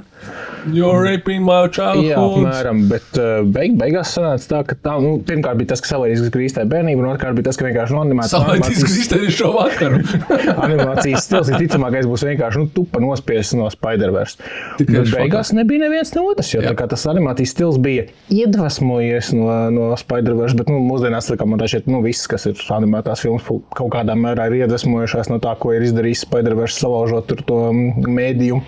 You're 0.72 1.02
raping 1.02 1.42
my 1.44 1.66
childhood. 1.68 2.06
Jā, 2.06 2.16
apmēram. 2.16 2.80
Bet 2.88 3.18
uh, 3.20 3.42
beig, 3.44 3.74
beigās 3.76 4.14
sanāca 4.16 4.48
tā, 4.48 4.60
ka 4.70 4.76
tā, 4.86 4.94
nu, 5.02 5.18
pirmkārt 5.28 5.60
bija 5.60 5.74
tas, 5.74 5.82
ka 5.84 5.90
salaidīs 5.90 6.30
grīstē 6.32 6.64
bērnību, 6.70 7.02
un 7.04 7.10
otrkārt 7.10 7.36
bija 7.36 7.50
tas, 7.50 7.58
ka 7.60 7.66
vienkārši 7.66 7.98
animācijas 8.00 8.32
Salaidīs 8.32 8.80
grīstēji 8.86 9.34
šo 9.36 9.50
vakaru. 9.58 10.00
animācijas 10.68 11.26
stils 11.26 11.52
visticamākais 11.52 12.08
būs 12.08 12.24
vienkārši 12.30 12.62
nu, 12.62 12.70
tupa 12.72 13.02
nospiests 13.04 13.58
no 13.58 13.68
Spider-Verse. 13.74 14.40
Bet 14.80 15.12
beigās 15.12 15.52
nebija 15.52 15.84
neviens 15.84 16.14
no 16.16 16.24
otras, 16.30 16.54
jo 16.54 16.64
tas 16.80 17.06
animācijas 17.12 17.52
stils 17.58 17.76
bija 17.82 18.06
iedvesmojies 18.32 19.34
no, 19.36 19.50
no 19.74 19.92
Spider-Verse, 20.00 20.56
bet 20.62 20.72
nu, 20.72 20.80
mūsdienās 20.86 21.28
tā 21.28 21.36
kā 21.36 21.50
man 21.50 21.60
šķiet, 21.60 21.92
nu, 21.92 22.00
viss, 22.06 22.30
kas 22.30 22.48
ir 22.48 22.64
animētās 22.72 23.26
filmas, 23.26 23.44
kaut 23.82 23.92
kādā 23.96 24.16
mērā 24.18 24.48
ir 24.48 24.62
iedvesmojušās 24.62 25.30
no 25.32 25.40
tā, 25.42 25.54
ko 25.60 25.74
ir 25.76 25.84
izdarījis 25.88 26.24
Spider-Verse, 26.26 26.80
salaužot 26.80 27.36
to 27.48 27.60
mm, 27.68 28.08
mēdījumu. 28.08 28.64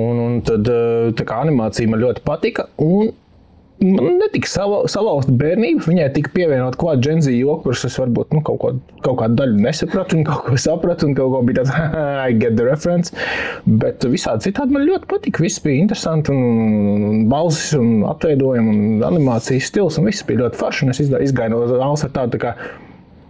Un, 0.00 0.20
un 0.26 0.42
tad 0.48 0.68
eh, 0.72 1.24
kā 1.24 1.42
animācija 1.46 1.90
man 1.90 2.04
ļoti 2.04 2.26
patika. 2.26 2.68
Un 2.82 3.12
Man 3.78 4.16
netika 4.18 4.48
salauzta 4.90 5.30
bērnība. 5.38 5.84
Viņai 5.86 6.08
tika 6.16 6.32
pievienot 6.34 6.74
kaut 6.80 6.96
kāda 6.96 7.04
džentlmeņa 7.04 7.36
joku, 7.36 7.62
kurus 7.68 7.84
es 7.86 7.98
varbūt 8.00 8.34
nu, 8.34 8.40
kaut, 8.46 8.58
ko, 8.58 8.72
kaut 9.04 9.18
kādu 9.20 9.38
daļu 9.38 9.60
nesapratu, 9.62 10.18
un 10.18 10.26
kaut 10.26 10.48
ko 10.48 10.58
sapratu, 10.58 11.06
un 11.06 11.14
kaut 11.14 11.30
ko 11.30 11.42
bija 11.46 11.60
tāds, 11.60 11.70
I 12.26 12.34
get 12.34 12.56
the 12.58 12.66
reference. 12.66 13.14
Bet 13.70 14.02
visādi 14.10 14.48
citādi 14.48 14.74
man 14.74 14.86
ļoti 14.88 15.06
patika. 15.12 15.44
Viss 15.46 15.62
bija 15.62 15.84
interesanti, 15.84 16.34
un, 16.34 16.98
un, 17.12 17.24
balsis, 17.30 17.70
un 17.78 18.02
apveidojumi, 18.10 18.74
un 18.74 19.08
animācijas 19.12 19.70
stils, 19.70 20.00
un 20.02 20.10
viss 20.10 20.26
bija 20.26 20.42
ļoti 20.42 20.58
forši. 20.58 20.90
Es 20.96 21.04
izgāju 21.06 21.54
no 21.54 21.62
zāles 21.70 22.06
ar 22.08 22.14
tādu, 22.18 22.34
tā 22.34 22.42
kā, 22.48 22.56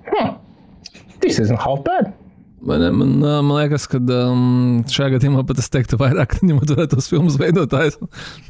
huh, 0.08 0.32
this 1.20 1.38
isn't 1.38 1.60
half 1.60 1.84
bad. 1.84 2.14
Man, 2.60 2.82
man, 2.98 3.18
man 3.22 3.52
liekas, 3.54 3.84
ka 3.86 4.00
um, 4.02 4.80
šajā 4.90 5.12
gadījumā 5.14 5.44
pat 5.46 5.60
es 5.62 5.70
teiktu, 5.70 5.94
vairāk 6.00 6.34
ņemot 6.48 6.72
vērā 6.74 6.88
tos 6.90 7.06
filmu 7.10 7.30
veidotājus, 7.38 8.00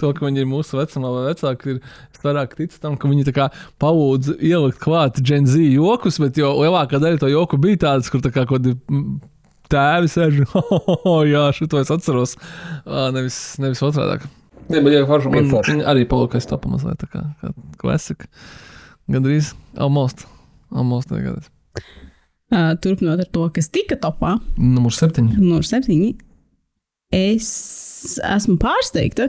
to, 0.01 0.13
ka 0.17 0.25
viņi 0.25 0.43
ir 0.43 0.49
mūsu 0.49 0.79
vecumā 0.79 1.11
vai 1.13 1.25
vecāki, 1.27 1.75
ir 1.75 1.83
es 2.17 2.23
vairāk 2.25 2.55
ticu 2.57 2.81
tam, 2.81 2.97
ka 2.97 3.11
viņi 3.11 3.35
palūdz 3.83 4.39
ielikt 4.39 4.81
klāt 4.81 5.21
Gen 5.21 5.45
Z 5.49 5.61
jokus, 5.61 6.17
bet 6.25 6.41
jo 6.41 6.55
lielākā 6.57 7.03
daļa 7.03 7.21
to 7.21 7.29
joku 7.29 7.61
bija 7.61 7.83
tādas, 7.85 8.09
kur 8.09 8.25
tā 8.25 8.33
kā 8.33 8.47
kaut 8.49 8.65
kādi 8.65 8.79
tēvi 9.69 10.09
sēž, 10.09 10.41
oh, 10.57 11.21
jā, 11.29 11.45
šito 11.61 11.83
es 11.83 11.93
atceros, 11.93 12.39
Ā, 12.89 13.11
nevis, 13.13 13.39
nevis 13.61 13.85
otrādāk. 13.85 14.25
Jā, 14.69 14.81
bet 14.81 14.93
jā, 14.93 15.05
forši, 15.09 15.33
man 15.37 15.53
forši. 15.53 15.79
arī 15.89 16.09
palūkais 16.09 16.49
tapa 16.49 16.73
mazliet 16.73 17.05
tā 17.05 17.13
kā, 17.13 17.27
kā 17.43 17.53
klasika. 17.81 18.29
Gandrīz, 19.09 19.53
almost, 19.77 20.25
almost 20.73 21.13
negadās. 21.13 21.53
Uh, 22.49 22.73
turpinot 22.81 23.21
ar 23.21 23.29
to, 23.29 23.43
kas 23.53 23.69
tika 23.69 23.99
topā, 24.01 24.39
Numur 24.57 24.95
septiņi. 24.97 25.35
numur 25.37 25.67
septiņi. 25.69 26.15
Es 27.13 27.49
esmu 28.25 28.59
pārsteigta, 28.61 29.27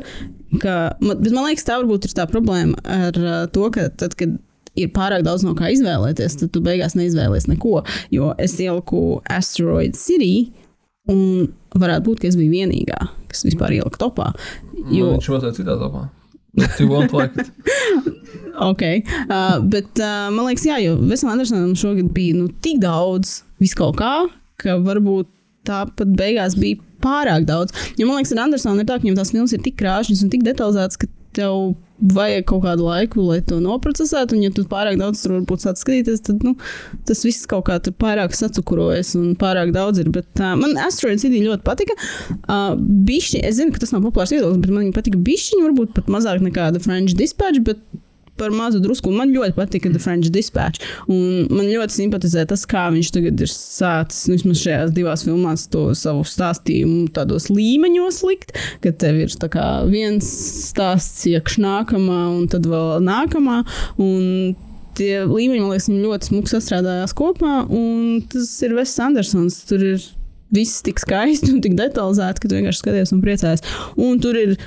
ka 0.60 0.76
man, 1.04 1.18
bet 1.24 1.32
man 1.36 1.48
liekas, 1.50 1.66
tā 1.68 1.78
varbūt 1.80 2.08
ir 2.10 2.14
tā 2.16 2.26
problēma 2.32 2.80
ar 2.84 3.20
uh, 3.20 3.42
to, 3.56 3.66
ka 3.76 3.90
tad, 4.00 4.16
kad 4.20 4.38
ir 4.80 4.92
pārāk 4.96 5.24
daudz 5.28 5.44
no 5.48 5.52
kā 5.58 5.72
izvēlēties, 5.74 6.38
tad 6.42 6.52
tu 6.56 6.62
beigās 6.64 6.96
neizvēlies 7.00 7.48
neko. 7.52 7.82
Jo 8.16 8.34
es 8.40 8.56
ieliku 8.64 9.20
Asteroid 9.32 9.96
City, 10.00 10.52
un 11.12 11.50
varētu 11.76 12.06
būt, 12.08 12.22
ka 12.24 12.30
es 12.32 12.38
biju 12.40 12.52
vienīgā, 12.56 13.00
kas 13.32 13.44
vispār 13.48 13.76
ielika 13.80 14.00
topā. 14.00 14.30
Jo, 14.92 15.16
Viņš 15.18 15.32
tādā 15.34 15.52
citā 15.56 15.76
topā. 15.80 16.06
You 16.80 16.88
won't 16.90 17.14
like 17.14 17.38
it. 17.38 17.52
Ok, 18.60 18.84
uh, 19.30 19.60
bet 19.64 20.00
uh, 20.02 20.28
man 20.34 20.50
liekas, 20.50 20.66
jā, 20.68 20.80
jo 20.84 20.98
Vesam 21.08 21.30
Andersonam 21.32 21.76
šogad 21.80 22.10
bija 22.16 22.36
nu, 22.36 22.50
tik 22.64 22.82
daudz 22.84 23.42
viskaut 23.62 23.96
kā, 24.00 24.14
ka 24.60 24.76
varbūt 24.84 25.30
tāpat 25.70 26.12
beigās 26.20 26.58
bija 26.60 26.82
pārāk 27.04 27.46
daudz. 27.48 27.76
Jo 28.00 28.10
man 28.10 28.20
liekas, 28.20 28.34
ar 28.36 28.44
Andersonu 28.48 28.84
ir 28.84 28.90
tā, 28.90 28.98
ka 28.98 29.06
viņam 29.06 29.20
tās 29.22 29.32
filmas 29.32 29.56
ir 29.56 29.64
tik 29.64 29.78
krāšņas 29.80 30.26
un 30.26 30.34
tik 30.34 30.44
detalizētas, 30.48 31.00
ka 31.00 31.08
tev 31.38 31.72
vajag 32.00 32.46
kaut 32.50 32.64
kādu 32.64 32.88
laiku, 32.88 33.22
lai 33.28 33.40
to 33.46 33.60
noprocesētu. 33.64 34.38
Un, 34.38 34.46
ja 34.48 34.54
tu 34.56 34.66
pārāk 34.70 35.00
daudz 35.00 35.24
tur 35.24 35.36
varbūt 35.38 35.66
sāc 35.66 35.82
skatīties, 35.82 36.24
tad 36.28 36.44
nu, 36.48 36.56
tas 37.10 37.24
viss 37.28 37.48
kaut 37.50 37.68
kā 37.70 37.80
tur 37.84 37.96
pārāk 38.00 38.36
sacukurojas 38.38 39.16
un 39.20 39.34
pārāk 39.40 39.74
daudz 39.76 40.02
ir. 40.04 40.12
Bet 40.16 40.30
uh, 40.42 40.56
man 40.60 40.78
Asteroid 40.86 41.22
City 41.24 41.44
ļoti 41.46 41.66
patika. 41.68 41.98
Uh, 42.42 42.76
bišķi, 42.80 43.44
es 43.46 43.60
zinu, 43.60 43.76
ka 43.76 43.84
tas 43.84 43.94
nav 43.96 44.06
populārs 44.08 44.34
viedoklis, 44.36 44.62
bet 44.64 44.74
man 44.74 44.88
viņa 44.88 44.98
patika 45.00 45.24
bišķiņi, 45.30 45.66
varbūt 45.68 45.98
pat 45.98 46.14
mazāk 46.14 46.46
nekā 46.46 46.72
The 46.76 46.84
French 46.84 47.18
Dispatch. 47.20 47.64
Bet 47.68 47.84
par 48.40 48.54
mazu 48.56 48.82
drusku. 48.84 49.12
Man 49.16 49.34
ļoti 49.36 49.56
patika 49.58 49.92
The 49.92 50.02
French 50.02 50.32
Dispatch. 50.34 50.84
Man 51.10 51.68
ļoti 51.70 51.98
simpatizē 52.00 52.46
tas, 52.50 52.66
kā 52.70 52.88
viņš 52.94 53.12
tagad 53.16 53.44
ir 53.44 53.52
sācis 53.52 54.30
nu, 54.30 54.38
vismaz 54.38 54.64
šajās 54.64 54.96
divās 54.96 55.26
filmās 55.28 55.68
to 55.74 55.90
savu 55.98 56.24
stāstījumu 56.28 57.10
tādos 57.16 57.50
līmeņos 57.54 58.22
likt, 58.30 58.56
ka 58.84 58.94
tev 58.96 59.22
ir 59.26 59.36
viens 59.90 60.32
stāsts 60.70 61.28
iekš 61.30 61.60
nākamā 61.64 62.22
un 62.34 62.48
tad 62.52 62.68
vēl 62.70 63.04
nākamā. 63.06 63.62
Un 64.02 64.56
tie 65.00 65.24
līmeņi, 65.24 65.62
man 65.64 65.74
liekas, 65.74 65.90
ļoti 65.90 66.32
smuki 66.32 66.54
sastrādājās 66.54 67.16
kopā. 67.18 67.62
Tas 68.32 68.56
ir 68.66 68.76
Vests 68.78 69.04
Andersons. 69.04 69.62
Tur 69.70 69.86
ir 69.94 70.08
viss 70.56 70.82
tik 70.86 71.02
skaisti 71.02 71.54
un 71.54 71.62
tik 71.64 71.78
detalizēti, 71.78 72.42
ka 72.42 72.50
tu 72.50 72.58
vienkārši 72.58 72.84
skaties 72.84 73.14
un 73.16 73.22
priecājies. 73.26 73.66
Un 74.02 74.20
tur 74.24 74.40
ir 74.40 74.58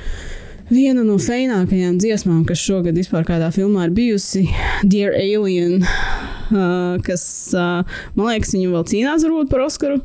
Viena 0.72 1.02
no 1.04 1.18
feinākajām 1.20 1.98
dziesmām, 2.00 2.44
kas 2.48 2.62
šogad 2.64 2.96
vispār 2.96 3.26
kādā 3.28 3.50
filmā 3.52 3.90
ir 3.90 3.90
bijusi, 3.92 4.46
Dear 4.88 5.12
Alien, 5.20 5.82
uh, 5.84 6.94
kas, 7.04 7.24
uh, 7.52 7.82
man 8.16 8.30
liekas, 8.30 8.54
viņa 8.56 8.70
vēl 8.72 8.86
cīnās 8.88 9.26
varbūt 9.26 9.50
par 9.52 9.66
Oskaru. 9.66 9.98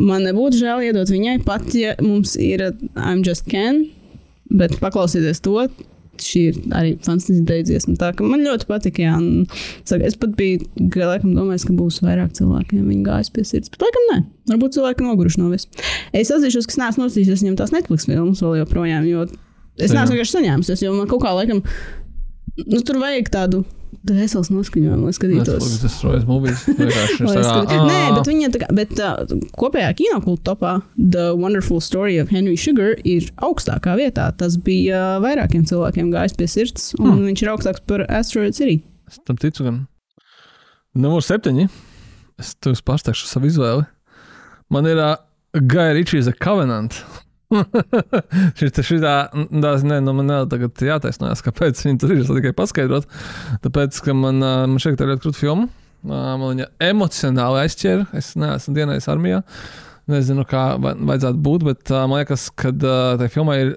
Man 0.00 0.24
nebūtu 0.24 0.62
žēl 0.62 0.86
iedot 0.88 1.12
viņai, 1.12 1.36
pat 1.44 1.68
ja 1.76 1.92
mums 2.00 2.32
ir 2.40 2.64
I'm 2.94 3.20
Just 3.26 3.44
Can, 3.50 3.84
bet 4.48 4.78
paklausieties 4.80 5.44
to. 5.44 5.68
Šī 6.16 6.46
ir 6.48 6.58
arī 6.72 6.94
fantastiska 7.04 7.60
dziesma. 7.68 7.98
Tā, 8.00 8.14
man 8.24 8.40
ļoti 8.40 8.64
saka, 9.84 10.00
es 10.00 10.16
pat 10.16 10.32
biju 10.38 10.64
laikam, 10.96 11.34
domājis, 11.36 11.66
ka 11.68 11.76
būs 11.76 12.00
vairāk 12.00 12.32
cilvēkiem. 12.38 12.86
Viņi 12.88 13.04
gājas 13.04 13.28
pie 13.34 13.44
sirds. 13.44 13.68
Bet, 13.68 13.84
laikam, 13.84 14.06
nē. 14.14 14.22
Varbūt 14.54 14.78
cilvēki 14.78 15.04
noguruši 15.04 15.42
no 15.42 15.50
visu. 15.52 15.68
Es 16.16 16.32
atzīšos, 16.32 16.70
ka 16.72 16.86
neesmu 16.86 17.04
noskatījies 17.04 17.44
viņam 17.44 17.58
tās 17.60 17.76
Netflix 17.76 18.08
filmas 18.08 18.40
vēl 18.40 18.62
joprojām, 18.62 19.04
jo 19.10 19.26
Es 19.76 19.92
neesmu 19.92 20.16
vienkārši 20.16 20.38
saņēmis, 20.38 20.76
jo 20.82 20.92
man 20.96 21.08
kaut 21.10 21.22
kā 21.24 21.32
laikam, 21.36 21.62
nu, 22.64 22.82
tur 22.82 23.02
vajag 23.02 23.32
tādu. 23.34 23.64
Dvēseles 24.06 24.52
noskaņojumu, 24.52 25.08
lai 25.08 25.14
skatītos. 25.16 25.64
Tas 25.82 25.94
ir 26.04 26.26
mūžs. 26.28 26.60
Nē, 27.90 27.96
bet 28.14 28.28
viņa 28.28 28.50
tā 28.54 28.60
kā, 28.62 28.68
bet 28.76 28.92
uh, 29.02 29.32
kopējā 29.58 29.88
kinokultūra 29.98 30.44
topā 30.46 30.74
The 30.94 31.32
Wonderful 31.34 31.80
Story 31.82 32.20
of 32.22 32.30
Henry 32.30 32.54
Sugar 32.60 32.94
ir 33.08 33.26
augstākā 33.42 33.96
vietā. 33.98 34.28
Tas 34.38 34.58
bija 34.62 35.16
uh, 35.16 35.24
vairākiem 35.24 35.66
cilvēkiem 35.66 36.12
gājis 36.14 36.36
pie 36.38 36.46
sirds, 36.52 36.86
un 37.00 37.08
hmm. 37.16 37.26
viņš 37.32 37.42
ir 37.42 37.52
augstāks 37.56 37.82
par 37.88 38.06
Asteroid 38.06 38.54
City. 38.58 38.78
Es 39.10 39.18
tam 39.26 39.40
ticu, 39.42 39.66
gan. 39.66 39.82
Numur 40.94 41.24
septiņi. 41.26 41.66
Es 42.42 42.54
tev 42.62 42.78
pārsteigšu 42.86 43.26
savu 43.26 43.50
izvēli. 43.50 43.88
Man 44.70 44.86
ir 44.86 45.02
uh, 45.02 45.16
Guy 45.56 45.96
Ritchie's 45.98 46.30
A 46.30 46.36
Covenant. 46.36 47.00
Šitā, 48.58 48.82
šitā, 48.82 49.14
tās, 49.62 49.84
ne, 49.86 50.00
nu 50.02 50.14
man 50.18 50.32
tagad 50.50 50.82
jātaisnojas, 50.82 51.44
kāpēc 51.46 51.82
viņi 51.86 52.00
tur 52.02 52.14
ir. 52.14 52.22
Es 52.24 52.30
tikai 52.30 52.54
paskaidrot. 52.56 53.08
Tāpēc, 53.64 54.00
ka 54.02 54.14
man, 54.18 54.42
man 54.42 54.82
šeit 54.82 55.00
ir 55.00 55.12
ļoti 55.12 55.24
krūta 55.24 55.42
filma. 55.42 55.68
Man 56.06 56.42
viņa 56.42 56.70
emocionāli 56.88 57.64
aizķēra. 57.64 58.08
Es 58.18 58.34
neesmu 58.38 58.74
dienējis 58.76 59.10
armijā. 59.12 59.42
Nezinu, 60.10 60.46
kā 60.46 60.68
vajadzētu 60.78 61.42
būt, 61.42 61.66
bet 61.66 61.94
man 61.96 62.20
liekas, 62.20 62.48
ka 62.54 62.70
tai 62.78 63.30
filmai 63.32 63.58
ir 63.64 63.72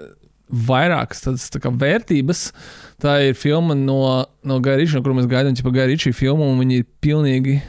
vairākas 0.50 1.24
tādas 1.26 1.48
tā 1.54 1.62
kā, 1.62 1.72
vērtības. 1.74 2.44
Tā 3.02 3.16
ir 3.30 3.38
filma 3.38 3.78
no, 3.78 4.02
no 4.46 4.60
Gairīča, 4.64 4.98
no 4.98 5.06
kuras 5.06 5.22
mēs 5.22 5.30
gaidām, 5.32 5.58
jau 5.58 5.74
Gairīča 5.74 6.14
filmu, 6.18 6.50
un 6.50 6.62
viņi 6.62 6.82
ir 6.82 6.88
pilnīgi 7.04 7.60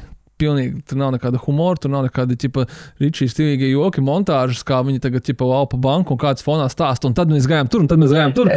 pilnīgi 0.41 0.83
tur 0.89 1.01
nav 1.01 1.15
nekāda 1.15 1.41
humora, 1.45 1.79
tur 1.81 1.93
nav 1.93 2.09
nekāda 2.09 2.37
tipa 2.41 2.67
rīčīgi 3.03 3.35
stilīga 3.35 3.71
joki, 3.71 4.05
montāžas, 4.05 4.65
kā 4.67 4.81
viņi 4.87 5.05
tagad 5.05 5.27
tipa 5.29 5.49
valpa 5.49 5.81
banku 5.81 6.17
un 6.17 6.21
kāds 6.21 6.47
fonā 6.47 6.69
stāsta. 6.73 7.11
Un 7.11 7.17
tad 7.19 7.33
mēs 7.33 7.49
gājām 7.51 7.71
tur, 7.71 7.85
un 7.85 7.91
tad 7.91 8.03
mēs 8.03 8.15
gājām 8.17 8.37
tur. 8.37 8.51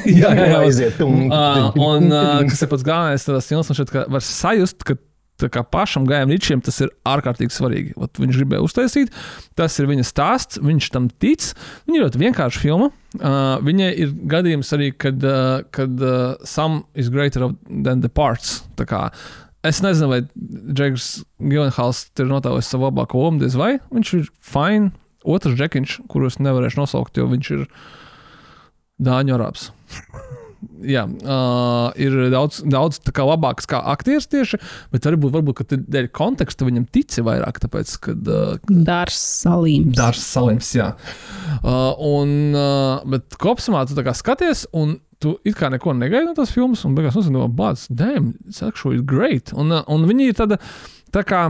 jā, 0.22 0.30
jā, 0.34 0.50
jā. 0.54 0.60
Aiziet, 0.64 1.00
un, 1.04 1.26
un 1.88 2.12
kas 2.50 2.64
ir 2.64 2.72
pats 2.72 2.86
galvenais, 2.86 3.26
tas 3.28 3.50
filmas 3.50 3.70
man 3.70 3.80
šeit 3.82 3.98
var 4.16 4.24
sajust, 4.24 4.86
ka 4.88 4.98
Tā 5.40 5.48
kā 5.50 5.64
pašam 5.66 6.04
Gājam 6.06 6.30
Ričiem 6.30 6.60
tas 6.62 6.76
ir 6.84 6.92
ārkārtīgi 7.10 7.54
svarīgi. 7.54 7.94
Ot, 7.98 8.20
viņš 8.22 8.36
gribēja 8.38 8.62
uztaisīt, 8.62 9.10
tas 9.58 9.74
ir 9.82 9.88
viņa 9.90 10.04
stāsts, 10.06 10.60
viņš 10.62 10.90
tam 10.94 11.08
tic. 11.10 11.48
Viņa 11.88 11.98
ir 11.98 12.04
ļoti 12.04 12.20
vienkārša 12.22 12.62
filma. 12.62 12.92
Uh, 13.14 13.56
viņai 13.66 13.90
ir 14.04 14.12
gadījums 14.30 14.70
arī, 14.76 14.92
kad, 14.94 15.18
uh, 15.26 15.64
kad 15.74 15.98
uh, 16.02 16.36
some 16.46 16.84
is 16.94 17.10
greater 17.10 17.50
than 17.66 18.02
the 18.04 18.10
parts. 18.10 18.60
Tā 18.78 18.86
kā 18.86 19.08
Es 19.64 19.80
nezinu, 19.80 20.10
vai 20.10 20.20
Džeks 20.76 21.08
Gilenhals 21.40 22.04
ir 22.20 22.28
notēlojis 22.28 22.68
savu 22.74 22.90
labāko 22.90 23.22
lomu, 23.22 23.40
diez 23.40 23.56
vai 23.56 23.78
viņš 23.94 24.14
ir 24.18 24.30
fine. 24.44 24.92
Otrs 25.24 25.56
džekiņš, 25.56 26.02
kuru 26.12 26.28
es 26.28 26.36
nevarēšu 26.36 26.82
nosaukt, 26.82 27.16
jo 27.16 27.24
viņš 27.30 27.52
ir 27.56 27.68
Dāņu 29.04 29.38
arābs. 29.38 29.70
Jā, 30.84 31.04
uh, 31.04 31.90
ir 32.00 32.14
daudz, 32.32 32.60
daudz 32.68 33.00
labāks 33.04 33.68
kā 33.68 33.80
aktieris 33.92 34.28
tieši, 34.32 34.58
bet 34.92 35.08
varbūt, 35.08 35.32
varbūt 35.34 35.58
ka 35.58 35.66
dēļ 35.76 36.08
konteksta 36.16 36.68
viņam 36.68 36.86
tici 36.92 37.24
vairāk. 37.24 37.60
Tāpēc, 37.64 37.94
kad, 38.04 38.28
uh, 38.28 38.60
Dārs 38.68 39.18
Salīms. 39.44 39.94
Dārs 39.96 40.24
Salīms, 40.24 40.70
jā. 40.76 40.90
Uh, 41.60 41.92
un, 42.04 42.36
uh, 42.52 43.04
bet 43.16 43.36
kopumā 43.40 43.84
tu 43.88 43.96
skaties, 44.16 44.66
un 44.76 44.98
tu 45.22 45.36
it 45.46 45.56
kā 45.58 45.70
neko 45.72 45.94
negaidi 45.96 46.28
no 46.28 46.34
tās 46.36 46.52
filmas, 46.54 46.84
un 46.86 46.96
beigās 46.96 47.16
uzzini, 47.20 47.44
bācis, 47.54 47.88
damn, 47.90 48.34
it's 48.48 48.62
actually 48.64 49.02
great. 49.02 49.54
Un, 49.56 49.72
uh, 49.72 49.86
un 49.90 50.06
viņi 50.10 50.30
ir 50.32 50.38
tāda, 50.42 50.60
tā 51.14 51.26
kā. 51.26 51.48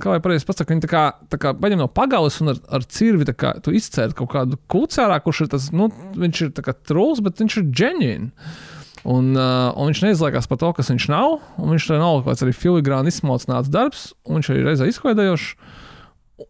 Kā 0.00 0.14
jau 0.16 0.22
pareizi 0.24 0.46
pasakāt, 0.48 0.70
viņi 0.72 0.82
tā 0.86 0.88
kā, 0.88 1.00
tā 1.28 1.36
kā 1.38 1.50
paņem 1.52 1.82
no 1.82 1.86
pagales 1.92 2.38
un 2.40 2.54
ar, 2.54 2.60
ar 2.72 2.84
cirvi 2.88 3.26
izcēla 3.28 4.16
kaut 4.16 4.30
kādu 4.32 4.56
kucērā, 4.72 5.18
kurš 5.20 5.42
ir 5.44 5.50
tas, 5.52 5.66
nu, 5.76 5.90
viņš 6.16 6.40
ir 6.46 6.54
trūls, 6.88 7.20
bet 7.22 7.42
viņš 7.42 7.58
ir 7.60 7.66
ģeņģīns. 7.82 8.54
Un, 9.02 9.32
uh, 9.34 9.68
un 9.74 9.90
viņš 9.90 10.00
neizliekās 10.06 10.48
par 10.48 10.60
to, 10.62 10.70
kas 10.78 10.90
viņš 10.92 11.08
nav. 11.12 11.40
Viņš 11.58 11.88
nav 11.92 12.22
kaut 12.22 12.30
kāds 12.30 12.44
arī 12.46 12.54
filigrāni 12.56 13.12
izsmalcināts 13.12 13.70
darbs, 13.72 14.08
un 14.24 14.38
viņš 14.38 14.50
arī 14.54 14.64
reizē 14.68 14.88
izklaidējošs. 14.90 15.48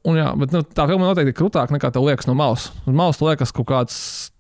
Un, 0.07 0.16
jā, 0.18 0.28
bet, 0.38 0.53
nu, 0.55 0.62
tā 0.64 0.84
filma 0.88 1.09
noteikti 1.09 1.32
ir 1.32 1.36
krūtāka 1.38 1.74
nekā 1.74 1.90
tev 1.95 2.05
liekas 2.07 2.28
no 2.28 2.34
malas. 2.38 2.68
Uz 2.86 2.95
malas 2.97 3.20
liekas 3.22 3.53
kaut 3.55 3.66
kāds, 3.70 3.97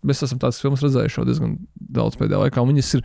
mēs 0.06 0.22
esam 0.26 0.40
tādas 0.42 0.60
filmas 0.62 0.82
redzējuši 0.84 1.24
diezgan 1.28 1.56
daudz 1.92 2.16
pēdējā 2.20 2.40
laikā. 2.44 2.64
Viņas 2.68 2.92
ir 2.98 3.04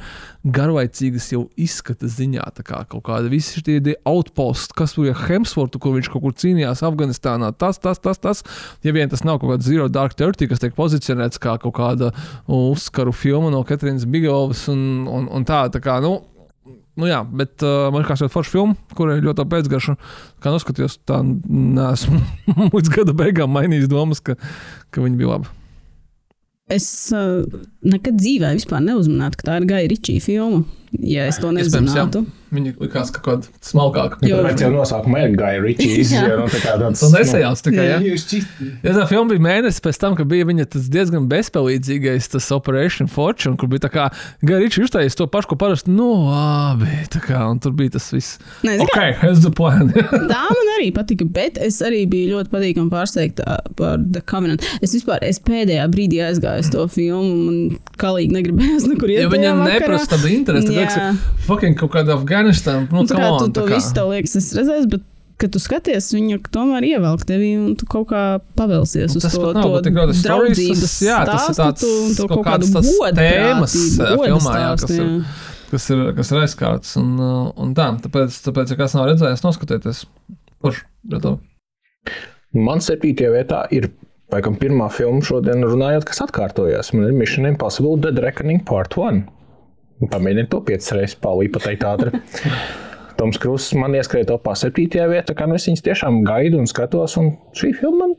garlaicīgas 0.57 1.29
jau 1.33 1.43
izskata 1.59 2.09
ziņā. 2.11 2.45
Kā 2.67 2.81
kaut 2.89 3.05
kāda 3.09 3.31
visi 3.31 3.61
šie 3.61 3.97
outposts, 4.07 4.75
kas 4.77 4.95
tur 4.95 5.09
ir 5.09 5.19
Hemsvortu, 5.27 5.81
kur 5.83 5.97
viņš 5.97 6.11
kaut 6.13 6.25
kur 6.25 6.37
cīnījās 6.37 6.85
Afganistānā. 6.87 7.51
Tas, 7.57 7.81
tas, 7.83 8.01
tas, 8.03 8.21
tas. 8.23 8.43
Ja 8.85 8.95
vien 8.95 9.11
tas 9.11 9.25
nav 9.27 9.41
kaut 9.41 9.55
kāds 9.55 9.67
Zero 9.67 9.89
Dark 9.91 10.17
Thirty, 10.17 10.49
kas 10.49 10.63
tiek 10.63 10.77
pozicionēts 10.77 11.41
kā 11.43 11.57
kaut 11.63 11.77
kāda 11.77 12.13
uzskaru 12.47 13.13
filma 13.15 13.51
no 13.53 13.63
Katrīnas 13.67 14.07
Bigovas 14.09 14.67
un, 14.73 15.05
un, 15.11 15.29
un 15.33 15.47
tā, 15.47 15.65
tā 15.73 15.83
kā, 15.83 15.99
nu, 16.03 16.19
Nu, 16.97 17.05
jā, 17.05 17.19
bet 17.29 17.61
uh, 17.61 17.91
man 17.93 18.01
liekas, 18.01 18.23
ka 18.25 18.31
forša 18.33 18.53
filma, 18.55 18.77
kurai 18.97 19.19
ļoti 19.21 19.45
pēcgarša, 19.51 19.93
kā 20.41 20.53
noskatījos, 20.53 20.97
tā 21.05 21.19
nesmu 21.21 22.21
līdz 22.75 22.93
gada 22.95 23.13
beigām 23.17 23.53
mainījis 23.53 23.91
domas, 23.91 24.23
ka, 24.23 24.37
ka 24.89 25.05
viņi 25.05 25.19
bija 25.19 25.35
labi. 25.35 25.53
Es 26.73 26.87
uh, 27.15 27.45
nekad 27.87 28.17
dzīvē 28.19 28.55
vispār 28.57 28.81
neuzmanīju, 28.83 29.37
ka 29.39 29.45
tā 29.51 29.59
ir 29.61 29.69
Gaja 29.69 29.91
Ričija 29.93 30.25
filma. 30.25 30.65
Ja 30.99 31.29
es 31.29 31.39
to 31.39 31.53
nezinātu. 31.55 32.25
Viņa 32.53 32.73
likās 32.79 33.11
kaut 33.11 33.25
kāda 33.25 33.49
smalkāka. 33.65 34.19
Jo 34.27 34.39
viņš 34.45 34.61
jau 34.63 34.69
nosaukumā 34.71 35.25
ir 35.25 35.33
Gaja 35.35 35.61
Ričijs. 35.63 36.13
no 36.23 36.45
tā 36.51 36.61
kā 36.63 36.75
tāds. 36.79 37.01
Tas 37.01 37.11
nesajās 37.15 37.63
tikai, 37.65 37.87
jā. 37.89 37.97
Ja 38.85 38.93
tā 38.95 39.07
filma 39.09 39.33
bija 39.33 39.43
mēnesis 39.43 39.83
pēc 39.83 39.99
tam, 39.99 40.15
kad 40.19 40.29
bija 40.31 40.47
viņa 40.47 40.67
tas 40.77 40.87
diezgan 40.93 41.27
bezpalīdzīgais, 41.31 42.29
tas 42.31 42.47
Operation 42.55 43.11
Fortune, 43.11 43.57
kur 43.59 43.71
bija 43.71 43.83
tā 43.87 43.91
kā 43.91 44.07
Gaja 44.47 44.61
Ričija 44.63 44.87
uztaisījis 44.87 45.19
to 45.19 45.27
pašu, 45.31 45.51
ko 45.51 45.59
parasti, 45.59 45.91
nu, 45.91 46.07
labi, 46.29 47.01
tā 47.11 47.21
kā, 47.23 47.41
un 47.51 47.59
tur 47.63 47.75
bija 47.77 47.97
tas 47.97 48.07
viss. 48.15 48.37
Ne, 48.67 48.77
ok, 48.85 48.99
here's 49.21 49.43
the 49.43 49.51
plan. 49.51 49.91
tā 50.31 50.43
man 50.47 50.71
arī 50.77 50.89
patika, 50.95 51.27
bet 51.27 51.59
es 51.63 51.81
arī 51.85 52.05
biju 52.09 52.37
ļoti 52.37 52.53
patīkami 52.53 52.93
pārsteigta 52.93 53.59
par 53.77 53.99
The 53.99 54.23
Covenant. 54.29 54.63
Es 54.79 54.95
vispār, 54.95 55.23
es 55.27 55.41
pēdējā 55.43 55.85
brīdī 55.91 56.23
aizgāju 56.29 56.63
uz 56.63 56.71
to 56.73 56.87
filmu 56.95 57.51
un 57.51 57.59
kalīgi 57.99 58.35
negribējās 58.37 58.87
nekur 58.87 59.11
iet. 59.11 59.25
Ja 59.25 59.31
viņam 59.31 59.63
neprasa 59.67 60.13
tāda 60.15 60.31
interese, 60.31 60.73
tad 60.95 61.21
fucking 61.47 61.77
kaut 61.79 61.93
kāda 61.95 62.17
Afganistāna. 62.38 62.88
Nu, 62.91 63.03
kā 63.09 63.29
tu 63.41 63.51
to 63.57 63.65
visu 63.69 63.93
tev 63.97 64.09
liekas, 64.13 64.35
es 64.39 64.49
redzēju, 64.57 64.89
bet 64.95 65.01
kad 65.38 65.51
tu 65.53 65.59
skaties, 65.61 66.07
viņa 66.17 66.39
tomēr 66.49 66.85
ievelk 66.88 67.25
tevi 67.29 67.51
un 67.61 67.75
tu 67.77 67.85
kaut 67.85 68.07
kā 68.09 68.21
pavelsies 68.57 69.15
uz 69.19 69.21
Tas 69.27 69.35
to, 69.35 69.43
pat 69.51 69.59
nav 69.59 69.75
to 69.83 69.91
draudzības 70.23 70.81
tas- 70.81 70.95
jā, 71.05 71.17
tas 71.29 71.49
ir 71.49 71.53
stāstu, 71.53 71.67
tāds 71.67 71.83
un 72.07 72.15
to 72.17 72.25
kaut 72.27 72.39
kaut 72.39 72.47
kādu 72.47 72.71
godu 72.73 72.95
tēmas, 73.19 73.75
filmā, 73.99 74.55
jā, 74.57 74.71
stāstu, 74.73 74.88
kas 74.88 74.97
ir- 74.97 75.45
kas 75.69 75.89
ir, 75.93 76.01
kas 76.17 76.31
ir 76.31 76.38
aizskārts. 76.41 76.95
Un, 76.97 77.13
un 77.53 77.75
tā, 77.77 77.85
tāpēc, 78.01 78.39
tāpēc, 78.47 78.73
ja 78.73 78.75
kas 78.81 78.95
nav 78.97 79.05
redzējis, 79.11 79.43
noskatieties. 79.45 80.05
Kurš? 80.63 80.81
Gatavo. 81.07 81.38
Man 82.57 82.79
septītajā 82.81 83.29
vietā 83.35 83.61
ir 83.75 83.91
laikam, 84.33 84.57
pirmā 84.57 84.88
filma 84.91 85.21
šodien, 85.21 85.61
runājot, 85.61 86.05
kas 86.09 86.23
atkārtojas. 86.25 86.93
Man 86.95 87.05
ir 87.09 87.13
Mission 87.13 87.45
Impossible 87.45 87.97
Dead 88.01 88.17
Reckoning 88.23 88.63
Part 88.65 88.95
1. 88.97 89.21
Pamēģiniet 89.97 90.51
to 90.51 90.61
piecas 90.61 90.91
reizes, 90.93 91.17
Pauli, 91.17 91.49
pateikt 91.49 91.85
ātri. 91.89 92.21
Toms 93.17 93.39
Krūss 93.41 93.73
man 93.79 93.95
ieskrēja 93.97 94.29
topā 94.35 94.53
septītajā 94.59 95.07
vietā, 95.09 95.33
kā 95.33 95.47
nu 95.49 95.57
es 95.57 95.65
viņas 95.65 95.85
tiešām 95.87 96.19
gaidu 96.27 96.59
un 96.61 96.69
skatos, 96.69 97.15
un 97.17 97.31
šī 97.57 97.71
filma 97.79 98.05
man 98.05 98.13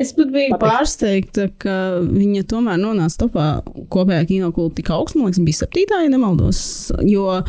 Es 0.00 0.14
pat 0.16 0.30
biju 0.32 0.56
pārsteigta, 0.60 1.48
ka 1.60 1.74
viņa 2.06 2.46
tomēr 2.48 2.78
nonāca 2.80 3.18
topā 3.26 3.46
kopējā 3.92 4.22
kinokluba 4.30 4.72
tik 4.78 4.88
augstu. 4.96 5.18
Man 5.20 5.28
liekas, 5.28 5.42
bija 5.44 5.58
septītā, 5.58 5.98
ja 6.06 6.12
nemaldos. 6.12 6.60
Jo, 7.04 7.42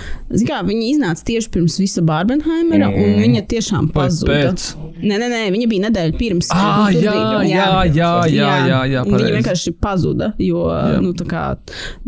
kā, 0.50 0.60
viņa 0.68 0.84
iznāca 0.90 1.24
tieši 1.30 1.52
pirms 1.54 1.78
visa 1.80 2.04
Barbenheimera, 2.04 2.90
mm. 2.92 3.06
un 3.06 3.24
viņa 3.24 3.44
tiešām 3.54 3.88
pazuda. 3.96 4.36
pēc? 4.52 4.66
Nē, 5.02 5.16
nē, 5.16 5.30
nē, 5.32 5.40
viņa 5.56 5.70
bija 5.72 5.86
nedēļa 5.88 6.18
pirms. 6.20 6.52
Ah, 6.54 6.90
jā, 6.92 7.14
bija- 7.16 7.46
jā, 7.48 7.70
jā, 7.88 8.12
jā, 8.36 8.52
jā, 8.68 8.82
jā, 8.98 9.06
Un 9.08 9.16
viņa 9.16 9.32
vienkārši 9.40 9.74
pazuda, 9.82 10.34
jo 10.38 10.68
Jā. 10.68 11.00
nu, 11.02 11.14
kā, 11.32 11.46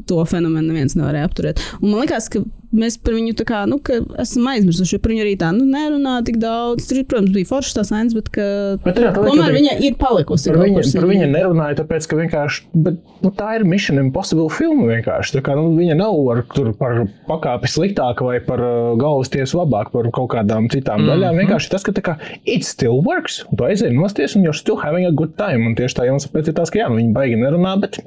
to 0.10 0.20
fenomenu 0.30 0.74
neviens 0.74 0.98
nevarēja 1.00 1.32
apturēt. 1.32 1.64
Un 1.80 1.94
man 1.94 2.04
liekas, 2.04 2.28
ka 2.30 2.44
mēs 2.74 2.98
par 3.02 3.16
viņu 3.18 3.36
tā 3.40 3.46
kā, 3.48 3.64
nu, 3.70 3.80
esam 4.22 4.48
aizmirsuši, 4.52 5.00
par 5.04 5.14
viņu 5.14 5.24
arī 5.26 5.34
tā 5.40 5.52
nu, 5.56 5.66
nerunā 5.70 6.18
tik 6.28 6.40
daudz. 6.42 6.88
Tur, 6.90 7.02
protams, 7.10 7.34
bija 7.36 7.50
foršs 7.50 7.78
tās 7.78 7.92
ainas, 7.96 8.16
bet, 8.18 8.30
ka, 8.34 8.46
Bet 8.84 9.00
jā, 9.00 9.12
tā 9.16 9.24
tomēr 9.24 9.54
viņa 9.56 9.78
ir 9.86 9.98
palikusi. 10.00 10.52
Par 10.52 10.62
viņu, 10.64 10.84
par 10.98 11.08
viņu 11.10 11.30
nerunāju, 11.32 11.80
tāpēc, 11.82 12.08
ka 12.10 12.20
vienkārši 12.20 12.84
bet, 12.86 13.00
nu, 13.24 13.32
tā 13.38 13.54
ir 13.58 13.66
Mission 13.70 14.02
Impossible 14.02 14.50
filma. 14.54 14.90
vienkārši. 14.92 15.38
Tā 15.38 15.44
Kā, 15.44 15.56
nu, 15.60 15.74
viņa 15.78 15.98
nav 16.00 16.18
ar, 16.34 16.44
tur, 16.54 16.72
par 16.80 17.04
pakāpi 17.28 17.70
sliktāka 17.72 18.26
vai 18.26 18.38
par 18.44 18.62
uh, 18.64 18.94
galvas 19.00 19.32
tiesu 19.34 19.60
labāk 19.60 19.92
par 19.94 20.08
kaut 20.16 20.32
kādām 20.34 20.70
citām 20.72 21.02
mm 21.02 21.06
-hmm. 21.06 21.12
daļām. 21.14 21.40
Vienkārši 21.44 21.72
tas, 21.72 21.84
ka 21.84 21.92
tā 21.92 22.04
kā, 22.06 22.18
it 22.46 22.64
still 22.64 23.04
works. 23.06 23.44
Un 23.52 23.58
tu 23.58 23.68
aizēji 23.68 23.96
nosties, 23.96 24.36
un 24.36 24.44
you're 24.44 24.58
still 24.58 24.80
having 24.80 25.06
a 25.06 25.12
good 25.12 25.36
time. 25.38 25.68
Un 25.68 25.76
tieši 25.76 26.00
tā 26.00 26.08
jums 26.08 26.28
pēc 26.28 26.48
ir 26.48 26.54
tas, 26.54 26.70
ka 26.70 26.80
jā, 26.80 26.90
nu, 26.90 26.96
viņi 27.02 27.14
baigi 27.14 27.36
nerunā, 27.36 27.80
bet 27.82 28.00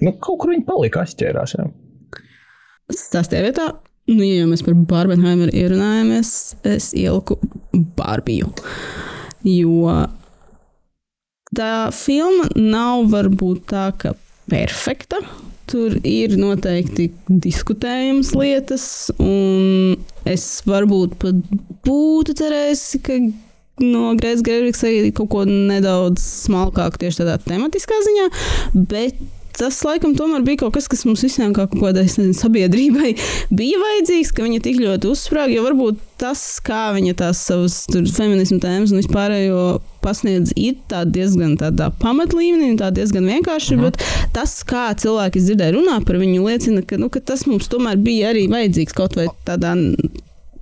nu, 0.00 0.12
kaut 0.12 0.38
kur 0.38 0.54
viņi 0.54 0.64
palika 0.64 1.04
aizķērās. 1.04 1.58
Jā. 1.58 1.66
Sastajā 2.92 3.42
vietā, 3.46 3.70
nu, 4.10 4.20
ja 4.24 4.42
jau 4.42 4.50
mēs 4.50 4.64
par 4.66 4.76
Barbenheimeru 4.90 5.54
ierunājamies, 5.54 6.34
es 6.74 6.90
ieliku 6.96 7.38
Barbiju. 7.96 8.50
Jo 9.44 10.04
tā 11.54 11.72
filma 11.94 12.48
nav 12.58 13.08
varbūt 13.12 13.66
tā, 13.72 13.88
ka 13.98 14.14
perfekta. 14.50 15.20
Tur 15.70 15.94
ir 16.04 16.34
noteikti 16.36 17.08
diskutējamas 17.28 18.34
lietas, 18.36 18.84
un 19.16 19.94
es 20.28 20.44
varbūt 20.68 21.14
pat 21.22 21.38
būtu 21.86 22.34
cerējusi, 22.36 23.00
ka 23.06 23.16
no 23.82 24.12
Grēsas 24.18 24.44
Grēvikas 24.44 24.84
arī 24.86 25.12
kaut 25.16 25.30
ko 25.32 25.46
nedaudz 25.48 26.20
smalkāk 26.44 26.98
tieši 27.00 27.22
tādā 27.22 27.38
tematiskā 27.46 27.96
ziņā, 28.06 28.28
bet 28.92 29.24
tas 29.58 29.78
laikam 29.86 30.14
tomēr 30.18 30.42
bija 30.46 30.64
kaut 30.64 30.74
kas, 30.76 30.88
kas 30.90 31.04
mums 31.08 31.22
visiem 31.24 31.52
kā 31.54 31.66
kaut 31.70 31.80
kādai 31.80 32.04
nezinu, 32.08 32.34
sabiedrībai 32.36 33.14
bija 33.58 33.80
vajadzīgs, 33.82 34.32
ka 34.34 34.46
viņa 34.46 34.60
tik 34.66 34.80
ļoti 34.82 35.10
uzsprāga, 35.12 35.54
jo 35.54 35.64
varbūt 35.66 36.00
tas, 36.20 36.42
kā 36.64 36.92
viņa 36.96 37.14
tās 37.20 37.40
savas 37.48 37.78
feminismu 38.16 38.60
tēmas 38.62 38.92
un 38.94 39.00
vispārējo 39.02 39.62
pasniedz, 40.04 40.52
ir 40.60 40.76
tā 40.90 41.04
diezgan 41.08 41.56
tādā 41.60 41.88
pamatlīmenī, 42.02 42.74
tā 42.80 42.90
diezgan 42.94 43.24
vienkārši, 43.30 43.78
Mhm. 43.78 43.82
bet 43.86 44.02
tas, 44.36 44.52
kā 44.68 44.90
cilvēki 45.00 45.40
es 45.40 45.48
dzirdēju 45.48 45.78
runā 45.80 45.98
par 46.04 46.16
viņu, 46.20 46.44
liecina, 46.44 46.82
ka, 46.86 46.96
nu, 47.00 47.08
ka 47.08 47.20
tas 47.20 47.46
mums 47.46 47.68
tomēr 47.72 47.96
bija 47.96 48.34
arī 48.34 48.46
vajadzīgs 48.52 48.94
kaut 48.94 49.16
vai 49.16 49.26
tādā 49.46 49.74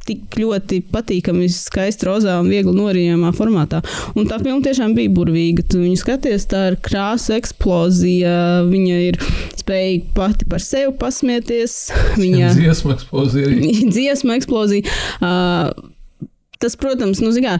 tik 0.09 0.37
ļoti 0.41 0.81
patīkami, 0.93 1.49
skaisti 1.53 2.09
rozā 2.09 2.39
un 2.43 2.51
viegli 2.51 2.75
norijamā 2.77 3.33
formātā. 3.37 3.83
Un 4.19 4.29
tā 4.31 4.41
filma 4.43 4.63
tiešām 4.65 4.97
bija 4.99 5.13
burvīga. 5.15 5.65
Tu 5.69 5.83
viņu 5.85 6.01
skaties, 6.01 6.49
tā 6.51 6.65
ir 6.73 6.79
krāsa 6.83 7.37
eksplozija, 7.39 8.35
viņa 8.69 9.01
ir 9.09 9.21
spējīga 9.63 10.13
pati 10.17 10.49
par 10.51 10.65
sevi 10.65 10.93
pasmieties. 10.99 11.79
Viņa 12.23 12.53
Dziesmu 12.59 12.97
ekspozīcija. 12.97 13.89
dziesma 13.95 14.39
eksplozija. 14.41 15.01
Uh, 15.23 15.91
tas, 16.63 16.77
protams, 16.79 17.19
nu, 17.23 17.33
zināmā 17.35 17.59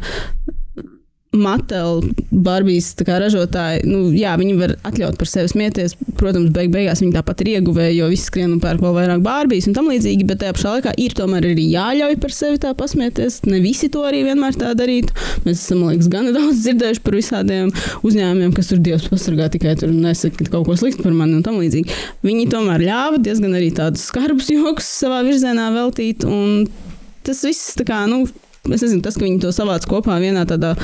Matela, 1.33 2.03
Barbijas 2.31 2.91
ražotāji, 3.07 3.87
nu, 3.89 4.11
jā, 4.13 4.35
viņi 4.37 4.57
var 4.59 4.75
atļaut 4.85 5.17
par 5.17 5.29
sevi 5.31 5.49
smieties. 5.49 5.95
Protams, 6.21 6.51
beig 6.53 6.69
beigās 6.75 7.01
viņi 7.01 7.15
tāpat 7.17 7.41
ir 7.41 7.55
ieguvēji, 7.55 7.97
jo 8.03 8.09
visi 8.13 8.29
skrien 8.29 8.53
un 8.53 8.61
pērk 8.61 8.83
vēl 8.85 8.93
vairāk 8.99 9.23
Barbijas 9.25 9.71
un 9.71 9.77
tam 9.79 9.89
līdzīgi, 9.89 10.27
bet 10.29 10.43
tajā 10.43 10.57
pašā 10.59 10.75
laikā 10.77 10.93
ir 11.01 11.17
tomēr 11.17 11.49
arī 11.49 11.65
jāļauj 11.73 12.19
par 12.21 12.37
sevi 12.37 12.61
tā 12.61 12.75
pasmieties. 12.77 13.41
Ne 13.49 13.63
visi 13.65 13.89
to 13.93 14.05
arī 14.09 14.23
vienmēr 14.29 14.61
tā 14.61 14.75
darītu. 14.77 15.17
Mēs 15.47 15.65
esam, 15.65 15.87
liekas, 15.89 16.13
gan 16.13 16.29
daudz 16.37 16.61
dzirdējuši 16.67 17.05
par 17.09 17.19
visādiem 17.19 17.73
uzņēmumiem, 18.05 18.53
kas 18.59 18.69
tur 18.75 18.85
dievs 18.85 19.09
pasargā 19.09 19.49
tikai 19.57 19.79
tur 19.81 19.97
nesaka 19.97 20.51
kaut 20.53 20.69
ko 20.69 20.77
sliktu 20.77 21.09
par 21.09 21.17
mani 21.17 21.41
un 21.41 21.49
tam 21.49 21.57
līdzīgi. 21.65 21.97
Viņi 22.29 22.49
tomēr 22.53 22.85
ļāva 22.85 23.25
diezgan 23.25 23.57
arī 23.57 23.73
tādus 23.81 24.05
skarbus 24.13 24.53
joks 24.53 24.93
savā 25.01 25.25
virzienā 25.25 25.73
veltīt. 25.81 26.29
un 26.29 26.69
Tas 27.23 27.45
viss 27.47 27.77
tā 27.79 27.85
kā, 27.87 28.01
nu, 28.11 28.25
Es 28.71 28.85
nezinu, 28.85 29.03
tas, 29.03 29.17
ka 29.19 29.27
viņi 29.27 29.41
to 29.43 29.51
savāc 29.55 29.87
kopā 29.91 30.21
vienā 30.23 30.45
tādā 30.47 30.77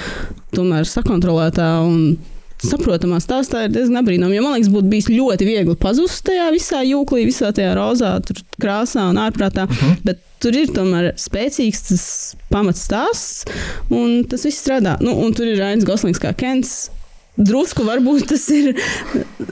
tomēr 0.56 0.88
sakontrolētā 0.88 1.68
un 1.86 2.16
saprotamā 2.58 3.20
stāstā, 3.22 3.66
ir 3.66 3.74
diezgan 3.74 4.02
brīnām. 4.06 4.32
Jo 4.34 4.42
man 4.42 4.56
liekas, 4.56 4.70
būtu 4.72 4.90
bijis 4.90 5.10
ļoti 5.12 5.46
viegli 5.46 5.76
pazust 5.78 6.24
tajā 6.26 6.48
visā 6.54 6.82
jūklī, 6.82 7.22
visā 7.28 7.52
tajā 7.54 7.76
rozā, 7.78 8.16
krāsā 8.58 9.06
un 9.12 9.20
ārprātā. 9.22 9.68
Uh 9.68 9.82
-huh. 9.82 9.96
Bet 10.04 10.24
tur 10.42 10.56
ir 10.58 10.72
tomēr 10.74 11.12
spēcīgs 11.14 11.84
tas 11.88 12.04
pamatstāsts, 12.50 13.46
un 13.90 14.24
tas 14.24 14.44
viss 14.44 14.62
strādā. 14.64 14.98
Nu, 15.00 15.14
un 15.14 15.34
tur 15.34 15.46
ir 15.46 15.58
Rainis 15.58 15.84
Goslings 15.84 16.18
kā 16.18 16.34
Kens. 16.34 16.90
Drusku 17.38 17.84
varbūt 17.86 18.26
tas 18.26 18.48
ir 18.50 18.74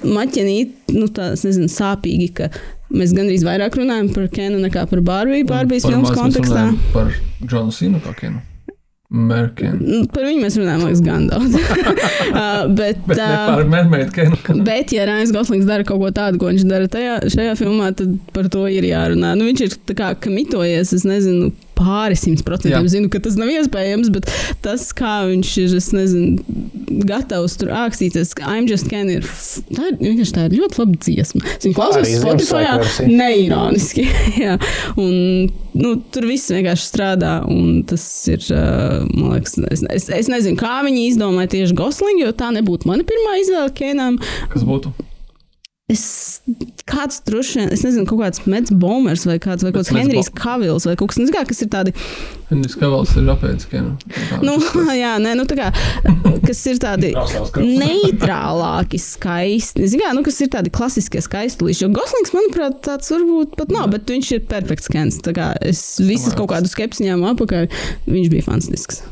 maķenīt, 0.02 0.72
nu, 0.88 1.06
tāds, 1.06 1.44
nezinu, 1.46 1.68
sāpīgi, 1.70 2.32
ka 2.34 2.50
mēs 2.94 3.14
gandrīz 3.16 3.46
vairāk 3.46 3.78
runājam 3.80 4.10
par 4.14 4.28
Kenu 4.32 4.60
nekā 4.62 4.86
par 4.90 5.02
Barbiju, 5.06 5.48
Barbijas 5.48 5.88
filmas 5.88 6.14
kontekstā. 6.16 6.68
Par 6.94 7.10
Džonu 7.44 7.74
Sinu 7.74 8.02
kā 8.04 8.14
Kenu. 8.18 8.42
Merkinu. 9.06 9.76
Nu, 9.78 9.98
Par 10.10 10.24
viņu 10.26 10.40
mēs 10.42 10.56
runājam, 10.58 10.82
liekas, 10.82 11.02
gan 11.06 11.28
daudz. 11.30 11.54
uh, 12.40 12.64
bet, 12.74 12.98
Bet 13.06 13.20
uh, 13.22 14.08
Kenu. 14.14 14.38
Bet, 14.66 14.94
ja 14.94 15.06
Rainis 15.06 15.30
Goslings 15.34 15.68
dara 15.68 15.86
kaut 15.86 16.02
ko 16.02 16.10
tādu, 16.14 16.40
ko 16.42 16.50
viņš 16.50 16.66
dara 16.66 16.90
tajā, 16.90 17.20
šajā 17.30 17.54
filmā, 17.60 17.92
tad 17.96 18.16
par 18.34 18.50
to 18.52 18.64
ir 18.70 18.86
jārunā. 18.88 19.36
Nu, 19.38 19.46
viņš 19.46 19.62
ir 19.62 19.78
kā 19.94 20.10
kamitojies, 20.26 20.90
es 20.96 21.06
nezinu, 21.06 21.52
pāris 21.76 22.24
simt 22.24 22.42
procentiem. 22.46 22.86
Jā. 22.86 22.92
Zinu, 22.96 23.10
ka 23.12 23.20
tas 23.22 23.36
nav 23.38 23.50
iespējams, 23.52 24.10
bet 24.14 24.30
tas, 24.64 24.88
kā 24.96 25.18
viņš 25.30 25.52
ir, 25.62 25.76
es 25.78 25.90
nezinu, 25.94 26.60
gatavs 27.06 27.56
tur 27.60 27.72
ākstīties, 27.76 28.32
ka 28.38 28.48
I'm 28.50 28.68
just 28.70 28.88
can 28.90 29.10
ir, 29.12 29.26
tā 29.76 29.90
ir 29.90 29.98
vienkārši 30.00 30.36
tā 30.36 30.46
ir 30.48 30.58
ļoti 30.60 30.80
laba 30.82 31.00
dziesma. 31.06 31.42
Es 31.56 31.66
viņu 31.66 31.76
klausos 31.76 32.12
Spotify, 32.16 33.08
neironiski. 33.10 34.06
jā. 34.44 34.56
Un, 35.00 35.50
nu, 35.76 35.96
tur 36.14 36.28
viss 36.30 36.52
vienkārši 36.54 36.88
strādā, 36.90 37.38
un 37.50 37.82
tas 37.88 38.04
ir, 38.32 38.44
man 39.12 39.36
liekas, 39.36 39.58
es, 39.70 39.84
es, 40.00 40.08
es 40.22 40.32
nezinu, 40.32 40.58
kā 40.60 40.78
viņi 40.86 41.10
izdomāja 41.10 41.56
tieši 41.58 41.76
Goslingu, 41.78 42.26
jo 42.26 42.36
tā 42.36 42.52
nebūtu 42.56 42.88
mana 42.90 43.06
pirmā 43.06 43.40
izvēle 43.42 43.74
Kenam. 43.76 44.20
Kas 44.52 44.66
būtu? 44.66 44.94
Es 45.86 46.40
kāds 46.90 47.20
droši 47.22 47.60
vien, 47.60 47.68
es 47.70 47.84
nezinu, 47.86 48.08
kaut 48.10 48.18
kāds 48.18 48.40
Mets 48.50 48.72
Bomers 48.74 49.22
vai 49.22 49.36
kāds, 49.38 49.62
vai 49.62 49.70
kāds 49.70 49.92
Henrijs 49.94 50.32
Kavils 50.34 50.82
vai 50.88 50.96
kaut 50.98 51.12
kas 51.12 51.20
tāds, 51.20 51.46
kas 51.46 51.62
ir 51.62 51.68
tādi, 51.70 51.92
Henrijs 52.48 52.74
Kavals 52.80 53.12
ir 53.14 53.30
apēdis 53.30 53.68
Kenu. 53.70 53.94
nu, 54.42 54.56
jā, 54.98 55.12
nē, 55.22 55.36
nu, 55.38 55.46
tā 55.46 55.60
kā, 55.60 55.70
kas 56.42 56.64
ir 56.72 56.82
tādi 56.82 57.12
neitrālāki, 57.62 58.98
skaisti. 58.98 59.86
Zini, 59.86 60.02
kā, 60.02 60.10
nu, 60.18 60.26
kas 60.26 60.42
ir 60.42 60.50
tādi 60.56 60.74
klasiskie 60.74 61.22
skaistulīši. 61.22 61.86
Jo 61.86 61.94
Goslings, 61.94 62.34
manuprāt, 62.34 62.82
tāds 62.88 63.14
varbūt 63.14 63.54
pat 63.54 63.70
nav, 63.78 63.86
bet 63.94 64.10
viņš 64.10 64.32
ir 64.40 64.48
perfekts 64.50 64.90
skans. 64.90 65.22
Tā 65.22 65.38
kā 65.38 65.52
es 65.62 65.86
visas 66.02 66.34
kaut 66.34 66.50
kādu 66.56 66.66
skepsi 66.72 67.06
ņēmu 67.06 67.30
apakaļ, 67.36 67.70
viņš 68.10 68.34
bija 68.34 68.50
fantastisks. 68.50 69.04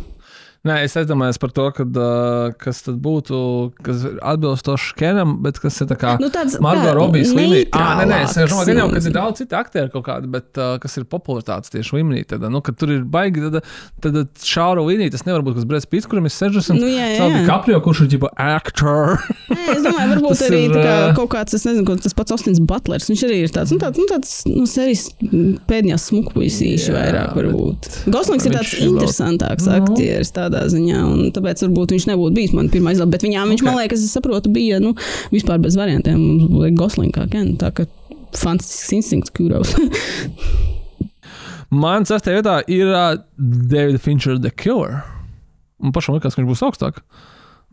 Nē, 0.64 0.78
es 0.86 0.94
aizdomājos 0.96 1.36
par 1.36 1.50
to, 1.52 1.66
kad, 1.76 1.96
uh, 2.00 2.54
kas 2.56 2.78
tad 2.86 2.96
būtu, 3.04 3.36
kas 3.84 4.06
atbilstoši 4.16 4.94
Kenam, 4.96 5.34
bet 5.44 5.58
kas 5.60 5.76
ir 5.84 5.90
tā 5.90 5.96
kā 6.00 6.14
Nu, 6.22 6.30
tāds, 6.32 6.56
Margo 6.64 6.94
Robijas 6.96 7.34
līmenī. 7.36 7.66
Ah, 7.76 7.98
nē, 8.00 8.06
nē, 8.08 8.20
es 8.24 8.36
domāju, 8.38 8.70
ka 8.70 8.76
jau, 8.78 8.86
kad 8.94 9.08
ir 9.10 9.14
daudz 9.16 9.42
citu 9.42 9.58
aktieru 9.58 9.92
kaut 9.92 10.06
kādi, 10.06 10.30
bet 10.32 10.56
uh, 10.56 10.78
kas 10.80 10.96
ir 10.96 11.04
popularitātes 11.10 11.68
tieši 11.74 11.98
līmenī, 11.98 12.22
tad, 12.30 12.46
nu, 12.48 12.62
kad 12.64 12.78
tur 12.80 12.94
ir 12.94 13.02
baigi, 13.04 13.44
tad, 13.52 13.68
tad 14.06 14.16
šaura 14.40 14.86
līnija, 14.86 15.12
tas 15.12 15.26
nevar 15.28 15.44
būt, 15.44 15.58
kas 15.58 15.66
Brēc 15.68 15.88
Pīts, 15.92 16.08
kuram 16.08 16.30
ir 16.30 16.32
60. 16.32 16.80
Nu, 16.80 16.88
jā, 16.88 17.10
jā, 17.12 17.28
jā. 17.28 17.42
kapļo, 17.50 17.82
kurš 17.84 18.04
ir 18.06 18.10
ģipa 18.14 18.32
actor. 18.46 19.20
Nē, 19.52 19.60
es 19.74 19.84
domāju, 19.84 20.08
varbūt 20.14 20.46
arī 20.48 20.62
ir, 20.70 20.74
tā 20.78 20.86
kā, 20.86 20.96
kaut 21.20 21.32
kāds, 21.36 21.58
es 21.60 21.68
nezinu, 21.68 21.98
tas 22.06 22.16
pats 22.16 22.38
Austins 22.38 22.62
Butlers. 22.64 23.10
Viņš 23.12 23.26
arī 23.28 23.42
ir 23.44 23.52
tāds, 23.52 23.76
nu, 23.76 23.82
tāds, 23.84 24.00
nu, 24.00 24.08
tāds 24.08 24.32
no 24.48 24.64
serijas 24.70 25.10
pēdējās 25.68 26.08
smukpuisīši 26.08 26.96
vairāk, 26.96 27.36
varbūt. 27.36 27.90
Goslings 28.08 28.48
ir 28.48 28.56
tāds 28.56 28.74
interesantāks 28.80 29.68
Nu. 29.68 29.76
aktieris, 29.82 30.32
tādā 30.32 30.53
tādā 30.54 30.70
ziņā. 30.72 31.00
Un 31.10 31.34
tāpēc 31.34 31.66
varbūt 31.66 31.96
viņš 31.96 32.08
nebūtu 32.12 32.38
bijis 32.38 32.54
man 32.56 32.70
pirmā 32.72 32.94
izvēle. 32.94 33.12
Bet 33.14 33.26
viņām 33.26 33.52
viņš, 33.52 33.64
okay. 33.64 33.70
man 33.70 33.80
liekas, 33.82 34.06
es 34.06 34.14
saprotu, 34.14 34.52
bija 34.54 34.80
nu, 34.82 34.94
vispār 35.34 35.60
bez 35.62 35.76
variantiem. 35.80 36.20
Mums 36.20 36.54
bija 36.54 36.76
Goslings 36.78 37.16
kā 37.16 37.26
Ken. 37.32 37.56
Tā 37.60 37.72
kā 37.74 37.88
fantastisks 38.38 38.94
instinkts, 38.96 39.34
kuros. 39.34 39.74
Man 41.74 42.06
sastajā 42.06 42.38
vietā 42.38 42.58
ir 42.70 42.90
uh, 42.92 43.16
Davida 43.34 43.98
Finčera 43.98 44.38
The 44.38 44.52
Killer. 44.54 45.00
Man 45.82 45.94
pašam 45.94 46.14
liekas, 46.14 46.36
ka 46.36 46.42
viņš 46.42 46.50
būs 46.52 46.62
augstāk. 46.68 47.00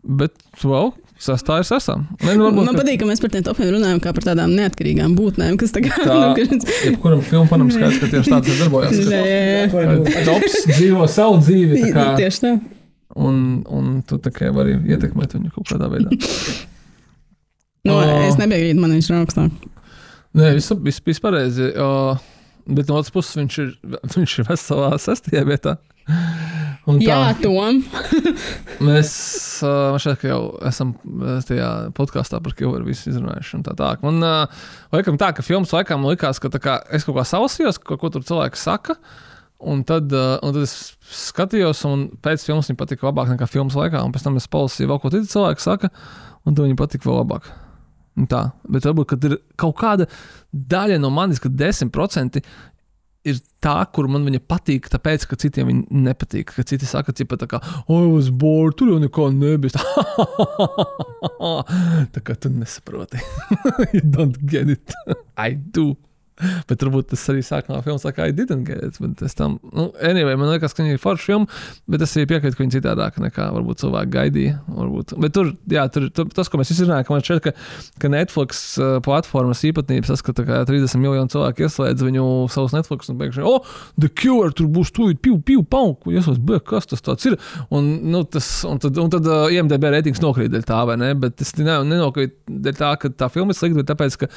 Bet, 0.02 0.34
well, 0.64 0.90
sastāvā 1.20 1.60
ir 1.62 1.66
sastāvā. 1.68 2.02
Ne, 2.24 2.34
nu, 2.38 2.46
varbūt, 2.48 2.66
Man 2.68 2.78
patīk, 2.78 2.98
ka 3.02 3.06
mēs 3.08 3.20
par 3.22 3.30
tiem 3.34 3.44
topiem 3.46 3.68
runājam 3.74 4.00
kā 4.02 4.12
par 4.16 4.24
tādām 4.30 4.54
neatkarīgām 4.56 5.14
būtnēm, 5.18 5.58
kas 5.60 5.74
tagad 5.74 5.92
Tā, 6.02 6.16
jebkuram 6.88 7.20
filmam 7.26 7.48
fanam 7.50 7.70
skaidrs, 7.74 8.00
ka 8.02 8.10
tieši 8.14 8.32
tāds 8.32 8.52
ir 8.52 8.60
darbojas. 8.62 9.00
Nē, 9.12 10.22
Tops 10.26 10.56
dzīvo 10.72 11.06
savu 11.10 11.38
dzīvi. 11.44 11.82
tā 11.84 11.92
Kā, 11.94 12.06
tieši 12.22 12.44
tā. 12.46 12.52
un, 13.16 13.38
un 13.68 13.92
tu 14.08 14.18
tā 14.22 14.32
kā 14.34 14.50
vari 14.54 14.78
ietekmēt 14.94 15.36
viņu 15.38 15.52
kaut 15.54 15.68
kādā 15.74 15.90
veidā. 15.92 16.10
Nu, 17.84 17.96
O. 17.98 18.02
es 18.28 18.36
nebiju 18.38 18.68
rīt, 18.68 18.78
man 18.78 18.92
viņš 18.94 19.08
ir 19.10 19.16
augstāk. 19.18 19.70
Nē, 20.38 20.52
viss 20.56 20.70
vis, 20.86 21.00
vis 21.04 21.18
pareizi. 21.22 21.72
O, 21.82 21.88
Bet 22.62 22.86
no 22.86 22.94
otras 23.00 23.10
puses 23.10 23.34
viņš 23.34 23.56
ir, 23.58 23.70
viņš 24.14 24.34
ir 24.38 24.44
veselā 24.46 24.92
sestajā 25.02 25.40
vietā. 25.48 25.72
Un 26.90 26.98
tā, 26.98 27.06
Jā, 27.06 27.18
Tom. 27.38 27.78
Mēs 28.86 29.12
uh, 29.62 30.14
ka 30.18 30.26
jau 30.26 30.40
esam 30.66 30.96
tajā 31.46 31.68
podkāstā 31.94 32.40
par 32.42 32.56
Kilveru 32.58 32.88
visu 32.88 33.12
izrunājuši. 33.12 33.58
un 33.60 33.66
Tā, 33.68 33.76
tā. 33.78 33.90
Man 34.02 34.18
uh, 34.26 34.64
laikam 34.94 35.18
tā, 35.20 35.30
ka 35.36 35.44
filmas 35.46 35.70
laikā 35.74 35.98
man 36.00 36.10
likās, 36.10 36.42
ka 36.42 36.50
kā, 36.58 36.80
es 36.90 37.06
kaut 37.06 37.20
kā 37.20 37.26
salasījos, 37.28 37.78
ko, 37.78 38.00
ko 38.00 38.10
tur 38.10 38.26
cilvēki 38.26 38.58
saka. 38.58 38.98
Un 39.62 39.84
tad, 39.86 40.10
uh, 40.10 40.40
un 40.42 40.56
tad 40.56 40.66
es 40.66 40.74
skatījos, 41.06 41.84
un 41.86 42.08
pēc 42.18 42.48
filmas 42.48 42.66
viņa 42.72 42.80
patika 42.80 43.06
labāk 43.06 43.30
nekā 43.30 43.46
filmas 43.46 43.78
laikā. 43.78 44.02
Un 44.02 44.14
pēc 44.14 44.26
tam 44.26 44.42
es 44.42 44.50
palasīju 44.50 44.90
vēl 44.90 45.02
ko 45.04 45.14
citu 45.14 45.30
cilvēku 45.36 45.62
saka, 45.62 45.92
un 46.42 46.56
tad 46.56 46.66
viņa 46.66 46.80
patika 46.82 47.06
vēl 47.06 47.22
labāk. 47.22 47.46
Un 48.18 48.26
Tā, 48.28 48.42
bet 48.68 48.84
varbūt 48.84 49.14
ir 49.24 49.38
kaut 49.56 49.78
kāda 49.78 50.04
daļa 50.52 50.98
no 51.00 51.08
manis, 51.14 51.38
ka 51.40 51.48
10% 51.48 52.42
ir 53.28 53.38
tā, 53.62 53.74
kur 53.94 54.08
man 54.10 54.24
viņa 54.26 54.40
patīk, 54.50 54.88
tāpēc, 54.92 55.26
ka 55.30 55.38
citiem 55.38 55.68
viņa 55.70 56.02
nepatīk. 56.08 56.54
Ka 56.56 56.64
citi 56.66 56.88
saka, 56.88 57.14
ka 57.14 57.38
tā 57.38 57.48
kā, 57.50 57.58
oh, 57.86 58.18
es 58.18 58.30
boru, 58.30 58.72
tur 58.76 58.92
jau 58.92 59.00
neko 59.02 59.28
nebija. 59.34 59.78
tā 62.14 62.24
kā 62.24 62.38
tu 62.38 62.52
nesaproti. 62.52 63.22
you 63.94 64.02
don't 64.02 64.38
get 64.46 64.72
it. 64.72 64.96
I 65.36 65.54
do. 65.54 65.94
Bet 66.68 66.82
varbūt 66.82 67.10
tas 67.12 67.22
arī 67.32 67.42
sākumā 67.44 67.80
filmas 67.84 68.04
saka, 68.06 68.26
I 68.28 68.34
didn't 68.36 68.66
get 68.68 68.82
it. 68.82 68.98
Bet 69.02 69.22
es 69.26 69.36
tam, 69.38 69.58
nu, 69.72 69.90
anyway, 70.02 70.36
man 70.38 70.52
liekas, 70.52 70.74
ka 70.74 70.84
viņa 70.84 70.96
ir 70.96 71.02
forša 71.02 71.28
filma, 71.28 71.60
bet 71.90 72.04
es 72.04 72.14
arī 72.16 72.28
piekrītu, 72.30 72.56
ka 72.56 72.64
viņa 72.64 72.74
citādāk 72.76 73.18
nekā 73.22 73.48
varbūt 73.56 73.82
cilvēki 73.82 74.12
gaidīja. 74.12 74.56
Varbūt. 74.72 75.14
Bet 75.22 75.34
tur, 75.36 75.52
jā, 75.70 75.84
tur, 75.92 76.08
tur, 76.14 76.30
tas, 76.34 76.50
ko 76.50 76.60
mēs 76.60 76.72
izrunājām, 76.74 77.06
ka 77.06 77.14
man 77.14 77.26
šķiet, 77.26 77.42
ka, 77.44 77.54
ka 78.02 78.12
Netflix 78.12 78.62
uh, 78.80 78.96
platformas 79.04 79.62
īpatnības, 79.68 80.12
tas, 80.12 80.24
ka 80.24 80.34
tā 80.36 80.46
kā 80.48 80.62
30 80.68 81.02
miljonu 81.02 81.32
cilvēku 81.32 81.66
ieslēdz 81.66 82.06
viņu 82.08 82.26
savus 82.52 82.76
Netflix 82.76 83.12
un 83.12 83.20
pēkšņi, 83.20 83.46
oh, 83.48 83.68
The 84.00 84.10
Cure, 84.22 84.52
tur 84.56 84.70
būs 84.72 84.92
tūlīt, 84.96 85.20
piu, 85.24 85.38
piu, 85.44 85.64
pau, 85.66 85.94
ko 85.98 86.14
es 86.14 86.28
esmu, 86.30 86.60
kas 86.66 86.88
tas 86.90 87.04
tāds 87.04 87.28
ir. 87.30 87.38
Un, 87.74 87.90
nu, 88.12 88.24
tas, 88.28 88.48
un 88.68 88.80
tad, 88.82 88.98
un 89.02 89.12
tad 89.12 89.28
uh, 89.28 89.46
IMDB 89.52 89.88
reitings 89.92 90.22
nokrīt 90.24 90.52
dēļ 90.52 90.66
tā, 90.68 90.82
vai 90.88 90.98
ne? 91.00 91.12
Bet 91.18 91.42
es 91.44 91.54
ne, 91.60 91.78
nenokrīt 91.88 92.38
dēļ 92.48 92.78
tā, 92.78 92.92
ka 93.02 93.12
tā 93.22 93.28
filma 93.32 93.54
ir 93.54 93.58
slikta, 93.58 93.80
bet 93.82 93.90
tāpēc, 93.92 94.18
ka 94.22 94.30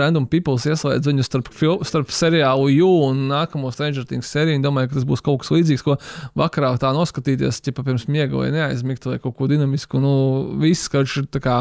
random 0.00 0.28
people 0.30 0.58
ieslēdz 0.60 1.10
viņu 1.10 1.26
starp, 1.40 1.84
starp 1.86 2.12
seriālu 2.14 2.68
You 2.72 2.88
un 3.08 3.24
nākamo 3.30 3.70
Stranger 3.72 4.04
Things 4.08 4.30
sēriju. 4.30 4.60
Domāju, 4.64 4.90
ka 4.90 4.98
tas 4.98 5.06
būs 5.08 5.22
kaut 5.24 5.42
kas 5.42 5.52
līdzīgs, 5.54 5.84
ko 5.86 5.96
vakarā 6.38 6.72
tā 6.80 6.92
noskatīties, 6.96 7.62
ja 7.66 7.74
pirms 7.76 8.06
miega 8.10 8.36
vai 8.36 8.50
neaizmigt 8.54 9.06
vai 9.08 9.18
kaut 9.22 9.36
ko 9.38 9.48
dinamisku. 9.50 10.00
Nu, 10.02 10.12
viss, 10.60 10.90
ka 10.90 11.02
viņš 11.02 11.16
ir 11.22 11.42
kā, 11.42 11.56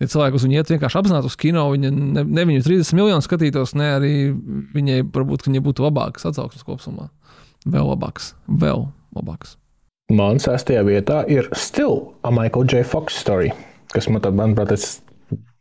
ja 0.00 0.10
cilvēki 0.10 0.38
uz 0.38 0.46
viņu 0.46 0.58
iet 0.58 0.74
vienkārši 0.74 1.00
apzināti 1.00 1.30
uz 1.30 1.38
kino, 1.38 1.68
viņa 1.74 1.92
ne, 1.94 2.24
ne 2.24 2.46
viņu 2.50 2.64
30 2.66 2.98
miljonu 2.98 3.24
skatītos, 3.24 3.76
ne 3.78 3.92
arī 3.98 4.12
viņai 4.74 5.02
varbūt, 5.14 5.44
ka 5.44 5.52
viņai 5.52 5.64
būtu 5.68 5.86
labāks 5.86 6.28
atsauksmes 6.28 6.66
kopumā. 6.66 7.10
Vēl 7.68 7.90
labāks, 7.90 8.32
vēl 8.46 8.86
labāks. 9.16 9.56
Man 10.14 10.38
sestajā 10.40 10.86
vietā 10.86 11.20
ir 11.28 11.50
Still 11.52 12.14
a 12.24 12.32
Michael 12.32 12.64
J. 12.64 12.86
Fox 12.88 13.18
story, 13.20 13.50
kas 13.92 14.08
man, 14.08 14.24
manuprāt, 14.32 14.72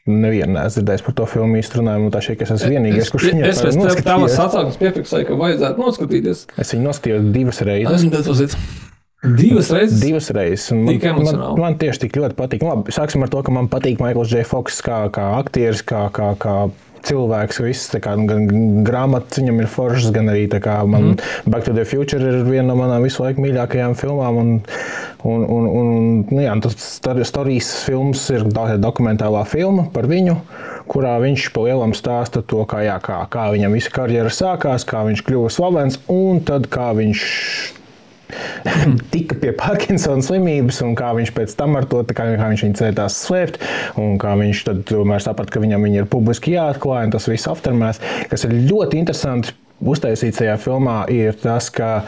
nevienu 0.09 0.55
neesmu 0.55 0.81
dzirdējis 0.81 1.05
par 1.05 1.15
to 1.19 1.27
filmu 1.29 1.59
izrunājumu. 1.61 2.11
Tā 2.13 2.23
ka 2.39 2.47
es 2.47 2.55
esmu 2.55 2.73
vienīgais, 2.73 3.13
kurš 3.13 3.29
viņu 3.31 3.47
Es 3.51 3.61
pēc 3.63 3.79
tam 3.79 4.03
tavas 4.07 4.39
atsauksmes 4.47 4.81
piefiksēju, 4.81 5.29
ka 5.29 5.39
vajadzētu 5.43 5.83
noskatīties. 5.85 6.43
Es 6.63 6.75
viņu 6.75 6.89
noskatījos 6.89 7.31
divas 7.35 7.63
reizes. 7.67 8.01
Esmu 8.01 8.13
tas 8.15 8.31
divas 9.37 9.71
reizes. 9.73 9.99
Divas 10.01 10.29
reizes. 10.29 10.71
Man, 10.71 10.99
man, 11.01 11.39
man 11.59 11.77
tieši 11.81 12.05
tik 12.05 12.19
ļoti 12.21 12.37
patīk. 12.37 12.65
Labi, 12.65 12.93
sāksim 12.93 13.25
ar 13.25 13.31
to, 13.33 13.41
ka 13.43 13.53
man 13.53 13.69
patīk 13.71 14.01
Maikls 14.03 14.31
J. 14.31 14.45
Foks 14.47 14.79
kā, 14.85 15.07
kā 15.13 15.31
aktieris, 15.39 15.81
kā, 15.85 16.05
kā, 16.13 16.33
kā 16.39 16.57
cilvēks. 17.07 17.61
Viss, 17.65 17.91
kā, 18.03 18.15
nu, 18.19 18.27
gan 18.29 18.83
grāmatas 18.87 19.41
viņam 19.41 19.61
ir 19.63 19.69
foršas, 19.71 20.11
gan 20.15 20.31
arī 20.33 20.45
kā 20.47 20.79
man 20.87 21.13
mm. 21.13 21.49
Back 21.51 21.67
to 21.67 21.75
the 21.75 21.85
Future 21.87 22.21
ir 22.21 22.43
viena 22.47 22.69
no 22.71 22.77
manām 22.79 23.05
visu 23.05 23.23
laiku 23.23 23.43
mīļākajām 23.43 23.95
filmām. 23.99 24.39
Un, 24.41 24.51
un, 25.27 25.43
un, 25.43 25.67
un, 25.67 25.93
nu, 26.29 26.41
jā, 26.43 26.55
tas 26.63 26.99
Stories 27.27 27.71
films 27.87 28.27
ir 28.33 28.47
do- 28.47 28.79
dokumentālā 28.81 29.43
filma 29.49 29.87
par 29.93 30.09
viņu. 30.09 30.37
Kurā 30.87 31.17
viņš 31.19 31.49
pa 31.51 31.65
lielam 31.65 31.95
stāsta 31.97 32.39
to, 32.47 32.61
kā, 32.69 32.83
jā, 32.85 32.95
kā, 33.03 33.19
kā 33.31 33.49
viņam 33.51 33.75
visa 33.75 33.91
karjera 33.91 34.31
sākās, 34.31 34.87
kā 34.87 35.03
viņš 35.09 35.25
kļuva 35.27 35.51
slavens, 35.51 35.99
un 36.11 36.39
tad 36.47 36.69
kā 36.71 36.93
viņš 36.95 37.25
tika 39.13 39.37
pie 39.39 39.53
Parkinsona 39.57 40.23
slimības, 40.25 40.81
un 40.85 40.95
kā 40.99 41.11
viņš 41.17 41.33
pēc 41.35 41.53
tam 41.59 41.77
ar 41.79 41.87
to 41.89 42.03
kā, 42.07 42.25
kā 42.39 42.49
viņš 42.51 42.65
centās 42.79 43.19
slēpt, 43.25 43.61
un 44.01 44.17
kā 44.21 44.33
viņš 44.39 44.63
tomēr 44.89 45.23
saprata, 45.23 45.53
ka 45.53 45.63
viņam 45.63 45.87
viņa 45.87 46.03
ir 46.03 46.09
publiski 46.11 46.57
jāatklāj, 46.57 47.07
un 47.07 47.15
tas 47.15 47.29
viss 47.29 47.49
aftermēs. 47.51 48.01
Kas 48.31 48.47
ir 48.47 48.57
ļoti 48.67 49.01
interesanti 49.01 49.55
uztaisīts 49.81 50.41
tajā 50.41 50.57
filmā, 50.61 51.03
ir 51.13 51.37
tas, 51.41 51.69
ka 51.73 52.01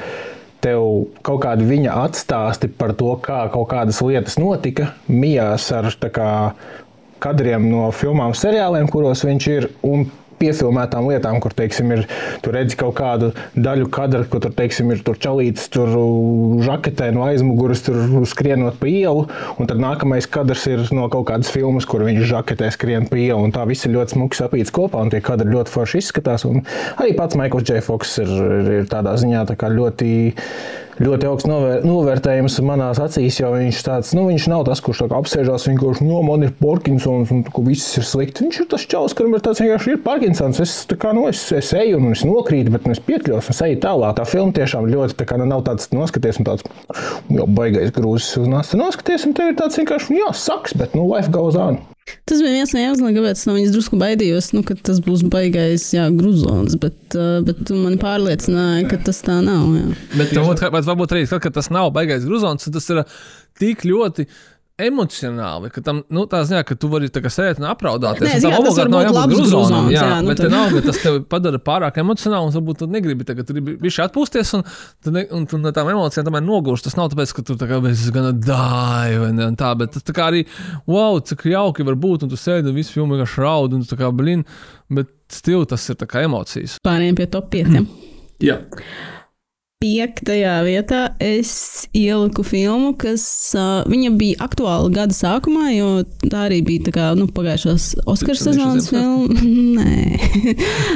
tev 0.64 1.08
kaut 1.24 1.44
kādi 1.46 1.68
viņa 1.68 1.96
atstāsti 2.04 2.72
par 2.76 2.94
to, 3.00 3.14
kā 3.24 3.46
kaut 3.54 3.70
kādas 3.72 4.02
lietas 4.04 4.40
notika, 4.42 4.94
mijās 5.08 5.70
ar 5.76 5.88
kā, 6.12 6.32
kadriem 7.24 7.70
no 7.72 7.90
filmām, 7.96 8.36
seriāliem, 8.36 8.90
kuros 8.92 9.24
viņš 9.28 9.48
ir. 9.56 9.70
un 9.84 10.10
Piefilmētām 10.40 11.10
lietām, 11.10 11.40
kur 11.44 11.54
teiksim, 11.56 11.92
ir, 11.96 12.06
tur 12.44 12.56
redzi 12.58 12.78
kaut 12.80 12.96
kādu 13.00 13.32
daļu 13.56 13.90
kadra, 13.94 14.24
kur 14.30 14.44
tur, 14.44 14.54
teiksim, 14.56 14.92
ir 14.94 15.04
tur 15.06 15.20
čalīts, 15.20 15.68
tur 15.74 15.92
žaketē 16.66 17.10
no 17.16 17.26
aizmugures, 17.28 17.84
tur 17.86 18.26
skrienot 18.30 18.80
pa 18.82 18.90
ielu. 18.90 19.28
Un 19.60 19.70
tad 19.70 19.82
nākamais 19.82 20.30
kadrs 20.32 20.66
ir 20.72 20.86
no 20.96 21.10
kaut 21.12 21.28
kādas 21.30 21.52
filmas, 21.54 21.88
kur 21.90 22.06
viņš 22.08 22.26
žaketē 22.32 22.72
skrien 22.76 23.10
pa 23.10 23.20
ielu. 23.20 23.40
un 23.44 23.56
Tā 23.56 23.66
viss 23.70 23.88
ir 23.88 23.96
ļoti 23.98 24.16
smuki 24.16 24.40
sapīts 24.40 24.74
kopā, 24.76 25.02
un 25.04 25.12
tie 25.14 25.22
kadri 25.24 25.52
ļoti 25.52 25.74
forši 25.74 26.04
izskatās. 26.04 26.46
Un 26.48 26.64
arī 26.96 27.16
pats 27.18 27.38
Maikls 27.40 27.68
J. 27.68 27.82
Foks 27.86 28.20
ir, 28.24 28.30
ir, 28.30 28.70
ir 28.80 28.92
tādā 28.92 29.18
ziņā 29.20 29.44
tā 29.50 29.58
kā 29.60 29.72
ļoti 29.74 30.12
ļoti 31.04 31.28
augsts 31.30 31.48
novēr, 31.50 31.86
novērtējums 31.88 32.58
manās 32.68 33.00
acīs, 33.02 33.40
jo 33.40 33.52
viņš, 33.54 33.82
tāds, 33.86 34.12
nu, 34.18 34.26
viņš 34.30 34.48
nav 34.52 34.66
tas, 34.68 34.82
kurš 34.84 35.06
apsēžās 35.08 35.68
vienkārši, 35.70 36.08
no 36.08 36.22
man 36.28 36.46
ir 36.48 36.54
Parkinsons 36.60 37.32
un 37.34 37.44
ka 37.48 37.64
viss 37.66 37.98
ir 38.00 38.08
slikti. 38.08 38.46
Viņš 38.48 38.62
ir 38.64 38.70
tas 38.74 38.86
čels, 38.92 39.16
kuram 39.18 39.38
ir 39.38 39.44
tāds 39.46 39.64
vienkārši 39.64 39.96
ir 39.96 40.02
Parkinsons. 40.06 40.62
Es, 40.64 40.76
kā, 41.00 41.14
nu, 41.16 41.28
es, 41.32 41.46
es 41.56 41.72
eju 41.78 42.02
un 42.02 42.12
es 42.14 42.26
nokrītu, 42.28 42.74
bet 42.76 42.88
nu, 42.88 42.96
es 42.96 43.04
piekļuvos 43.06 43.52
un 43.54 43.62
eju 43.70 43.80
tālāk. 43.86 44.18
Tā 44.20 44.28
filma 44.30 44.56
tiešām 44.60 44.90
ļoti, 44.92 45.18
tā 45.20 45.30
kā 45.30 45.40
nu, 45.40 45.48
nav 45.50 45.64
tāds 45.68 45.92
noskaties 45.96 46.42
un 46.42 46.50
tāds, 46.50 46.68
jau 47.32 47.48
baigais 47.60 47.94
grūzis 47.96 48.42
uznāc. 48.44 48.72
Tad 48.72 48.84
Noskaties 48.84 49.28
un 49.28 49.36
tev 49.38 49.52
ir 49.52 49.58
tāds 49.60 49.80
vienkārši, 49.80 50.14
nu, 50.14 50.22
jā, 50.24 50.34
saks, 50.36 50.76
bet, 50.80 50.96
nu, 50.98 51.08
life 51.10 51.32
goes 51.34 51.58
on. 51.60 51.80
Tas 52.30 52.44
bija 52.44 52.58
viens 52.58 52.74
no 52.76 52.84
iemesliem, 52.84 53.16
kāpēc 53.18 53.42
es 53.42 53.48
no 53.50 53.56
viņas 53.58 53.74
drusku 53.76 54.00
baidījos, 54.02 54.52
nu, 54.56 54.64
ka 54.68 54.78
tas 54.90 55.02
būs 55.06 55.24
baigais, 55.32 55.88
jā, 55.96 56.08
grūzons. 56.16 56.78
Bet, 56.82 57.00
uh, 57.18 57.40
bet 57.46 57.64
tu 57.70 57.80
man 57.80 57.98
pārliecināji, 58.02 58.88
ka 58.92 59.02
tas 59.10 59.24
tā 59.26 59.40
nav. 59.46 59.68
Jā. 59.78 59.90
Bet, 60.16 60.34
bet 60.36 60.88
varbūt 60.92 61.16
arī 61.16 61.26
tad, 61.30 61.44
kad 61.46 61.58
tas 61.58 61.72
nav 61.74 61.92
baigais 61.96 62.28
grūzons, 62.28 62.70
tas 62.74 62.90
ir 62.94 63.04
tik 63.60 63.86
ļoti. 63.88 64.28
Emocionāli, 64.80 65.70
ka 65.76 65.82
tam 65.84 66.02
nu, 66.16 66.24
tā 66.32 66.40
ziņā, 66.48 66.62
ka 66.68 66.76
tu 66.80 66.88
vari 66.92 67.10
tā 67.12 67.22
kā 67.24 67.30
sēdēt 67.34 67.60
un 67.60 67.68
apraudāties. 67.70 68.24
Nē, 68.24 68.36
tam 68.46 68.66
tas 68.66 68.78
var 68.80 68.92
būt 68.94 69.10
labs 69.16 69.36
gruzons, 69.36 69.74
jā, 69.92 70.04
jā, 70.06 70.20
nu 70.24 70.32
bet 70.32 70.40
tad- 70.40 70.48
vienalga, 70.48 70.84
tas 70.86 71.02
tevi 71.04 71.22
padara 71.34 71.60
pārāk 71.60 72.00
emocionāli, 72.00 72.48
un 72.48 72.56
varbūt 72.56 72.80
tu 72.82 72.88
negribi 72.88 73.28
tagad 73.28 73.52
viņš 73.52 74.00
atpūsties, 74.06 74.54
un 74.58 74.64
tu, 75.04 75.12
ne, 75.16 75.26
un 75.36 75.46
tu 75.52 75.60
no 75.60 75.74
tām 75.76 75.92
emocijām 75.92 76.30
tomēr 76.30 76.46
nogurst. 76.48 76.88
Tas 76.88 76.96
nav 77.00 77.12
tāpēc, 77.12 77.34
ka 77.36 77.46
tu 77.50 77.58
tā 77.60 77.68
kā 77.70 77.82
esi 77.92 78.14
gan 78.16 78.32
dāji 78.40 79.20
vai 79.26 79.32
ne, 79.36 79.50
un 79.52 79.60
tā, 79.60 79.74
bet 79.78 79.92
tas 79.98 80.08
tā 80.08 80.16
kā 80.16 80.30
arī, 80.32 80.46
wow, 80.88 81.20
cik 81.20 81.44
jauki 81.52 81.84
var 81.88 82.00
būt, 82.00 82.24
un 82.24 82.32
tu 82.32 82.40
sēdi 82.40 82.72
un 82.72 82.80
visu 82.80 82.96
filmu 82.96 83.18
vienkārši 83.20 83.44
raud, 83.44 83.76
un 83.76 83.84
tu 83.84 83.92
tā 83.96 84.00
kā, 84.00 84.14
blin, 84.16 84.46
bet 84.90 85.12
stil 85.30 85.66
tas 85.70 85.84
ir 85.92 86.00
tā 86.00 86.08
kā 86.10 86.24
emocijas. 86.26 86.80
Pārējiem 86.88 87.20
pie 87.20 87.28
top 87.36 87.52
5. 87.54 87.84
Jā. 88.40 88.62
Piektajā 89.80 90.58
vietā 90.66 90.98
es 91.24 91.86
ieliku 91.96 92.44
filmu, 92.44 92.90
kas 93.00 93.24
uh, 93.56 93.88
bija 94.20 94.36
aktuāla 94.44 94.90
gada 94.92 95.16
sākumā, 95.16 95.70
jo 95.72 96.02
tā 96.26 96.50
arī 96.50 96.58
bija 96.68 96.90
tā 96.90 96.94
kā, 96.98 97.06
nu, 97.16 97.30
pagājušās 97.32 97.86
Oskara 98.04 98.36
sezonas 98.36 98.90
filma. 98.92 99.32
Nē, 99.80 100.20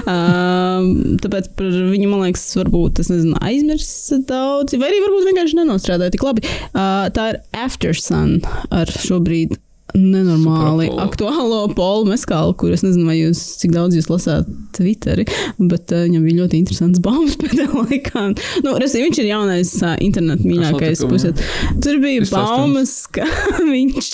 uh, 0.03 0.91
tāpēc 1.23 1.47
par 1.55 1.71
viņu, 1.93 2.11
man 2.11 2.25
liekas, 2.25 2.43
varbūt 2.59 2.99
es 3.05 3.13
nezinu, 3.13 3.39
aizmirsu 3.39 4.19
daudz, 4.27 4.75
vai 4.75 4.91
arī 4.91 4.99
varbūt 5.05 5.29
vienkārši 5.31 5.61
nenostrādāja 5.61 6.17
tik 6.17 6.27
labi. 6.27 6.43
Uh, 6.73 7.07
tā 7.15 7.31
ir 7.31 7.39
After 7.55 7.95
Sun 7.95 8.41
ar 8.67 8.91
šobrīd 8.91 9.62
nenormāli 9.93 10.87
Superapolo. 10.87 11.03
aktuālo 11.05 11.59
Polu 11.77 12.09
Meskālu, 12.09 12.55
kur 12.57 12.73
es 12.73 12.83
nezinu, 12.85 13.05
vai 13.09 13.17
jūs 13.19 13.41
cik 13.61 13.73
daudz 13.75 13.97
jūs 13.97 14.09
lasāt 14.09 14.49
Twitteri, 14.73 15.25
bet 15.59 15.93
uh, 15.93 16.05
viņam 16.07 16.25
bija 16.25 16.39
ļoti 16.41 16.59
interesants 16.61 17.01
baumas 17.03 17.37
pēdējā 17.41 17.69
laikā. 17.77 18.25
Nu, 18.65 18.75
resi, 18.81 19.03
viņš 19.03 19.21
ir 19.21 19.29
jaunais 19.29 19.73
uh, 19.83 19.95
internetu 20.03 20.49
mīļākais 20.49 21.03
puses. 21.09 21.45
Tur 21.83 21.99
bija 22.03 22.25
baumas, 22.31 22.95
ka 23.15 23.27
viņš 23.61 24.11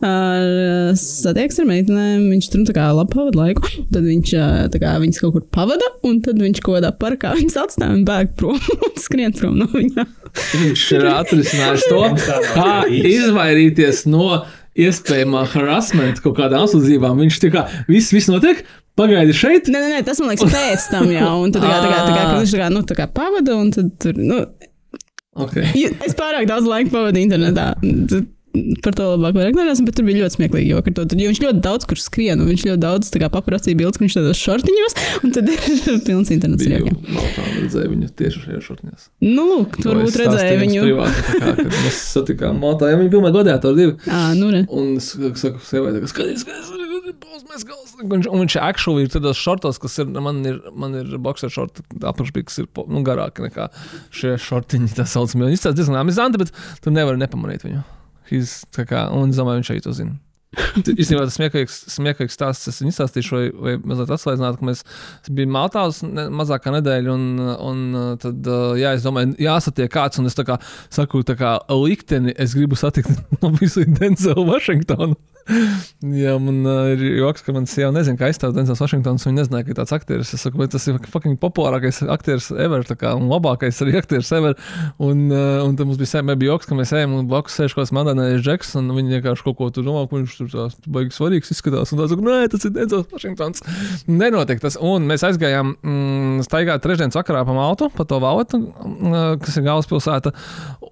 uh, 0.00 0.90
satiekas 0.98 1.62
ar 1.62 1.70
meitenēm, 1.70 2.26
viņš 2.34 2.50
tur 2.50 2.64
nu, 2.64 2.70
tā 2.70 2.76
kā 2.76 2.90
labi 2.96 3.14
pavada 3.14 3.44
laiku, 3.44 3.66
tad 3.94 4.02
viņš 4.06 4.34
uh, 4.38 4.62
tā 4.74 4.82
kā 4.82 4.96
viņas 5.02 5.22
kaut 5.22 5.36
kur 5.36 5.46
pavada, 5.54 5.92
un 6.06 6.18
tad 6.26 6.42
viņš 6.42 6.62
kaut 6.64 6.80
kādā 6.80 6.94
parkā 6.98 7.34
viņas 7.40 7.60
atstāja 7.66 7.94
un 7.94 8.06
bēg 8.08 8.34
prom 8.40 8.58
un 8.58 8.98
skrien 8.98 9.34
prom 9.36 9.60
no 9.62 9.70
viņām. 9.70 10.16
Viņš 10.30 10.82
ir 10.94 11.06
atrisinājis 11.10 11.86
to, 11.90 12.02
kā 12.54 12.74
izvairīties 12.86 14.04
no 14.10 14.44
iespējamā 14.78 15.44
harassment 15.54 16.22
kaut 16.24 16.36
kādām 16.38 16.66
apsūdzībām. 16.66 17.18
Viņš 17.24 17.40
tā 17.42 17.50
kā 17.54 17.66
viss, 17.90 18.12
viss 18.14 18.30
notiek, 18.30 18.62
pagaidi 18.98 19.34
šeit. 19.36 19.70
Nē, 19.72 19.82
nē, 19.82 19.92
nē, 19.96 20.00
tas 20.06 20.20
man 20.22 20.32
liekas 20.34 20.52
pēc 20.52 20.88
tam 20.92 21.10
jau. 21.14 21.36
Un 21.44 21.54
tad 21.54 21.64
tā 21.64 21.70
kā, 21.70 21.78
tā 21.82 21.92
kā, 21.92 22.00
tā 22.06 22.14
kā, 22.14 22.24
kad 22.24 22.42
viņš 22.42 22.56
tā 22.56 22.62
kā, 22.62 22.72
nu, 22.74 22.82
tā 22.86 22.98
kā 22.98 23.08
pavada, 23.20 23.56
un 23.60 23.72
tad 23.74 23.94
tur, 24.02 24.20
nu, 24.20 24.42
Okay. 25.40 25.86
Es 26.02 26.16
pārāk 26.18 26.48
daudz 26.50 26.66
laika 26.68 26.90
pavadīju 26.90 27.28
internetā. 27.28 27.70
Tad 28.10 28.26
Par 28.82 28.96
to 28.98 29.04
labāk 29.12 29.36
vairs 29.36 29.54
nerunāsim, 29.54 29.86
bet 29.86 29.94
tur 29.98 30.06
bija 30.08 30.24
ļoti 30.24 30.36
smieklīgi. 30.38 30.72
Jo, 30.72 30.80
to, 30.82 31.04
jo 31.06 31.30
viņš 31.30 31.40
ļoti 31.44 31.62
daudz 31.62 31.86
kur 31.86 32.00
skrien, 32.02 32.40
un 32.42 32.50
viņš 32.50 32.64
ļoti 32.66 32.82
daudz 32.82 33.12
paprasīja 33.30 33.78
bildes, 33.78 34.00
ka 34.00 34.04
viņš 34.06 34.16
tādos 34.18 34.40
šortiņos, 34.42 34.96
un 35.22 35.34
tad 35.36 35.52
ir 35.52 35.60
pilns 36.08 36.32
internets. 36.34 36.66
ar 36.66 36.74
jokiem. 36.80 36.98
Maltā 37.14 37.44
un 37.46 37.60
redzēju 37.60 37.92
viņu 37.94 38.10
tieši 38.18 38.42
šajā 38.46 38.64
šortiņās. 38.66 39.06
Nu, 39.28 39.46
lūk, 39.52 39.78
tu 39.78 39.92
varbūt 39.92 40.18
redzēji 40.24 40.58
viņu. 40.64 40.82
Privāti, 40.88 41.24
tā 41.28 41.38
kā, 41.60 41.68
mēs 41.70 42.02
satikām 42.10 42.58
Maltā, 42.64 42.90
ja 42.90 42.98
viņi 42.98 43.22
godēja 43.38 43.60
ar 43.60 43.78
divu. 43.78 43.96
Ā, 44.10 44.24
nu, 44.38 44.50
re. 44.50 44.64
Un 44.74 44.96
es 44.98 45.12
saku, 45.14 45.62
sievai, 45.70 45.94
ka 46.02 46.10
skaties, 46.10 46.42
skaties, 46.42 46.74
Pols 47.20 47.44
Meskals. 47.48 47.94
Un 48.00 48.10
viņš, 48.10 48.28
un 48.30 48.42
viņš 48.44 48.56
actually 48.62 49.04
ir 49.04 49.12
tādos 49.12 49.38
šortos, 49.40 49.80
kas 49.82 49.98
ir, 50.02 50.10
man 50.22 50.42
ir, 50.46 50.60
man 50.78 50.94
ir 51.00 51.14
boxer 51.22 51.52
šorti, 51.52 51.84
apakšbī, 51.98 52.44
kas 52.48 52.62
ir 52.62 52.68
nu, 52.90 53.02
garāki 53.06 53.44
nekā 53.46 53.70
šie 54.14 54.36
šortiņi, 54.40 54.92
tā 54.98 55.08
saucamie. 55.10 55.50
Viņš 55.50 55.64
tāds 55.66 55.80
diezgan 55.80 56.00
amizanti, 56.02 56.40
bet 56.42 56.54
tu 56.84 56.94
nevari 56.94 57.20
nepamanīt 57.20 57.66
viņu. 57.66 57.82
He's, 58.30 58.60
tā 58.70 58.86
kā, 58.86 59.08
un 59.10 59.32
es 59.34 59.40
domāju, 59.40 59.60
viņš 59.60 59.72
arī 59.74 59.82
to 59.84 59.94
zina. 59.96 60.14
Īstenībā 60.50 61.28
tas 61.28 61.36
smieklīgs, 61.38 61.76
smieklīgs 61.94 62.34
stāsts. 62.34 62.70
Es 62.72 62.80
viņu 62.82 62.90
izstāstīšu, 62.90 63.36
vai, 63.36 63.44
vai 63.54 63.74
mazliet 63.92 64.10
atslēdzināt, 64.16 64.58
ka 64.58 64.66
mēs 64.66 64.82
bijām 65.30 65.54
Maltā 65.54 65.84
uz 65.86 66.00
ne, 66.02 66.26
mazākā 66.40 66.72
nedēļa. 66.74 67.14
Un, 67.14 67.42
un 67.70 68.18
tad, 68.22 68.50
jā, 68.80 68.96
es 68.98 69.06
domāju, 69.06 69.36
jāsatiek 69.38 69.92
kāds. 69.94 70.18
Un 70.18 70.26
es 70.30 70.38
tā 70.38 70.46
kā 70.48 70.58
saku, 70.90 71.22
tā 71.26 71.38
kā 71.38 71.54
likteni, 71.70 72.34
es 72.34 72.56
gribu 72.58 72.78
satikt 72.78 73.14
no 73.44 73.54
visu 73.60 73.86
Denzelu 73.86 74.46
Vašingtonu. 74.50 75.18
Jā, 76.22 76.34
man 76.42 76.60
ir 76.92 77.02
joks, 77.18 77.42
ka 77.44 77.54
man 77.54 77.66
sieva 77.70 77.90
nezina, 77.94 78.18
kā 78.18 78.28
aizstāv 78.28 78.52
Denzels 78.56 78.80
Vašingtons. 78.82 79.24
Viņa 79.26 79.38
nezināja, 79.38 79.66
ka 79.66 79.72
ir 79.72 79.78
tāds 79.78 79.94
aktieris. 79.94 80.32
Es 80.36 80.44
saku, 80.44 80.66
tas 80.70 80.86
ir 80.90 80.98
fucking 81.10 81.38
populārākais 81.42 82.02
aktieris 82.12 82.50
ever, 82.54 82.84
kā, 82.90 83.14
un 83.18 83.28
labākais 83.30 83.80
arī 83.84 83.96
aktieris 84.00 84.30
ever. 84.36 84.56
Un, 85.02 85.28
un 85.30 85.78
tad 85.78 85.88
mums 85.88 86.00
bija 86.00 86.14
sēma, 86.14 86.38
bija 86.40 86.54
joks, 86.54 86.70
ka 86.70 86.78
mēs 86.78 86.94
ejam 86.96 87.16
un 87.18 87.30
blakus 87.30 87.58
sēž 87.58 87.74
kaut 87.74 87.84
kāds 87.84 87.94
mandanējs 87.96 88.44
džeks, 88.46 88.74
un 88.80 88.92
viņi 88.96 89.18
vienkārši 89.18 89.46
kaut 89.48 89.58
ko 89.60 89.70
tur 89.74 89.86
domā, 89.86 90.06
ka 90.06 90.18
viņš 90.18 90.39
tur 90.40 90.50
tās 90.52 90.76
baigi 90.90 91.14
svarīgs 91.14 91.52
izskatās. 91.54 91.92
Un 91.92 92.02
tā 92.02 92.08
saka, 92.10 92.26
nē, 92.26 92.38
tas 92.52 92.66
ir 92.66 92.74
Denzels 92.76 93.08
Vašingtons. 93.12 93.64
Nenotiek 94.10 94.62
tas. 94.62 94.78
Un 94.80 95.08
mēs 95.10 95.24
aizgājām 95.28 95.74
mm, 95.76 96.46
staigāt 96.48 96.84
trešdienas 96.84 97.18
vakarā 97.20 97.44
pa 97.46 97.56
Maltu, 97.56 97.90
pa 97.94 98.06
to 98.08 98.20
valētu, 98.22 98.60
mm, 98.60 99.42
kas 99.44 99.60
ir 99.60 99.66
galvaspilsēta. 99.68 100.34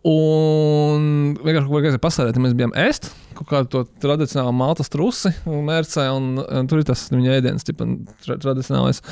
Un 0.09 1.09
vienkārši 1.41 1.71
kaut 1.73 1.89
kā 1.89 2.05
pasārēt, 2.09 2.39
mēs 2.43 2.57
bijām 2.59 2.77
ēst 2.79 3.11
kaut 3.39 3.51
kādu 3.51 3.71
to 3.71 3.85
tradicionālu 4.03 4.55
maltas 4.57 4.91
trusi 4.91 5.31
un 5.47 5.63
mērcē, 5.69 6.09
un, 6.15 6.41
un 6.43 6.71
tur 6.71 6.83
ir 6.83 6.89
tas 6.89 7.05
viņa 7.13 7.37
ēdiens, 7.39 7.67
tipa, 7.67 7.87
tra 8.25 8.39
tradicionālais. 8.43 9.03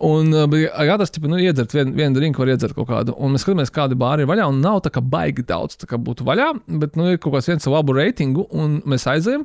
Un 0.00 0.32
uh, 0.32 0.46
bija 0.48 0.86
gatavs, 0.88 1.12
tipa, 1.12 1.28
nu, 1.28 1.36
iedzert 1.42 1.74
vienu, 1.76 1.92
vienu 1.96 2.16
drinku, 2.16 2.40
var 2.40 2.54
iedzert 2.54 2.76
kaut 2.76 2.88
kādu. 2.88 3.12
Un 3.20 3.34
mēs 3.34 3.44
skatāmies, 3.44 3.72
kādi 3.74 3.98
bāri 4.00 4.24
ir 4.24 4.30
vaļā, 4.30 4.46
un 4.48 4.62
nav 4.64 4.80
tā 4.86 4.92
kā 4.94 5.02
baigi 5.04 5.44
daudz, 5.44 5.76
tā 5.80 5.88
kā 5.90 5.98
būtu 6.00 6.24
vaļā, 6.24 6.48
bet, 6.80 6.96
nu, 6.96 7.10
ir 7.12 7.20
kaut 7.20 7.36
kāds 7.36 7.50
viens 7.50 7.68
ar 7.68 7.76
labu 7.76 7.96
reitingu, 7.98 8.46
un 8.56 8.78
mēs 8.88 9.04
aizējām. 9.12 9.44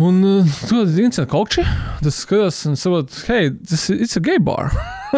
Un 0.00 0.22
uh, 0.24 0.54
tur 0.66 0.86
bija 0.88 1.04
viens 1.04 1.22
koči. 1.30 1.62
Tas 2.00 2.22
skatos, 2.24 2.62
un 2.66 2.78
saprotu, 2.80 3.20
hei, 3.28 3.52
tas 3.68 3.86
ir 3.92 4.24
gay 4.26 4.42
bar. 4.42 4.72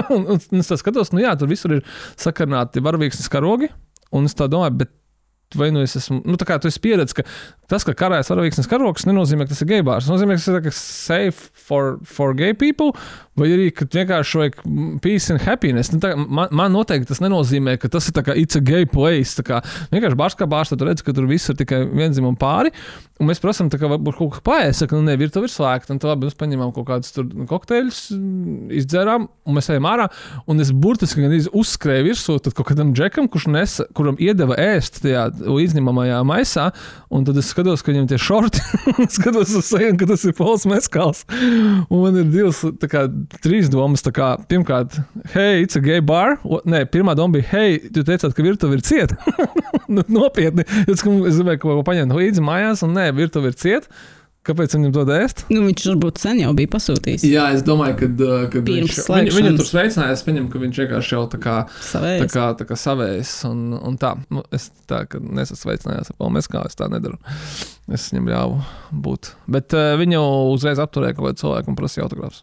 un, 0.08 0.26
un, 0.34 0.40
un 0.42 0.64
es 0.64 0.72
skatos, 0.82 1.14
nu 1.16 1.22
jā, 1.24 1.32
tur 1.38 1.48
visur 1.48 1.78
ir 1.78 1.84
sakarnāti 2.20 2.82
varavīksnes 2.84 3.30
karogi. 3.32 3.70
Un 4.12 4.28
es 4.28 4.36
tā 4.36 4.50
domāju, 4.52 4.82
bet 4.82 4.92
vai 5.58 5.70
nu 5.74 5.82
es 5.84 5.96
esmu, 5.98 6.20
nu 6.28 6.38
tā 6.40 6.48
kā 6.48 6.58
tu 6.62 6.70
esi 6.70 6.82
pieredzējis, 6.82 7.16
ka 7.18 7.26
tas, 7.72 7.86
ka 7.86 7.94
karājas 7.96 8.30
varavīksnes 8.32 8.68
karogs, 8.70 9.06
nenozīmē, 9.08 9.46
ka 9.46 9.54
tas 9.54 9.62
ir 9.64 9.70
gay 9.70 9.84
bars. 9.86 10.06
Tas 10.06 10.14
nozīmē, 10.16 10.36
ka 10.36 10.42
tas 10.42 10.50
ir 10.50 10.58
tā 10.58 10.62
kā 10.66 10.74
safe 10.76 11.50
for, 11.56 11.96
for 12.08 12.36
gay 12.36 12.56
people, 12.58 12.92
vai 13.38 13.48
arī, 13.54 13.68
ka 13.72 13.86
vienkārši 13.88 14.40
vajag 14.40 14.58
peace 15.04 15.32
and 15.32 15.42
happiness. 15.44 15.92
Nu, 15.94 16.00
tā, 16.02 16.12
kā 16.12 16.26
man, 16.26 16.52
man 16.52 16.74
noteikti 16.74 17.08
tas 17.08 17.22
nenozīmē, 17.24 17.78
ka 17.80 17.90
tas 17.92 18.10
ir 18.10 18.16
tā 18.16 18.24
kā 18.26 18.36
it's 18.38 18.58
a 18.58 18.62
gay 18.64 18.88
place. 18.88 19.36
Tā 19.38 19.46
kā 19.46 19.62
vienkārši 19.94 20.20
bars 20.20 20.36
kā 20.38 20.48
bars, 20.50 20.72
tad 20.72 20.84
redz, 20.84 21.04
ka 21.04 21.14
tur 21.16 21.28
viss 21.30 21.48
ir 21.52 21.56
tikai 21.60 21.84
vienzimam 21.88 22.36
pāri. 22.38 22.74
Un 23.22 23.28
mēs 23.30 23.40
prasām, 23.40 23.68
ka 23.70 23.86
varbūt 23.86 24.18
kaut 24.18 24.34
kas 24.34 24.44
paēst, 24.44 24.84
ka 24.90 24.98
nu, 24.98 25.06
ne, 25.06 25.16
virtuve 25.20 25.46
ir 25.46 25.52
slēgta. 25.54 25.94
Tad 25.94 26.08
labi, 26.10 26.28
mēs 26.28 26.38
paņēmām 26.40 26.72
kaut 26.76 26.88
kādus 26.88 27.14
kokteļus, 27.48 28.00
izdzērām, 28.82 29.28
un 29.46 29.56
mēs 29.56 29.70
ejam 29.72 29.86
ārā. 29.88 30.08
Un 30.50 30.60
es 30.64 30.72
burtiski 30.74 31.28
uzskrēju 31.62 32.08
virsū 32.08 32.38
kaut 32.50 32.66
kādam 32.72 32.92
džekam, 32.96 33.30
kurš 33.32 33.48
nesa, 33.52 33.86
kuram 33.96 34.18
iedeva 34.20 34.58
ēst 34.60 35.02
tajā 35.04 35.28
izņemamajā 35.42 36.20
maisā. 36.28 36.68
Un 37.12 37.26
tad 37.28 37.38
es 37.40 37.50
skatos, 37.52 37.82
ka 37.84 37.92
viņam 37.92 38.08
tie 38.10 38.18
šorti, 38.20 38.62
skatos 39.16 39.52
uz 39.58 39.68
seju, 39.68 39.92
ka 40.00 40.08
tas 40.12 40.24
ir 40.28 40.36
pols 40.38 40.66
meskals. 40.68 41.24
Un 41.32 42.04
man 42.04 42.18
ir 42.22 42.30
divas, 42.32 42.62
tā 42.82 42.90
kā 42.90 43.06
trīs 43.42 43.70
domas. 43.72 44.04
Kā, 44.12 44.34
pirmkārt, 44.50 44.98
hei, 45.32 45.62
it's 45.62 45.78
a 45.78 45.82
gay 45.82 46.02
bar. 46.04 46.38
O, 46.44 46.58
nē, 46.68 46.84
pirmā 46.92 47.14
doma 47.18 47.38
bija, 47.38 47.48
hei, 47.54 47.78
tu 47.94 48.02
teicāt, 48.06 48.34
ka 48.36 48.44
virtuve 48.44 48.78
ir 48.78 48.86
cieta. 48.86 49.18
Nu, 49.92 50.00
Nopietni. 50.08 50.62
Es, 50.86 51.02
es 51.02 51.04
gribēju 51.04 51.58
kaut 51.60 51.74
ko 51.74 51.82
paņemt 51.84 52.14
līdzi 52.16 52.44
mājās, 52.44 52.80
un 52.86 52.94
nē, 52.96 53.10
virtuve 53.16 53.50
ir 53.50 53.56
cieta. 53.60 53.90
Kāpēc 54.42 54.72
viņam 54.74 54.92
to 54.96 55.02
dēst? 55.06 55.44
Nu, 55.54 55.60
viņš 55.68 55.84
varbūt 55.92 56.18
sen 56.18 56.40
jau 56.42 56.50
bija 56.58 56.70
pasūtījis. 56.72 57.22
Jā, 57.30 57.44
es 57.54 57.62
domāju, 57.62 57.94
ka, 58.00 58.08
uh, 58.10 58.56
viņš, 58.66 58.96
viņu, 59.06 59.34
viņu 59.36 59.52
tur 59.60 59.68
sveicinājās. 59.68 60.18
Es 60.18 60.26
pieņemu, 60.26 60.48
ka 60.50 60.62
viņš 60.64 60.80
vienkārši 60.82 61.14
jau 61.14 61.20
tā 61.30 61.38
kā, 61.44 61.54
tā 61.70 61.84
Savējais. 61.92 62.32
kā, 62.34 62.46
tā 62.58 62.66
kā 62.66 62.78
savējs. 62.82 63.34
Un, 63.46 63.60
un 63.78 63.98
tā, 64.02 64.16
nu, 64.34 64.42
es 64.50 64.72
tā, 64.90 65.04
ka 65.06 65.22
nesasveicinājās 65.22 66.10
ar 66.10 66.18
Palmēs, 66.18 66.50
kā 66.50 66.64
es 66.66 66.74
tā 66.78 66.90
nedaru. 66.90 67.20
Es 67.86 68.08
viņam 68.10 68.32
ļāvu 68.34 68.58
būt. 69.06 69.30
Bet 69.58 69.78
uh, 69.78 69.92
viņu 70.02 70.24
uzreiz 70.56 70.82
apturēja 70.82 71.20
kaut 71.20 71.30
kādu 71.30 71.44
cilvēku 71.44 71.70
un 71.70 71.78
prasīja 71.78 72.08
autogrāfus. 72.08 72.42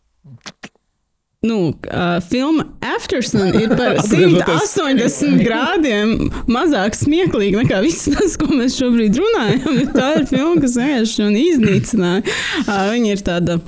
Nu, 1.41 1.67
uh, 1.67 2.21
filma 2.29 2.67
Aftersun 2.97 3.53
ir 3.55 3.69
par 3.69 3.95
Atgriežoties. 4.01 4.73
180 4.75 5.39
grādiem 5.39 6.09
mazāk 6.51 6.97
smieklīga 6.99 7.61
nekā 7.61 7.79
viss 7.85 8.09
tas, 8.11 8.35
ko 8.35 8.49
mēs 8.51 8.75
šobrīd 8.75 9.15
runājam. 9.21 9.77
Tā 9.95 10.09
ir 10.19 10.27
filma, 10.27 10.59
kas 10.59 10.75
vienkārši 10.75 11.23
man 11.23 11.39
iznīcināja. 11.39 12.25
Uh, 12.65 12.83
viņa 12.91 13.15
ir 13.15 13.23
tāda. 13.31 13.59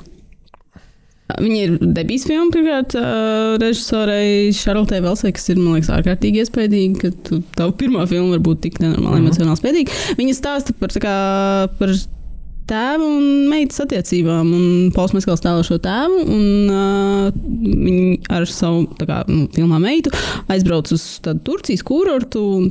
Viņa 1.31 1.63
ir 1.63 1.77
debijas 1.95 2.27
filma, 2.27 2.51
pirmkārt, 2.51 2.97
uh, 2.99 3.55
režisorei 3.63 4.51
Šarlotei 4.51 4.99
Velsai, 4.99 5.31
kas 5.31 5.47
ir, 5.53 5.63
man 5.63 5.77
liekas, 5.77 5.93
ārkārtīgi 5.95 6.43
iespaidīga, 6.43 7.05
ka 7.05 7.13
tu, 7.29 7.39
tava 7.55 7.71
pirmā 7.79 8.03
filma 8.11 8.35
var 8.35 8.43
būt 8.49 8.65
tik 8.67 8.81
nenormāli 8.83 9.23
emocionāli 9.23 9.63
spēcīga. 9.63 10.01
Viņa 10.19 10.35
stāsta 10.35 10.75
par, 10.75 10.91
tā 10.91 11.07
kā, 11.07 11.15
par 11.79 11.95
tēva 12.71 13.05
un 13.05 13.47
meitas 13.51 13.83
attiecībām. 13.83 14.51
Un 14.55 14.91
Pauls 14.95 15.15
Maskals 15.15 15.43
tēlo 15.43 15.63
šo 15.67 15.77
tēvu, 15.83 16.25
un 16.25 16.73
uh, 16.73 17.39
viņi 17.61 18.21
ar 18.33 18.47
savu 18.49 18.87
kā, 18.99 19.21
nu, 19.29 19.45
filmā 19.55 19.81
meitu 19.83 20.13
aizbrauc 20.51 20.91
uz 20.95 21.07
tādu 21.25 21.43
Turcijas 21.51 21.85
kurortu. 21.87 22.45
un 22.57 22.69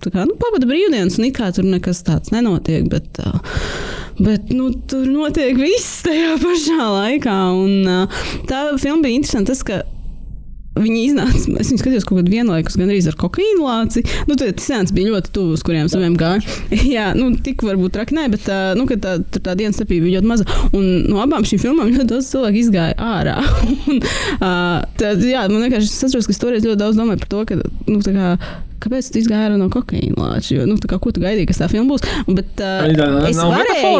Tur 0.00 0.14
kā, 0.14 0.22
nu, 0.24 0.32
pavada 0.40 0.64
brīvdienas, 0.64 1.18
un 1.20 1.26
it 1.26 1.34
kā 1.36 1.50
tur 1.52 1.66
nekas 1.68 1.98
tāds 2.06 2.32
nenotiek. 2.32 2.86
Bet, 2.88 3.18
uh, 3.20 3.42
Bet 4.20 4.50
nu, 4.52 4.68
tur 4.88 5.06
notiek 5.08 5.56
viss 5.56 6.02
tajā 6.04 6.34
pašā 6.42 6.88
laikā. 6.92 7.36
Un, 7.56 7.88
uh, 7.88 8.24
tā 8.48 8.66
filma 8.80 9.06
bija 9.06 9.20
interesanta. 9.20 9.54
Tas, 9.54 9.62
Viņi 10.78 11.00
iznāca, 11.08 11.34
es 11.58 11.70
viņu 11.72 11.80
skatījos 11.80 12.04
kaut 12.06 12.20
kādā 12.20 12.30
vienlaikus, 12.30 12.76
gan 12.78 12.92
arī 12.92 13.00
ar 13.10 13.16
kokaīnu 13.18 13.64
lāci. 13.66 14.04
Nu, 14.30 14.36
tad 14.38 14.62
sēns 14.62 14.92
bija 14.94 15.10
ļoti 15.10 15.32
tuvu, 15.34 15.56
uz 15.58 15.64
kuriem 15.66 15.90
saviem 15.90 16.14
gāja. 16.18 16.44
Jā, 16.94 17.08
nu, 17.18 17.32
tik 17.42 17.64
varbūt 17.66 17.96
traki 17.96 18.14
nē, 18.14 18.28
bet 18.30 18.46
tā, 18.46 18.60
nu, 18.78 18.86
tā, 18.86 19.16
tā, 19.18 19.42
tā 19.42 19.56
dienas 19.58 19.80
starpība 19.80 20.06
bija 20.06 20.20
ļoti 20.20 20.30
maza. 20.30 20.46
Un 20.70 21.10
no 21.10 21.18
abām 21.24 21.46
šīm 21.48 21.64
filmām 21.64 21.90
ļoti 21.90 22.06
daudz 22.14 22.30
cilvēku 22.30 22.62
izgāja 22.62 22.94
ārā. 23.02 23.36
un, 23.90 23.98
uh, 23.98 24.78
tad, 25.00 25.26
jā, 25.26 25.44
man 25.50 25.66
vienkārši 25.66 25.90
es 25.90 26.06
atceros, 26.06 26.30
ka 26.30 26.36
es 26.36 26.42
toreiz 26.44 26.68
ļoti 26.68 26.82
daudz 26.84 27.02
domāju 27.02 27.24
par 27.24 27.32
to, 27.34 27.44
ka, 27.50 27.60
nu, 27.90 27.98
tā 28.06 28.14
kā, 28.14 28.32
kāpēc 28.80 29.08
tu 29.12 29.20
izgāji 29.20 29.58
no 29.60 29.68
kokaīna 29.72 30.16
lāča? 30.16 30.54
Jo, 30.56 30.66
nu, 30.68 30.76
kā, 30.80 30.98
ko 31.02 31.12
tu 31.14 31.22
gaidīji, 31.22 31.48
kas 31.50 31.60
tā 31.62 31.68
filma 31.70 31.92
būs? 31.92 32.04
Bet, 32.28 32.60
uh, 32.64 32.86
es 33.28 33.38
nav 33.38 33.52
varēju-? 33.52 33.90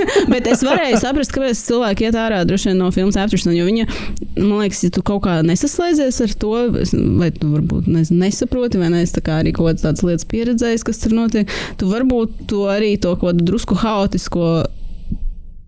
Bet 0.32 0.48
es 0.50 0.64
varēju 0.66 1.00
saprast, 1.02 1.34
kāpēc 1.34 1.60
cilvēki 1.68 2.08
iet 2.08 2.18
ārā 2.20 2.42
droši 2.48 2.72
vien 2.72 2.80
no 2.82 2.90
filmas 2.94 3.18
Aftersun. 3.20 3.54
Jo 3.56 3.66
viņa, 3.68 3.86
man 4.40 4.56
liekas, 4.64 4.82
ja 4.86 4.92
tu 4.94 5.04
kaut 5.06 5.24
kā 5.26 5.38
nesaslēdzies 5.46 6.22
ar 6.26 6.34
to, 6.42 6.54
vai 7.20 7.30
tu 7.34 7.52
varbūt 7.52 7.90
nezinu, 7.90 8.20
nesaproti, 8.24 8.80
vai 8.82 8.90
ne, 8.94 9.04
es 9.06 9.14
tā 9.14 9.22
kā 9.26 9.40
arī 9.42 9.54
kaut 9.56 9.80
kādas 9.82 10.04
lietas 10.06 10.28
pieredzējis, 10.30 10.86
kas 10.86 11.02
tur 11.04 11.16
notiek, 11.16 11.52
tu 11.80 11.90
varbūt 11.90 12.46
to 12.50 12.66
arī 12.72 12.96
to 13.00 13.14
kaut 13.16 13.36
kādu 13.36 13.46
drusku 13.52 13.78
haotisko. 13.82 14.50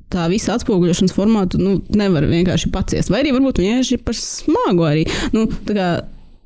Tā 0.09 0.25
visa 0.33 0.55
atspoguļošanas 0.57 1.13
formātu 1.13 1.59
nu, 1.61 1.75
nevar 1.93 2.25
vienkārši 2.25 2.71
paciest. 2.73 3.11
Vai 3.13 3.21
arī 3.21 3.35
varbūt 3.37 3.61
vienkārši 3.61 3.99
par 4.01 4.17
smagu. 4.17 4.87
Arī. 4.89 5.03
Nu, 5.35 5.43
kā, 5.69 5.91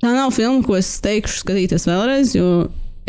tā 0.02 0.12
nav 0.16 0.32
filma, 0.34 0.62
ko 0.66 0.76
es 0.78 0.92
teikšu 1.04 1.42
skatīties 1.44 1.86
vēlreiz, 1.88 2.34
jo 2.36 2.48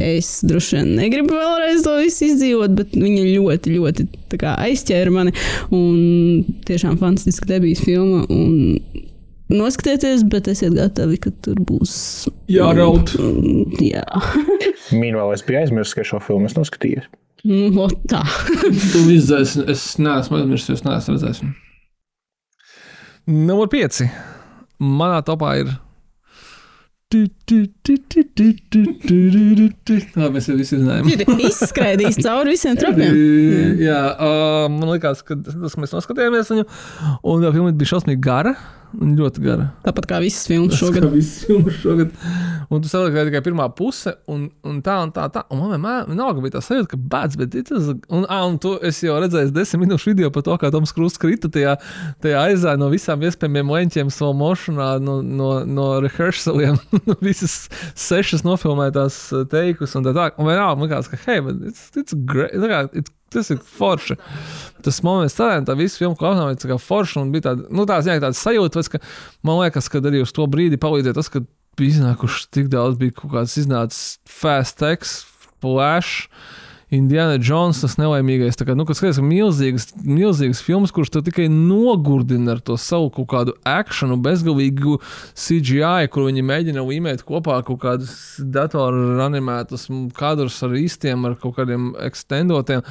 es 0.02 0.40
droši 0.48 0.80
vien 0.80 0.92
negribu 0.98 1.36
vēlreiz 1.38 1.84
to 1.86 1.96
visu 2.02 2.28
izdzīvot, 2.32 2.74
bet 2.78 2.94
viņa 2.98 3.24
ļoti, 3.30 3.74
ļoti 3.78 4.06
tā 4.32 4.40
kā, 4.42 4.56
aizķēra 4.66 5.14
mani. 5.14 5.34
Un 5.74 6.46
tiešām 6.68 6.98
fantastiski 7.02 7.50
debijas 7.52 7.84
filma. 7.86 8.24
Un 8.34 8.80
Noskatieties, 9.54 10.24
bet 10.32 10.48
esiet 10.50 10.74
gatavi, 10.74 11.18
ka 11.22 11.30
tur 11.44 11.60
būs. 11.68 11.92
Mm, 13.20 13.76
Jā, 13.84 14.06
Mīnvēl 15.02 15.34
es 15.36 15.44
biju 15.46 15.60
aizmirsis, 15.60 15.94
ka 16.00 16.06
šo 16.08 16.22
filmu 16.24 16.48
es 16.50 16.56
noskatījos. 16.58 17.06
nu, 17.46 17.68
ot 17.84 18.00
tā. 18.10 18.24
Tu 18.94 19.04
izdzēsi, 19.18 19.66
es 19.70 19.84
neesmu 20.02 20.40
aizmirsis, 20.40 20.80
es 20.80 20.86
neesmu 20.88 21.18
redzējis. 21.18 21.44
Numur 23.28 23.70
5. 23.72 24.02
Manā 24.84 25.20
topā 25.28 25.54
ir. 25.62 25.76
do, 27.14 27.28
Tā 30.14 30.30
mēs 30.32 30.48
jau 30.48 30.56
visi 30.60 30.78
zinājām. 30.80 31.10
Ir 31.12 31.26
izskraidījis 31.50 32.22
cauri 32.24 32.54
visiem 32.56 32.78
tropiem. 32.80 33.18
Jā, 33.84 34.00
uh, 34.14 34.70
man 34.72 34.94
liekas, 34.94 35.26
ka 35.28 35.36
tas 35.44 35.76
mēs 35.80 35.96
noskatījāmies 35.98 36.54
viņu. 36.54 36.70
Un 37.28 37.44
tā 37.44 37.52
filma 37.56 37.76
bija 37.76 37.96
šausmīgi 37.96 38.24
gara. 38.24 38.56
Ļoti 38.94 39.42
gara. 39.42 39.72
Tāpat 39.82 40.06
kā 40.06 40.20
visas 40.22 40.46
filmas 40.46 40.78
Šogad. 40.78 41.02
šogad. 41.02 41.14
Viss 41.16 41.46
filmas 41.48 41.78
šogad. 41.82 42.12
Un 42.70 42.82
tu 42.84 42.90
saproti, 42.92 43.16
ka 43.16 43.24
tikai 43.26 43.42
pirmā 43.46 43.66
puse, 43.74 44.14
un, 44.30 44.44
un 44.70 44.78
tā, 44.86 45.00
un 45.02 45.10
tā, 45.16 45.26
tā. 45.34 45.44
Un 45.50 45.64
man 45.64 45.74
vienmēr 45.74 46.06
vienalga 46.12 46.44
bija 46.44 46.56
tā 46.58 46.62
sajūta, 46.62 46.92
ka 46.92 47.00
bēdz, 47.14 47.38
bet 47.42 47.58
tas, 47.70 47.90
un, 48.14 48.28
ā, 48.30 48.40
un 48.46 48.60
tu 48.62 48.76
esi 48.86 49.08
jau 49.08 49.18
redzējis 49.24 49.54
desmit 49.56 49.88
minūšu 49.88 50.14
video 50.14 50.30
par 50.34 50.46
to, 50.46 50.58
kā 50.62 50.70
Toms 50.74 50.94
Krūss 50.94 51.22
krita 51.22 51.50
tajā, 51.54 51.74
tajā 52.24 52.44
aizā 52.52 52.76
no 52.78 52.92
visām 52.94 53.26
iespējamiem 53.26 53.74
leņķiem 53.74 54.14
slow 54.14 54.36
motionā, 54.38 54.92
no, 55.02 55.20
no, 55.26 55.50
no 55.66 55.90
rehearsaliem, 56.06 56.78
visas 57.34 57.58
sešas 58.00 58.46
nofilmētās 58.48 59.20
uh, 59.34 59.44
teikus 59.50 59.98
un 60.00 60.08
tā 60.08 60.16
tā. 60.16 60.30
Un 60.38 60.48
vienalga, 60.48 60.78
man 60.80 60.88
liekas, 60.88 61.12
ka, 61.12 61.20
hei, 61.26 61.42
it's, 61.68 61.90
it's 62.00 62.16
great, 62.30 62.56
kā, 62.56 62.86
it's, 62.94 63.12
tas 63.34 63.50
ir 63.54 63.60
forši. 63.66 64.18
Tas 64.86 65.02
moments, 65.06 65.38
tādā 65.38 65.60
tā 65.68 65.76
visu 65.80 66.04
filmu 66.04 66.18
klausījās, 66.20 66.62
tā 66.62 66.72
kā 66.72 66.80
forši 66.82 67.20
un 67.22 67.34
bija 67.34 67.50
tāda, 67.50 67.68
nu, 67.74 67.88
tāds, 67.90 68.10
jā, 68.10 68.20
tāds 68.22 68.42
sajūta, 68.46 68.76
tāpēc, 68.78 68.92
ka 68.94 69.48
man 69.48 69.62
liekas, 69.64 69.90
ka 69.92 70.04
arī 70.04 70.24
uz 70.24 70.34
to 70.36 70.48
brīdi 70.50 70.80
palīdzēja 70.82 71.18
tas, 71.18 71.32
ka 71.34 71.44
bija 71.80 71.98
iznākuši 71.98 72.50
tik 72.54 72.70
daudz, 72.74 73.00
bija 73.02 73.16
kaut 73.18 73.34
kāds 73.34 73.58
iznācis 73.62 74.18
fast 74.30 74.78
text, 74.82 75.26
flash. 75.64 76.28
Indiana 76.94 77.40
Jones, 77.42 77.80
tas 77.82 77.96
nelaimīgais. 77.98 78.58
Tā 78.60 78.68
kā, 78.68 78.76
nu, 78.78 78.86
kas 78.86 79.00
skaties, 79.00 79.22
milzīgas, 79.26 79.88
milzīgas 80.06 80.62
filmas, 80.66 80.94
kuras 80.94 81.10
tu 81.14 81.24
tikai 81.26 81.48
nogurdina 81.50 82.54
ar 82.54 82.62
to 82.66 82.78
savu 82.78 83.10
kaut 83.16 83.30
kādu 83.32 83.56
akciju, 83.68 84.20
bezgalīgu 84.24 85.00
CGI, 85.32 86.12
kur 86.14 86.28
viņi 86.28 86.46
mēģina 86.46 86.86
līmēt 86.86 87.26
kopā 87.26 87.62
kaut 87.66 87.82
kādus 87.82 88.14
datoru 88.40 89.18
animētus 89.26 89.90
kadrus 90.18 90.62
ar 90.66 90.78
īstiem, 90.78 91.26
ar 91.30 91.38
kaut 91.42 91.58
kādiem 91.58 91.92
ekstendotiem. 92.04 92.86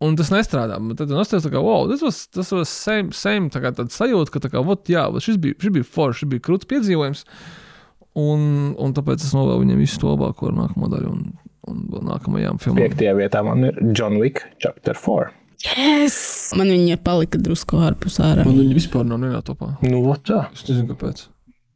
Un 0.00 0.14
tas 0.16 0.30
nestrādā. 0.32 0.78
Tad 0.96 1.10
es 1.12 1.34
teicu, 1.34 1.50
ka 1.52 1.60
wow, 1.60 1.84
tas 1.90 2.00
was, 2.06 2.22
tas 2.32 2.54
was 2.56 2.70
same, 2.72 3.12
same 3.12 3.50
tā 3.52 3.60
kā 3.60 3.74
tāds 3.76 3.98
sajūta, 4.00 4.32
ka 4.32 4.46
tā 4.46 4.54
kā, 4.54 4.62
vot, 4.64 4.86
jā, 4.88 5.02
šis 5.20 5.36
bija, 5.42 5.58
šis 5.60 5.74
bija 5.74 5.88
foršs, 5.98 6.22
šis 6.22 6.30
bija 6.30 6.46
krūts 6.46 6.70
piedzīvojums. 6.70 7.26
Un, 8.20 8.40
un 8.80 8.94
tāpēc 8.96 9.22
es 9.22 9.34
novēlu 9.36 9.66
viņam 9.66 9.82
visu 9.82 10.00
to 10.00 10.14
labāko 10.14 10.48
ar 10.48 10.56
nākamo 10.56 10.88
daļu 10.90 11.12
un, 11.12 11.26
un 11.72 11.84
vēl 11.90 12.06
nākamajām 12.10 12.60
filmām. 12.62 12.82
Piektajā 12.84 13.16
vietā 13.18 13.42
man 13.46 13.68
ir 13.70 13.78
John 13.96 14.18
Wick, 14.20 14.44
Chapter 14.62 14.98
4. 14.98 15.32
Yes! 15.64 16.16
Man 16.56 16.70
viņa 16.72 16.96
palika 17.04 17.40
drusku 17.40 17.80
ārpus 17.84 18.16
ārā. 18.24 18.46
Man 18.48 18.56
viņa 18.56 18.76
vispār 18.78 19.04
nav 19.08 19.20
nevienā 19.20 19.42
topā. 19.44 19.74
Nu, 19.84 20.00
vot 20.06 20.24
tā. 20.28 20.46
Es 20.56 20.64
nezinu, 20.68 20.88
kāpēc. 20.94 21.26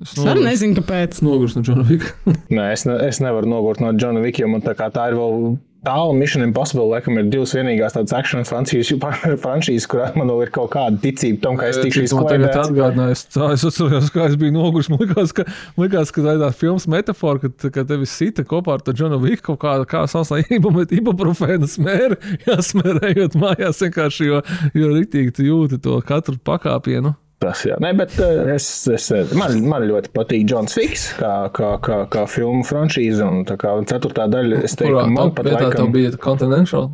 Es 0.02 0.16
Es 0.16 0.24
arī 0.26 0.42
nezinu, 0.48 0.74
kāpēc. 0.80 1.20
Nogurs 1.22 1.54
no 1.54 1.62
Džona 1.62 1.84
Vika. 1.86 2.10
Nē, 2.56 2.72
es, 2.74 2.82
ne, 2.88 2.98
es 3.06 3.22
nevaru 3.22 3.50
nogurt 3.50 3.82
no 3.82 3.92
Johna 3.94 4.24
Vika, 4.24 4.42
jo 4.42 4.50
man 4.50 4.64
tā 4.64 4.74
kā 4.78 4.90
tā 4.92 5.10
ir 5.12 5.18
vēl 5.20 5.54
tālu 5.84 6.16
Mission 6.16 6.42
Impossible. 6.42 6.86
Laikam 6.90 7.18
ir 7.20 7.28
divas 7.30 7.52
vienīgās 7.54 7.94
tādas 7.94 8.14
action 8.16 8.44
franšīzes, 8.48 8.98
franšīzes 9.44 9.86
kurā 9.90 10.08
man 10.18 10.32
vēl 10.32 10.46
ir 10.46 10.52
kaut 10.54 10.72
kāda 10.74 10.98
ticība 11.02 11.42
tam, 11.44 11.58
ka 11.60 11.68
es 11.70 11.78
tikšu 11.78 12.02
tagad 12.02 12.10
izklaidēts. 12.10 12.60
atgādināja, 12.64 13.16
es, 13.16 13.24
tā, 13.30 13.50
es 13.54 13.66
atceros, 13.70 14.10
kā 14.14 14.28
es 14.32 14.36
biju 14.40 14.56
noguris. 14.56 14.90
Man 14.92 15.04
liekas, 15.04 15.34
ka, 15.36 15.46
liekas, 15.80 16.12
ka 16.16 16.26
tā 16.26 16.36
ir 16.36 16.42
tā 16.42 16.52
filmas 16.58 16.88
metafora, 16.90 17.44
ka, 17.44 17.72
ka 17.78 17.86
tevi 17.94 18.10
sita 18.10 18.46
kopā 18.48 18.78
ar 18.78 18.84
to 18.84 18.96
Džonu 18.96 19.20
Viku 19.22 19.52
kaut 19.52 19.62
kāda, 19.64 19.88
kā 19.88 20.04
saucamā 20.10 20.42
ibumet 20.58 20.94
ibuprofēna 20.96 21.70
smēra, 21.70 22.18
jāsmērējot 22.48 23.38
mājās 23.40 23.84
vienkārši, 23.86 24.30
jo, 24.32 24.42
jo 24.74 24.94
riktīgi 24.96 25.38
tu 25.38 25.52
jūti 25.52 25.80
to 25.84 26.00
katru 26.08 26.40
pakāpienu. 26.42 27.14
Tas, 27.44 27.60
jā, 27.68 27.76
Nē, 27.82 27.90
bet 27.98 28.14
uh, 28.24 28.46
es, 28.54 28.66
es, 28.88 29.10
man, 29.36 29.58
man 29.68 29.84
ļoti 29.90 30.12
patīk 30.16 30.46
Johns 30.48 30.76
Fiks, 30.78 31.10
kā, 31.18 31.32
kā, 31.52 31.74
kā, 31.84 31.98
kā 32.08 32.24
filmu 32.30 32.64
franšīze. 32.64 33.20
Un 33.26 33.44
tā 33.48 33.58
kā 33.60 33.74
ceturtā 33.90 34.28
daļa, 34.32 34.62
es 34.64 34.78
teiktu, 34.78 34.94
Kurā 34.94 35.04
ka 35.04 35.12
man 35.12 35.34
pat 35.36 35.50
laikam 35.52 35.92
bija 35.92 36.14
Continental? 36.24 36.92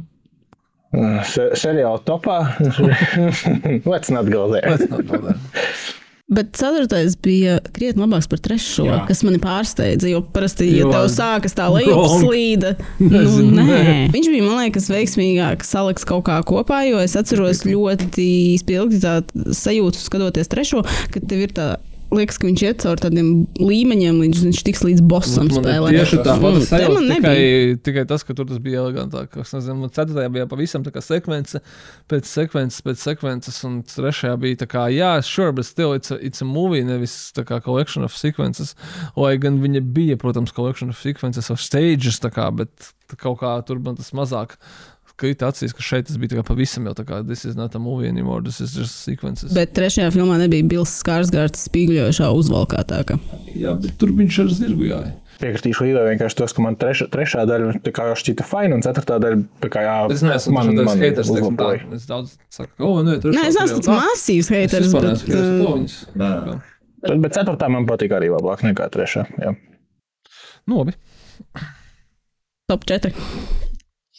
se, 1.30 1.51
seriāla 1.55 2.03
topā. 2.07 2.40
Let's 3.92 4.11
not 4.11 4.30
go 4.30 4.51
there. 4.51 4.70
Let's 4.70 4.90
not 4.90 5.07
go 5.07 5.18
there. 5.28 5.38
Bet 6.30 6.52
ceturtais 6.54 7.16
bija 7.18 7.56
krietni 7.74 8.04
labāks 8.04 8.28
par 8.30 8.38
trešo, 8.38 8.84
Jā. 8.86 9.00
kas 9.08 9.24
mani 9.26 9.40
pārsteidza. 9.42 10.06
Jo 10.12 10.20
parasti, 10.22 10.68
ja 10.70 10.84
Jo- 10.84 10.92
tev 10.94 11.08
sākas 11.10 11.56
tā 11.58 11.66
lejupslīde, 11.74 12.76
nu, 13.02 13.34
nē. 13.58 14.10
viņš 14.14 14.28
bija, 14.30 14.44
man 14.46 14.60
liekas, 14.62 14.86
veiksmīgāk 14.92 15.66
saliks 15.66 16.06
kaut 16.06 16.22
kā 16.30 16.38
kopā, 16.46 16.84
jo 16.86 17.02
es 17.02 17.16
atceros 17.18 17.64
ļoti 17.66 18.58
spilgti 18.62 19.02
tādu 19.02 19.50
sajūtu, 19.58 19.98
skatoties 20.06 20.50
trešo, 20.54 20.84
ka 21.10 21.18
tev 21.26 21.46
ir 21.48 21.56
tā. 21.56 21.68
Liekas, 22.11 22.40
ka 22.42 22.48
viņš 22.48 22.62
iet 22.66 22.82
cauri 22.82 23.02
tādiem 23.04 23.28
līmeņiem, 23.61 24.16
līdz 24.24 24.40
viņš 24.48 24.61
tiks 24.66 24.82
līdz 24.82 25.02
bossam 25.06 25.46
Man 25.46 25.52
ir 25.52 25.62
spēlē. 25.62 25.90
Tieši 25.94 26.18
tā, 26.26 26.34
Mm, 26.40 26.42
man 26.42 26.64
sajūta 26.66 26.94
man 26.96 27.08
tikai, 27.14 27.40
tikai 27.86 28.04
tas, 28.11 28.24
ka 28.26 28.34
tur 28.34 28.48
tas 28.48 28.58
bija 28.62 28.82
elegantāk. 28.82 29.36
Es 29.40 29.52
nezinu, 29.54 29.76
man 29.84 29.92
ceturtajā 29.94 30.32
bija 30.34 30.48
pavisam 30.50 30.82
tā 30.86 30.90
kā 30.94 31.02
sekvence 31.04 31.61
pēc 32.11 32.26
sekvences, 32.26 32.82
pēc 32.86 33.04
sekvences, 33.04 33.61
un 33.68 33.80
trešajā 33.86 34.34
bija 34.42 34.61
tā 34.64 34.68
kā, 34.70 34.86
jā, 34.94 35.12
sure, 35.22 35.52
but 35.52 35.68
still 35.68 35.94
it's 35.94 36.11
a, 36.11 36.18
it's 36.18 36.42
a 36.42 36.48
movie, 36.48 36.82
nevis 36.86 37.32
tā 37.36 37.44
kā 37.46 37.61
collection 37.62 38.02
of 38.06 38.16
sequences. 38.16 38.74
Lai 39.16 39.36
gan 39.38 39.61
viņa 39.62 39.84
bija, 39.94 40.18
protams, 40.20 40.52
collection 40.56 40.90
of 40.90 40.98
sequences 40.98 41.50
of 41.50 41.61
stages, 41.62 42.18
tā 42.22 42.32
kā, 42.34 42.50
bet 42.50 42.70
tā 43.11 43.18
kaut 43.20 43.40
kā 43.44 43.54
tur 43.66 43.78
man 43.78 43.98
tas 44.00 44.11
mazāk. 44.16 44.58
Krita 45.20 45.50
acīs, 45.52 45.74
ka 45.76 45.84
šeit 45.84 46.08
tas 46.08 46.16
bija 46.20 46.42
pavisam 46.46 46.86
jau 46.88 46.94
tā 46.96 47.04
kā, 47.08 47.20
this 47.26 47.44
is 47.44 47.56
not 47.58 47.74
a 47.76 47.80
movie 47.82 48.08
anymore, 48.08 48.40
this 48.44 48.60
is 48.64 48.72
just 48.76 49.02
sequences. 49.04 49.52
Bet 49.56 49.74
trešajā 49.76 50.08
filmā 50.14 50.38
nebija 50.40 50.64
Bills 50.70 50.94
Skarsgārds 51.02 51.66
spīgļojošā 51.68 52.30
uzvalkātākā. 52.38 53.18
jā, 53.54 53.74
bet 53.82 53.98
tur 54.00 54.14
viņš 54.16 54.38
ar 54.44 54.54
zirgu 54.56 54.88
gāja. 54.88 55.12
Piekritīšu 55.40 55.86
Līvai 55.86 56.02
vienkārši 56.10 56.36
tas, 56.36 56.52
ka 56.52 56.64
man 56.64 56.74
treša, 56.76 57.06
trešā 57.12 57.46
daļa 57.48 57.78
jau 57.80 58.16
šķita 58.20 58.44
fina, 58.44 58.76
un 58.76 58.82
ceturtā 58.84 59.16
daļa 59.24 59.38
tā 59.64 59.70
kā 59.72 59.84
jā, 59.86 59.94
Es 60.12 60.24
neesmu 60.24 60.52
man, 60.52 60.72
tāds 60.76 60.88
man 60.90 61.00
haters, 61.00 61.30
teiksim 61.32 61.56
tā. 61.56 61.70
Es 61.96 62.04
daudz 62.10 62.34
saku, 62.52 62.76
o, 62.84 62.90
nē, 63.06 63.14
tur 63.22 63.32
Nē, 63.32 63.46
es 63.48 63.56
neesmu 63.56 63.78
tāds 63.80 63.88
masīvs 63.88 64.52
haters, 64.52 64.90
Es 64.90 64.92
bet 64.92 65.32
bet, 66.12 66.20
uh, 66.20 66.60
Bet, 67.00 67.16
bet 67.24 67.32
ceturtā 67.38 67.70
man 67.72 67.88
patīk 67.88 68.12
arī 68.12 68.28
labāk 68.28 68.66
nekā 68.66 68.90
trešā. 68.92 69.24
Jā. 69.40 69.54
Labi. 70.68 70.92
top 72.68 72.84
4. 72.84 73.14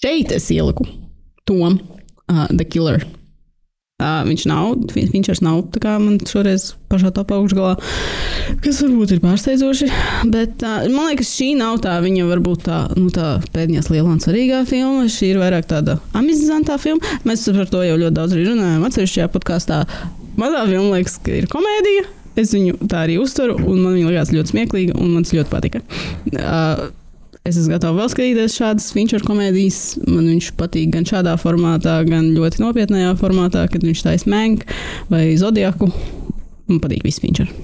Šeit 0.02 0.32
es 0.34 0.48
ieliku 0.50 0.88
Tom, 1.46 1.78
uh, 1.78 2.48
The 2.50 2.66
Killer. 2.66 3.04
Uh, 4.02 4.24
viņš 4.26 4.44
nav, 4.50 4.72
viņš 4.96 5.28
vairs 5.30 5.42
nav 5.46 5.60
tā 5.76 5.82
kā 5.84 5.92
man 6.02 6.16
šoreiz 6.26 6.72
pašā 6.90 7.12
topā 7.14 7.36
augšgalā, 7.38 7.76
kas 8.64 8.80
varbūt 8.82 9.12
ir 9.14 9.20
pārsteidzoši. 9.22 9.90
Bet 10.34 10.64
uh, 10.66 10.88
man 10.90 11.12
liekas, 11.12 11.30
šī 11.38 11.52
nav 11.60 11.84
tā 11.86 12.00
viņa 12.02 12.26
varbūt 12.32 12.64
tā, 12.66 12.80
nu, 12.98 13.12
tā 13.14 13.36
pēdējās 13.54 13.92
lielā 13.94 14.16
un 14.16 14.24
svarīgā 14.24 14.64
filma. 14.70 15.06
Šī 15.06 15.36
ir 15.36 15.42
vairāk 15.44 15.70
tāda 15.70 16.00
amizantā 16.18 16.80
filma. 16.82 17.20
Mēs 17.30 17.46
par 17.52 17.70
to 17.70 17.84
jau 17.86 18.00
ļoti 18.02 18.18
daudz 18.18 18.34
arī 18.34 18.48
runājām. 18.48 18.88
Atsevišķajā 18.90 19.30
podkāstā 19.36 19.84
mazā 20.42 20.64
filma 20.72 20.96
liekas, 20.96 21.20
ka 21.22 21.38
ir 21.38 21.46
komēdija. 21.52 22.08
es 22.42 22.56
viņu 22.56 22.80
tā 22.90 23.04
arī 23.06 23.20
uztveru, 23.22 23.60
un 23.70 23.84
man 23.84 24.00
viņa 24.00 24.10
likās 24.16 24.34
ļoti 24.34 24.56
smieklīga, 24.56 24.98
un 24.98 25.14
man 25.14 25.30
tas 25.30 25.36
ļoti 25.38 25.54
patika. 25.54 25.84
Uh, 26.32 26.90
es 27.48 27.58
esmu 27.58 27.76
gatava 27.76 27.98
vēl 28.02 28.12
skatīties 28.14 28.58
šādas 28.60 28.92
feature 28.96 29.26
komēdijas. 29.26 29.82
Man 30.08 30.30
viņš 30.30 30.52
patīk 30.60 30.94
gan 30.96 31.08
šādā 31.08 31.36
formātā, 31.42 32.00
gan 32.08 32.32
ļoti 32.36 32.64
nopietnā 32.64 33.12
formātā, 33.20 33.66
kad 33.72 33.86
viņš 33.86 34.06
taisa 34.08 34.32
Mank 34.32 34.68
vai 35.12 35.28
Zodiaku. 35.42 35.92
Man 36.70 36.82
patīk 36.84 37.06
viss 37.08 37.24
feature. 37.24 37.61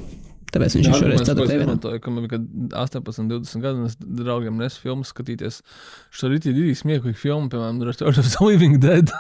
Tāpēc 0.47 0.77
viņš 0.77 0.87
ir 0.87 0.95
šoreiz 0.95 1.21
vietā. 1.27 1.45
izmantoju, 1.57 1.99
ka 1.99 2.11
man 2.13 2.23
bija 2.23 2.37
kad 2.37 2.43
18, 2.79 3.25
20 3.27 3.63
gadi, 3.63 3.81
un 3.81 3.89
es 3.89 3.97
draugiem 3.99 4.55
nesu 4.61 4.79
filmu 4.79 5.03
skatīties. 5.07 5.59
Šo 6.15 6.29
rītī 6.31 6.53
ir 6.55 6.77
smieklīgi 6.77 7.19
filmu, 7.19 7.49
piemēram, 7.51 7.81
Return 7.83 8.15
of 8.21 8.29
the 8.31 8.45
Living 8.45 8.77
Dead. 8.79 9.11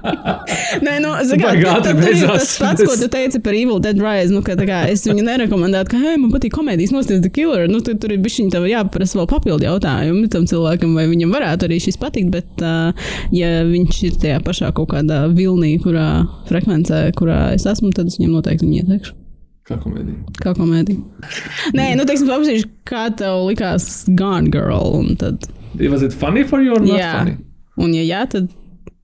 Nē, 0.86 0.94
nu, 1.04 1.10
ātri 1.12 1.36
tad 1.36 2.00
tur 2.00 2.08
ir 2.08 2.24
tas 2.24 2.54
pats, 2.62 2.84
ko 2.88 2.96
tu 2.96 3.08
teici 3.12 3.42
par 3.44 3.56
Evil 3.58 3.82
Dead 3.84 4.00
Rise. 4.00 4.32
Nu, 4.32 4.40
ka, 4.46 4.56
kā, 4.56 4.78
es 4.88 5.04
viņu 5.04 5.26
nerekomendētu, 5.26 5.92
ka, 5.92 6.00
hei, 6.00 6.14
man 6.22 6.32
patīk 6.32 6.54
komēdijas 6.56 6.94
nosties 6.96 7.20
The 7.26 7.32
Killer. 7.34 7.66
Nu, 7.68 7.82
tur, 7.84 7.98
tur 8.00 8.14
ir 8.14 8.22
bišķiņi 8.24 8.54
tev 8.54 8.64
jāprasa 8.70 9.20
vēl 9.20 9.28
papildu 9.34 9.68
jautājumu 9.68 10.30
tam 10.32 10.46
cilvēkam, 10.48 10.94
vai 10.96 11.04
viņam 11.10 11.34
varētu 11.36 11.68
arī 11.68 11.80
šis 11.84 12.00
patikt. 12.00 12.32
Bet, 12.32 12.64
uh, 12.64 13.10
ja 13.36 13.52
viņš 13.68 14.00
ir 14.08 14.16
tajā 14.24 14.40
pašā 14.48 14.72
kaut 14.76 14.94
kādā 14.94 15.26
vilnī, 15.28 15.74
kurā 15.84 16.08
frekvencē, 16.48 17.10
kurā 17.20 17.50
es 17.58 17.68
esmu, 17.68 17.92
tad 17.92 18.08
es 18.08 18.16
viņam 18.20 18.38
noteikti 18.38 18.64
viņu 18.64 18.80
ieteikšu. 18.80 19.18
Kā 19.64 19.78
komēdija. 19.80 20.36
Kā 20.44 20.52
komēdija. 20.56 21.30
Nē, 21.76 21.94
nu, 21.96 22.04
teiksim, 22.04 22.28
paprasīšu, 22.28 22.68
kā 22.88 23.06
tev 23.16 23.46
likās 23.48 24.04
Gone 24.18 24.52
Girl. 24.52 24.98
Un 24.98 25.16
tad, 25.20 25.48
Was 25.80 26.04
it 26.04 26.12
funny 26.12 26.44
for 26.44 26.60
you 26.60 26.76
or 26.76 26.84
not 26.84 26.98
jā, 27.00 27.12
funny? 27.18 27.38
un 27.80 27.94
ja 27.96 28.04
jā, 28.04 28.20
tad 28.30 28.52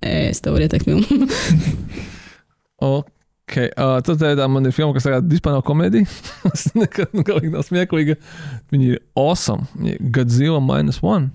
es 0.05 0.41
tev 0.45 0.55
varu 0.55 0.69
ieteikt 0.69 0.87
filmu. 0.89 1.27
Ok, 2.81 3.57
uh, 3.77 3.99
tad 4.01 4.23
tā 4.23 4.47
man 4.49 4.65
ir 4.65 4.73
filma, 4.73 4.95
kas 4.97 5.05
tagad 5.05 5.27
vispār 5.29 5.57
nav 5.57 5.65
komēdija. 5.67 6.07
Tas 6.47 6.69
nekad 6.79 7.13
nu, 7.13 7.25
nav 7.53 7.67
smieklīga. 7.67 8.15
Viņi 8.73 8.95
ir 8.95 9.01
awesome. 9.19 9.67
Godzilla 10.15 10.63
minus 10.65 11.03
one. 11.03 11.29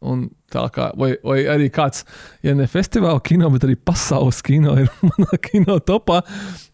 Un 0.00 0.28
tā 0.48 0.62
kā, 0.72 0.86
vai, 0.96 1.10
vai 1.20 1.42
arī 1.52 1.66
kāds, 1.72 2.06
ja 2.44 2.54
ne 2.56 2.64
festivāla 2.70 3.20
kino, 3.24 3.50
bet 3.52 3.66
arī 3.66 3.74
pasaules 3.76 4.40
kino 4.44 4.78
ir 4.80 4.88
manā 5.10 5.40
kino 5.44 5.76
topā. 5.84 6.22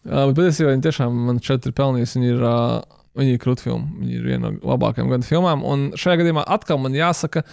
Uh, 0.07 0.29
bet 0.29 0.37
patiesībā 0.39 0.71
viņi 0.71 0.85
tiešām 0.85 1.17
man 1.27 1.41
šeit 1.43 1.67
ir 1.67 1.75
pelnījusi. 1.75 2.21
Viņi 2.21 2.31
ir, 2.31 2.45
uh, 2.47 3.01
viņi 3.19 3.35
ir 3.35 3.41
krūti 3.43 3.67
filma. 3.67 3.89
Viņi 3.99 4.15
ir 4.15 4.29
viena 4.29 4.53
no 4.53 4.71
labākajām 4.71 5.11
gada 5.11 5.27
filmām. 5.27 5.65
Un 5.67 5.89
šajā 5.99 6.21
gadījumā 6.21 6.45
atkal 6.55 6.79
man 6.79 6.95
jāsaka, 6.95 7.43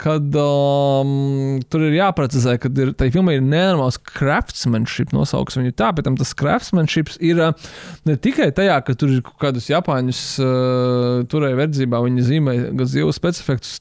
ka 0.00 0.16
um, 0.18 1.60
tur 1.70 1.84
ir 1.86 1.94
jāprecizē, 1.98 2.56
ka 2.58 2.70
ir, 2.72 2.90
tai 2.98 3.10
filmai 3.14 3.36
ir 3.36 3.44
nenormāls 3.44 4.00
craftsmanship 4.00 5.12
nosauks 5.14 5.60
viņu 5.60 5.74
tā, 5.78 5.92
bet 5.94 6.08
tam 6.08 6.16
tas 6.18 6.32
craftsmanship 6.40 7.12
ir 7.22 7.42
uh, 7.44 7.68
ne 8.08 8.16
tikai 8.16 8.48
tajā, 8.56 8.80
ka 8.86 8.96
tur 8.98 9.12
ir 9.14 9.22
kaut 9.26 9.38
kādus 9.44 9.68
japāņus 9.70 10.24
uh, 10.42 11.22
turēja 11.30 11.60
verdzībā, 11.60 12.02
viņi 12.08 12.26
zīmē 12.32 12.56
gan 12.80 12.90
zivs 12.90 13.20
specifektus 13.20 13.78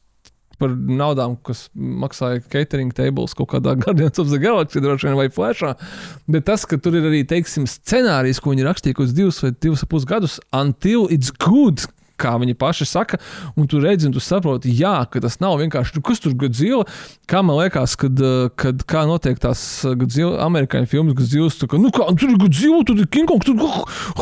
par 0.60 0.74
naudām, 0.76 1.38
kas 1.46 1.68
maksāja 1.76 2.44
catering 2.52 2.94
tables 2.96 3.36
kaut 3.38 3.52
kādā 3.54 3.76
Guardians 3.84 4.20
of 4.22 4.32
the 4.32 4.42
Galaxy 4.42 4.84
droši 4.84 5.10
vien 5.10 5.20
vai 5.20 5.30
Flashā. 5.34 5.76
Bet 6.30 6.48
tas, 6.50 6.66
ka 6.70 6.80
tur 6.82 7.00
ir 7.00 7.08
arī, 7.10 7.24
teiksim, 7.28 7.68
scenārijs, 7.70 8.42
ko 8.44 8.54
viņi 8.54 8.68
rakstīja 8.68 9.00
uz 9.06 9.16
divus 9.16 9.42
vai 9.46 9.54
divus 9.56 9.86
ap 9.86 9.94
pus 9.94 10.08
gadus, 10.10 10.40
until 10.56 11.08
it's 11.14 11.32
good. 11.32 11.88
Kā 12.20 12.36
viņi 12.42 12.58
paši 12.60 12.88
saka, 12.90 13.20
un 13.56 13.70
tu 13.70 13.80
redzi, 13.84 14.10
un 14.10 14.16
tu 14.16 14.24
saproti, 14.24 14.74
jā, 14.76 14.96
ka 15.12 15.22
tas 15.24 15.40
nav 15.44 15.58
vienkārši, 15.62 15.98
nu, 15.98 16.04
kas 16.06 16.22
tur 16.24 16.36
gadzila. 16.40 16.86
Kā 17.30 17.44
man 17.46 17.60
liekas, 17.62 17.96
kad, 18.00 18.20
uh, 18.24 18.50
kad 18.60 18.84
kā 18.90 19.06
notiek 19.10 19.40
tās 19.42 19.62
uh, 19.86 19.96
gadzila, 20.00 20.40
amerikāņu 20.48 20.90
filmas, 20.90 21.18
dzīvo, 21.20 21.50
tu 21.62 21.70
kā, 21.70 21.80
nu, 21.82 21.92
kā 21.94 22.10
tur 22.18 22.34
ir 22.34 22.40
gadzila, 22.42 22.82
tur 22.88 23.00
ir 23.00 23.10
King 23.14 23.30
Kong, 23.30 23.44
tur 23.46 23.60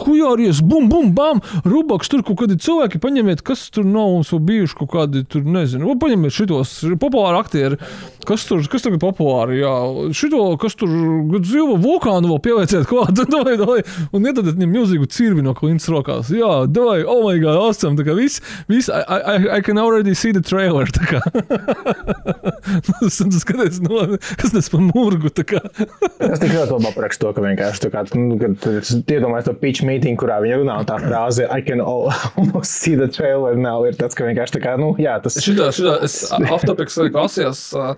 hujāries, 0.03 0.59
bum, 0.65 0.89
bum, 0.91 1.13
bam, 1.15 1.41
rubaks, 1.65 2.11
tur 2.11 2.23
kaut 2.27 2.41
kādi 2.41 2.57
cilvēki, 2.61 3.01
paņemiet, 3.03 3.43
kas 3.47 3.67
tur 3.73 3.87
nav 3.87 4.11
mums 4.17 4.33
vēl 4.33 4.43
bijuši 4.49 4.77
kaut 4.81 4.91
kādi, 4.91 5.23
tur 5.29 5.47
nezinu, 5.47 5.85
nu, 5.85 5.95
paņemiet 6.01 6.35
šitos 6.35 6.73
populāri 6.99 7.39
aktieri, 7.39 7.79
kas 8.27 8.43
tur, 8.49 8.63
kas 8.67 8.83
tagad 8.83 8.99
populāri, 8.99 9.61
jā, 9.61 9.73
šito, 10.17 10.41
kas 10.59 10.75
tur 10.79 10.91
gadzila, 11.31 11.77
vulkānu 11.79 12.33
vēl 12.33 12.41
pielieciet 12.43 12.89
klāt, 12.89 13.15
davai, 13.33 13.55
davai, 13.59 13.79
un 14.11 14.27
iedodiet 14.27 14.57
viņam 14.57 14.75
milzīgu 14.75 15.07
cirvi 15.13 15.45
no 15.45 15.55
klints 15.55 15.87
rokās, 15.91 16.33
jā, 16.35 16.51
davai, 16.67 16.99
oh 17.07 17.23
my 17.23 17.39
god, 17.39 17.61
awesome, 17.61 17.86
kā 17.95 18.15
viss, 18.17 18.41
viss, 18.67 18.89
I, 18.89 19.03
I, 19.07 19.35
I 19.57 19.61
can 19.61 19.77
already 19.77 20.13
see 20.17 20.33
the 20.35 20.41
trailer, 20.41 20.87
kā. 20.91 21.21
Tas 22.97 23.19
skaties, 23.39 23.79
no, 23.85 24.17
kas 24.39 24.51
tas 24.53 24.69
pa 24.73 24.81
murgu. 24.81 25.31
Es 26.27 26.41
tik 26.41 26.51
ļoti 26.51 26.73
labi 26.73 26.89
aprakstu 26.89 27.27
to, 27.27 27.33
ka 27.37 27.43
vienkārši 27.43 27.83
tā 27.85 27.89
kā, 27.93 28.03
nu, 28.17 28.37
iedomājies 28.37 29.47
to 29.47 29.53
pitch 29.61 29.83
meeting, 29.85 30.17
kurā 30.19 30.39
viņi 30.43 30.61
runā, 30.63 30.79
un 30.81 30.87
tā 30.89 30.97
frāze 31.01 31.45
I 31.47 31.63
can 31.63 31.81
al- 31.83 32.09
almost 32.39 32.81
see 32.81 32.97
the 32.99 33.07
trailer 33.07 33.55
now 33.59 33.85
ir 33.87 33.97
tāds, 33.99 34.17
ka 34.17 34.27
vienkārši 34.27 34.57
tā 34.57 34.63
kā, 34.65 34.75
nu, 34.81 34.91
jā, 35.01 35.17
tas 35.23 35.39
Šitā, 35.43 35.69
šitā, 35.75 35.95
es 36.07 36.17
aftopiks 36.33 36.97
klausījos 37.13 37.63
uh, 37.77 37.93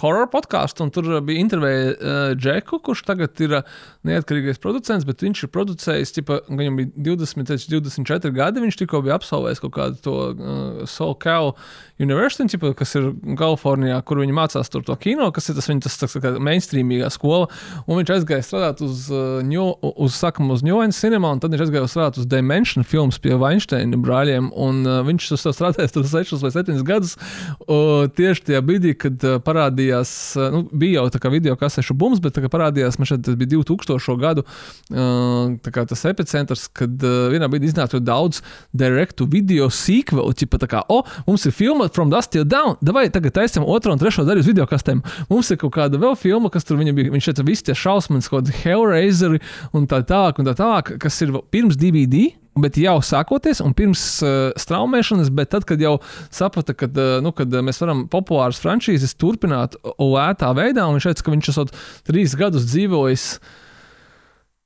horror 0.00 0.28
podkāstu, 0.32 0.86
un 0.86 0.92
tur 0.94 1.10
bija 1.26 1.44
intervēja 1.44 1.86
uh, 1.92 2.20
Džeku, 2.38 2.80
kurš 2.86 3.04
tagad 3.08 3.44
ir 3.44 3.60
uh, 3.60 3.78
neatkarīgais 4.08 4.60
producents, 4.62 5.06
bet 5.08 5.24
viņš 5.24 5.44
ir 5.46 5.52
producējis, 5.54 6.14
tipa, 6.16 6.40
viņam 6.48 6.80
bija 6.80 7.16
20, 7.20 7.54
līdz 7.54 7.68
24 7.90 8.34
gadi, 8.36 8.64
viņš 8.64 8.80
tikko 8.82 9.02
bija 9.04 9.18
absolvējis 9.20 9.62
kaut 9.64 9.76
kādu 9.76 10.02
to 10.04 10.16
uh, 10.32 10.82
Cow 11.20 11.54
University, 12.00 12.48
tipa, 12.48 12.72
kas 12.76 12.94
ir 12.96 13.10
Kalifornijā, 13.36 13.98
kur 14.08 14.22
viņi 14.22 14.32
mācās 14.32 14.70
tur 14.72 14.84
to 14.86 14.94
kino, 15.00 15.26
kas 15.36 15.50
ir 15.50 15.56
tas 15.58 15.68
viņa 15.68 15.84
tas, 15.84 15.96
tas, 16.00 16.14
tā 16.16 16.32
mainstreamīgā 16.40 17.10
skola, 17.12 17.50
un 17.84 18.00
viņš 18.00 18.12
aizgāja 18.14 18.46
strādāt 18.46 18.80
uz, 18.86 19.02
uh, 19.12 19.42
New, 19.44 19.66
uz 20.00 20.16
sakam, 20.16 20.48
uz 20.54 20.64
New 20.64 20.78
England 20.78 20.96
Cinema, 20.96 21.34
un 21.34 21.42
tad 21.42 21.52
viņš 21.52 21.66
aizgāja 21.66 21.90
strādāt 21.92 22.20
uz 22.22 22.28
Dimension 22.30 22.86
filmas 22.88 23.20
pie 23.20 23.36
Weinsteina 23.36 24.00
brāļiem, 24.00 24.48
un 24.56 24.80
uh, 24.86 25.00
viņš 25.04 25.28
tur 25.28 25.42
strādājis 25.52 25.92
tur 25.96 26.08
6 26.08 26.40
vai 26.40 26.52
7 26.54 26.80
gadus, 26.88 27.16
uh, 27.66 28.08
tieši 28.16 28.46
tajā 28.48 28.62
brīdī, 28.64 28.94
kad 29.04 29.28
uh, 29.28 29.36
parādījās, 29.44 30.14
uh, 30.40 30.48
nu, 30.56 30.64
bija 30.72 31.02
jau 31.02 31.12
tā 31.12 31.20
kā 31.20 31.34
video 31.36 31.58
kasešu 31.60 31.98
bums, 32.00 32.22
bet 32.24 32.38
tā 32.38 32.46
kā 32.46 32.52
parādījās, 32.52 32.96
man 32.96 33.10
šeit 33.12 33.26
tas 33.28 33.36
bija 33.36 33.58
2000. 33.58 34.16
gadu, 34.24 34.46
uh, 34.96 35.84
tas 35.92 36.06
epicentrs, 36.08 36.64
kad 36.72 37.04
uh, 37.04 37.28
vienā 37.34 37.50
brīdī 37.52 37.68
iznāca 37.68 37.98
ļoti 37.98 38.08
daudz 38.08 38.40
direktu 38.72 39.28
video 39.28 39.68
sequelu, 39.68 40.32
tipa 40.32 40.60
tā 40.62 40.70
kā, 40.70 40.84
o, 40.88 41.02
mums 41.28 41.44
ir 41.44 41.54
filma 41.56 41.89
From 41.94 42.10
Dust 42.12 42.32
Till 42.34 42.46
Down, 42.48 42.76
davai 42.84 43.08
tagad 43.12 43.34
taisam 43.36 43.64
otro 43.68 43.94
un 43.94 44.00
trešo 44.00 44.24
daļu 44.26 44.44
uz 44.44 44.50
video 44.50 44.66
kastēm. 44.70 45.02
Mums 45.30 45.50
ir 45.50 45.60
kaut 45.60 45.74
kāda 45.76 46.00
vēl 46.00 46.16
filma, 46.18 46.50
kas 46.52 46.66
tur 46.68 46.80
bija, 46.80 47.12
viņš 47.12 47.30
šeit 47.30 47.42
visi 47.46 47.66
tie 47.68 47.76
šausmas, 47.78 48.28
kaut 48.30 48.46
kādi 48.46 48.56
Hellraiseri 48.62 49.40
un 49.76 49.88
tā 49.90 50.02
tālāk 50.06 50.40
un 50.40 50.48
tā 50.48 50.54
tālāk, 50.58 50.94
kas 51.02 51.20
ir 51.24 51.34
pirms 51.50 51.78
DVD. 51.80 52.30
Bet 52.60 52.74
jau 52.80 52.96
sākoties, 53.04 53.60
un 53.62 53.72
pirms 53.78 54.00
uh, 54.26 54.50
straumēšanas, 54.58 55.30
bet 55.32 55.52
tad, 55.54 55.64
kad 55.68 55.80
jau 55.80 55.94
saprata, 56.34 56.74
ka 56.74 56.88
uh, 56.90 57.20
nu, 57.22 57.30
kad, 57.36 57.46
uh, 57.54 57.62
mēs 57.64 57.78
varam 57.80 58.02
populāras 58.10 58.58
franšīzes 58.60 59.14
turpināt 59.22 59.78
lētā 60.02 60.50
veidā, 60.58 60.88
un 60.88 60.98
viņš 60.98 61.06
teica, 61.12 61.26
ka 61.28 61.34
viņš 61.36 61.50
esot 61.54 61.72
trīs 62.10 62.34
gadus 62.36 62.66
dzīvojis 62.72 63.28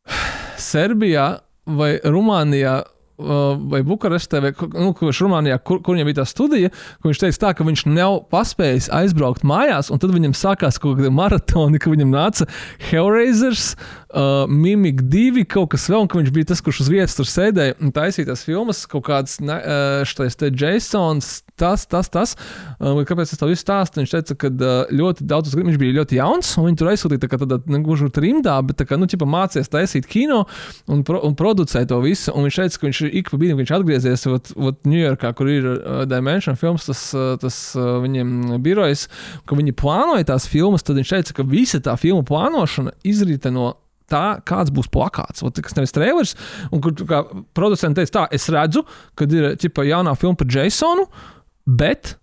Serbijā 0.70 1.28
vai 1.76 1.92
Rumānijā. 2.00 2.80
Uh, 3.18 3.54
Vai 3.70 3.82
Bukarestē, 3.86 4.40
vai 4.44 4.52
nu, 4.74 4.92
kurš 4.96 5.22
Rumānijā, 5.24 5.58
kur, 5.62 5.80
kur 5.84 5.96
viņam 5.96 6.08
bija 6.10 6.20
tā 6.22 6.26
studija, 6.28 6.70
kur 7.00 7.10
viņš 7.12 7.20
teica, 7.22 7.40
tā, 7.46 7.52
ka 7.58 7.66
viņš 7.68 7.84
nav 7.90 8.20
paspējis 8.32 8.90
aizbraukt 8.94 9.44
mājās, 9.46 9.90
un 9.94 10.02
tad 10.02 10.14
viņam 10.14 10.34
sākās 10.38 10.80
kaut 10.82 10.98
kāda 11.00 11.12
maratona, 11.14 11.78
ka 11.82 11.92
viņam 11.92 12.12
nāca 12.14 12.48
Hellraisers, 12.90 13.74
uh, 14.14 14.44
Mimik 14.50 15.02
2, 15.12 15.44
kaut 15.50 15.72
kas 15.74 15.88
vēl, 15.90 16.04
un 16.04 16.10
ka 16.10 16.20
viņš 16.20 16.32
bija 16.34 16.50
tas, 16.52 16.62
kurš 16.64 16.84
uz 16.86 16.92
vietas 16.92 17.16
tur 17.18 17.28
sēdēja 17.28 17.78
un 17.82 17.94
taisīja 17.94 18.32
tās 18.32 18.44
filmas, 18.46 18.84
kaut 18.90 19.06
kāds 19.08 19.38
ne- 19.44 19.60
uh, 19.62 20.02
štais 20.08 20.38
te 20.40 20.50
Jasons, 20.54 21.42
tas, 21.60 21.86
tas, 21.90 22.10
tas. 22.12 22.34
Uh, 22.78 23.02
kāpēc 23.06 23.32
es 23.32 23.40
to 23.40 23.48
visu 23.50 23.62
stāstu? 23.62 24.00
Viņš 24.00 24.14
teica, 24.14 24.36
ka 24.44 24.50
uh, 24.52 24.92
ļoti 24.94 25.26
daudz, 25.30 25.54
viņš 25.56 25.78
bija 25.80 25.96
ļoti 26.00 26.18
jauns, 26.18 26.54
un 26.58 26.68
viņi 26.68 26.80
tur 26.80 26.90
aizsūtīja 26.92 27.24
tā 27.24 27.40
tādā 27.40 27.60
negluži 27.70 28.10
trimdā, 28.14 28.56
bet 28.66 28.80
tā 28.80 28.88
kā, 28.88 28.98
nu, 29.00 29.08
ķipa 29.10 29.28
mācījās 29.28 29.70
taisīt 29.72 30.08
kino 30.10 30.44
un, 30.90 31.04
pro, 31.06 31.20
un 31.26 31.36
producēt 31.38 31.90
to 31.92 32.00
visu, 32.04 32.32
un 32.34 32.48
viņš 32.48 32.60
teica, 32.62 32.80
ka 32.80 32.88
viņš 32.88 33.02
ik 33.10 33.30
pa 33.30 33.40
brīdim, 33.40 33.58
kad 33.58 33.64
viņš 33.64 33.74
atgriezies 33.78 34.26
Ņujorkā, 34.94 35.30
kur 35.38 35.50
ir 35.50 35.70
uh, 35.70 36.02
Dimension 36.08 36.58
films, 36.58 36.88
tas, 36.88 37.06
uh, 37.16 37.34
tas 37.40 37.60
uh, 37.78 37.96
viņiem 38.04 38.58
birojas, 38.64 39.06
ka 39.48 39.58
viņi 39.58 39.76
plānoja 39.78 40.28
tās 40.32 40.48
filmas, 40.50 40.84
tad 40.86 40.98
viņš 41.00 41.14
teica, 41.16 41.38
ka 41.38 41.48
visa 41.48 41.80
tā 41.84 41.96
filmu 42.00 42.24
plānošana 42.26 42.94
izrita 43.06 43.52
no 43.54 43.74
tā, 44.10 44.40
kāds 44.46 44.72
būs 44.74 44.90
plakāts. 44.92 45.44
Ot, 45.46 45.60
kas 45.64 45.76
nevis 45.78 45.94
trailers, 45.94 46.34
un 46.72 46.82
kur 46.84 46.94
producents 47.56 47.98
teica, 47.98 48.14
tā, 48.18 48.24
es 48.36 48.48
redzu, 48.52 48.84
kad 49.18 49.32
ir 49.32 49.54
ķipa, 49.60 49.86
jaunā 49.88 50.14
filma 50.18 50.38
par 50.40 50.50
Jasonu, 50.52 51.08
bet 51.66 52.16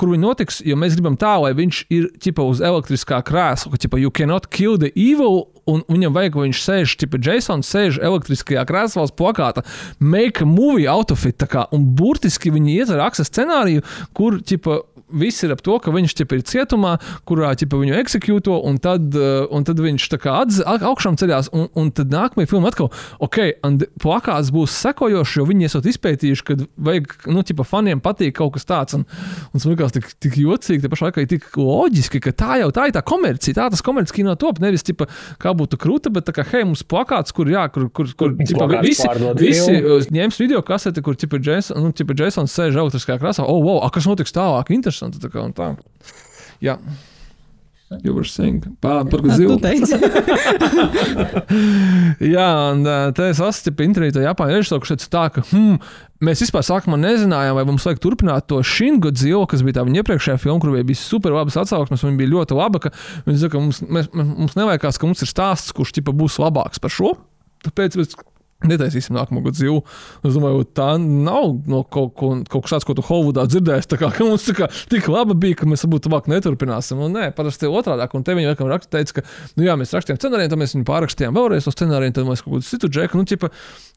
kur 0.00 0.14
viņi 0.14 0.22
notiks, 0.22 0.60
jo 0.64 0.76
mēs 0.80 0.94
gribam 0.96 1.16
tā, 1.20 1.34
lai 1.42 1.50
viņš 1.56 1.80
ir 1.92 2.06
ķipa, 2.24 2.44
uz 2.48 2.62
elektriskā 2.64 3.18
krēsla, 3.26 3.72
ka 3.72 3.80
ķipa, 3.82 4.00
you 4.00 4.12
cannot 4.16 4.48
kill 4.48 4.78
the 4.80 4.88
evil, 4.96 5.50
un 5.68 5.82
viņam 5.90 6.14
vajag, 6.16 6.38
lai 6.38 6.46
viņš 6.48 6.62
sēž, 6.64 6.94
ķipa, 7.02 7.20
Jasons 7.26 7.68
sēž 7.68 7.98
elektriskajā 8.08 8.64
krēslā 8.68 9.04
uz 9.04 9.12
plakāta, 9.12 9.64
make 10.00 10.40
a 10.40 10.48
movie 10.48 10.88
out 10.88 11.12
of 11.12 11.26
it, 11.28 11.44
kā, 11.52 11.66
un 11.76 11.84
burtiski 11.98 12.52
viņi 12.54 12.78
ietver 12.78 13.02
aksa 13.04 13.26
scenāriju, 13.28 13.84
kur, 14.16 14.40
ķipa, 14.40 14.80
viss 15.12 15.44
ir 15.46 15.54
ap 15.54 15.62
to, 15.64 15.78
ka 15.82 15.92
viņš 15.94 16.14
ir 16.20 16.44
cietumā, 16.46 16.96
kurā 17.28 17.52
ķip, 17.58 17.74
viņu 17.74 17.96
eksekūto, 18.00 18.56
un 18.66 18.78
tad, 18.82 19.10
uh, 19.16 19.46
un 19.50 19.66
tad 19.66 19.80
viņš 19.82 20.08
tā 20.12 20.18
kā 20.22 20.36
atz, 20.44 20.60
au- 20.64 20.92
augšām 20.92 21.18
ceļās. 21.20 21.50
Un, 21.56 21.68
un 21.78 21.90
tad 21.94 22.12
nākamajā 22.12 22.50
filmā 22.50 22.70
atkal, 22.70 22.90
ok, 23.22 23.38
plakāts 24.02 24.52
būs 24.54 24.74
sekojošs, 24.84 25.36
jo 25.40 25.46
viņi 25.48 25.68
esat 25.68 25.88
izpētījuši, 25.90 26.46
ka 26.46 26.58
vajag, 26.90 27.14
nu, 27.30 27.44
ķipa, 27.46 27.66
faniem 27.68 28.02
patīk 28.04 28.36
kaut 28.38 28.54
kas 28.56 28.68
tāds. 28.68 28.96
Un, 28.98 29.06
un 29.50 29.58
tas 29.58 29.68
likās 29.68 29.94
tik, 29.96 30.08
tik 30.22 30.38
jocīgi, 30.40 30.84
te 30.84 30.92
pašā 30.92 31.10
laikā 31.10 31.26
tik 31.30 31.48
loģiski, 31.58 32.22
ka 32.24 32.34
tā 32.36 32.60
jau 32.62 32.70
tā 32.74 32.88
ir 32.90 32.96
tā 32.96 33.02
komercija, 33.06 33.56
tā 33.58 33.68
tas 33.72 33.84
komerces 33.84 34.14
kino 34.16 34.34
top. 34.40 34.60
Nevis, 34.62 34.84
ķipa, 34.86 35.08
kā 35.42 35.54
būtu 35.56 35.78
krūta, 35.80 36.12
bet 36.14 36.28
tā 36.28 36.34
kā, 36.36 36.44
hei, 36.52 36.64
mums 36.68 36.84
plakāts, 36.86 37.34
kur, 37.36 37.50
jā, 37.50 37.66
kur, 37.72 37.88
kur, 37.94 38.10
kur 38.18 38.36
ķipa, 38.38 38.68
visi, 38.84 39.08
visi 39.40 39.76
uh, 39.80 40.06
ņems 40.12 40.40
video 40.42 40.62
kaseti, 40.66 41.02
kur 41.04 41.18
ķipa, 41.18 41.40
Jason, 41.44 41.80
nu, 41.84 41.94
ķipa, 41.96 42.16
Jasons 42.20 42.54
sēž 42.56 42.78
autoriskā 42.80 43.18
krāsā. 43.20 43.46
Oh, 43.46 43.62
wow, 43.64 43.80
a, 43.86 43.90
kas 43.94 44.08
notiks 44.10 44.34
tālāk? 44.36 44.72
Interesanti. 44.74 44.99
Tā 45.00 45.32
kā, 45.32 45.44
un 45.44 45.56
tā. 45.56 45.72
Jā. 46.64 46.78
You 48.04 48.12
were 48.14 48.22
saying, 48.22 48.62
pār, 48.78 49.02
par 49.10 49.18
Tu 49.18 49.34
zilu. 49.34 49.56
Jā, 52.36 52.50
un 52.70 52.84
ā, 52.86 52.98
te 53.16 53.24
es 53.32 53.40
sastapu 53.40 53.82
interviju 53.82 54.20
ar 54.20 54.28
Japāņu 54.28 54.60
režisoru, 54.60 54.84
kurš 54.84 54.92
teica, 54.92 55.08
tā, 55.10 55.24
ka 55.34 55.42
hmm, 55.48 55.80
mēs 56.22 56.44
vispār 56.44 56.62
sākumā 56.68 57.00
nezinājām, 57.02 57.56
vai 57.58 57.64
mums 57.66 57.88
vajag 57.88 57.98
turpināt 58.04 58.46
to 58.46 58.60
Shingo 58.62 59.10
dzīvo, 59.10 59.42
kas 59.50 59.64
bija 59.66 59.80
tā 59.80 59.86
viņa 59.88 60.04
iepriekšējā 60.04 60.38
filma, 60.38 60.62
kur 60.62 60.76
bija 60.78 61.00
super 61.00 61.34
labas 61.34 61.58
atsauksmes, 61.64 62.04
un 62.04 62.12
viņa 62.12 62.20
bija 62.22 62.34
ļoti 62.36 62.60
laba. 62.60 62.84
ka 62.84 62.94
Viņi 63.26 63.42
saka, 63.42 63.56
ka 63.56 63.64
mums, 63.64 63.82
mēs, 63.82 64.06
mums 64.14 64.54
nevajag, 64.54 64.86
ka 64.86 65.06
mums 65.10 65.26
ir 65.26 65.34
stāsts, 65.34 65.74
kurš 65.74 65.96
tipa, 65.98 66.14
būs 66.14 66.38
labāks 66.38 66.78
par 66.78 66.94
šo. 66.94 67.16
Tāpēc 67.66 67.98
mēs 67.98 68.14
netaisīsim 68.66 69.16
nākamo 69.16 69.42
gadu 69.44 69.56
dzīvu. 69.56 69.78
Es 70.28 70.36
domāju, 70.36 70.66
tā 70.76 70.90
nav 71.00 71.54
no 71.70 71.80
kaut, 71.84 72.12
ko, 72.18 72.32
kaut 72.50 72.66
kas 72.66 72.74
tāds, 72.74 72.86
ko 72.88 72.96
tu 72.98 73.04
Holivudā 73.06 73.46
dzirdēsi. 73.48 73.88
Tā 73.90 73.98
kā 74.00 74.10
mums 74.20 74.44
tā 74.48 74.56
kā, 74.58 74.68
tik 74.92 75.08
labi 75.10 75.36
bija, 75.40 75.60
ka 75.62 75.68
mēs 75.70 75.86
varbūt 75.86 76.10
labāk 76.10 76.28
neturpināsim. 76.32 77.00
Un, 77.06 77.16
nē, 77.16 77.30
parasti 77.36 77.70
otrādi. 77.70 78.08
Un 78.18 78.26
te 78.26 78.36
viņi 78.36 78.52
vienkārši 78.52 78.74
raksta, 78.74 78.92
teica, 78.98 79.20
ka, 79.20 79.26
nu, 79.56 79.66
jā, 79.68 79.76
mēs 79.80 79.94
rakstījām 79.96 80.20
scenāriju, 80.20 80.52
tad 80.52 80.60
mēs 80.60 80.76
viņu 80.76 80.88
pārrakstījām 80.90 81.36
vēlreiz 81.38 81.68
to 81.68 81.74
scenāriju, 81.74 82.16
tad 82.18 82.28
mēs 82.28 82.44
kaut 82.44 82.58
kādu 82.58 82.68
citu 82.68 82.92
džeku, 82.92 83.20
nu, 83.20 83.28
tipa, 83.28 83.52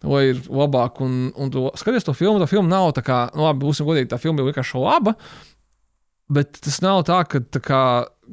lai 0.08 0.26
ir 0.32 0.44
labāk. 0.48 1.04
Un, 1.04 1.32
un 1.36 1.54
tu 1.54 1.68
skaties 1.80 2.08
to 2.08 2.16
filmu, 2.18 2.40
tā 2.40 2.48
filma 2.52 2.72
nav 2.72 2.94
tā 2.98 3.04
kā, 3.06 3.26
nu, 3.36 3.48
labi, 3.48 3.66
būsim 3.66 3.90
godīgi, 3.90 4.14
tā 4.14 4.22
filma 4.22 4.44
ir 4.44 4.52
vienkārši 4.52 4.80
laba. 4.80 5.18
Bet 6.34 6.56
tas 6.64 6.80
nav 6.84 7.04
tā, 7.08 7.20
ka, 7.28 7.44
tā 7.52 7.60
kā, 7.64 7.82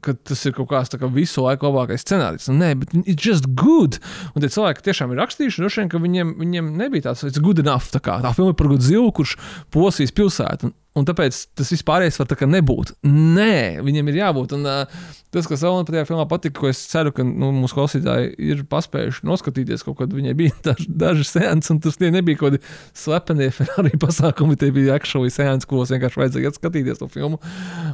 ka 0.05 0.15
tas 0.15 0.43
ir 0.47 0.55
kaut 0.57 0.71
kāds 0.71 0.95
kā, 0.95 1.09
visu 1.13 1.45
laiku 1.45 1.69
labākais 1.69 2.05
scenārijs. 2.05 2.49
Nu, 2.51 2.59
Nē, 2.61 2.73
bet 2.83 2.95
it's 3.03 3.27
just 3.27 3.49
good. 3.59 3.99
Un 4.35 4.45
tie 4.45 4.51
cilvēki 4.53 4.87
tiešām 4.87 5.15
ir 5.15 5.23
rakstījuši, 5.23 5.63
droši 5.65 5.83
vien, 5.83 5.91
ka 5.93 6.03
viņiem, 6.03 6.35
viņiem 6.41 6.75
nebija 6.81 7.09
tāds, 7.09 7.25
it's 7.27 7.43
good 7.43 7.63
enough. 7.63 7.91
Tā, 7.93 8.03
kā, 8.05 8.21
tā 8.25 8.35
filma 8.37 8.57
par 8.57 8.71
zilu, 8.79 9.11
kurš 9.17 9.37
posīs 9.75 10.15
pilsētu. 10.15 10.71
Un, 10.71 10.77
un 10.99 11.07
tāpēc 11.09 11.37
tas 11.59 11.71
vispārējais 11.75 12.21
var 12.21 12.31
tā 12.31 12.39
kā 12.39 12.49
nebūt. 12.51 12.95
Nē, 13.07 13.81
viņiem 13.87 14.11
ir 14.13 14.21
jābūt. 14.23 14.55
Un, 14.57 14.67
uh, 14.69 15.11
tas, 15.35 15.47
kas 15.47 15.63
man 15.63 15.87
patīk 15.87 16.09
filmā, 16.09 16.27
patika, 16.31 16.57
ko 16.59 16.71
es 16.71 16.81
ceru, 16.91 17.13
ka 17.15 17.25
nu, 17.27 17.51
mūsu 17.55 17.77
klausītāji 17.79 18.33
ir 18.51 18.65
paspējuši 18.71 19.27
noskatīties 19.29 19.85
kaut 19.87 20.01
kad. 20.01 20.15
Viņai 20.15 20.35
bija 20.39 20.55
daži, 20.71 20.89
daži 21.03 21.27
seansi, 21.29 21.73
un 21.75 21.83
tas 21.85 22.01
nebija 22.03 22.41
kaut 22.41 22.57
kādi 22.57 22.63
slepenie 22.99 23.51
Ferrari 23.55 23.95
pasākumi. 24.05 24.59
Tie 24.61 24.73
bija 24.75 24.97
actually 24.99 25.33
seansi, 25.33 25.69
kuros 25.71 25.93
vienkārši 25.95 26.23
vajadzēja 26.25 26.55
skatīties 26.59 27.03
to 27.03 27.11
filmu. 27.13 27.41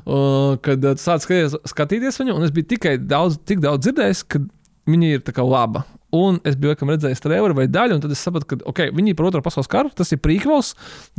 Uh, 0.05 0.57
kad 0.65 0.85
uh, 0.85 0.97
sāku 1.01 1.27
skatīties, 1.27 1.59
skatīties 1.87 2.21
viņu, 2.23 2.37
un 2.37 2.47
es 2.47 2.55
biju 2.55 2.71
tikai 2.75 2.97
daudz, 2.99 3.39
tik 3.47 3.63
daudz 3.65 3.87
dzirdējis, 3.87 4.25
ka 4.29 4.43
viņa 4.91 5.13
ir 5.17 5.27
tā 5.27 5.35
kā 5.37 5.45
laba. 5.47 5.87
Un 6.15 6.39
es 6.47 6.57
biju 6.59 6.73
laikam 6.73 6.91
redzējis 6.93 7.23
traileru 7.25 7.57
vai 7.57 7.67
daļu, 7.71 7.97
un 7.97 8.03
tad 8.05 8.15
es 8.15 8.23
sapratu, 8.23 8.49
ka 8.53 8.59
okay, 8.71 8.93
viņi 8.95 9.13
ir 9.13 9.19
par 9.19 9.29
otro 9.31 9.43
pasaules 9.45 9.71
karu. 9.71 9.93
Tas 9.95 10.13
ir 10.15 10.23
prīkvels, 10.23 10.75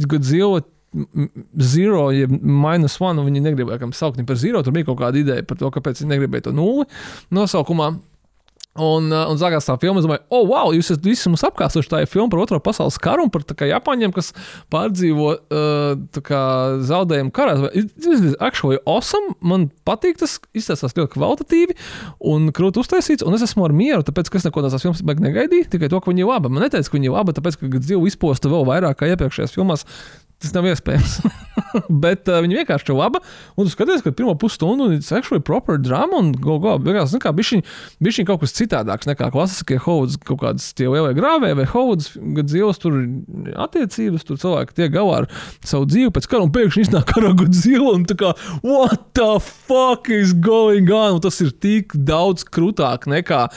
kad 0.08 0.24
dzīvo 0.24 0.66
Zero, 1.60 2.06
jeb 2.16 2.32
minus 2.42 2.96
one, 3.04 3.20
un 3.20 3.28
viņi 3.28 3.42
negribēja 3.44 3.76
laikam, 3.76 3.92
saukt 3.94 4.16
viņu 4.18 4.30
par 4.30 4.38
zero. 4.40 4.62
Tur 4.64 4.74
bija 4.74 4.88
kaut 4.88 5.02
kāda 5.02 5.20
ideja 5.20 5.44
par 5.46 5.60
to, 5.60 5.70
kāpēc 5.76 6.00
viņi 6.00 6.14
negribēja 6.14 6.48
to 6.48 6.54
nulli 6.56 6.88
nosaukumā. 7.36 7.90
Un, 8.78 9.10
uh, 9.10 9.26
un 9.32 9.40
sākās 9.42 9.66
tā 9.68 9.76
filma, 9.82 10.02
es 10.02 10.06
domāju, 10.06 10.24
oh, 10.34 10.44
wow, 10.50 10.72
jūs 10.76 10.92
esat 10.94 11.06
visi 11.08 11.32
mums 11.32 11.44
apkārtojuši. 11.48 11.90
Tā 11.92 12.02
ir 12.04 12.12
filma 12.12 12.30
par 12.34 12.44
Otro 12.44 12.60
pasaules 12.64 13.00
karu 13.02 13.26
un 13.26 13.32
par 13.34 13.46
kā, 13.50 13.70
Japāņiem, 13.72 14.14
kas 14.16 14.34
pārdzīvo 14.74 15.30
uh, 15.34 16.20
kā, 16.28 16.42
zaudējumu 16.90 17.34
karā. 17.36 17.56
Tas 17.74 18.22
ir 18.22 18.38
actually 18.44 18.82
awesome. 18.86 19.34
Man 19.42 19.70
patīk, 19.88 20.20
tas 20.22 20.38
izskatās 20.58 20.96
ļoti 20.98 21.16
kvalitatīvi 21.16 21.78
un 22.34 22.52
krūti 22.56 22.84
uztaisīts. 22.84 23.26
Un 23.26 23.38
es 23.38 23.46
esmu 23.48 23.66
ar 23.68 23.76
mieru, 23.78 24.06
tāpēc, 24.08 24.32
es 24.38 24.48
neko 24.48 24.66
no 24.66 24.72
tās 24.74 24.86
filmas 24.86 25.04
negaidīju. 25.08 25.72
Tikai 25.74 25.90
to, 25.92 26.02
ka 26.04 26.14
viņi 26.14 26.26
ir 26.26 26.32
labi. 26.32 26.54
Man 26.54 26.66
neteica, 26.68 26.92
ka 26.92 27.00
viņi 27.00 27.12
ir 27.12 27.18
labi, 27.18 27.36
tāpēc, 27.38 27.60
ka 27.64 27.74
dzīve 27.82 28.06
izposta 28.12 28.54
vēl 28.54 28.68
vairāk 28.70 29.02
kā 29.02 29.12
iepriekšējās 29.14 29.58
filmās. 29.58 29.88
Tas 30.38 30.54
nav 30.54 30.68
iespējams. 30.70 31.16
Bet 32.04 32.30
uh, 32.30 32.40
viņi 32.46 32.60
vienkārši 32.60 32.92
ir 32.92 32.98
labi. 32.98 33.20
Un 33.58 33.66
tu 33.66 33.72
skaties, 33.74 34.04
ka 34.06 34.14
pirmo 34.14 34.36
pusstundu 34.38 34.92
ir 34.94 35.00
actually 35.18 35.42
proper 35.42 35.80
drama 35.82 36.20
un. 36.22 36.30
Beigās, 36.86 37.16
kā 37.22 37.32
bišķiņ, 37.34 37.64
bišķiņ 38.06 38.28
kaut 38.30 38.44
kas 38.44 38.54
citādāks 38.58 39.10
nekā 39.10 39.32
klasiskie 39.34 39.80
Hovuds, 39.82 40.20
kaut 40.28 40.44
kādas 40.44 40.70
tie 40.78 40.86
lielie 40.92 41.16
grāvēji 41.18 41.58
vai 41.58 41.66
Hovuds, 41.72 42.12
kad 42.38 42.52
dzīvos 42.52 42.82
tur 42.84 43.00
attiecības, 43.66 44.28
tur 44.28 44.42
cilvēki 44.44 44.78
tiek 44.78 44.94
galā 44.94 45.24
ar 45.24 45.30
savu 45.66 45.90
dzīvi 45.90 46.14
pēc 46.14 46.30
kara 46.30 46.46
un 46.46 46.54
pēkšņi 46.54 46.86
iznāk 46.86 47.10
karagu 47.16 47.50
dzīve 47.50 47.90
un 47.96 48.06
tā 48.10 48.20
kā, 48.22 48.36
what 48.62 49.10
the 49.18 49.42
fuck 49.42 50.14
is 50.14 50.38
going 50.38 50.94
on? 50.94 51.18
Un 51.18 51.26
tas 51.26 51.42
ir 51.42 51.50
tik 51.66 51.98
daudz 51.98 52.46
krūtāk 52.46 53.10
nekā 53.10 53.48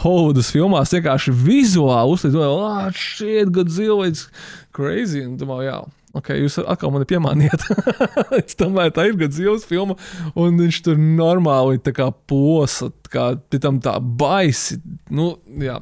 Hovudas 0.00 0.48
filmās, 0.54 0.96
vienkārši 0.96 1.36
vizuāli 1.36 2.16
uzlīdzinājumi, 2.16 2.68
ah, 2.72 3.64
dzīve, 3.68 4.02
it's 4.08 4.28
crazy. 4.72 5.26
Un 5.28 5.36
domāju, 5.40 5.68
jā. 5.68 5.80
Okay, 6.10 6.40
jūs 6.42 6.56
atkal 6.58 6.90
mani 6.90 7.06
piemānījāt. 7.06 7.68
es 8.40 8.56
domāju, 8.58 8.94
tā 8.96 9.04
ir 9.06 9.18
gan 9.20 9.30
dzīves 9.30 9.66
filma, 9.68 9.94
un 10.34 10.58
viņš 10.58 10.80
tur 10.88 10.98
normāli 10.98 11.78
tā 11.86 11.94
kā 11.94 12.08
posa, 12.10 12.88
kā 13.12 13.32
tam 13.62 13.78
tā 13.84 13.94
baisi. 14.00 14.80
Nu, 15.14 15.36
jā, 15.62 15.78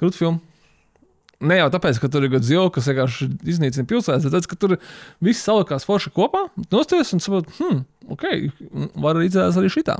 krūti 0.00 0.22
filma. 0.22 0.40
Ne 1.42 1.58
jau 1.58 1.68
tāpēc, 1.74 1.98
ka 1.98 2.08
tur 2.12 2.24
ir 2.24 2.30
gan 2.32 2.44
dzīve, 2.44 2.68
kas 2.72 2.88
vienkārši 2.88 3.28
iznīcina 3.50 3.84
pilsētas, 3.90 4.24
bet 4.24 4.32
tāpēc, 4.36 4.48
ka 4.48 4.58
tur 4.62 4.76
viss 5.26 5.42
salikās 5.42 5.84
forši 5.88 6.14
kopā, 6.14 6.46
nosties 6.70 7.10
un 7.16 7.22
saprot, 7.24 7.50
hmm, 7.58 7.82
ok, 8.14 8.26
var 9.02 9.18
izdzēst 9.20 9.58
arī 9.58 9.72
šitā. 9.74 9.98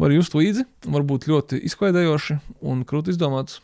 Var 0.00 0.16
just 0.16 0.34
līdzi, 0.34 0.66
var 0.90 1.06
būt 1.06 1.28
ļoti 1.30 1.62
izklaidējoši 1.70 2.40
un 2.66 2.82
krūti 2.88 3.14
izdomāts. 3.14 3.60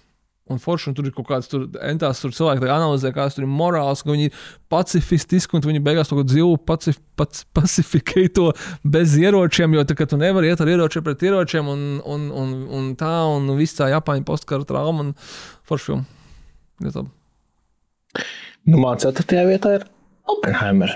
Un 0.46 0.60
forši, 0.62 0.92
un 0.92 0.94
tur 0.94 1.08
ir 1.08 1.14
kaut 1.14 1.26
kāds 1.26 1.48
tur, 1.50 1.64
entās, 1.82 2.20
tur 2.22 2.30
cilvēki 2.30 2.68
analizē, 2.70 3.10
kāds 3.14 3.34
tur 3.34 3.42
ir 3.42 3.50
morāls, 3.50 4.04
ka 4.06 4.12
viņi 4.12 4.28
ir 4.28 4.36
pacifistiski, 4.70 5.58
un 5.58 5.64
viņi 5.66 5.82
beigās 5.82 6.12
to 6.12 6.22
dzīvu 6.22 6.60
pacif, 6.62 7.00
pac, 7.18 7.40
pacifikē 7.56 8.28
to 8.36 8.52
bez 8.86 9.16
ieročiem, 9.18 9.74
jo 9.74 9.82
tā, 9.88 9.98
tu 10.06 10.20
nevari 10.20 10.52
iet 10.52 10.62
ar 10.62 10.70
ieročiem 10.70 11.02
pret 11.06 11.26
ieročiem, 11.26 11.66
un, 11.72 11.82
un, 12.06 12.30
un, 12.30 12.54
un 12.78 12.88
tā, 13.00 13.10
un 13.32 13.50
viss 13.58 13.74
tā 13.74 13.90
Japāņu 13.90 14.22
postkara 14.28 14.68
trauma, 14.68 15.08
un 15.08 15.12
forši 15.66 15.90
filmu. 15.90 16.06
Nu, 18.66 18.78
man 18.78 19.02
ceturtajā 19.02 19.46
vietā 19.50 19.76
ir 19.80 19.90
Oppenheimer. 20.30 20.94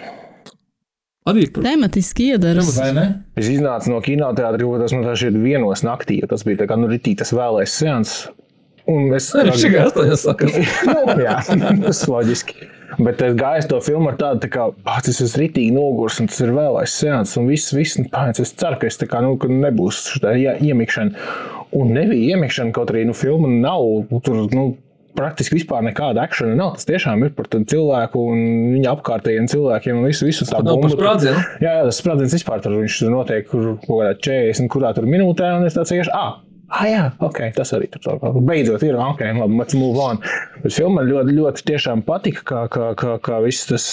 Arī 1.31 1.45
par 1.53 1.67
tematiski 1.67 2.31
ne? 2.97 3.07
Es 3.39 3.51
iznācu 3.51 3.93
no 3.93 3.99
kinoteātra, 4.05 4.63
jo 4.63 4.79
tas 4.81 4.95
man 4.97 5.05
tā 5.05 5.15
šķiet 5.21 5.37
vienos 5.43 5.83
naktī, 5.87 6.23
jo 6.23 6.31
tas 6.31 6.47
bija 6.47 6.63
tā 6.63 6.71
kā, 6.71 6.79
nu, 6.81 6.89
ritī 6.91 7.13
tas 7.19 7.35
vēlais 7.37 7.75
seans. 7.83 8.15
Un 8.89 9.11
es 9.17 9.29
Viņš 9.37 9.65
tikai 9.67 9.87
astoņas 9.87 10.27
sakas. 10.27 10.61
nu, 10.89 11.17
jā, 11.21 11.39
tas 11.45 12.05
ir 12.05 12.13
loģiski. 12.15 12.69
Bet 13.01 13.23
es 13.23 13.37
gāju 13.39 13.69
to 13.71 13.79
filmu 13.85 14.11
ar 14.11 14.19
tādu, 14.19 14.43
tā 14.45 14.51
kā, 14.51 14.67
ah, 14.89 14.99
tas 15.05 15.21
ir 15.23 15.31
rītīgi 15.43 15.71
nogurs, 15.77 16.19
un 16.21 16.29
tas 16.31 16.41
ir 16.43 16.51
vēlais 16.57 16.97
seans, 17.03 17.37
un 17.39 17.47
viss, 17.49 17.71
viss, 17.77 18.01
un 18.01 18.09
pēc 18.11 18.43
es 18.43 18.53
ceru, 18.59 18.81
ka 18.81 18.91
es 18.91 18.99
tā 19.01 19.07
kā, 19.11 19.23
nu, 19.25 19.37
ka 19.41 19.49
nebūs 19.53 20.03
šitā 20.17 20.35
iemikšana. 20.59 21.31
Un 21.79 21.93
nebija 21.95 22.35
iemikšana, 22.35 22.75
kaut 22.75 22.91
arī, 22.91 23.05
nu, 23.07 23.15
filma 23.15 23.49
nav, 23.53 23.87
tur, 24.27 24.43
nu, 24.57 24.73
praktiski 25.17 25.59
vispār 25.59 25.85
nekāda 25.87 26.25
akcena 26.27 26.57
nav. 26.59 26.75
Tas 26.79 26.89
tiešām 26.89 27.25
ir 27.27 27.33
par 27.37 27.49
cilvēku 27.51 28.27
un 28.33 28.45
viņa 28.77 28.93
apkārtējiem 28.97 29.49
cilvēkiem 29.51 30.01
un 30.01 30.07
visu, 30.11 30.27
visu 30.29 30.47
tā 30.49 30.63
bumbu? 30.65 30.91
Jā, 30.91 31.35
jā, 31.63 31.75
tas 31.87 31.99
sprādziens 32.03 32.37
vispār 32.37 32.63
tur 32.65 32.79
notiek 33.13 33.49
kur, 33.51 33.75
kaut 33.85 33.97
kādā 33.97 34.15
40, 34.19 34.71
kurā 34.73 34.95
tur 34.97 35.09
minūtē, 35.11 35.51
un 35.59 35.67
es 35.69 35.77
tāds 35.79 35.95
vienkārši, 35.95 36.15
ah, 36.17 36.41
ah, 36.71 36.87
jā, 36.89 37.03
ok, 37.23 37.41
tas 37.57 37.75
arī 37.77 37.91
tur 37.91 38.03
tā 38.05 38.17
kā 38.21 38.31
beidzot 38.37 38.85
ir, 38.87 38.99
ok, 38.99 39.25
labi, 39.41 39.59
let's 39.61 39.77
move 39.79 39.99
on. 40.01 40.23
Bet 40.63 40.77
filma 40.77 41.01
man 41.01 41.11
ļoti, 41.11 41.35
ļoti 41.39 41.67
tiešām 41.71 42.05
patika, 42.07 42.47
kā, 42.47 42.63
kā, 42.73 42.93
kā, 42.99 43.17
kā 43.25 43.43
viss 43.45 43.69
tas. 43.71 43.89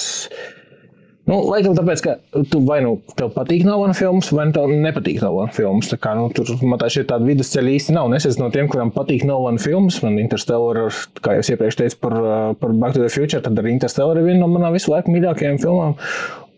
Nu, 1.27 1.41
laikam 1.43 1.73
tāpēc, 1.75 2.01
ka 2.05 2.13
tu 2.53 2.61
vai 2.63 2.77
nu 2.85 2.93
tev 3.19 3.33
patīk 3.35 3.65
Nolana 3.67 3.95
filmas, 3.97 4.29
vai 4.31 4.45
nu 4.47 4.55
tev 4.55 4.71
nepatīk 4.71 5.19
Nolana 5.19 5.51
filmas. 5.51 5.89
Tā 5.91 5.97
kā, 5.99 6.13
nu, 6.15 6.29
tur 6.31 6.47
man 6.63 6.79
tā 6.79 6.87
šeit 6.93 7.09
tāda 7.09 7.27
vidusceļa 7.27 7.73
īsti 7.73 7.95
nav. 7.97 8.13
Es 8.15 8.29
esmu 8.29 8.45
no 8.45 8.53
tiem, 8.53 8.69
kuriem 8.71 8.93
patīk 8.95 9.25
Nolana 9.27 9.59
filmas. 9.59 9.99
Man 10.05 10.15
Interstellar, 10.21 10.87
kā 11.19 11.35
jau 11.35 11.43
es 11.43 11.51
iepriekš 11.51 11.81
teicu 11.81 11.99
par, 12.05 12.15
par 12.61 12.71
Back 12.79 12.95
to 12.95 13.03
the 13.03 13.11
Future, 13.11 13.43
tad 13.43 13.59
arī 13.59 13.75
Interstellar 13.75 14.21
ir 14.21 14.29
viena 14.29 14.45
no 14.45 14.53
manām 14.53 14.77
visu 14.77 14.93
laiku 14.93 15.11
mīļākajām 15.11 15.59
filmām. 15.65 15.97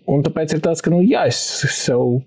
Un 0.10 0.22
tāpēc 0.26 0.54
ir 0.54 0.62
tāds, 0.66 0.86
ka, 0.86 0.94
nu, 0.94 1.02
jā, 1.02 1.26
es 1.34 1.42
sev 1.74 2.20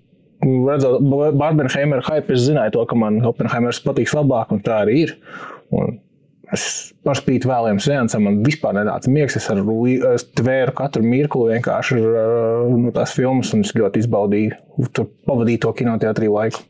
redzot, 0.43 1.03
Barbenheimer 1.39 2.03
hype, 2.07 2.35
es 2.35 2.47
zināju 2.49 2.77
to, 2.79 2.87
ka 2.91 2.99
man 2.99 3.21
Oppenheimers 3.27 3.83
patiks 3.85 4.17
labāk, 4.19 4.55
un 4.55 4.63
tā 4.65 4.83
arī 4.85 5.05
ir. 5.07 5.15
Un 5.73 6.01
Es 6.53 6.93
par 7.01 7.17
spīti 7.17 7.49
vēlējām 7.49 7.79
sēncam, 7.81 8.27
man 8.27 8.43
vispār 8.45 8.75
nenāca 8.77 9.09
miegs. 9.13 9.39
Es, 9.39 9.47
ar, 9.49 9.63
es 10.13 10.27
tvēru 10.37 10.75
katru 10.77 11.01
mirkli 11.07 11.55
vienkārši 11.55 11.97
ar 11.97 12.67
nu, 12.69 12.93
tās 12.93 13.15
filmas, 13.17 13.55
un 13.57 13.65
es 13.65 13.73
ļoti 13.77 14.03
izbaudīju 14.05 14.89
tur 14.93 15.09
pavadīto 15.29 15.73
kinoteātrī 15.79 16.29
laiku. 16.29 16.61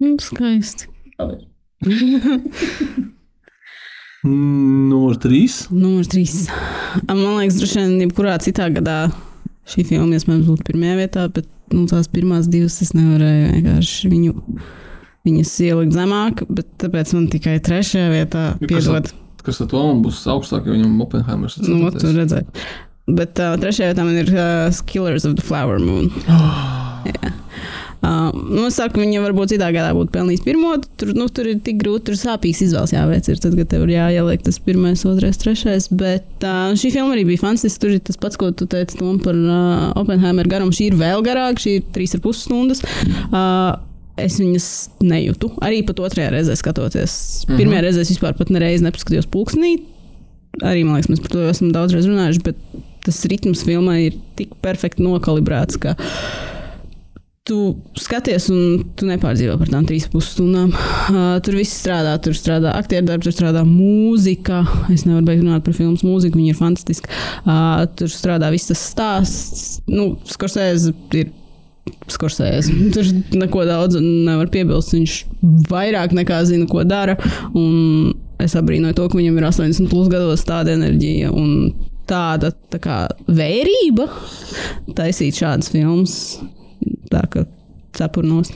Mm, 0.00 0.16
Skaisti. 0.24 0.88
Numur 4.24 5.18
trīs. 5.20 5.66
Numurs 5.68 6.08
trīs. 6.14 6.48
Man 7.10 7.36
liekas, 7.36 7.60
droši 7.60 7.82
vien, 7.82 7.98
jebkurā 8.06 8.38
citā 8.40 8.70
gadā 8.72 8.98
šī 9.68 9.84
filma 9.92 10.16
iespējams 10.16 10.48
būtu 10.48 10.70
pirmajā 10.70 10.94
vietā, 11.02 11.28
bet 11.36 11.51
nu, 11.74 11.86
tās 11.90 12.08
pirmās 12.12 12.48
divas 12.52 12.78
es 12.84 12.92
nevarēju 12.96 13.50
vienkārši 13.56 14.12
viņu. 14.12 14.36
Viņas 15.22 15.50
ielikt 15.62 15.94
zemāk, 15.94 16.40
bet 16.50 16.66
tāpēc 16.82 17.12
man 17.14 17.28
tikai 17.30 17.60
trešajā 17.62 18.08
vietā 18.10 18.46
piedod. 18.58 19.12
Kas 19.46 19.60
ar 19.62 19.68
to 19.70 19.82
man 19.86 20.00
būs 20.02 20.22
augstāk, 20.30 20.66
jo 20.66 20.74
viņam 20.74 20.96
Oppenheimers 21.04 21.60
ir 21.60 21.68
Nu, 21.70 21.92
tur 21.94 22.16
redzēt. 22.16 22.64
Bet 23.10 23.38
uh, 23.42 23.54
trešajā 23.62 23.92
vietā 23.92 24.06
man 24.06 24.18
ir 24.18 24.32
uh, 24.34 24.82
Killers 24.90 25.26
of 25.26 25.36
the 25.38 25.46
Flower 25.46 25.78
Moon. 25.82 26.10
Jā. 27.12 27.32
Uh, 28.02 28.32
nu, 28.34 28.64
es 28.66 28.76
saku, 28.80 28.98
viņa 28.98 29.20
varbūt 29.22 29.52
citā 29.54 29.68
gadā 29.74 29.92
būtu 29.94 30.10
pelnījusi 30.14 30.42
pirmo. 30.42 30.72
Tur, 30.98 31.12
nu, 31.14 31.28
tur 31.30 31.46
ir 31.52 31.60
tik 31.62 31.78
grūti, 31.78 32.08
tur 32.08 32.18
sāpīgs 32.18 32.64
izvēles 32.66 32.94
jāveic. 32.96 33.28
Ir 33.30 33.38
tad, 33.44 33.54
kad 33.60 33.70
tev 33.70 33.84
ir 33.86 33.94
jāieliek 33.94 34.42
tas 34.42 34.58
pirmais, 34.64 35.04
otrais, 35.06 35.38
trešais. 35.38 35.86
Bet 35.94 36.42
uh, 36.42 36.74
šī 36.78 36.90
filma 36.96 37.14
arī 37.14 37.28
bija 37.30 37.44
fantastiska. 37.44 37.84
Tur 37.84 37.94
ir 37.94 38.02
tas 38.08 38.18
pats, 38.18 38.40
ko 38.40 38.50
tu 38.50 38.66
teici 38.66 38.98
Tom, 38.98 39.20
par 39.22 39.38
uh, 39.38 39.86
Oppenheimer 40.02 40.50
garumu. 40.50 40.74
Šī 40.74 40.90
ir 40.90 40.98
vēl 40.98 41.22
garāka, 41.26 41.62
šī 41.62 41.78
ir 41.78 41.88
trīs 41.94 42.18
ar 42.18 42.24
pus 42.26 42.44
stundas. 42.48 42.82
Uh, 43.30 43.78
Es 44.20 44.34
viņas 44.36 44.66
nejūtu. 45.00 45.54
Arī 45.64 45.78
pat 45.88 46.02
otrajā 46.04 46.34
reizē 46.34 46.52
skatoties. 46.60 47.12
Mm 47.12 47.46
-hmm. 47.48 47.58
Pirmajā 47.58 47.82
reizē 47.86 48.00
es 48.04 48.10
vispār 48.12 48.50
nereiz 48.52 48.82
nepaskatījos 48.84 49.24
pulksnī. 49.32 49.78
Arī 50.60 50.84
man 50.84 50.98
liekas, 50.98 51.08
mēs 51.08 51.22
par 51.24 51.32
to 51.32 51.46
esam 51.48 51.72
daudzreiz 51.72 52.06
runājuši, 52.06 52.42
bet 52.44 52.56
tas 53.06 53.24
ritms 53.24 53.64
filmai 53.64 53.98
ir 54.06 54.18
tik 54.36 54.52
perfekti 54.60 55.02
nokalibrēts, 55.02 55.78
ka 55.80 55.96
tu 57.42 57.74
skaties 57.98 58.46
un 58.54 58.84
tu 58.94 59.06
nepārdzīvo 59.08 59.56
par 59.58 59.70
tām 59.72 59.86
trīs 59.88 60.06
pusstundām. 60.10 60.70
Uh, 61.10 61.34
tur 61.42 61.56
viss 61.58 61.74
strādā, 61.82 62.14
tur 62.22 62.36
strādā 62.38 62.74
aktieru 62.78 63.08
darbs, 63.08 63.26
tur 63.26 63.34
strādā 63.34 63.64
mūzika. 63.66 64.60
Es 64.94 65.02
nevaru 65.08 65.26
beigt 65.26 65.42
runāt 65.42 65.66
par 65.66 65.74
filmu 65.74 65.98
mūziku, 66.06 66.38
viņa 66.38 66.54
ir 66.54 66.60
fantastiska. 66.60 67.10
Uh, 67.42 67.82
tur 67.98 68.12
strādā 68.14 68.52
viss 68.54 68.70
tas 68.70 68.84
stāsts. 68.92 69.64
Nu, 69.90 70.12
Skorsēze 70.30 70.94
ir 71.18 71.32
Skorsēs. 72.12 72.70
Tur 72.94 73.10
neko 73.34 73.66
daudz 73.66 73.98
nevar 73.98 74.46
piebilst. 74.52 74.94
Viņš 74.94 75.18
vairāk 75.70 76.14
nekā 76.14 76.44
zina, 76.46 76.70
ko 76.70 76.86
dara. 76.86 77.18
Es 78.42 78.54
abrīnoju 78.58 78.98
to, 78.98 79.10
ka 79.10 79.18
viņam 79.18 79.42
ir 79.42 79.50
80 79.50 79.90
plus 79.90 80.10
gados 80.12 80.46
tāda 80.46 80.76
enerģija 80.78 81.34
un 81.34 81.72
tāda 82.06 82.52
tā 82.70 82.78
kā 82.82 83.04
vērība 83.26 84.06
taisīt 84.94 85.42
šādas 85.42 85.74
filmas. 85.74 86.18
Tā 87.12 87.22
kā 87.32 87.44
cepurnos. 87.96 88.52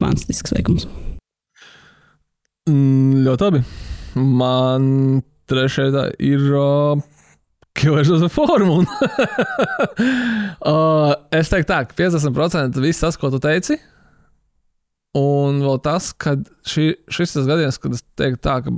Fantastisks 0.00 0.54
veikums. 0.54 0.86
Mm, 2.70 3.24
ļoti 3.26 3.48
labi. 3.48 3.62
Man 4.16 4.84
trešajā 5.50 6.04
ir 6.22 6.46
uh, 6.54 7.02
Killers 7.74 8.10
of 8.10 8.20
the 8.22 8.28
Formula. 8.28 8.84
uh, 10.70 11.14
es 11.34 11.50
teiktu, 11.50 11.70
tā, 11.70 11.82
ka 11.88 11.96
50% 11.98 12.80
viss 12.82 13.02
tas, 13.02 13.18
ko 13.18 13.32
tu 13.32 13.40
teici. 13.42 13.78
Un 15.18 15.58
vēl 15.64 15.80
tas, 15.82 16.12
ka 16.14 16.36
šī, 16.70 16.92
šis 17.10 17.34
ir 17.40 17.48
gadījums, 17.48 17.80
kad 17.82 17.96
es 17.96 18.04
teiktu, 18.18 18.42
tā, 18.46 18.60
ka, 18.62 18.74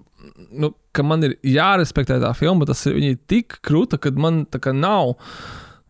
nu, 0.49 0.73
ka 0.97 1.05
man 1.05 1.27
ir 1.29 1.37
jārespektē 1.45 2.17
tā 2.23 2.33
filma, 2.37 2.69
tas 2.69 2.87
ir 2.89 3.19
tik 3.29 3.59
krūta, 3.65 4.01
ka 4.01 4.15
man 4.17 4.47
tā 4.49 4.63
kā 4.63 4.73
nav. 4.77 5.19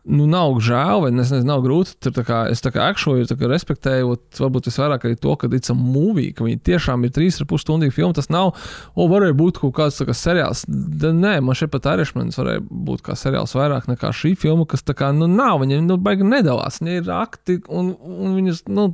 Nu, 0.03 0.25
nav 0.27 0.57
žēl, 0.59 0.99
vai 0.99 1.09
es 1.13 1.29
nezinu, 1.31 1.47
nav 1.47 1.61
grūti. 1.63 1.93
Tur 2.03 2.25
kā, 2.27 2.41
es 2.51 2.59
tā 2.59 2.73
kā 2.75 2.89
akšoju, 2.91 3.27
tā 3.29 3.37
kā 3.39 3.47
respektēju, 3.47 4.09
ot, 4.17 4.23
varbūt 4.35 4.67
visvairāk 4.67 5.05
arī 5.07 5.15
to, 5.15 5.35
ka 5.39 5.47
it's 5.55 5.71
a 5.71 5.75
movie, 5.77 6.33
ka 6.35 6.43
viņi 6.43 6.59
tiešām 6.67 7.05
ir 7.07 7.13
trīs 7.15 7.39
ar 7.39 7.47
pus 7.47 7.63
stundīgi 7.63 7.95
filma. 7.95 8.17
Tas 8.17 8.27
nav, 8.33 8.51
o, 8.99 9.07
varēja 9.07 9.37
būt 9.39 9.61
kaut 9.61 9.75
kāds 9.77 10.03
kā 10.03 10.15
seriāls. 10.17 10.65
Da, 10.67 11.13
nē, 11.15 11.37
man 11.47 11.55
šeit 11.55 11.71
pat 11.71 11.87
Irishmans 11.93 12.39
varēja 12.41 12.65
būt 12.67 13.05
kā 13.05 13.15
seriāls 13.15 13.55
vairāk 13.55 13.87
nekā 13.93 14.11
šī 14.11 14.33
filma, 14.43 14.67
kas 14.67 14.83
tā 14.83 14.97
kā, 14.99 15.13
nu, 15.15 15.29
nav, 15.31 15.61
viņiem, 15.63 15.87
nu, 15.87 15.95
baigi 16.03 16.27
nedalās. 16.27 16.81
Viņi 16.83 16.99
ir 16.99 17.13
akti 17.15 17.61
un, 17.71 17.93
un 18.03 18.35
viņas, 18.41 18.65
nu, 18.75 18.89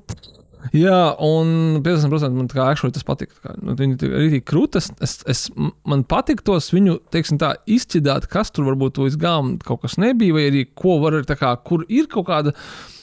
Jā, 0.75 1.13
un 1.23 1.79
50% 1.85 2.35
man 2.35 2.49
kā 2.51 2.65
actually 2.67 2.93
tas 2.95 3.05
patīk. 3.07 3.31
Nu, 3.63 3.75
viņi 3.79 3.95
ir 4.05 4.15
arī 4.19 4.41
krūtis. 4.43 4.89
Es, 5.03 5.19
es, 5.29 5.45
man 5.87 6.03
patīk 6.07 6.43
tos 6.45 6.69
viņu 6.75 6.97
tā, 7.11 7.53
izķidāt, 7.69 8.27
kas 8.31 8.51
tur 8.51 8.67
varbūt 8.67 8.99
līdz 8.99 9.19
galam 9.21 9.53
kaut 9.63 9.85
kas 9.85 9.97
nebija, 10.01 10.35
vai 10.35 10.49
arī 10.49 10.65
ko 10.67 10.99
var, 11.03 11.21
kā, 11.29 11.53
kur 11.65 11.85
ir 11.87 12.09
kaut 12.11 12.27
kāda 12.29 12.53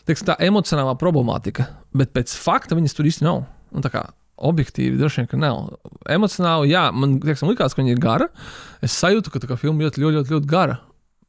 teiksim, 0.06 0.28
tā, 0.28 0.36
emocionālā 0.46 0.94
problemātika. 1.00 1.70
Bet 1.96 2.12
pēc 2.16 2.36
fakta 2.38 2.78
viņas 2.78 2.96
tur 2.96 3.08
īsti 3.08 3.26
nav. 3.26 3.44
Un, 3.72 3.88
kā, 3.90 4.04
Objektīvi, 4.36 4.98
droši 5.00 5.22
vien, 5.22 5.28
ka 5.30 5.38
nav. 5.40 5.62
Emocionāli, 6.12 6.68
jā, 6.74 6.90
man 6.92 7.14
teiksim, 7.22 7.48
likās, 7.48 7.72
ka 7.72 7.80
viņa 7.80 7.94
ir 7.94 8.02
gara. 8.02 8.26
Es 8.84 8.92
sajūtu, 9.00 9.32
ka 9.32 9.40
tā 9.40 9.48
kā 9.48 9.56
filma 9.56 9.86
ļoti, 9.86 10.02
ļoti, 10.02 10.18
ļoti, 10.18 10.34
ļoti 10.34 10.50
gara. 10.50 10.76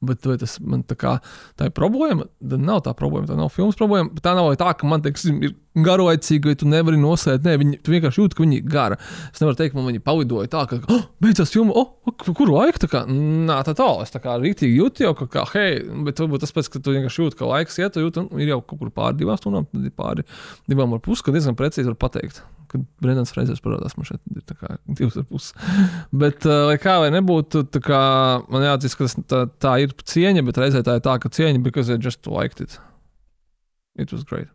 Bet 0.05 0.27
vai 0.29 0.35
tas 0.37 0.59
man 0.61 0.83
tā 0.85 0.93
kā 0.99 1.15
tā 1.57 1.71
ir 1.71 1.73
problēma? 1.73 2.27
Tad 2.37 2.61
nav 2.61 2.83
tā 2.85 2.91
problēma. 2.97 3.25
Tā 3.29 3.37
nav 3.37 3.49
filmas 3.53 3.77
problēma. 3.79 4.13
Tā 4.21 4.35
nav 4.37 4.51
tā, 4.59 4.69
ka 4.77 4.89
man 4.89 5.01
teiksim, 5.01 5.39
ir 5.41 5.55
garlaicīgi, 5.73 6.51
vai 6.51 6.57
tu 6.57 6.67
nevari 6.69 6.99
nosēst. 7.01 7.41
Nē, 7.45 7.55
viņi, 7.61 7.79
vienkārši 7.87 8.21
jūti, 8.21 8.37
ka 8.37 8.43
viņi 8.43 8.59
ir 8.59 8.67
gara. 8.69 8.99
Es 9.31 9.41
nevaru 9.41 9.57
teikt, 9.57 9.73
ka 9.73 9.79
man 9.79 9.89
viņi 9.89 10.03
palidoja 10.05 10.51
tā, 10.53 10.63
ka 10.69 10.79
oh, 10.93 11.07
beidzās 11.23 11.53
filma, 11.53 11.73
oh, 11.77 12.13
kur 12.27 12.51
laika 12.53 12.83
tā 12.83 12.91
kā? 12.91 13.03
Nā, 13.09 13.57
tā 13.65 13.73
tā. 13.77 13.89
Es 14.05 14.13
tā 14.13 14.21
kā 14.21 14.37
rītīgi 14.41 14.77
jūtu 14.77 15.07
jau, 15.07 15.15
ka, 15.17 15.29
kā, 15.33 15.47
hei, 15.55 15.81
bet 16.05 16.21
varbūt 16.21 16.45
tas 16.45 16.53
pēc, 16.53 16.69
ka 16.73 16.83
tu 16.83 16.93
vienkārši 16.93 17.23
jūti, 17.23 17.39
ka 17.41 17.49
laiks 17.49 17.81
iet, 17.81 17.95
tu 17.97 18.05
jūti, 18.05 18.27
un 18.27 18.43
ir 18.43 18.53
jau 18.53 18.61
kaut 18.61 18.83
kur 18.83 18.93
pāri 18.93 19.21
divām 19.23 19.41
stundām, 19.41 19.65
tad 19.73 19.89
ir 19.89 19.97
pāri 19.97 20.27
divām 20.69 20.93
ar 20.93 21.01
pusi, 21.01 21.25
kad 21.25 21.37
diezgan 21.37 21.57
precīzi 21.57 21.89
var 21.89 21.99
pateikt. 22.05 22.43
Kad 22.71 22.83
Brendans 23.03 23.31
Freizers 23.33 23.63
parādās, 23.63 23.95
man 23.97 24.07
šeit 24.09 24.19
ir 24.35 24.57
kā 24.59 24.75
divas 24.87 25.17
ar 25.19 25.27
pusi. 25.29 25.53
Bet, 26.23 26.43
uh, 26.47 26.65
lai 26.69 26.75
kā 26.81 26.97
vai 27.03 27.13
nebūtu, 27.15 27.63
kā 27.83 28.01
man 28.51 28.67
jāatzīst, 28.67 28.99
ka 28.99 29.07
tas, 29.07 29.17
tā, 29.31 29.45
tā 29.67 29.77
ir 29.85 29.95
cieņa, 30.13 30.43
bet 30.47 30.59
reizē 30.61 30.83
tā 30.85 30.97
ir 30.99 31.05
tā, 31.05 31.15
ka 31.23 31.31
cieņa, 31.31 31.63
because 31.63 31.89
I 31.93 31.97
just 32.01 32.27
liked 32.27 32.61
it. 32.63 32.79
It 33.97 34.11
was 34.13 34.23
great. 34.23 34.51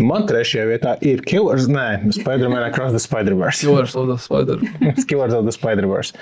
Man 0.00 0.24
trešajā 0.26 0.64
vietā 0.66 0.94
ir 1.06 1.20
Killers, 1.28 1.68
nē, 1.70 2.10
Spider-Man 2.12 2.64
Across 2.66 2.96
the 2.96 3.02
Spider-Verse. 3.02 3.60
Killers 3.62 3.94
of 3.96 4.08
the 4.08 4.16
Spider. 4.18 4.58
Killers 5.10 5.34
of 5.36 5.44
the 5.46 5.54
Spider-Verse. 5.54 6.12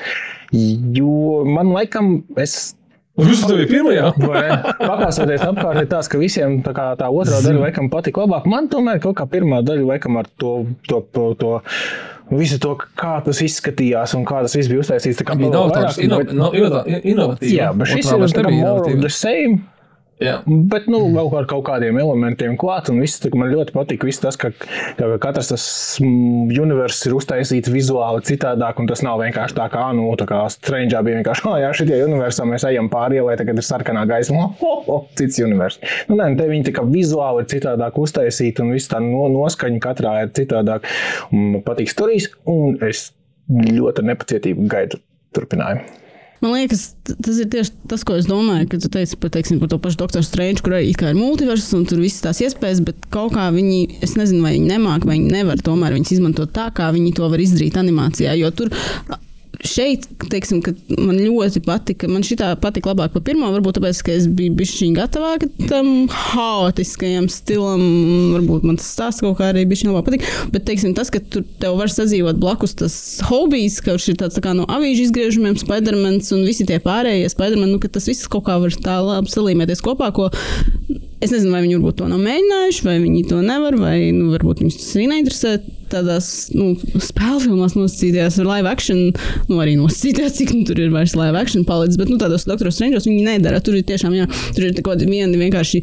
Jo 0.52 1.44
man 1.48 1.72
laikam, 1.72 2.22
es 2.36 2.74
Jūs 3.18 3.40
tur 3.46 3.58
bijat 3.58 3.72
pirmajā? 3.72 4.10
Pakāsoties 4.92 5.42
apkārt, 5.42 5.80
ir 5.82 5.88
tāds, 5.90 6.10
ka 6.10 6.20
visiem 6.20 6.60
tā, 6.66 6.74
kā, 6.76 6.90
tā 7.00 7.08
otrā 7.10 7.40
daļa 7.44 7.64
laikam 7.66 7.88
patika 7.90 8.22
labāk. 8.24 8.46
Man 8.50 8.68
tomēr 8.70 9.00
kaut 9.02 9.16
kā 9.18 9.26
pirmā 9.30 9.58
daļa 9.66 9.88
laikam 9.94 10.20
ar 10.20 10.28
to, 10.38 10.52
to, 10.86 11.02
to, 11.14 11.24
to 11.40 11.56
visu 12.38 12.60
to, 12.62 12.76
kā 12.98 13.16
tas 13.24 13.40
izskatījās 13.44 14.14
un 14.18 14.26
kā 14.28 14.44
tas 14.44 14.54
viss 14.58 14.70
bija 14.70 14.84
uztaisīts. 14.84 15.18
Tā 15.22 15.26
kā 15.26 15.38
Bija 15.38 15.50
vēl 15.50 15.72
inovatīvs, 15.72 15.98
vairāk, 15.98 16.04
ino, 16.06 16.20
bet- 16.22 16.36
no, 16.36 16.52
ino, 16.54 16.84
inovatīvs. 17.14 17.56
Jā, 17.56 17.72
bet 17.74 17.92
šis 17.94 18.12
ir 18.14 18.46
kā 18.46 18.54
more 18.54 18.86
of 18.86 19.02
the 19.02 19.12
same. 19.12 19.64
Jā. 20.18 20.38
Bet, 20.46 20.88
nu, 20.90 20.98
vēl 21.14 21.28
ar 21.38 21.46
kaut 21.50 21.62
kādiem 21.68 21.98
elementiem 22.00 22.56
klāt, 22.58 22.88
un 22.90 22.98
viss, 23.02 23.20
tā, 23.22 23.30
man 23.38 23.52
ļoti 23.52 23.74
patīk 23.76 24.06
tas, 24.18 24.38
ka, 24.40 24.50
ka 24.98 25.10
katrs 25.22 25.52
tas 25.52 25.66
mm, 26.02 26.50
universs 26.58 27.06
ir 27.06 27.14
uztaisīts 27.14 27.70
vizuāli 27.70 28.24
citādāk, 28.26 28.80
un 28.82 28.90
tas 28.90 29.04
nav 29.06 29.20
vienkārši 29.22 29.54
tā 29.58 29.68
kā, 29.70 29.84
nu, 29.94 30.08
tā 30.18 30.26
kā 30.30 30.40
Strangeā 30.50 31.04
bija 31.06 31.20
vienkārši, 31.20 31.44
ah, 31.46 31.58
jā, 31.62 31.70
šitie 31.80 32.00
universā 32.08 32.46
mēs 32.50 32.66
ejam 32.66 32.90
pāri 32.90 33.20
ielai, 33.20 33.36
tagad 33.38 33.62
ir 33.62 33.66
sarkanā 33.68 34.02
gaisma, 34.10 34.48
oh, 34.48 34.64
oh, 34.66 34.90
oh, 34.96 35.06
cits 35.18 35.38
universs. 35.44 35.78
Nu, 36.10 36.18
nē, 36.18 36.32
te 36.40 36.48
viņi 36.50 36.66
tā 36.70 36.74
kā 36.80 36.86
vizuāli 36.88 37.44
ir 37.44 37.50
citādāk 37.54 38.02
uztaisīti, 38.02 38.64
un 38.64 38.74
viss 38.74 38.90
tā 38.90 39.02
no, 39.04 39.28
noskaņa 39.36 39.84
katrā 39.86 40.16
ir 40.24 40.34
citādāk. 40.34 40.90
Un 41.30 41.54
man 41.54 41.64
patīk 41.66 41.94
stāstījis, 41.94 42.32
un 42.50 42.76
es 42.88 43.08
ļoti 43.48 44.04
nepacietību 44.10 44.68
gaidu 44.70 45.02
turpinājumu. 45.36 46.07
Man 46.38 46.54
liekas, 46.54 46.92
tas 47.08 47.38
ir 47.42 47.48
tieši 47.50 47.72
tas, 47.90 48.04
ko 48.06 48.14
es 48.18 48.28
domāju, 48.30 48.68
kad 48.70 48.84
tu 48.84 48.90
teici 48.94 49.18
par, 49.18 49.32
teiksim, 49.34 49.58
par 49.58 49.72
to 49.72 49.78
pašu 49.82 49.98
doktoru 50.04 50.26
Strange, 50.26 50.62
kur 50.62 50.76
arī 50.78 50.92
ir 50.92 51.18
multivers 51.18 51.66
un 51.74 51.86
tur 51.88 51.98
visas 52.02 52.22
tās 52.22 52.42
iespējas, 52.46 52.82
bet 52.86 53.08
kaut 53.14 53.34
kā 53.34 53.48
viņi, 53.54 54.00
es 54.06 54.14
nezinu, 54.18 54.44
vai 54.46 54.54
viņi 54.54 54.70
nemāk, 54.70 55.06
vai 55.08 55.18
viņi 55.18 55.34
nevar 55.34 55.62
tomēr 55.66 55.96
viņas 55.98 56.14
izmantot 56.18 56.54
tā, 56.54 56.68
kā 56.74 56.92
viņi 56.94 57.16
to 57.18 57.30
var 57.32 57.42
izdarīt 57.42 57.80
animācijā. 57.80 58.36
Jo 58.38 58.52
tur 58.54 58.70
šeit, 59.66 60.06
teiksim, 60.30 60.60
man 61.00 61.18
ļoti 61.18 61.62
patika, 61.66 62.08
man 62.10 62.22
šī 62.26 62.38
tā 62.40 62.50
patika 62.60 62.92
labāk 62.92 63.14
par 63.14 63.24
pirmo, 63.26 63.50
varbūt 63.54 63.78
tāpēc, 63.78 64.02
ka 64.06 64.14
es 64.14 64.28
biju 64.30 64.54
bijusi 64.58 64.90
gatavāka 64.96 65.48
tam 65.66 66.06
haotiskajam 66.12 67.26
stilam, 67.32 67.82
varbūt 68.36 68.66
man 68.68 68.78
tas 68.78 68.90
stāsts 68.94 69.24
kaut 69.24 69.38
kā 69.40 69.50
arī 69.52 69.64
bija 69.68 69.90
labāk 69.90 70.06
patīk. 70.08 70.28
Bet, 70.54 70.66
teiksim, 70.68 70.94
tas, 70.98 71.10
ka 71.14 71.22
tur 71.22 71.46
tev 71.62 71.78
var 71.80 71.90
sadzīvot 71.92 72.38
blakus 72.38 72.76
tas 72.78 72.94
hobijs, 73.28 73.80
ka 73.82 73.96
viņš 73.96 74.08
ir 74.12 74.20
tāds 74.22 74.38
tā 74.38 74.44
kā 74.44 74.54
no 74.56 74.68
avīžu 74.70 75.08
izgriežumiem, 75.08 75.58
Spidermans 75.58 76.30
un 76.36 76.46
visi 76.46 76.66
tie 76.68 76.78
pārējie 76.84 77.32
Spiderman, 77.34 77.74
nu, 77.74 77.82
ka 77.82 77.90
tas 77.92 78.06
viss 78.10 78.30
kaut 78.30 78.46
kā 78.48 78.60
var 78.62 78.78
tā 78.84 79.00
labi 79.02 79.34
salīmēties 79.34 79.84
kopā, 79.84 80.12
ko 80.14 80.30
Es 81.18 81.32
nezinu, 81.34 81.50
vai 81.50 81.64
viņi 81.64 81.80
to 81.98 82.06
nav 82.06 82.20
mēģinājuši, 82.22 82.84
vai 82.86 82.92
viņi 83.02 83.24
to 83.26 83.40
nevar, 83.42 83.74
vai 83.74 83.96
nu, 84.14 84.28
varbūt 84.30 84.62
viņus 84.62 84.76
tas 84.78 84.92
arī 84.94 85.06
neinteresē. 85.10 85.54
Tādās 85.92 86.28
nu, 86.54 86.72
spēļu 86.78 87.42
filmās 87.46 87.76
nosacītajās 87.78 88.38
ar 88.42 88.48
live 88.48 88.70
action, 88.70 89.02
nu 89.50 89.60
arī 89.62 89.76
nosacītajās, 89.80 90.36
cik 90.38 90.54
nu, 90.56 90.62
tur 90.68 90.80
ir 90.82 90.92
vairs 90.94 91.16
live 91.18 91.38
action 91.40 91.66
palicis, 91.68 91.98
bet 92.00 92.12
nu, 92.12 92.18
tādos 92.20 92.46
Doctor 92.48 92.72
Strange'os 92.74 93.08
viņi 93.08 93.26
nedara. 93.26 93.62
Tur 93.64 93.78
ir 93.78 93.86
tiešām, 93.88 94.16
jā, 94.16 94.28
tur 94.56 94.68
ir 94.68 94.76
kaut 94.80 94.94
kādi 94.94 95.08
vieni 95.10 95.40
vienkārši 95.40 95.82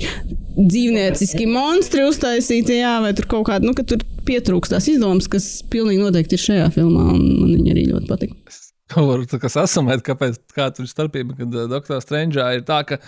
dzīvnieciski 0.56 1.48
monstri 1.52 2.06
uztaisīti, 2.08 2.80
jā, 2.80 2.98
vai 3.04 3.12
tur 3.18 3.28
kaut 3.32 3.48
kāda, 3.50 3.68
nu, 3.68 3.76
ka 3.78 3.84
tur 3.88 4.04
pietrūkst 4.28 4.76
tās 4.76 4.88
izdomas, 4.92 5.28
kas 5.32 5.50
pilnīgi 5.72 6.04
noteikti 6.04 6.38
ir 6.38 6.46
šajā 6.46 6.70
filmā, 6.78 7.10
un 7.14 7.26
man 7.42 7.56
viņa 7.58 7.76
arī 7.76 7.90
ļoti 7.92 8.12
patīk. 8.12 8.38
Tā 8.86 9.40
kā 9.42 9.50
sasumēt, 9.50 10.04
kāpēc 10.06 10.38
kā 10.56 10.70
tur 10.74 10.86
ir 10.86 10.92
starpība, 10.92 11.36
kad 11.40 11.56
uh, 11.58 11.66
Doktora 11.72 12.04
Strange'ā 12.04 12.52
ir 12.60 12.66
tā, 12.68 12.84
ka 12.88 13.00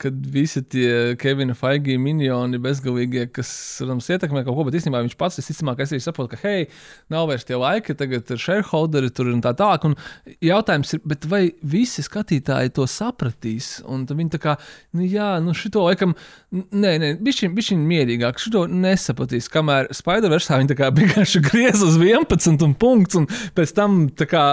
kad 0.00 0.26
visi 0.32 0.60
tie 0.62 1.16
Kevina 1.20 1.54
Faigi 1.56 1.96
minioni 2.00 2.60
bezgalīgie, 2.62 3.26
kas, 3.32 3.50
protams, 3.80 4.08
ietekmē 4.12 4.42
kaut 4.44 4.58
ko, 4.58 4.66
bet 4.68 4.76
īstenībā 4.76 5.00
viņš 5.06 5.16
pats 5.20 5.40
visticamāk 5.40 5.80
arī 5.84 6.00
saprot, 6.04 6.28
ka, 6.32 6.40
hei, 6.42 6.66
nav 7.12 7.30
vairs 7.30 7.46
tie 7.48 7.56
laiki, 7.60 7.96
tagad 7.96 8.28
ir 8.32 8.42
shareholderi 8.42 9.12
tur 9.16 9.32
un 9.32 9.40
tā 9.44 9.54
tālāk. 9.56 9.88
Un 9.88 9.96
jautājums 10.44 10.96
ir, 10.96 11.02
vai 11.32 11.42
visi 11.64 12.04
skatītāji 12.04 12.74
to 12.76 12.88
sapratīs? 12.90 13.78
Un 13.88 14.04
viņi 14.08 14.36
tā 14.36 14.42
kā, 14.42 14.56
nu 14.96 15.08
jā, 15.08 15.32
nu 15.44 15.56
šito 15.56 15.86
laikam, 15.88 16.16
nē, 16.52 16.96
nē, 17.02 17.12
bišķiņ, 17.24 17.54
bišķiņ 17.56 17.86
mierīgāk, 17.92 18.40
šito 18.42 18.66
nesapratīs, 18.70 19.48
kamēr 19.52 19.88
Spider-Versā 19.96 20.60
viņi 20.60 20.74
tā 20.74 20.80
kā 20.82 20.92
vienkārši 21.00 21.44
griez 21.48 21.84
uz 21.84 21.96
11 22.00 22.66
un 22.68 22.76
punkts, 22.76 23.16
un 23.22 23.30
pēc 23.56 23.76
tam 23.76 24.04
tā 24.12 24.28
kā 24.28 24.44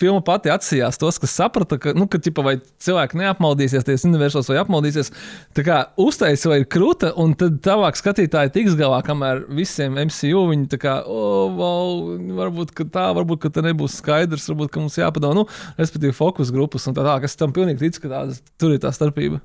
filma 0.00 0.22
pati 0.24 0.50
atsījās 0.52 0.98
tos, 1.00 1.18
kas 1.20 1.34
saprata, 1.36 1.78
ka, 1.80 1.92
nu, 1.96 2.06
ka 2.10 2.20
ķipa, 2.22 2.44
vai 2.44 2.54
cilvēki 2.82 3.20
neapmaldīsies, 3.20 3.86
tie 3.86 3.96
universāls 4.08 4.50
vai 4.50 4.58
apmaldīsies. 4.62 5.12
Tā 5.56 5.64
kā 5.66 5.78
uztaisīja 6.00 6.54
vai 6.54 6.60
krūta, 6.76 7.12
un 7.20 7.34
tad 7.38 7.60
tālāk 7.64 7.98
skatītāji 8.00 8.54
tiks 8.56 8.78
galā, 8.80 9.02
kamēr 9.06 9.44
visiem 9.56 9.98
MCU 10.00 10.46
viņi 10.50 10.70
tā 10.72 10.80
kā, 10.82 10.96
oh, 11.04 11.50
wow, 11.58 12.04
varbūt 12.40 12.74
tā, 12.92 13.10
varbūt 13.16 13.50
tā 13.54 13.64
nebūs 13.66 13.98
skaidrs, 14.00 14.48
varbūt 14.52 14.72
ka 14.74 14.84
mums 14.84 14.98
jāpadomā, 15.00 15.42
nu, 15.42 15.46
respektīvi, 15.80 16.16
fokus 16.16 16.52
grupas 16.54 16.88
un 16.88 16.96
tā 16.96 17.04
tālāk. 17.04 17.28
Es 17.28 17.38
tam 17.40 17.54
pilnīgi 17.56 17.86
ticu, 17.86 18.06
ka 18.06 18.14
tā, 18.14 18.22
tur 18.60 18.76
ir 18.76 18.82
tā 18.82 18.94
starpība. 18.94 19.42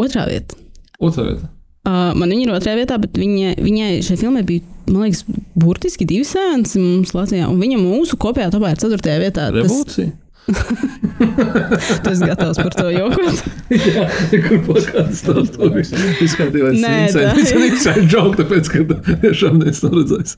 Otrā 0.00 0.26
vieta. 0.30 0.58
Otrā 1.02 1.28
vieta. 1.28 1.52
Uh, 1.84 2.14
man 2.16 2.30
viņa 2.32 2.46
ir 2.46 2.52
otrajā 2.54 2.78
vietā, 2.78 2.96
bet 3.00 3.18
viņa, 3.20 3.58
viņai 3.60 3.88
šai 4.06 4.16
filmai 4.16 4.40
bija, 4.48 4.64
man 4.88 5.04
liekas, 5.04 5.24
burtiski 5.60 6.06
divi 6.08 6.24
sēnes 6.24 6.78
mums 6.80 7.12
Latvijā. 7.12 7.50
Un 7.52 7.60
viņa 7.60 7.80
mūsu 7.82 8.16
kopējā 8.20 8.48
topā 8.54 8.72
ir 8.72 8.80
ceturtajā 8.80 9.20
vietā. 9.20 9.50
Revolūcija. 9.52 10.08
Tas, 10.08 10.23
tu 10.44 12.10
esi 12.10 12.26
gatavs 12.26 12.58
par 12.60 12.74
to 12.76 12.90
jokot? 12.92 13.38
Jā, 13.72 14.04
kur 14.44 14.58
podkāsts 14.66 15.22
tās 15.24 15.52
to 15.54 15.68
visu 15.72 15.96
izskatījās. 16.24 16.76
Inside 16.76 18.04
joke, 18.12 18.36
tāpēc, 18.42 18.68
ka 18.68 18.98
tiešām 19.22 19.62
neesmu 19.62 19.90
redzējis. 19.94 20.36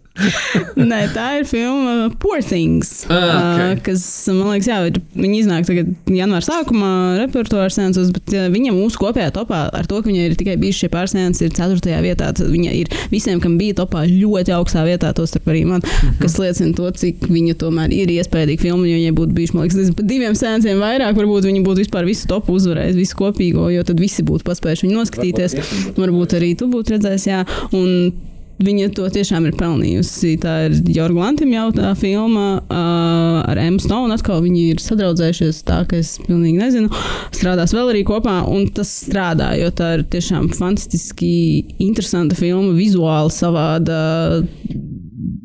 Nē, 0.79 1.01
tā 1.15 1.27
ir 1.41 1.49
filma 1.51 2.11
Poor 2.23 2.45
Things, 2.47 2.93
ah, 3.11 3.17
okay. 3.17 3.73
uh, 3.73 3.83
kas, 3.89 4.05
man 4.31 4.53
liekas, 4.55 4.69
jā, 4.71 4.79
viņi 5.19 5.41
iznāk 5.43 5.67
tagad 5.67 5.91
janvāra 6.07 6.47
sākumā 6.47 6.93
repertuāra 7.25 7.73
sēnesos, 7.75 8.13
bet 8.15 8.37
uh, 8.37 8.47
viņa 8.55 8.77
mūsu 8.77 9.03
kopējā 9.03 9.35
topā 9.35 9.65
ar 9.75 9.91
to, 9.91 10.01
ka 10.05 10.11
viņa 10.13 10.29
ir 10.31 10.39
tikai 10.39 10.57
bijuši 10.63 10.85
šie 10.85 10.93
pārsēnes, 10.95 11.43
ir 11.43 11.55
ceturtajā 11.57 11.99
vietā. 12.05 12.31
Viņa 12.37 12.79
ir 12.79 12.95
visiem, 13.11 13.43
kam 13.43 13.59
bija 13.59 13.81
topā 13.83 14.05
ļoti 14.07 14.55
augstā 14.55 14.87
vietā, 14.87 15.11
to 15.17 15.27
starp 15.27 15.51
arī 15.51 15.65
man, 15.67 15.85
kas 16.23 16.39
liecina 16.39 16.75
to, 16.79 16.89
cik 16.95 17.27
viņa 17.27 17.59
tomēr 17.61 17.95
ir 17.97 18.15
iespējīga 18.21 18.69
filma, 18.69 18.87
jo 18.87 19.01
viņai 19.01 19.15
būtu 19.17 19.37
bijuši, 19.37 19.57
man 19.57 19.67
liekas, 19.67 19.96
diviem 20.03 20.37
sēnciem 20.37 20.81
vairāk, 20.83 21.17
varbūt 21.17 21.49
viņi 21.49 21.65
būtu 21.67 21.85
vispār 21.85 22.09
visu 22.09 22.29
topu 22.31 22.57
uzvarējis, 22.59 22.99
visu 22.99 23.19
kopīgo, 23.19 23.69
jo 23.73 23.85
tad 23.87 24.01
visi 24.03 24.25
būtu 24.27 24.47
paspējuši 24.47 24.89
viņu 24.89 25.01
noskatīties. 25.01 25.59
Varbūt, 25.99 26.39
arī 26.39 26.55
tu 26.59 26.71
būtu 26.73 26.97
redzējis, 26.97 27.29
jā. 27.31 27.45
Un 27.77 28.13
Viņa 28.57 28.89
to 28.97 29.05
tiešām 29.13 29.45
ir 29.51 29.57
pelnījusi. 29.61 30.31
Tā 30.41 30.55
ir 30.67 30.77
Jorga 30.97 31.27
Lantim 31.27 31.51
jau 31.53 31.67
tā 31.77 31.91
filma 32.01 32.47
uh, 32.63 33.43
ar 33.45 33.59
Emmu 33.61 33.83
Stone. 33.85 34.15
Atkal 34.15 34.41
viņi 34.47 34.63
ir 34.73 34.81
sadraudzējušies 34.81 35.59
tā, 35.69 35.83
ka 35.89 35.99
es 36.01 36.15
pilnīgi 36.25 36.57
nezinu. 36.63 36.89
Strādās 37.37 37.75
vēl 37.77 37.93
arī 37.93 38.01
kopā, 38.09 38.39
un 38.49 38.65
tas 38.73 38.89
strādā, 39.05 39.51
jo 39.61 39.69
tā 39.77 39.91
ir 39.99 40.07
tiešām 40.09 40.49
fantastiski 40.57 41.35
interesanta 41.85 42.39
filma, 42.39 42.73
vizuāli 42.79 43.37
savāda, 43.37 44.01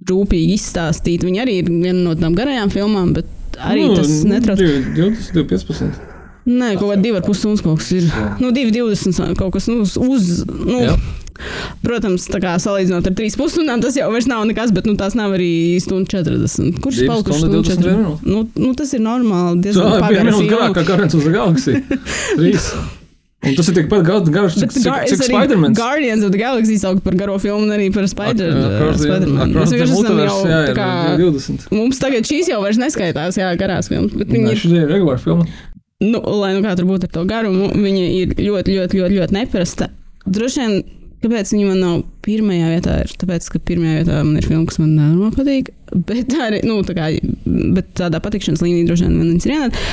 rūpīgi 0.07 0.55
izstāstīta. 0.55 1.27
Viņa 1.27 1.43
arī 1.43 1.59
ir 1.65 1.67
viena 1.67 1.99
no 1.99 2.15
tām 2.15 2.37
garajām 2.37 2.71
filmām, 2.71 3.11
bet 3.19 3.27
arī 3.69 3.87
nu, 3.89 3.97
tas 3.99 4.11
netrauc. 4.27 4.61
20, 4.97 5.45
15. 5.49 6.07
Nē, 6.41 6.73
kaut 6.79 6.89
kāda 6.89 7.01
divi 7.03 7.19
ar 7.19 7.25
pus 7.25 7.37
stundas 7.41 7.61
kaut 7.61 7.81
kas 7.81 7.91
ir. 7.93 8.07
Jā. 8.09 8.29
Nu, 8.41 8.49
divi, 8.55 8.73
20 8.73 9.35
kaut 9.37 9.53
kas 9.53 9.69
nu, 9.69 9.83
uz. 9.85 9.97
uz 9.97 10.31
nu, 10.47 10.79
Jā. 10.87 10.95
Protams, 11.81 12.27
tā 12.29 12.37
kā 12.37 12.51
salīdzinot 12.61 13.07
ar 13.09 13.13
3,5 13.17 13.49
stundām, 13.55 13.81
tas 13.81 13.95
jau 13.97 14.11
nav 14.29 14.43
nekas, 14.45 14.69
bet 14.75 14.85
nu, 14.85 14.93
tās 14.99 15.15
nav 15.17 15.33
arī 15.33 15.79
stundu 15.81 16.05
40. 16.13 16.77
Kurš 16.83 17.01
palikuši 17.09 17.41
stundu 17.41 17.63
40? 17.65 18.25
Nu, 18.29 18.43
nu, 18.61 18.71
tas 18.77 18.93
ir 18.93 19.01
normāli. 19.01 19.63
Tā 19.65 19.73
ir 19.73 20.29
no 20.29 20.41
garākajām 20.45 20.89
Guardians 20.91 21.17
of 21.17 21.25
the 21.25 21.33
Galaxy. 21.33 22.99
Un 23.41 23.55
tas 23.57 23.69
ir 23.71 23.73
tikpat 23.73 24.03
garš, 24.05 24.53
cik, 24.59 24.73
cik, 24.75 24.85
cik 25.09 25.23
Spider-Man. 25.25 25.73
Guardians 25.73 26.21
of 26.23 26.29
the 26.29 26.37
Galaxy 26.37 26.75
sauc 26.77 26.99
par 27.01 27.15
garo 27.17 27.39
filmu 27.41 27.65
un 27.65 27.73
arī 27.73 27.87
par 27.93 28.05
Spider-Man. 28.09 28.93
Spider 29.01 29.31
Mēs 29.31 29.73
vienkārši 29.73 29.97
esam 29.97 30.21
jau 30.21 30.37
jā, 30.45 30.61
kā 30.77 30.89
20. 31.17 31.65
Mums 31.73 32.01
tagad 32.03 32.29
šīs 32.29 32.51
jau 32.53 32.61
vairs 32.61 32.77
neskaitās, 32.81 33.41
jā, 33.41 33.49
garās 33.57 33.89
filmas. 33.89 34.13
Bet 34.13 34.29
viņi 34.29 34.53
ir. 34.53 34.61
Šī 34.61 34.75
ir 34.83 34.93
regulāra 34.93 35.23
filma. 35.23 35.49
Nu, 36.01 36.21
lai 36.41 36.53
nu 36.53 36.61
kā 36.65 36.75
tur 36.77 36.85
būtu 36.89 37.09
ar 37.09 37.13
to 37.17 37.25
garumu, 37.29 37.73
viņa 37.77 38.05
ir 38.19 38.37
ļoti, 38.37 38.77
ļoti, 38.77 39.01
ļoti, 39.01 39.17
ļoti 39.17 39.37
neparasta. 39.37 39.89
Droši 40.29 40.61
vien, 40.61 40.77
kāpēc 41.25 41.51
viņa 41.53 41.67
man 41.67 41.81
nav 41.81 41.99
pirmajā 42.25 42.71
vietā, 42.75 43.01
ir 43.05 43.13
tāpēc, 43.21 43.49
ka 43.53 43.61
pirmajā 43.71 43.99
vietā 44.01 44.21
man 44.21 44.37
ir 44.37 44.49
filma, 44.49 44.65
kas 44.69 44.81
man 44.81 44.95
nenormāli 44.97 45.37
patīk. 45.37 45.73
Bet, 46.09 46.33
arī, 46.45 46.61
nu, 46.65 46.79
tā 46.85 46.97
kā, 46.97 47.09
bet 47.75 47.93
tādā 47.97 48.21
patikšanas 48.21 48.61
līmenī 48.65 48.85
droši 48.89 49.09
vien 49.09 49.17
man 49.17 49.33
viņas 49.33 49.49
ir 49.49 49.57
ienāca. 49.57 49.85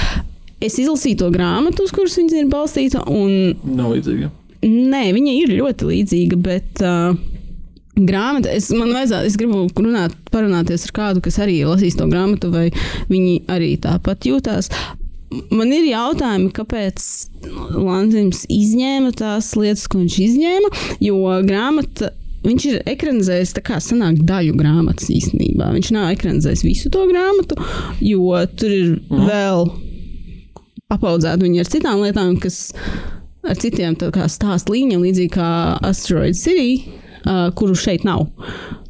Es 0.64 0.78
izlasīju 0.80 1.20
to 1.22 1.30
grāmatu, 1.34 1.86
uz 1.86 1.94
kuras 1.94 2.16
viņa 2.18 2.42
ir 2.42 2.52
balstīta. 2.52 3.04
Un... 3.06 3.56
Nav 3.78 3.94
līdzīga. 3.94 4.30
Nē, 4.66 5.04
viņa 5.14 5.34
ir 5.44 5.58
ļoti 5.60 5.92
līdzīga, 5.92 6.44
bet. 6.44 6.84
Uh, 6.84 7.18
Grāmata, 7.98 8.52
es, 8.54 8.68
man 8.70 8.92
vajadzētu, 8.94 9.26
es 9.26 9.34
gribu 9.34 9.64
runāt, 9.74 10.12
parunāties 10.30 10.84
ar 10.86 10.92
kādu, 10.94 11.22
kas 11.24 11.40
arī 11.42 11.56
lasīs 11.66 11.96
to 11.98 12.04
grāmatu, 12.06 12.52
vai 12.52 12.68
viņi 13.10 13.40
arī 13.50 13.72
tāpat 13.82 14.28
jūtās. 14.28 14.68
Man 15.50 15.72
ir 15.74 15.88
jautājumi, 15.88 16.52
kāpēc 16.54 17.08
Lanzims 17.74 18.44
izņēma 18.54 19.10
tās 19.18 19.50
lietas, 19.58 19.88
ko 19.90 19.98
viņš 20.04 20.20
izņēma, 20.28 20.70
jo 21.08 21.18
grāmata 21.48 22.12
Viņš 22.38 22.64
ir 22.70 22.76
ekranizējis 22.86 23.56
tā 23.56 23.62
kā 23.66 23.80
sanāk 23.82 24.20
daļu 24.26 24.54
grāmatas 24.56 25.08
īstenībā. 25.10 25.72
Viņš 25.74 25.88
nav 25.96 26.12
ekranizējis 26.14 26.62
visu 26.64 26.92
to 26.94 27.02
grāmatu, 27.10 27.58
jo 27.98 28.38
tur 28.54 28.70
ir 28.70 28.92
mm. 28.94 29.24
vēl 29.26 29.64
apaudzēta 30.88 31.44
viņa 31.44 31.60
ar 31.60 31.68
citām 31.68 32.00
lietām, 32.00 32.36
kas 32.40 32.70
ar 33.44 33.58
citiem 33.60 33.96
stāstu 34.32 34.72
līnijiem, 34.72 35.02
līdzīgi 35.04 35.34
kā 35.34 35.48
Asteroid 35.84 36.38
City, 36.38 36.94
uh, 37.26 37.50
kuru 37.56 37.76
šeit 37.76 38.06
nav. 38.08 38.24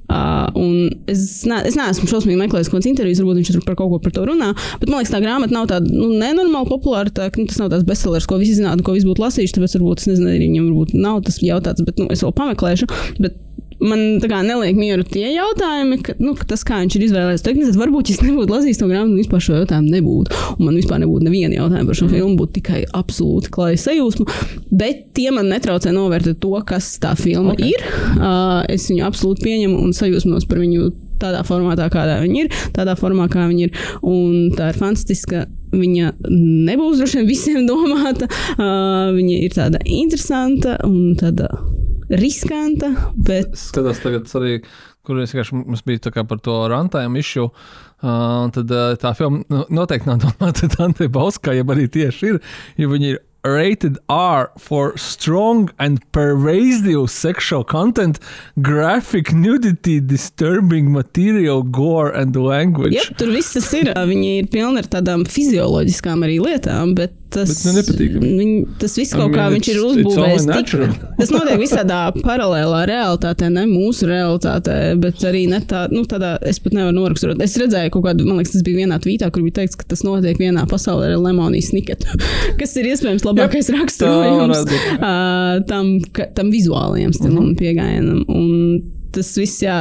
Uh, 0.09 0.95
es, 1.11 1.43
ne, 1.51 1.59
es 1.69 1.75
neesmu 1.77 2.07
šausmīgi 2.09 2.39
meklējis 2.39 2.71
kaut 2.71 2.79
kādas 2.79 2.89
intervijas, 2.89 3.19
varbūt 3.21 3.41
viņš 3.41 3.51
tur 3.57 3.67
par 3.67 3.77
kaut 3.81 3.91
ko 3.91 3.99
par 4.05 4.15
to 4.15 4.29
runā. 4.31 4.53
Bet 4.79 4.87
man 4.87 5.03
liekas, 5.03 5.11
tā 5.17 5.21
grāmata 5.25 5.57
nav 5.57 5.67
tāda 5.75 5.91
nu, 5.91 6.13
nenormāli 6.23 6.71
populāra. 6.71 7.11
Tā, 7.11 7.27
nu, 7.35 7.49
tas 7.51 7.59
nav 7.59 7.75
tāds 7.75 7.85
bestsellers, 7.91 8.31
ko 8.31 8.39
visi 8.39 8.55
zinātu, 8.61 8.87
ko 8.87 8.95
visi 8.95 9.11
būtu 9.11 9.25
lasījuši. 9.27 9.59
Tāpēc 9.59 9.77
varbūt 9.81 10.05
es 10.05 10.11
nezinu, 10.13 10.31
arī 10.31 10.47
viņam 10.47 10.71
varbūt 10.71 10.97
nav 11.03 11.21
tas 11.27 11.43
jautāts, 11.43 11.83
bet 11.85 11.99
nu, 11.99 12.07
es 12.15 12.23
vēl 12.25 12.33
pameklēšu. 12.39 12.89
Bet 13.19 13.37
man 13.83 14.01
kā, 14.23 14.41
neliek 14.47 14.77
mieru 14.79 15.05
tie 15.07 15.29
jautājumi, 15.33 15.99
ka, 16.05 16.15
nu, 16.23 16.35
ka 16.39 16.47
tas, 16.51 16.65
kā 16.67 16.81
viņš 16.83 16.99
ir 16.99 17.07
izvēlējies 17.09 17.45
to 17.45 17.53
ekranizēt, 17.53 17.79
varbūt, 17.79 18.11
ja 18.11 18.19
es 18.19 18.25
nebūtu 18.27 18.55
lasījis 18.55 18.81
to 18.81 18.89
grāmatu, 18.91 19.19
vispār 19.19 19.45
šo 19.45 19.59
jautājumu 19.61 19.93
nebūtu. 19.95 20.39
Un 20.57 20.63
man 20.67 20.79
vispār 20.79 21.03
nebūtu 21.05 21.29
neviena 21.29 21.59
jautājuma 21.61 21.91
par 21.91 22.01
šo 22.01 22.09
mm. 22.09 22.15
filmu, 22.17 22.39
būtu 22.41 22.57
tikai 22.59 22.85
absolūti 22.99 23.53
klāja 23.55 23.83
sajūsma. 23.85 24.39
Bet 24.83 25.05
tie 25.19 25.29
man 25.35 25.51
netraucē 25.53 25.93
novērtēt 25.95 26.41
to, 26.43 26.55
kas 26.69 26.91
tā 27.03 27.15
filma 27.19 27.55
okay. 27.55 27.75
ir. 27.75 27.87
Uh, 28.19 28.65
es 28.73 28.89
viņu 28.91 29.07
absolūti 29.07 29.47
pieņemu 29.47 29.85
un 29.85 29.95
sajūsmos 29.97 30.49
par 30.51 30.63
viņu 30.65 30.91
tādā 31.19 31.43
formātā, 31.47 31.89
kādā 31.91 32.21
viņa 32.23 32.45
ir, 32.45 32.53
tādā 32.77 32.95
formā, 32.99 33.27
kā 33.31 33.47
viņa 33.51 33.69
ir. 33.69 33.87
Un 34.07 34.53
tā 34.59 34.73
ir 34.73 34.79
fantastiska. 34.79 35.47
Viņa 35.69 36.15
nebūs 36.33 37.01
droši 37.01 37.21
vien 37.21 37.29
visiem 37.29 37.67
domāta. 37.71 38.31
Uh, 38.57 39.11
viņa 39.17 39.43
ir 39.45 39.59
tāda 39.59 39.83
interesanta 39.85 40.79
un 40.87 41.15
tāda 41.19 41.51
riskanta. 42.11 42.91
Bet... 43.15 43.53
Es 43.57 43.69
skatos, 43.73 44.01
tagad 44.05 44.31
arī, 44.41 44.59
kur 45.07 45.21
es 45.23 45.35
vienkārši 45.35 45.61
mums 45.61 45.85
bija 45.87 46.25
par 46.25 46.43
to 46.45 46.59
rantājumu 46.73 47.23
izšu. 47.23 47.49
Uh, 47.99 48.47
tad 48.55 48.71
uh, 48.71 48.93
tā 49.01 49.11
filma 49.19 49.43
nu, 49.51 49.65
noteikti 49.75 50.07
nav 50.07 50.21
domāta 50.23 50.69
Dante 50.77 51.09
Bauskā, 51.11 51.57
ja 51.57 51.67
arī 51.67 51.89
tieši 51.91 52.29
ir, 52.31 52.45
jo 52.79 52.93
viņi 52.93 53.15
ir 53.15 53.25
rated 53.45 53.99
R 54.09 54.51
for 54.59 54.97
strong 54.97 55.71
and 55.79 56.01
pervasive 56.13 57.11
sexual 57.11 57.65
content, 57.65 58.19
graphic 58.61 59.33
nudity, 59.33 60.01
disturbing 60.01 60.91
material, 60.93 61.63
gore 61.63 62.11
and 62.11 62.37
language. 62.37 62.95
Jā, 62.95 63.07
tur 63.19 63.33
viss 63.35 63.55
tas 63.55 63.71
ir. 63.79 63.93
Viņi 63.95 64.33
ir 64.43 64.51
pilni 64.53 64.83
ar 64.83 64.91
tādām 64.91 65.25
fizioloģiskām 65.29 66.27
arī 66.27 66.39
lietām, 66.43 66.95
bet 66.99 67.28
tas, 67.33 67.51
Bet, 67.51 67.61
nu, 67.67 67.73
nepatīkami. 67.79 68.31
viņ, 68.39 68.51
tas 68.81 68.95
viss 68.99 69.15
I 69.15 69.19
kaut 69.19 69.33
kā 69.35 69.45
mean, 69.45 69.57
viņš 69.57 69.69
ir 69.73 69.81
uzbūvējis. 69.85 70.47
Tik, 70.49 70.99
tas 71.19 71.33
notiek 71.35 71.61
visādā 71.61 72.01
paralēlā 72.17 72.83
realitātē, 72.91 73.51
ne 73.55 73.65
mūsu 73.71 74.09
realitātē, 74.11 74.77
bet 75.03 75.25
arī 75.29 75.45
ne 75.51 75.61
tā, 75.69 75.85
nu, 75.93 76.05
tādā, 76.09 76.35
es 76.49 76.61
pat 76.65 76.77
nevaru 76.77 76.97
noraksturot. 76.97 77.43
Es 77.45 77.57
redzēju 77.61 77.95
kaut 77.97 78.07
kādu, 78.09 78.27
man 78.29 78.41
liekas, 78.41 78.55
tas 78.57 78.67
bija 78.67 78.83
vienā 78.83 79.01
tvītā, 79.05 79.31
kur 79.35 79.45
bija 79.47 79.61
teikts, 79.61 79.79
ka 79.81 79.89
tas 79.93 80.05
notiek 80.07 80.41
vienā 80.41 80.65
pasaulē 80.71 81.13
ar 81.13 81.23
lemonijas 81.23 81.73
snikatu, 81.73 82.19
kas 82.61 82.77
ir 82.81 82.91
iespējams 82.93 83.27
labākais 83.29 83.73
raksturojums 83.77 84.45
varētu 84.45 84.73
būt. 84.75 84.93
uh, 84.99 85.59
tam, 85.71 85.97
ka, 86.17 86.31
tam 86.39 86.53
vizuālajiem 86.55 87.17
stilam 87.17 87.51
un 87.51 87.59
pieejamam. 87.59 88.25
Un 88.29 88.81
tas 89.15 89.35
viss, 89.41 89.63
jā. 89.65 89.79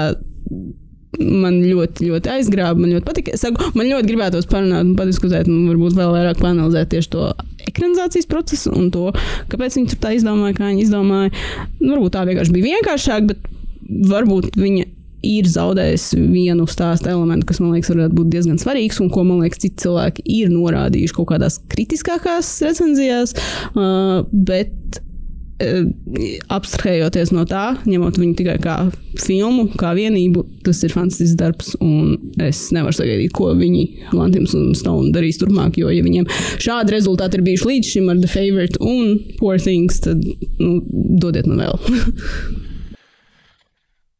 Man 1.17 1.61
ļoti, 1.63 2.09
ļoti 2.11 2.29
aizgrāba. 2.33 2.81
Man 2.81 2.91
ļoti 2.91 3.07
patika. 3.07 3.33
Es 3.33 3.41
Saku, 3.45 3.71
man 3.77 3.87
ļoti 3.87 4.09
gribētos 4.09 4.49
parunāt 4.51 4.83
un 4.85 4.97
padiskutēt, 4.99 5.47
un 5.49 5.69
varbūt 5.71 5.95
vēl 5.97 6.11
vairāk 6.13 6.41
panelizēt 6.43 6.91
tieši 6.91 7.11
to 7.15 7.29
ekranizācijas 7.67 8.27
procesu 8.29 8.73
un 8.75 8.91
to, 8.93 9.07
kāpēc 9.51 9.79
viņi 9.79 9.93
tur 9.93 10.01
tā 10.03 10.13
izdomāja, 10.17 10.57
kā 10.57 10.67
viņi 10.67 10.85
izdomāja. 10.85 11.31
Nu, 11.79 11.95
varbūt 11.95 12.15
tā 12.17 12.27
vienkārši 12.27 12.53
bija 12.53 12.75
vienkāršāk, 12.75 13.31
bet 13.31 13.49
varbūt 14.11 14.59
viņa 14.59 14.85
ir 15.27 15.49
zaudējusi 15.49 16.19
vienu 16.29 16.67
stāstu 16.69 17.09
elementu, 17.11 17.47
kas 17.49 17.59
man 17.63 17.73
liekas, 17.73 17.89
varētu 17.93 18.19
būt 18.19 18.29
diezgan 18.35 18.59
svarīgs, 18.61 18.99
un 19.03 19.09
ko 19.13 19.23
man 19.27 19.41
liekas, 19.43 19.63
citi 19.63 19.83
cilvēki 19.87 20.25
ir 20.37 20.51
norādījuši 20.53 21.17
kaut 21.17 21.31
kādās 21.31 21.59
kritiskākās 21.71 22.51
recenzijās. 22.67 23.33
Uh, 23.73 24.21
bet 24.31 25.01
abstrahējoties 25.57 27.31
no 27.33 27.43
tā, 27.49 27.71
ņemot 27.89 28.19
viņu 28.21 28.35
tikai 28.37 28.57
kā 28.61 28.75
filmu, 29.17 29.65
kā 29.79 29.95
vienību, 29.97 30.43
tas 30.65 30.83
ir 30.85 30.93
fantastisks 30.93 31.37
darbs. 31.39 31.71
Es 32.45 32.67
nevaru 32.75 32.93
sagaidīt, 32.93 33.33
ko 33.37 33.49
viņi, 33.57 34.11
Lantims 34.13 34.53
un 34.57 34.75
Stone, 34.77 35.09
darīs 35.15 35.41
turpmāk. 35.41 35.79
Jo, 35.81 35.89
ja 35.93 36.05
viņiem 36.05 36.29
šādi 36.61 36.93
rezultāti 36.93 37.39
ir 37.39 37.47
bijuši 37.47 37.69
līdz 37.71 37.91
šim 37.95 38.13
ar 38.13 38.21
The 38.21 38.29
Favorite 38.29 38.81
un 38.85 39.17
Poor 39.41 39.57
Things, 39.61 39.99
tad 40.05 40.21
nu, 40.21 40.77
dodiet 41.21 41.49
man 41.49 41.65
vēl. 41.65 41.81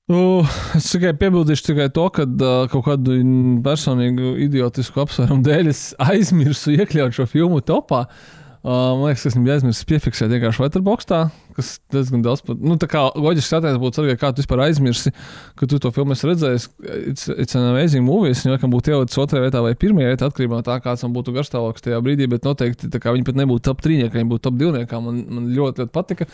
Nu, 0.07 0.39
es 0.71 0.85
tikai 0.87 1.09
piebildīšu 1.19 1.65
tikai 1.65 1.89
to, 1.91 2.05
ka 2.15 2.23
uh, 2.23 2.69
kaut 2.71 2.85
kādu 2.85 3.17
personīgu 3.65 4.37
idiotisku 4.45 5.01
apsvērumu 5.03 5.43
dēļ 5.43 5.67
es 5.67 5.81
aizmirsu 5.99 6.77
iekļaut 6.77 7.17
šo 7.17 7.25
filmu 7.27 7.59
topā. 7.59 8.05
Uh, 8.07 8.46
man 8.67 9.05
liekas, 9.07 9.21
ka 9.23 9.29
es 9.29 9.35
viņu 9.37 9.51
aizmirsu 9.53 9.85
piefiksēt 9.87 10.31
vienkārši 10.33 10.63
Letterboxdā, 10.63 11.19
kas 11.55 11.69
diezgan 11.93 12.23
daudz. 12.25 12.41
Pat, 12.43 12.59
nu, 12.59 12.75
tā 12.81 12.89
kā 12.91 13.03
loģiski 13.15 13.47
skatījums 13.47 13.79
būtu 13.79 14.01
svarīgi, 14.01 14.19
kā 14.19 14.31
tu 14.33 14.43
vispār 14.43 14.63
aizmirsi, 14.65 15.13
ka 15.59 15.69
tu 15.71 15.79
to 15.79 15.91
filmu 15.95 16.17
esi 16.17 16.27
redzējis. 16.27 16.65
It's, 17.13 17.29
it's 17.31 17.55
an 17.55 17.69
amazing 17.69 18.03
movie. 18.03 18.33
Es 18.35 18.43
viņu 18.43 18.57
laikam 18.57 18.73
būtu 18.73 18.91
ielicis 18.91 19.21
otrajā 19.23 19.45
vietā 19.45 19.63
vai 19.63 19.71
pirmajā 19.79 20.11
vietā, 20.11 20.27
atkarībā 20.27 20.59
no 20.59 20.67
tā, 20.67 20.75
kāds 20.83 21.05
man 21.07 21.15
būtu 21.15 21.35
garstāvoklis 21.37 21.87
tajā 21.87 22.01
brīdī. 22.03 22.27
Bet 22.33 22.49
noteikti 22.49 22.91
viņi 22.91 23.29
pat 23.29 23.39
nebūtu 23.39 23.65
top 23.69 23.85
trīnieki, 23.85 24.19
viņi 24.19 24.31
būtu 24.33 24.47
top 24.49 24.59
divniekā. 24.59 25.01
Man, 25.05 25.23
man 25.31 25.49
ļoti, 25.55 25.85
ļoti 25.85 25.95
patika. 25.95 26.27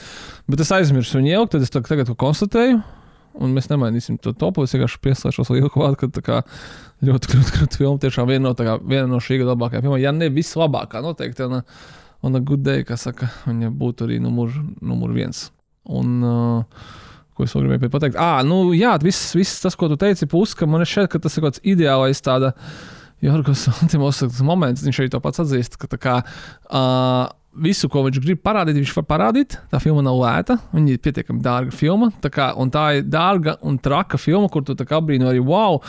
Bet 0.50 0.66
es 0.66 0.74
aizmirsu 0.74 1.22
viņu 1.22 1.36
ielikt, 1.36 1.54
tad 1.54 1.68
es 1.68 1.74
tagad, 1.76 1.92
tagad 1.94 2.10
to 2.10 2.18
konstatēju. 2.18 2.82
Un 3.42 3.54
mēs 3.56 3.70
nemainīsim 3.72 4.20
to 4.22 4.34
topu. 4.38 4.66
Es 4.66 4.76
vienkārši 4.76 5.00
pieslēgšos 5.02 5.50
vēl 5.50 5.64
ilgu 5.64 5.82
vārdu, 5.82 6.04
ka 6.04 6.10
tā 6.14 6.22
kā 6.26 6.42
ļoti 7.06 7.32
krūta 7.32 7.56
krūt 7.56 7.78
filma. 7.80 8.02
Tiešām 8.02 8.30
viena 8.30 8.52
no, 8.52 8.54
kā, 8.58 8.78
viena 8.82 9.08
no 9.10 9.22
šī 9.24 9.40
gada 9.42 9.56
labākajām 9.56 9.88
filmām, 9.88 10.02
ja 10.02 10.14
ne 10.14 10.30
vislabākā, 10.34 11.02
noteikti. 11.02 11.48
Un, 12.24 12.36
un 12.36 12.44
good 12.48 12.64
day, 12.64 12.86
kā 12.88 12.96
saka, 13.00 13.28
viņa 13.46 13.72
būtu 13.76 14.08
arī 14.08 14.20
numur, 14.24 14.54
numur 14.82 15.12
viens. 15.16 15.50
Un, 15.92 16.22
uh, 16.24 16.84
Ko 17.34 17.48
es 17.48 17.54
vēl 17.56 17.66
gribēju 17.66 17.90
pateikt? 17.90 18.18
Ah, 18.22 18.44
nu, 18.46 18.60
jā, 18.78 18.92
viss, 19.02 19.32
viss 19.34 19.62
tas, 19.64 19.74
ko 19.74 19.88
tu 19.90 19.98
teici, 19.98 20.28
pusi, 20.30 20.54
ka 20.60 20.68
man 20.70 20.86
šeit, 20.86 21.10
ka 21.10 21.18
tas 21.22 21.34
ir 21.34 21.42
kaut 21.42 21.56
kāds 21.56 21.64
ideālais 21.66 22.22
tāda 22.22 22.52
Jorgos 23.26 23.66
Antimos 23.74 24.22
moments. 24.46 24.84
Viņš 24.86 25.00
arī 25.02 25.14
to 25.14 25.22
pats 25.24 25.42
atzīst, 25.42 25.80
ka 25.82 25.90
tā 25.90 25.98
kā. 26.02 26.20
Uh, 26.70 27.26
visu, 27.54 27.88
ko 27.92 28.04
viņš 28.08 28.20
grib 28.24 28.40
parādīt, 28.44 28.78
viņš 28.80 28.94
var 28.98 29.06
parādīt. 29.08 29.58
Tā 29.72 29.80
filma 29.82 30.02
nav 30.06 30.18
lēta. 30.18 30.58
Viņa 30.74 30.96
ir 30.96 31.02
pietiekami 31.04 31.44
dārga 31.44 31.74
filma. 31.76 32.10
Tā, 32.24 32.32
kā, 32.34 32.50
tā 32.74 32.86
ir 32.98 33.06
dārga 33.06 33.56
un 33.66 33.78
traka 33.82 34.18
filma, 34.22 34.50
kur 34.52 34.66
tu 34.66 34.74
apbrīno 34.74 35.30
arī, 35.30 35.42
wow, 35.44 35.80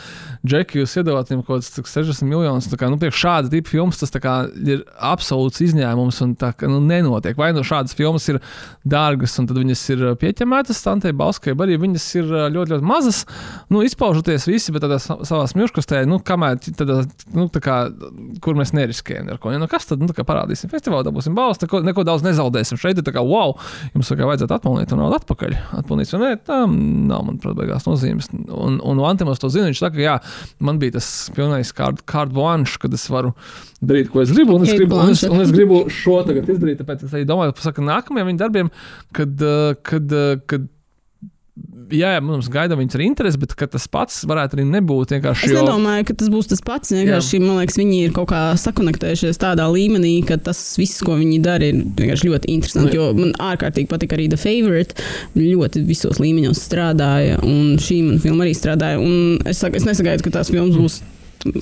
Džeki, 0.45 0.81
jūs 0.83 0.95
iedavāt 1.01 1.31
viņam 1.31 1.43
kaut 1.45 1.65
kādus 1.65 1.95
60 1.95 2.29
miljonus. 2.29 2.69
Tā 2.69 2.79
kā, 2.79 2.89
nu, 2.91 2.99
šāda 3.01 3.49
tipa 3.51 3.71
filmas 3.71 4.01
tas 4.01 4.13
kā, 4.21 4.35
ir 4.61 4.83
absolūts 5.01 5.63
izņēmums 5.65 6.21
un 6.25 6.35
tā 6.39 6.51
kā 6.57 6.69
nu, 6.69 6.81
nenotiek. 6.85 7.37
Vai 7.39 7.51
nu 7.55 7.65
šādas 7.65 7.97
filmas 7.97 8.27
ir 8.29 8.41
dārgas 8.85 9.37
un 9.41 9.49
tad 9.49 9.59
viņas 9.61 9.83
ir 9.95 10.05
pieķemētas 10.21 10.83
Tantei 10.85 11.15
Balskai, 11.17 11.55
vai 11.57 11.69
arī 11.69 11.79
viņas 11.81 12.07
ir 12.21 12.31
ļoti, 12.53 12.75
ļoti 12.75 12.85
mazas, 12.85 13.23
nu, 13.73 13.81
izpaužoties 13.85 14.45
visi, 14.49 14.73
bet 14.75 14.85
tādā 14.85 14.99
savā 15.01 15.45
smilškastē, 15.49 16.03
nu, 16.09 16.19
kamēr, 16.25 16.59
tādā, 16.77 17.01
nu, 17.33 17.47
tā 17.53 17.63
kā, 17.63 17.79
kur 18.45 18.57
mēs 18.59 18.75
neriskējam 18.77 19.33
ar 19.33 19.41
ko. 19.41 19.53
Ja, 19.55 19.61
nu, 19.61 19.69
kas 19.71 19.89
tad 19.89 20.03
nu, 20.03 20.11
parādīsim 20.15 20.71
festivālā, 20.71 21.05
dabūsim 21.07 21.37
balvu? 21.37 21.54
Balvas, 21.55 21.61
neko, 21.63 21.81
neko 21.85 22.03
daudz 22.05 22.23
nezaudēsim. 22.25 22.79
Šeit 22.79 22.99
ir 22.99 23.05
tā 23.05 23.13
kā, 23.15 23.23
wow, 23.23 23.55
jums 23.93 24.09
tikai 24.09 24.27
vajadzētu 24.29 24.55
atpelnīt 24.55 24.93
naudu 24.95 25.17
atpakaļ. 25.19 25.55
Atpelnīt, 25.79 26.11
vai 26.13 26.21
nē, 26.21 26.31
tā 26.45 26.59
nav, 26.67 27.25
manuprāt, 27.25 27.55
beigās 27.57 27.87
nozīmes. 27.87 28.29
Un, 28.49 28.79
un 28.83 29.03
Antimos 29.05 29.41
to 29.41 29.49
zina. 29.49 29.69
Viņš 29.69 29.81
saka, 29.83 30.01
jā, 30.01 30.17
man 30.59 30.79
bija 30.81 30.97
tas 30.97 31.09
pilnais 31.35 31.73
carte 31.75 32.33
blanche, 32.33 32.79
kad 32.81 32.93
es 32.93 33.07
varu 33.09 33.33
darīt, 33.81 34.11
ko 34.11 34.23
es 34.23 34.33
gribu. 34.35 34.57
Un 34.57 34.67
es 34.67 34.75
gribu, 34.75 34.99
un 34.99 35.13
es, 35.13 35.25
un 35.27 35.43
es 35.43 35.53
gribu 35.55 35.85
šo 35.93 36.21
tagad 36.27 36.49
izdarīt. 36.51 36.81
Tāpēc 36.81 37.07
es 37.07 37.15
arī 37.15 37.27
domāju, 37.29 37.55
ka 37.55 37.89
nākamajiem 37.91 38.31
viņa 38.31 38.43
darbiem, 38.43 38.71
kad, 39.15 39.35
eh, 39.41 39.75
kad, 39.85 40.11
eh, 40.11 40.39
kad 40.49 40.71
Jā, 41.93 42.15
jā, 42.15 42.21
mums 42.25 42.47
gaida 42.49 42.73
viņas 42.79 42.95
ar 42.97 43.01
interesi, 43.05 43.37
bet 43.37 43.53
tas 43.71 43.87
pats 43.91 44.23
varētu 44.25 44.57
arī 44.57 44.65
nebūt. 44.65 45.11
Es 45.11 45.43
jo- 45.51 45.61
nedomāju, 45.61 46.05
ka 46.07 46.13
tas 46.17 46.29
būs 46.33 46.47
tas 46.49 46.61
pats. 46.65 46.89
Vienkārši, 46.91 47.39
man 47.43 47.59
liekas, 47.59 47.77
viņi 47.77 47.99
ir 48.07 48.11
kaut 48.15 48.29
kā 48.29 48.41
sakonektējušies 48.57 49.37
tādā 49.37 49.67
līmenī, 49.69 50.25
ka 50.25 50.37
tas 50.37 50.57
viss, 50.77 51.01
ko 51.05 51.17
viņi 51.19 51.41
dara, 51.45 51.63
ir 51.69 51.83
vienkārši 51.83 52.29
ļoti 52.31 52.49
interesanti. 52.55 52.95
Jo 52.97 53.13
man 53.13 53.33
ārkārtīgi 53.33 53.87
patika 53.91 54.15
arī 54.17 54.29
The 54.29 54.37
Favorite. 54.37 54.95
Ļoti 55.35 55.85
visos 55.85 56.17
līmeņos 56.17 56.57
strādāja, 56.65 57.37
un 57.43 57.77
šī 57.77 58.01
man 58.09 58.19
filma 58.19 58.45
arī 58.45 58.55
strādāja. 58.57 58.97
Un 58.99 59.39
Es, 59.45 59.59
saku, 59.59 59.75
es 59.77 59.85
nesagaidu, 59.85 60.23
ka 60.23 60.29
tās 60.39 60.49
filmas 60.49 60.75
būs. 60.75 61.01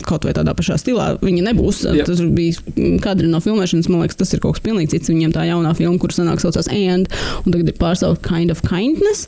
Kaut 0.08 0.24
vai 0.24 0.32
tādā 0.36 0.54
pašā 0.56 0.78
stilā 0.80 1.10
viņa 1.20 1.42
nebūs. 1.50 1.82
Jā. 1.92 2.06
Tas 2.08 2.22
bija 2.24 2.56
kadri 3.04 3.28
no 3.28 3.42
filmēšanas. 3.44 3.90
Man 3.92 4.06
liekas, 4.06 4.16
tas 4.20 4.32
ir 4.32 4.40
kaut 4.44 4.56
kas 4.56 4.64
pilnīgi 4.64 4.94
cits. 4.94 5.12
Viņiem 5.12 5.34
tā 5.36 5.44
jaunā 5.50 5.74
filma, 5.76 6.00
kuras 6.00 6.22
senāk 6.22 6.40
saucās 6.40 6.70
And, 6.72 7.10
un 7.44 7.52
tagad 7.52 7.74
ir 7.74 7.76
pārsaukt 7.82 8.24
Kind 8.24 8.54
of 8.54 8.64
Kindness. 8.64 9.28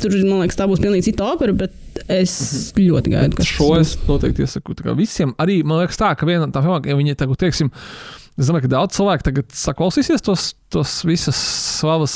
Tur, 0.00 0.16
man 0.24 0.40
liekas, 0.44 0.56
tā 0.56 0.64
būs 0.70 0.80
pilnīgi 0.80 1.10
cita 1.10 1.28
opera, 1.34 1.52
bet 1.52 2.00
es 2.08 2.32
ļoti 2.78 3.12
gaidu, 3.12 3.36
kas 3.40 3.50
Šo 3.50 3.74
es 3.76 3.92
noteikti 4.06 4.46
iesaku 4.46 4.76
visiem. 4.98 5.34
Arī 5.42 5.60
man 5.66 5.82
liekas, 5.82 6.00
tā, 6.00 6.14
ka 6.16 6.28
viena 6.28 6.48
tā 6.48 6.64
filmā, 6.64 6.80
ja 6.88 6.96
viņi 6.96 7.18
tagad, 7.20 7.40
teiksim, 7.42 7.68
es 8.40 8.48
domāju, 8.48 8.64
ka 8.66 8.72
daudz 8.72 8.96
cilvēku 8.96 9.28
tagad 9.28 9.52
saklausīsies 9.52 10.24
tos, 10.24 10.54
tos 10.72 10.96
visas 11.04 11.36
savas, 11.36 12.14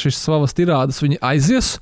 šīs 0.00 0.18
savas 0.26 0.58
tirādes, 0.58 0.98
viņi 1.04 1.22
aizies. 1.22 1.76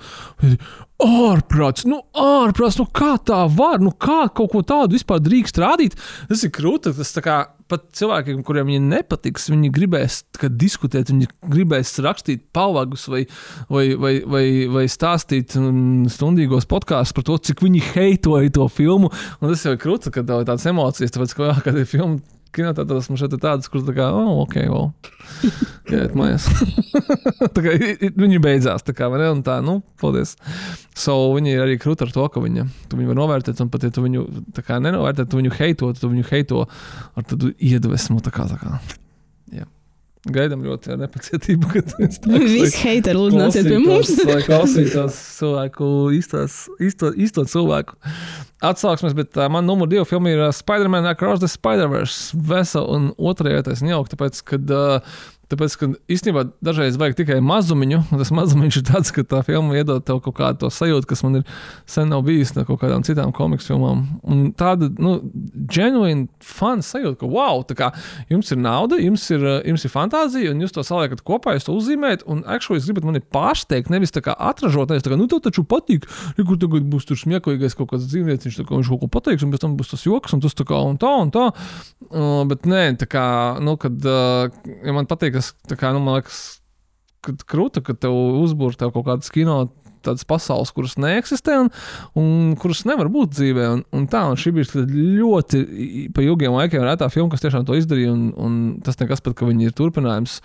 viņi, 0.44 0.60
Ārprāts, 1.00 1.86
nu, 1.88 2.02
ārprāts, 2.12 2.76
nu 2.80 2.84
kā 2.92 3.14
tā 3.24 3.44
var, 3.56 3.80
nu 3.80 3.92
kā 3.92 4.26
kaut 4.36 4.52
ko 4.52 4.60
tādu 4.66 4.98
vispār 4.98 5.22
drīkst 5.24 5.60
rādīt? 5.62 5.96
Tas 6.28 6.44
ir 6.44 6.52
krūti. 6.52 6.92
Tas 6.96 7.14
kā 7.24 7.38
pat 7.70 7.86
cilvēkiem, 7.96 8.42
kuriem 8.46 8.68
viņa 8.70 8.82
nepatiks, 8.88 9.48
viņi 9.52 9.70
gribēs 9.74 10.20
diskutēt, 10.58 11.12
viņi 11.12 11.28
gribēs 11.52 11.94
rakstīt 12.04 12.48
pavagus 12.56 13.06
vai, 13.10 13.22
vai, 13.70 13.86
vai, 13.94 14.14
vai, 14.26 14.44
vai 14.74 14.84
stāstīt 14.90 15.54
mm, 15.58 16.10
stundīgos 16.12 16.68
podkāstus 16.70 17.16
par 17.16 17.28
to, 17.28 17.38
cik 17.50 17.62
viņi 17.64 17.84
heitoja 17.94 18.52
to 18.58 18.66
filmu. 18.72 19.12
Un 19.40 19.54
tas 19.54 19.64
jau 19.64 19.76
ir 19.76 19.80
krūti, 19.82 20.12
kad 20.14 20.28
tev 20.28 20.42
ir 20.42 20.50
tādas 20.50 20.66
emocijas, 20.70 21.14
tāpēc, 21.14 21.36
ka, 21.38 21.50
jā, 21.52 21.56
kad 21.68 21.80
ir 21.80 21.88
filma. 21.88 22.39
Kinotētos 22.56 23.08
man 23.10 23.18
šeit 23.20 23.34
ir 23.36 23.42
tādas, 23.42 23.70
kuras 23.70 23.86
tā 23.86 23.94
kā, 23.94 24.08
oh, 24.10 24.40
ok, 24.42 24.56
well. 24.70 24.88
Jā, 25.90 26.04
iet 26.04 26.16
mājās. 26.18 26.48
tā 27.54 27.62
kā 27.62 27.74
viņi 28.18 28.40
beidzās, 28.42 28.84
tā 28.86 28.94
kā, 28.96 29.06
vai 29.12 29.20
ne? 29.22 29.28
Un 29.36 29.44
tā, 29.46 29.60
nu, 29.64 29.78
paldies. 30.02 30.34
So, 30.98 31.16
viņi 31.36 31.54
ir 31.54 31.62
arī 31.64 31.76
krūti 31.82 32.06
ar 32.06 32.14
to, 32.14 32.26
ka 32.32 32.42
viņa, 32.42 32.66
tu 32.90 32.98
viņu 32.98 33.12
var 33.12 33.20
novērtēt, 33.20 33.62
un 33.62 33.70
pat 33.70 33.86
ja 33.86 33.92
tu 33.94 34.02
viņu 34.06 34.26
tā 34.56 34.66
kā 34.66 34.80
nenovērtē, 34.82 35.28
tu 35.30 35.38
viņu 35.38 35.54
heito, 35.60 35.92
tu 35.98 36.10
viņu 36.10 36.26
heito 36.32 36.64
ar 36.66 37.30
tādu 37.30 37.54
iedvesmu, 37.56 38.18
tā 38.26 38.34
kā, 38.34 38.50
tā 38.50 38.58
kā. 38.60 38.80
Gaidām 40.28 40.60
ļoti 40.66 40.90
ar 40.92 40.98
nepacietību, 41.00 41.70
kad 41.72 41.94
Visi 42.28 42.82
heiteri 42.82 43.16
lūdzu 43.16 43.38
nāciet 43.40 43.68
pie 43.70 43.78
mums. 43.80 44.10
Lai 44.28 44.42
klausītos 44.44 45.16
cilvēku, 45.38 45.88
īstās, 46.18 46.66
īsto, 46.76 47.08
īsto 47.16 47.46
cilvēku 47.48 47.96
atsauksmes, 48.60 49.16
bet 49.16 49.38
uh, 49.40 49.48
man 49.48 49.64
numur 49.64 49.88
divi 49.88 50.04
filma 50.04 50.34
ir 50.34 50.42
Spider-Man 50.52 51.08
Across 51.08 51.40
the 51.40 51.48
Spider-Verse. 51.48 52.36
Vesela 52.36 52.98
un 52.98 53.08
otrajā 53.16 53.64
nejauku, 53.80 54.12
tāpēc, 54.12 54.42
kad 54.52 54.74
uh, 54.76 55.22
Tāpēc, 55.50 55.74
ka 55.80 55.88
īstenībā 56.12 56.44
dažreiz 56.62 56.94
vajag 57.00 57.16
tikai 57.18 57.40
mazumiņu, 57.42 57.98
un 58.12 58.18
tas 58.20 58.30
mazumiņš 58.34 58.76
ir 58.78 58.84
tāds, 58.86 59.10
ka 59.14 59.24
tā 59.26 59.40
filma 59.46 59.80
iedod 59.80 60.04
tev 60.06 60.20
kaut 60.22 60.36
kādu 60.38 60.70
sajūtu, 60.70 61.08
kas 61.10 61.24
man 61.26 61.40
ir 61.40 61.56
sen 61.90 62.10
nav 62.12 62.22
bijis 62.26 62.54
no 62.54 62.62
kaut 62.68 62.80
kādām 62.84 63.02
citām 63.06 63.32
komiksu 63.34 63.72
filmām. 63.72 64.04
Un 64.30 64.44
tāda, 64.58 64.90
nu, 65.02 65.16
genuīni 65.70 66.28
fans 66.44 66.92
sajūta, 66.94 67.18
ka 67.22 67.30
wow, 67.30 67.64
tā 67.66 67.76
kā 67.78 67.90
jums 68.30 68.52
ir 68.54 68.60
nauda, 68.62 69.00
jums 69.02 69.26
ir, 69.34 69.42
uh, 69.42 69.58
jums 69.66 69.86
ir 69.86 69.94
fantāzija, 69.94 70.54
un 70.54 70.62
jūs 70.62 70.76
to 70.76 70.84
saliekat 70.86 71.24
kopā, 71.26 71.56
jūs 71.56 71.66
to 71.66 71.74
uzzīmējat, 71.80 72.22
un 72.30 72.44
actually 72.46 72.78
jūs 72.78 72.90
gribat 72.92 73.08
mani 73.10 73.24
pārsteigt, 73.34 73.90
nevis 73.90 74.14
tā 74.14 74.22
kā 74.26 74.36
atražot, 74.50 74.94
nevis 74.94 75.06
tā 75.06 75.12
kā, 75.12 75.18
nu 75.18 75.26
tev 75.30 75.42
taču 75.48 75.66
patīk, 75.66 76.06
ja 76.38 76.46
kur 76.46 76.60
tagad 76.62 76.86
būs 76.92 77.10
tur 77.10 77.18
smieklīgais 77.18 77.74
kaut 77.78 77.90
kāds 77.90 78.06
dzīvnieks, 78.06 78.46
viņš, 78.46 78.62
kā, 78.62 78.78
viņš 78.78 78.92
kaut 78.94 79.02
ko 79.02 79.10
pateiks, 79.18 79.46
un 79.46 79.54
pēc 79.54 79.66
tam 79.66 79.74
būs 79.80 79.94
tas 79.96 80.06
joks, 80.06 80.36
un 80.36 80.44
tas 80.46 80.54
tā 80.54 80.66
kā 80.68 80.78
un 80.86 81.00
tā 81.00 81.10
un 81.24 81.34
tā. 81.34 81.50
Uh, 82.10 82.42
bet 82.50 82.70
nē, 82.70 82.84
tā 83.00 83.10
kā, 83.10 83.26
nu, 83.62 83.76
kad 83.80 84.06
uh, 84.06 84.50
ja 84.86 84.94
man 84.94 85.08
patīk, 85.10 85.39
tā 85.68 85.78
kā, 85.80 85.92
nu, 85.94 86.02
man 86.04 86.20
liekas, 86.20 86.60
krūta, 87.20 87.82
ka 87.84 87.94
tev 87.96 88.16
uzbūr 88.40 88.78
tev 88.78 88.94
kaut 88.94 89.08
kādas 89.08 89.32
kino. 89.32 89.66
Tādas 90.00 90.24
pasaules, 90.24 90.70
kuras 90.72 90.94
neeksistē 90.96 91.58
un, 91.60 91.66
un 92.16 92.54
kuras 92.56 92.86
nevar 92.88 93.10
būt 93.12 93.34
dzīvē. 93.34 93.66
Un, 93.74 93.82
un 93.92 94.06
tā, 94.08 94.22
un 94.32 94.38
šī 94.40 94.54
bija 94.56 94.84
ļoti 94.88 95.60
pa 96.16 96.24
ilgiem 96.24 96.56
laikiem 96.56 96.86
rētā 96.86 97.10
filma, 97.12 97.28
kas 97.34 97.44
tiešām 97.44 97.66
to 97.68 97.76
izdarīja. 97.76 98.14
Un, 98.14 98.30
un 98.32 98.54
tas 98.80 98.96
nekas 98.96 99.20
pat, 99.20 99.36
ka 99.36 99.48
viņi 99.50 99.68
ir 99.68 99.76
turpinājums. 99.76 100.38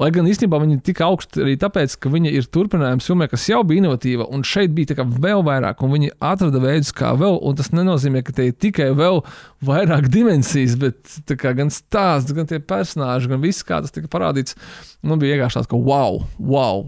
Lai 0.00 0.08
gan 0.14 0.24
īstenībā 0.24 0.56
viņi 0.62 0.78
ir 0.78 0.84
tik 0.84 1.02
augsti 1.04 1.42
arī 1.44 1.58
tāpēc, 1.60 1.98
ka 2.00 2.08
viņi 2.12 2.30
ir 2.32 2.46
turpinājums 2.48 3.04
filmai, 3.10 3.26
kas 3.28 3.44
jau 3.50 3.58
bija 3.68 3.82
inovatīva, 3.82 4.24
un 4.32 4.44
šeit 4.48 4.72
bija 4.72 5.04
vēl 5.04 5.44
vairāk, 5.44 5.82
un 5.84 5.92
viņi 5.92 6.14
atrada 6.24 6.62
veidus, 6.62 6.94
kā 6.96 7.10
vēl, 7.20 7.36
un 7.44 7.58
tas 7.58 7.68
nenozīmē, 7.74 8.22
ka 8.24 8.32
te 8.36 8.48
ir 8.48 8.56
tikai 8.56 8.88
vēl 8.96 9.20
vairāk 9.68 10.08
dimensijas, 10.08 10.78
bet 10.80 11.20
kā, 11.28 11.52
gan 11.58 11.68
stāsts, 11.74 12.32
gan 12.32 12.48
tie 12.48 12.62
personāļi, 12.64 13.28
gan 13.34 13.44
viss, 13.44 13.66
kā 13.66 13.82
tas 13.84 13.92
tika 13.92 14.08
parādīts, 14.08 14.56
man 15.04 15.20
bija 15.20 15.36
vienkārši 15.36 15.60
tāds, 15.60 15.68
ka 15.68 15.84
wow, 15.84 16.22
wow, 16.40 16.86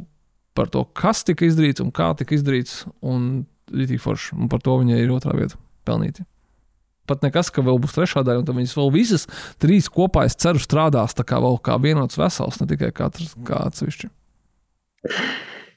par 0.57 0.73
to, 0.73 0.87
kas 0.97 1.21
tika 1.29 1.45
izdarīts 1.45 1.85
un 1.85 1.93
kā 1.93 2.15
tika 2.17 2.39
izdarīts, 2.39 2.87
un 3.05 3.45
rītīgi 3.73 4.01
forši, 4.01 4.39
un 4.41 4.49
par 4.53 4.65
to 4.65 4.81
viņai 4.81 5.05
ir 5.05 5.13
otrā 5.13 5.37
vieta 5.37 5.61
pelnīti 5.85 6.25
pat 7.11 7.25
nekas, 7.27 7.51
ka 7.55 7.65
vēl 7.65 7.81
būs 7.83 7.97
trešā 7.97 8.25
daļa, 8.27 8.43
un 8.43 8.49
tad 8.49 8.59
viņas 8.59 8.77
vēl 8.79 8.93
visas 8.95 9.29
trīs 9.63 9.91
kopā, 9.93 10.27
es 10.29 10.39
ceru, 10.39 10.63
strādās 10.63 11.17
tā 11.19 11.27
kā, 11.29 11.41
kā 11.65 11.79
vienots 11.83 12.21
vesels, 12.21 12.61
ne 12.63 12.69
tikai 12.71 12.93
katrs 12.97 13.35
kā 13.47 13.65
atsevišķi. 13.71 14.13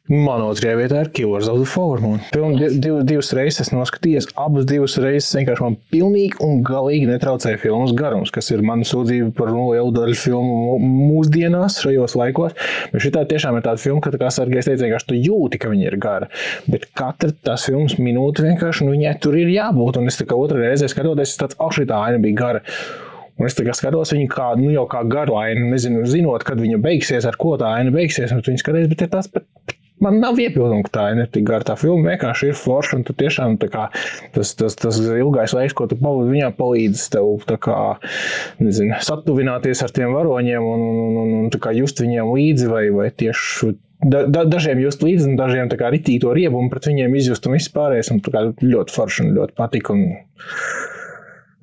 Man 0.05 0.43
otrajā 0.45 0.75
vietā 0.77 0.99
ir 1.01 1.07
Killers 1.17 1.47
of 1.49 1.63
the 1.63 1.85
Moon. 2.03 2.19
Filmu 2.29 2.59
div, 2.61 2.99
divas 3.09 3.31
reizes 3.33 3.63
esmu 3.63 3.79
noskatījies, 3.79 4.27
abas 4.37 4.67
divas 4.69 4.99
reizes 5.01 5.31
vienkārši 5.33 5.63
man 5.65 5.77
pilnīgi 5.89 6.37
un 6.45 6.59
galīgi 6.67 7.07
netraucēja 7.09 7.57
filmas 7.63 7.89
garums, 7.97 8.29
kas 8.29 8.51
ir 8.53 8.61
mana 8.61 8.85
sūdzība 8.85 9.31
par 9.33 9.49
nu, 9.49 9.63
lielu 9.71 9.89
daļu 9.95 10.19
filmu 10.21 10.75
mūsdienās, 10.83 11.79
šajos 11.81 12.13
laikos. 12.21 12.53
Bet 12.91 13.01
šī 13.01 13.15
tiešām 13.31 13.57
ir 13.57 13.65
tāda 13.65 13.81
filma, 13.81 14.03
ka, 14.05 14.13
kā 14.21 14.29
Sergejs 14.29 14.69
teica, 14.69 14.83
vienkārši 14.85 15.09
tu 15.09 15.17
jūti, 15.17 15.61
ka 15.63 15.73
viņa 15.73 15.89
ir 15.89 15.97
gara. 16.05 16.29
Bet 16.69 16.85
katra 16.93 17.33
tās 17.49 17.65
filmas 17.65 17.97
minūte 17.97 18.45
vienkārši, 18.45 18.85
nu, 18.85 18.93
viņai 18.93 19.17
tur 19.25 19.39
ir 19.41 19.49
jābūt. 19.55 19.97
Un 19.97 20.13
es 20.13 20.21
tā 20.21 20.29
kā 20.29 20.37
otrā 20.37 20.67
reizē 20.67 20.91
skatoties, 20.91 21.33
es 21.33 21.41
tāds, 21.41 21.57
ah, 21.57 21.73
šī 21.73 21.89
tā 21.89 22.05
aina 22.11 22.21
bija 22.21 22.43
gara. 22.43 22.65
Un 23.35 23.49
es 23.49 23.57
skatos 23.57 24.13
viņu 24.13 24.29
kā, 24.31 24.53
nu, 24.55 24.69
jau 24.71 24.85
kā 24.87 25.01
garu 25.11 25.35
ainu, 25.41 25.65
nezinu, 25.73 26.05
zinot, 26.07 26.45
kad 26.47 26.61
viņa 26.61 26.77
beigsies, 26.83 27.25
ar 27.27 27.35
ko 27.41 27.57
tā 27.59 27.73
aina 27.81 27.91
beigsies. 27.91 28.31
Un 28.31 28.45
viņi 28.45 28.61
skatās, 28.61 28.87
bet 28.93 29.03
ir 29.03 29.11
tas 29.11 29.27
pat 29.33 29.44
Man 30.05 30.19
nav 30.21 30.37
iebildumu, 30.37 30.85
ka 30.85 30.91
tā 30.93 31.05
ir 31.11 31.17
ne 31.17 31.25
tik 31.31 31.47
gara. 31.47 31.65
Tā 31.65 31.73
filma 31.79 32.13
vienkārši 32.13 32.51
ir 32.51 32.59
forša. 32.59 33.01
Tu 33.07 33.15
tiešām 33.17 33.57
kā, 33.63 33.87
tas, 34.35 34.53
tas, 34.59 34.77
tas 34.77 34.99
ilgais 35.01 35.55
laiks, 35.57 35.73
ko 35.77 35.87
tu 35.89 35.97
pavadi, 35.97 36.35
viņā 36.35 36.51
palīdz 36.59 37.07
tev 37.15 37.47
kā, 37.63 37.79
nezinu, 38.61 38.99
satuvināties 39.05 39.81
ar 39.85 39.95
tiem 39.95 40.13
varoņiem 40.13 40.69
un, 40.69 40.85
un, 40.91 41.17
un, 41.23 41.33
un 41.47 41.73
just 41.79 42.03
viņiem 42.03 42.29
līdzi 42.35 42.69
vai, 42.69 42.85
vai 42.93 43.09
tieši 43.09 43.73
da, 44.05 44.25
da, 44.29 44.43
dažiem 44.45 44.81
just 44.83 45.03
līdzi, 45.05 45.31
un 45.31 45.39
dažiem 45.39 45.69
tā 45.71 45.79
kā 45.79 45.89
ritīgi 45.93 46.21
to 46.25 46.33
riebumu 46.35 46.69
pret 46.69 46.89
viņiem 46.91 47.15
izjust 47.17 47.47
un 47.47 47.57
viss 47.57 47.73
pārējais. 47.73 48.11
Un, 48.13 48.21
kā, 48.21 48.47
ļoti 48.61 48.95
forši 48.95 49.25
un 49.25 49.37
ļoti 49.39 49.57
patika. 49.57 49.95
Un... 49.95 50.19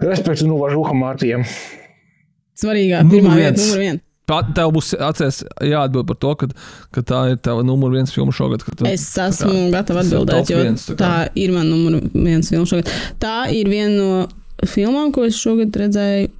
Respektu 0.02 0.48
no 0.51 0.59
Važuha 0.59 0.97
Mārtiem. 0.98 1.47
Svarīgāk, 2.59 3.06
pirmā 3.12 3.36
vieta, 3.39 3.60
numur 3.60 3.85
viens. 3.86 4.09
Tev 4.31 4.70
būs 4.73 4.93
atcerēties, 4.94 5.40
jāatbild 5.66 6.07
par 6.09 6.19
to, 6.23 6.35
ka, 6.40 6.47
ka 6.94 7.03
tā 7.05 7.23
ir 7.32 7.40
tava 7.43 7.65
numur 7.66 7.90
viens 7.93 8.12
filma 8.15 8.32
šogad. 8.35 8.62
Tu, 8.65 8.86
es 8.89 9.05
esmu 9.19 9.66
gatava 9.74 10.05
atbildēt, 10.05 10.53
jo 10.53 10.61
viens, 10.62 10.85
tā, 10.93 10.99
tā 11.01 11.15
ir 11.43 11.53
mana 11.55 11.66
numur 11.69 11.99
viens 12.15 12.53
filma 12.53 12.69
šogad. 12.70 12.93
Tā 13.23 13.35
ir 13.53 13.69
viena 13.73 13.97
no 13.99 14.69
filmām, 14.70 15.11
ko 15.15 15.27
es 15.27 15.40
šogad 15.43 15.74
redzēju. 15.82 16.31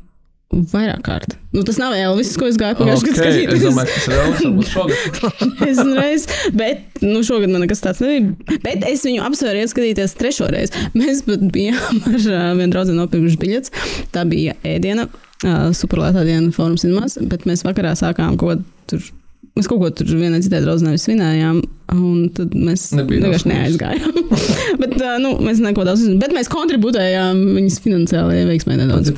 Vairāk 0.53 1.01
kārt. 1.07 1.35
Nu, 1.55 1.62
tas 1.65 1.79
nav 1.81 1.95
Elvis, 1.97 2.35
ko 2.37 2.45
es 2.45 2.59
gāju 2.61 2.77
pagājušajā 2.83 3.12
okay, 3.15 3.47
gadā. 3.49 3.55
Es 3.57 3.62
domāju, 3.65 3.89
ka 3.89 3.95
tas 3.95 4.09
ir 4.09 4.19
Elvis. 4.20 4.73
šogad. 4.73 5.15
es 5.70 5.81
reiz, 5.97 6.27
bet 6.59 7.01
nu, 7.05 7.23
šogad 7.24 7.53
man 7.55 7.65
nekas 7.65 7.81
tāds 7.81 8.03
nebija. 8.05 8.59
Bet 8.65 8.85
es 8.89 9.05
viņu 9.09 9.24
apsvēru 9.24 9.62
ieskatīties 9.62 10.16
trešo 10.20 10.51
reizi. 10.53 10.85
Mēs 10.93 11.24
pat 11.24 11.47
bijām 11.55 12.03
ar 12.12 12.29
vienu 12.61 12.69
draugu 12.74 12.99
nopirkuši 12.99 13.41
biļetes. 13.41 13.73
Tā 14.12 14.27
bija 14.29 14.59
ēdiena 14.61 15.09
uh, 15.09 15.73
superlētā 15.77 16.27
diena 16.29 16.53
Forum 16.53 16.77
Cinemās, 16.81 17.16
bet 17.33 17.49
mēs 17.49 17.65
vakarā 17.65 17.97
sākām 17.97 18.37
kaut 18.37 18.61
ko 18.61 18.93
tur. 18.93 19.11
Mēs 19.53 19.66
kaut 19.69 19.83
ko 19.83 19.89
tur 19.93 20.09
vienai 20.16 20.41
citai 20.41 20.62
draudzē 20.65 20.95
svinējām, 20.97 21.59
un 21.93 22.29
tad 22.33 22.55
mēs 22.57 22.87
vienkārši 22.97 23.51
neaizgājām. 23.51 24.15
bet, 24.83 24.95
uh, 24.97 25.19
nu, 25.20 25.35
mēs 25.45 25.61
neko 25.61 25.85
daudz 25.85 26.01
nezinājām. 26.01 26.23
Bet 26.23 26.33
mēs 26.39 26.49
kontribūtējām 26.53 27.43
viņas 27.59 27.77
finansiālajai 27.85 28.47
veiksmē 28.49 28.79
nedaudz. 28.81 29.12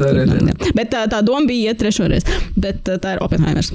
Bet 0.74 0.90
tā, 0.90 1.05
tā 1.12 1.20
doma 1.23 1.47
bija 1.47 1.70
iet 1.70 1.78
trešo 1.85 2.09
reizi. 2.11 2.40
Bet 2.59 2.82
uh, 2.90 2.98
tā 2.98 3.15
ir 3.15 3.23
Oppenheimers. 3.23 3.70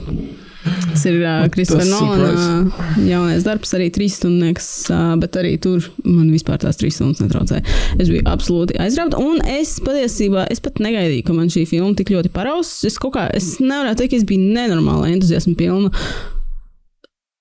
Tas 0.59 1.05
ir 1.07 1.21
uh, 1.21 1.45
Kristofers 1.53 1.93
Nolans 1.93 2.75
jaunais 3.07 3.45
darbs, 3.45 3.71
arī 3.77 3.87
trīs 3.95 4.17
stundas, 4.19 4.67
uh, 4.91 5.13
bet 5.21 5.37
arī 5.39 5.53
tur 5.63 5.85
man 6.03 6.27
vispār 6.33 6.59
tās 6.59 6.81
trīs 6.81 6.97
stundas 6.99 7.23
netraucēja. 7.23 7.63
Es 7.95 8.11
biju 8.11 8.25
absolūti 8.27 8.75
aizrauta, 8.83 9.21
un 9.23 9.39
es 9.47 9.77
patiesībā 9.85 10.43
es 10.51 10.59
pat 10.65 10.83
negaidīju, 10.83 11.23
ka 11.29 11.37
man 11.37 11.47
šī 11.55 11.63
filma 11.71 11.95
tik 11.95 12.11
ļoti 12.17 12.33
paraus. 12.35 12.81
Es 12.89 12.99
kaut 12.99 13.15
kā, 13.15 13.29
es 13.31 13.53
nevaru 13.63 13.95
teikt, 13.95 14.11
ka 14.11 14.19
es 14.19 14.27
biju 14.27 14.51
nenormāli 14.59 15.15
entuziasma 15.15 15.55
pilna 15.55 15.93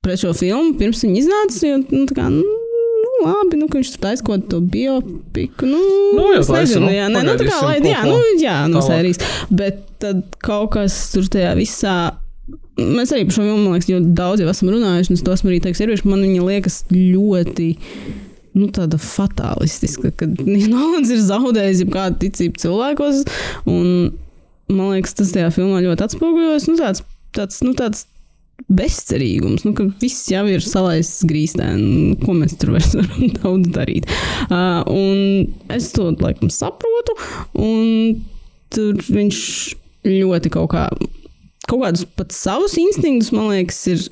pret 0.05 0.23
šo 0.23 0.33
filmu, 0.37 0.77
pirms 0.79 1.03
viņa 1.05 1.21
iznāca. 1.23 1.59
Jo, 1.67 1.81
nu, 1.83 2.05
kā, 2.15 2.29
nu, 2.33 2.45
labi, 3.25 3.59
nu, 3.61 3.69
ka 3.71 3.81
viņš 3.81 3.93
tur 3.95 4.05
taisa 4.07 4.27
kaut 4.27 4.47
ko 4.51 4.61
biopiku. 4.63 5.69
Nu, 5.69 5.83
nu, 6.17 6.31
jā, 6.37 6.45
nezinu, 6.47 6.87
nu, 6.87 6.95
jā, 6.95 7.11
ne, 7.13 7.25
nu, 7.27 7.35
tā 7.41 7.49
kā, 7.49 7.59
lai, 7.67 7.77
jā, 7.83 8.05
nu, 8.07 8.23
jā, 8.41 8.57
no 8.71 8.85
sērijas. 8.85 9.21
Bet 9.51 9.85
tad 10.03 10.25
kaut 10.45 10.73
kas 10.77 11.03
tur 11.15 11.29
tajā 11.33 11.53
visā 11.59 11.99
Mēs 12.79 13.11
arī 13.11 13.25
par 13.27 13.35
šo 13.35 13.43
filmu, 13.43 13.65
man 13.65 13.75
liekas, 13.75 13.89
ļoti 13.91 14.13
daudz 14.17 14.41
jau 14.41 14.51
esam 14.53 14.69
runājuši, 14.71 15.11
un 15.11 15.19
es 15.19 15.23
to 15.27 15.33
esmu 15.35 15.51
arī 15.51 15.57
teicis, 15.65 15.81
iepriekš. 15.83 16.05
Man 16.07 16.21
viņa 16.23 16.45
liekas 16.47 16.77
ļoti. 16.95 17.67
Nu, 18.55 18.69
tāda 18.75 19.01
fatālistiska, 19.03 20.13
ka 20.15 20.29
Nolans 20.73 21.11
ir 21.13 21.19
zaudējis 21.27 21.83
jebkādu 21.83 22.21
ticību 22.23 22.63
cilvēkos. 22.63 23.25
Un, 23.69 24.15
man 24.71 24.95
liekas, 24.95 25.17
tas 25.19 25.35
tajā 25.35 25.51
filmā 25.59 25.83
ļoti 25.85 26.07
atspoguļojas. 26.07 26.69
Nu, 26.71 26.79
tāds, 26.79 27.03
tāds, 27.35 27.59
nu, 27.67 27.75
tāds 27.79 28.07
bezcerīgums, 28.67 29.65
nu, 29.65 29.73
ka 29.77 29.87
viss 30.03 30.27
jau 30.33 30.43
ir 30.51 30.65
salaists 30.65 31.23
grīstē, 31.29 31.69
ko 32.25 32.35
mēs 32.37 32.57
tur 32.61 32.75
vairs 32.75 32.95
varam 32.99 33.31
daudz 33.39 33.71
darīt. 33.75 34.09
Uh, 34.49 34.83
un 34.93 35.75
es 35.75 35.93
to 35.95 36.11
laikam 36.19 36.53
saprotu, 36.53 37.17
un 37.57 38.19
tur 38.75 38.99
viņš 39.07 39.39
ļoti 40.09 40.53
kaut 40.53 40.73
kā 40.75 40.89
kaut 41.69 41.85
kādus 41.85 42.07
pat 42.17 42.33
savus 42.33 42.77
instinktus, 42.81 43.31
man 43.35 43.51
liekas, 43.53 43.81
ir 43.93 44.05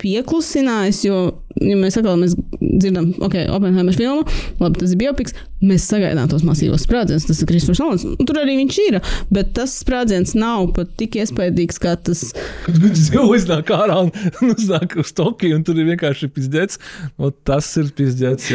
pieklusinājis. 0.00 1.02
Jo, 1.06 1.18
ja 1.60 1.76
mēs 1.78 1.98
atkal 2.00 2.18
mēs 2.20 2.36
dzirdam, 2.60 3.12
ok, 3.24 3.38
Oppenheimer 3.52 3.96
filmu, 3.96 4.24
labi, 4.60 4.80
tas 4.80 4.92
ir 4.92 5.00
biopiks, 5.00 5.36
mēs 5.64 5.86
sagaidām 5.88 6.28
tos 6.30 6.44
masīvos 6.46 6.84
sprādzienus. 6.84 7.26
Tas 7.28 7.40
ir 7.40 7.48
Kristofers 7.48 7.80
Nolans. 7.80 8.04
Tur 8.28 8.40
arī 8.40 8.58
viņš 8.60 8.78
ir, 8.86 8.98
bet 9.32 9.54
tas 9.56 9.72
sprādziens 9.80 10.34
nav 10.36 10.70
pat 10.76 10.92
tik 11.00 11.16
iespaidīgs, 11.20 11.80
kā 11.82 11.96
tas. 11.96 12.28
Viņš 12.68 13.06
jau 13.14 13.26
iznāk 13.36 13.72
ārā 13.74 14.02
un 14.06 14.52
uznāk 14.52 14.98
uz 15.00 15.12
Tokiju, 15.16 15.58
un 15.58 15.64
tur 15.66 15.78
ir 15.80 15.88
vienkārši 15.92 16.30
pizdzēts. 16.32 16.80
O, 17.16 17.30
tas 17.30 17.68
ir 17.80 17.92
pizdzēts. 17.96 18.50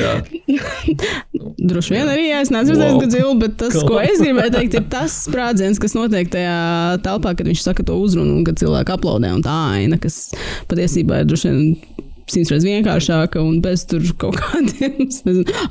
Droši 1.71 1.95
vien 1.95 2.09
arī, 2.09 2.27
es 2.37 2.51
neesmu 2.53 2.75
redzējis 2.75 2.95
wow. 2.95 3.01
Godzilla, 3.03 3.33
bet 3.41 3.57
tas, 3.61 3.77
ko 3.87 3.99
es 4.01 4.21
gribēju 4.21 4.55
teikt, 4.55 4.77
ir 4.77 4.87
tas 4.91 5.15
sprādziens, 5.27 5.81
kas 5.81 5.95
notiek 5.97 6.29
tajā 6.31 6.57
telpā, 7.05 7.33
kad 7.37 7.49
viņš 7.49 7.63
saka 7.65 7.85
to 7.87 7.97
uzrunu 8.01 8.37
un 8.39 8.45
kad 8.47 8.59
cilvēki 8.61 8.95
aplaudē 8.95 9.33
un 9.35 9.43
tā 9.45 9.57
aina, 9.75 9.99
kas 10.01 10.31
patiesībā 10.71 11.21
ir 11.21 11.29
droši 11.29 11.51
vien 11.51 11.90
simts 12.31 12.51
reizes 12.53 12.67
vienkāršāka 12.67 13.41
un 13.43 13.59
bez 13.63 13.85
tur 13.89 14.05
kaut 14.21 14.39
kādiem 14.39 15.09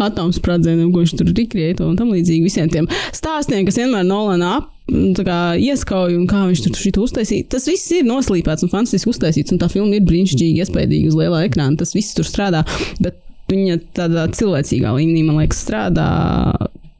atomu 0.06 0.34
sprādzieniem, 0.36 0.90
ko 0.92 1.04
viņš 1.04 1.16
tur 1.18 1.32
rikrieto 1.32 1.88
un 1.88 1.96
tam 1.98 2.12
līdzīgi 2.14 2.44
visiem 2.44 2.70
tiem 2.72 2.88
stāstiem, 3.16 3.64
kas 3.68 3.80
vienmēr 3.80 4.06
Nolana 4.06 4.58
ap. 4.58 4.68
Ieskauju, 4.90 6.18
un 6.18 6.26
kā 6.26 6.40
viņš 6.48 6.64
tur 6.64 6.78
šito 6.78 7.04
uztaisīja. 7.04 7.46
Tas 7.54 7.68
viss 7.70 7.92
ir 7.94 8.08
noslīpēts 8.08 8.66
un 8.66 8.72
fantastiski 8.72 9.12
uztaisīts. 9.12 9.54
Un 9.54 9.60
tā 9.62 9.68
filma 9.70 9.94
ir 9.94 10.02
brīnišķīgi, 10.08 10.64
iespaidīga 10.64 11.12
uz 11.12 11.18
lielā 11.18 11.44
ekrāna. 11.46 11.78
Tas 11.78 11.94
viss 11.94 12.16
tur 12.16 12.26
strādā. 12.26 12.64
Bet 12.98 13.20
viņa 13.52 13.78
tādā 13.94 14.26
cilvēcīgā 14.34 14.90
līmenī, 14.96 15.22
man 15.28 15.38
liekas, 15.38 15.62
strādā 15.62 16.08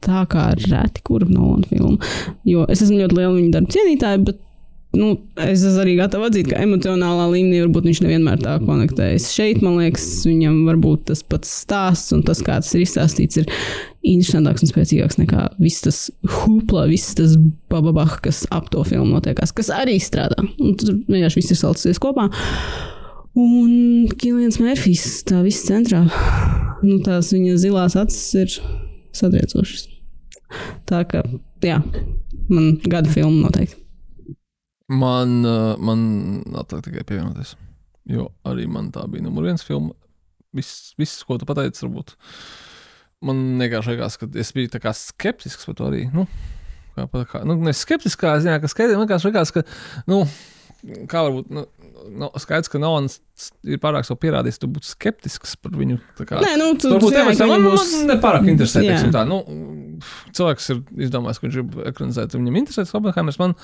tā 0.01 0.23
kā 0.31 0.47
reti 0.55 1.03
kura 1.05 1.27
Nolana 1.29 1.67
filma. 1.69 2.13
Jo 2.47 2.63
es 2.71 2.81
esmu 2.85 3.03
ļoti 3.03 3.19
liela 3.19 3.35
viņa 3.35 3.53
darba 3.57 3.75
cienītāja, 3.75 4.23
bet 4.29 4.39
nu, 4.97 5.11
es 5.39 5.63
esmu 5.63 5.81
arī 5.83 5.93
gatava 5.99 6.27
atzīt, 6.27 6.49
ka 6.51 6.59
emocionālā 6.63 7.29
līmenī 7.31 7.61
varbūt 7.63 7.87
viņš 7.87 8.01
nevienmēr 8.03 8.41
tā 8.43 8.57
konektējas. 8.63 9.29
Šeit, 9.31 9.61
man 9.63 9.77
liekas, 9.79 10.05
viņam 10.27 10.57
varbūt 10.67 11.05
tas 11.11 11.23
pats 11.23 11.53
stāsts 11.63 12.11
un 12.15 12.25
tas, 12.27 12.41
kā 12.43 12.57
tas 12.59 12.73
ir 12.75 12.83
izstāstīts, 12.83 13.39
ir 13.39 13.47
interesantāks 14.01 14.65
un 14.65 14.71
spēcīgāks 14.71 15.19
nekā 15.21 15.47
viss 15.61 15.85
tas 15.85 16.01
hupla, 16.41 16.87
viss 16.91 17.15
tas 17.15 17.37
bababah, 17.71 18.17
kas 18.25 18.43
ap 18.51 18.67
to 18.73 18.83
filmu 18.87 19.13
notiekās, 19.15 19.53
kas 19.55 19.71
arī 19.75 19.95
strādā. 20.03 20.43
Un 20.59 20.75
tur 20.79 20.97
vienkārši 21.07 21.39
viss 21.39 21.55
ir 21.55 21.61
salcies 21.61 22.01
kopā. 22.01 22.27
Un 23.39 24.09
Kilians 24.19 24.59
Mērfijs 24.59 25.21
tā 25.29 25.39
viss 25.45 25.63
centrā. 25.69 26.03
Nu, 26.81 26.97
tās 27.05 27.31
viņa 27.31 27.59
zilās 27.61 27.95
acis 27.99 28.25
ir 28.41 28.57
satriecošas. 29.15 29.85
Tā 30.89 31.05
kā, 31.07 31.21
jā, 31.63 31.77
man 32.51 32.73
gada 32.83 33.07
filma 33.13 33.45
noteikti. 33.45 33.77
Man, 34.91 35.41
uh, 35.47 35.73
man 35.79 36.01
atliek 36.59 36.83
tikai 36.87 37.05
pievienoties. 37.07 37.55
Jo 38.11 38.27
arī 38.47 38.65
man 38.67 38.89
tā 38.91 39.05
bija 39.11 39.23
numur 39.23 39.45
viens 39.47 39.63
filma. 39.63 39.93
Viss, 40.55 40.91
viss 40.99 41.23
ko 41.23 41.37
tu 41.39 41.47
pateici, 41.47 41.85
varbūt. 41.85 42.15
Man 43.23 43.43
vienkārši 43.61 43.93
liekas, 43.93 44.17
ka 44.19 44.27
es 44.41 44.51
biju 44.55 44.71
skeptisks 44.97 45.67
par 45.69 45.77
to 45.77 45.87
arī. 45.87 46.07
Nu, 46.11 46.25
kā, 46.97 47.05
kā, 47.29 47.43
nu, 47.47 47.55
ne 47.63 47.73
skeptiskā 47.77 48.33
ziņā, 48.41 48.57
ka 48.59 48.71
skaidrs, 48.71 48.99
vienkārši 48.99 49.29
liekas, 49.29 49.53
ka, 49.55 49.63
nu, 50.11 50.23
kā 51.07 51.21
varbūt, 51.27 51.53
nu, 51.53 51.65
nu, 52.09 52.31
skaidrs, 52.41 52.71
ka 52.71 52.81
Nolans 52.81 53.21
ir 53.67 53.79
pārāk 53.81 54.07
savu 54.07 54.19
pierādījis, 54.23 54.59
tu 54.61 54.69
būtu 54.71 54.89
skeptisks 54.91 55.55
par 55.61 55.75
viņu. 55.77 55.99
Kā, 56.21 56.41
Nē, 56.43 56.53
nu, 56.59 56.71
tu 56.79 56.91
Varbūt 56.93 57.15
tā 57.15 57.23
man, 57.25 57.35
viņam 57.35 57.51
man 57.51 57.67
būs- 57.71 57.93
nepārāk 58.09 58.47
interesē. 58.51 58.83
Jā. 58.85 58.95
teiksim 58.95 59.13
Tā. 59.15 59.23
Nu, 59.27 59.41
cilvēks 60.35 60.69
ir 60.73 60.81
izdomājis, 61.07 61.39
ka 61.39 61.47
viņš 61.47 61.57
grib 61.57 61.75
ekranizēt. 61.91 62.35
Viņam 62.37 62.59
interesē 62.61 62.85
Oppenheimers. 62.97 63.39
Man 63.41 63.55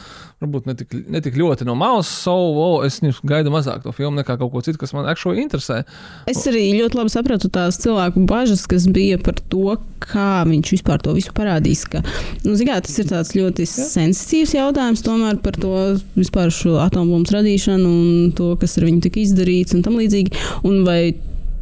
varbūt 0.43 0.69
netik, 0.69 0.93
netik 1.09 1.37
ļoti 1.39 1.67
no 1.67 1.75
malas 1.77 2.09
savu, 2.09 2.53
oh, 2.61 2.85
es 2.85 2.99
gaidu 3.01 3.51
mazāk 3.53 3.83
to 3.85 3.93
filmu 3.95 4.21
nekā 4.21 4.37
kaut 4.39 4.51
ko 4.53 4.61
citu, 4.65 4.79
kas 4.81 4.93
man 4.93 5.07
actually 5.09 5.41
interesē. 5.43 5.83
Es 6.29 6.43
arī 6.49 6.69
ļoti 6.77 6.99
labi 6.99 7.13
sapratu 7.13 7.49
tās 7.53 7.79
cilvēku 7.83 8.25
bažas, 8.29 8.65
kas 8.69 8.87
bija 8.91 9.19
par 9.21 9.39
to, 9.51 9.77
kā 10.03 10.43
viņš 10.47 10.73
vispār 10.77 11.01
to 11.03 11.15
visu 11.17 11.33
parādīs. 11.37 11.85
Ka, 11.89 12.03
nu, 12.45 12.55
zigā, 12.59 12.79
tas 12.83 12.97
ir 13.01 13.09
tāds 13.09 13.33
ļoti 13.37 13.65
sensitīvs 13.67 14.55
jautājums 14.57 15.03
tomēr 15.05 15.41
par 15.43 15.57
to 15.59 15.73
vispār 16.17 16.51
šo 16.53 16.77
atombumbu 16.83 17.33
radīšanu 17.37 17.87
un 17.87 18.31
to, 18.37 18.53
kas 18.61 18.77
ar 18.79 18.87
viņu 18.87 19.01
tika 19.07 19.21
izdarīts 19.23 19.66
un 19.75 19.83
tam 19.85 19.97
līdzīgi. 19.99 20.31
Un 20.67 20.83
vai, 20.87 21.15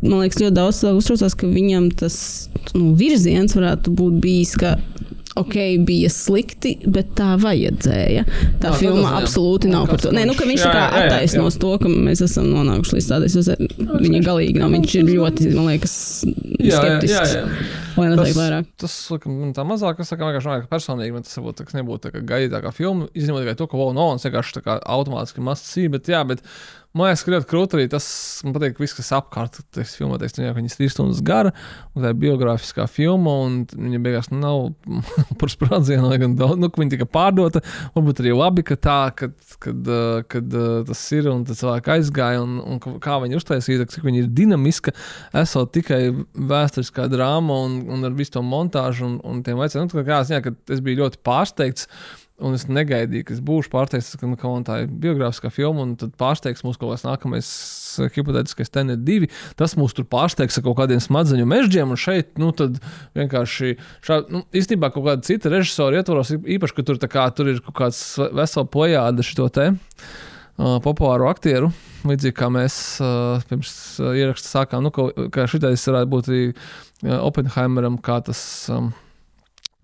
man 0.03 0.21
liekas, 0.21 0.41
ļoti 0.43 0.57
daudz 0.57 0.81
cilvēku 0.81 1.01
uztraucās, 1.01 1.37
ka 1.39 1.49
viņam 1.49 1.89
tas 1.97 2.17
nu, 2.75 2.91
virziens 2.99 3.55
varētu 3.57 3.95
būt 3.95 4.19
bijis. 4.23 4.57
Ka, 4.61 4.75
Ok, 5.35 5.51
bija 5.83 6.07
slikti, 6.07 6.77
bet 6.87 7.09
tā 7.17 7.33
vajadzēja. 7.35 8.21
Tā 8.63 8.69
Jā, 8.69 8.77
filma 8.79 9.01
ziņā. 9.09 9.17
absolūti 9.19 9.67
nav 9.67 9.89
par 9.89 9.99
to. 9.99 10.13
Nē, 10.15 10.23
nu, 10.29 10.31
viņš 10.39 10.61
Jā, 10.61 10.69
tā 10.69 10.71
kā 10.71 10.83
jā, 10.85 10.85
jā, 10.85 11.01
jā. 11.01 11.09
attaisnos 11.09 11.57
to, 11.59 11.73
ka 11.81 11.91
mēs 11.91 12.21
esam 12.23 12.47
nonākuši 12.53 12.95
līdz 12.95 13.09
tādai 13.09 13.27
situācijai. 13.33 13.99
Viņa 14.05 14.21
galīgi 14.23 14.61
nav. 14.61 14.71
Viņš 14.77 14.95
ir 15.01 15.09
ļoti, 15.11 15.49
man 15.57 15.67
liekas, 15.73 15.97
skeptisks. 16.23 17.35
Lai 17.95 18.07
neteikt 18.11 18.37
vairāk. 18.37 18.71
Tas, 18.81 18.95
laikam, 19.13 19.35
man 19.41 19.51
tā 19.55 19.65
mazāk, 19.67 19.99
es 20.03 20.09
saku, 20.11 20.25
vienkārši 20.27 20.49
domāju, 20.49 20.65
ka 20.65 20.71
personīgi 20.75 21.15
man 21.15 21.25
tas 21.25 21.37
varbūt 21.39 21.59
tas 21.61 21.77
nebūtu 21.77 22.03
tā 22.07 22.13
kā 22.15 22.23
gaidītākā 22.31 22.71
filma. 22.75 23.09
Izņemot 23.15 23.45
tikai 23.45 23.59
to, 23.59 23.67
ka 23.71 23.79
Wow, 23.79 23.93
Nolans 23.95 24.25
vienkārši 24.27 24.57
tā 24.57 24.65
kā 24.65 24.79
automātiski 24.95 25.43
must 25.45 25.69
see, 25.69 25.91
bet 25.91 26.09
jā, 26.11 26.23
bet 26.27 26.43
man 26.95 27.09
liekas, 27.09 27.23
ka 27.25 27.33
ļoti 27.33 27.49
krūti 27.51 27.77
arī 27.77 27.87
tas, 27.91 28.07
man 28.45 28.55
patīk, 28.55 28.79
viss, 28.79 28.95
kas 28.95 29.11
apkārt, 29.17 29.59
tas 29.75 29.95
filmā, 29.99 30.19
teiks, 30.21 30.37
jā, 30.39 30.51
ka 30.51 30.59
viņas 30.59 30.77
trīs 30.79 30.95
stundas 30.95 31.21
gara, 31.25 31.51
un 31.93 32.05
tā 32.05 32.11
ir 32.13 32.19
biogrāfiskā 32.23 32.87
filma, 32.91 33.33
un 33.47 33.57
viņa 33.71 34.01
beigās 34.03 34.31
nav 34.31 34.69
par 35.41 35.51
sprādzienu, 35.51 36.07
lai 36.11 36.19
gan 36.23 36.37
daudz, 36.39 36.59
nu, 36.61 36.71
ka 36.71 36.83
viņa 36.83 36.95
tika 36.95 37.09
pārdota, 37.09 37.63
varbūt 37.97 38.23
arī 38.23 38.35
labi, 38.35 38.65
ka 38.67 38.79
tā, 38.79 38.99
kad, 39.23 39.35
kad, 39.63 39.91
kad 40.31 40.57
uh, 40.57 40.81
tas 40.87 41.03
ir, 41.15 41.29
un 41.31 41.45
tas 41.47 41.61
cilvēki 41.61 41.93
aizgāja, 41.95 42.41
un, 42.43 42.57
un 42.59 42.99
kā 43.03 43.17
viņi 43.23 43.39
uztaisīja, 43.39 43.87
cik 43.91 44.05
viņa 44.07 44.23
ir 44.23 44.29
dinamiska, 44.35 44.95
esot 45.41 45.73
tikai 45.75 46.01
vēsturiskā 46.35 47.07
drāma 47.11 47.61
un, 47.67 47.79
un 47.91 48.09
ar 48.09 48.15
visu 48.17 48.37
to 48.37 48.45
montāžu 48.45 49.07
un, 49.07 49.17
un 49.25 49.41
tiem 49.45 49.59
veciem. 49.61 49.87
Nu, 49.87 50.05
kā 50.05 50.21
ziņā, 50.27 50.43
ka 50.45 50.55
es 50.75 50.83
biju 50.85 51.03
ļoti 51.03 51.21
pārsteigts. 51.25 51.89
Un 52.43 52.51
es 52.51 52.65
negaidīju, 52.67 53.23
ka 53.23 53.31
es 53.31 53.39
būšu 53.47 53.71
pārsteigts, 53.71 54.17
nu, 54.19 54.35
ka 54.35 54.49
man 54.51 54.65
tā 54.67 54.81
ir 54.83 54.89
biogrāfiskā 54.91 55.47
filma, 55.55 55.85
un 55.85 55.93
tad 55.99 56.17
pārsteigs 56.19 56.65
mūs 56.67 56.75
kaut 56.75 56.91
kāds 56.91 57.05
nākamais 57.07 57.47
eh, 57.47 57.84
hipotētiskais 58.15 58.73
tenet 58.73 59.03
divi. 59.07 59.29
Tas 59.59 59.75
mūs 59.79 59.95
tur 59.95 60.07
pārsteigs 60.09 60.59
ar 60.59 60.65
kaut 60.65 60.77
kādiem 60.79 61.01
smadzeņu 61.03 61.47
mežģiem, 61.49 61.93
un 61.93 61.99
šeit, 61.99 62.33
nu, 62.41 62.51
tad 62.55 62.79
vienkārši 63.17 63.75
šādi, 64.05 64.35
nu, 64.35 64.43
īstenībā 64.55 64.91
kaut 64.93 65.07
kāda 65.09 65.27
cita 65.27 65.51
režisora 65.53 66.01
ietvaros, 66.01 66.33
īpaši, 66.35 66.77
ka 66.77 66.87
tur, 66.87 67.01
kā, 67.11 67.27
tur 67.35 67.53
ir 67.53 67.61
kaut 67.65 67.77
kāds 67.79 68.01
vesela 68.35 68.67
plējāda 68.75 69.25
šo 69.25 69.49
te 69.53 69.71
uh, 69.71 70.77
populāru 70.85 71.29
aktieru. 71.31 71.71
Līdzīgi 72.05 72.37
kā 72.37 72.51
mēs 72.53 72.75
uh, 73.01 73.41
pirms 73.49 73.71
uh, 74.03 74.11
ieraksta 74.13 74.59
sākām, 74.59 74.85
nu, 74.85 74.93
ka, 74.93 75.09
ka 75.33 75.47
šitais 75.49 75.87
varētu 75.89 76.11
būt 76.11 76.29
arī 76.29 76.43
uh, 76.51 77.17
Oppenheimeram, 77.23 77.97
kā 78.03 78.19
tas. 78.25 78.43
Um, 78.73 78.93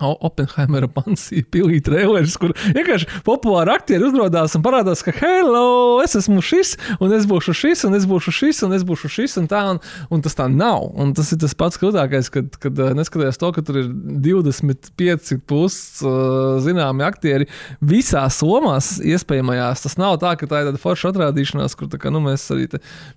Oppenheimera 0.09 0.89
pansija 0.91 1.45
pilī 1.51 1.81
traileris, 1.83 2.37
kur 2.41 2.53
vienkārši 2.75 3.21
populāri 3.27 3.73
aktieri 3.73 4.07
uzrādās 4.07 4.55
un 4.57 4.65
parādās, 4.65 5.03
ka, 5.05 5.13
hello, 5.19 6.01
es 6.03 6.15
esmu 6.17 6.41
šis, 6.45 6.75
un 6.99 7.13
es 7.15 7.27
būšu 7.29 7.55
šis, 7.57 7.85
un 7.87 7.97
es 7.97 8.07
būšu 8.09 8.33
šis, 8.35 8.63
un 8.67 8.75
es 8.77 8.85
būšu 8.87 9.11
šis, 9.11 9.37
un 9.41 9.49
tā, 9.51 9.61
un, 9.73 9.81
un 10.11 10.23
tas 10.25 10.37
tā 10.37 10.47
nav. 10.51 10.89
Un 11.01 11.13
tas 11.17 11.31
ir 11.33 11.41
tas 11.41 11.55
pats 11.57 11.79
krūtākais, 11.81 12.31
kad, 12.33 12.57
kad 12.61 12.81
eh, 12.81 12.93
neskatoties 12.97 13.39
to, 13.41 13.51
ka 13.55 13.63
tur 13.65 13.81
ir 13.83 13.89
25 14.25 15.41
plus 15.49 15.77
uh, 16.05 16.59
zināmi 16.63 17.05
aktieri 17.05 17.47
visās 17.81 18.41
lomās, 18.45 18.93
iespējamajās. 19.05 19.85
Tas 19.85 19.97
nav 20.01 20.19
tā, 20.23 20.35
ka 20.39 20.49
tā 20.49 20.63
ir 20.63 20.71
tāda 20.71 20.81
forša 20.81 21.11
atrādīšanās, 21.13 21.77
kur 21.79 21.91
kā, 21.91 22.13
nu, 22.13 22.23
mēs 22.25 22.47
arī 22.53 22.69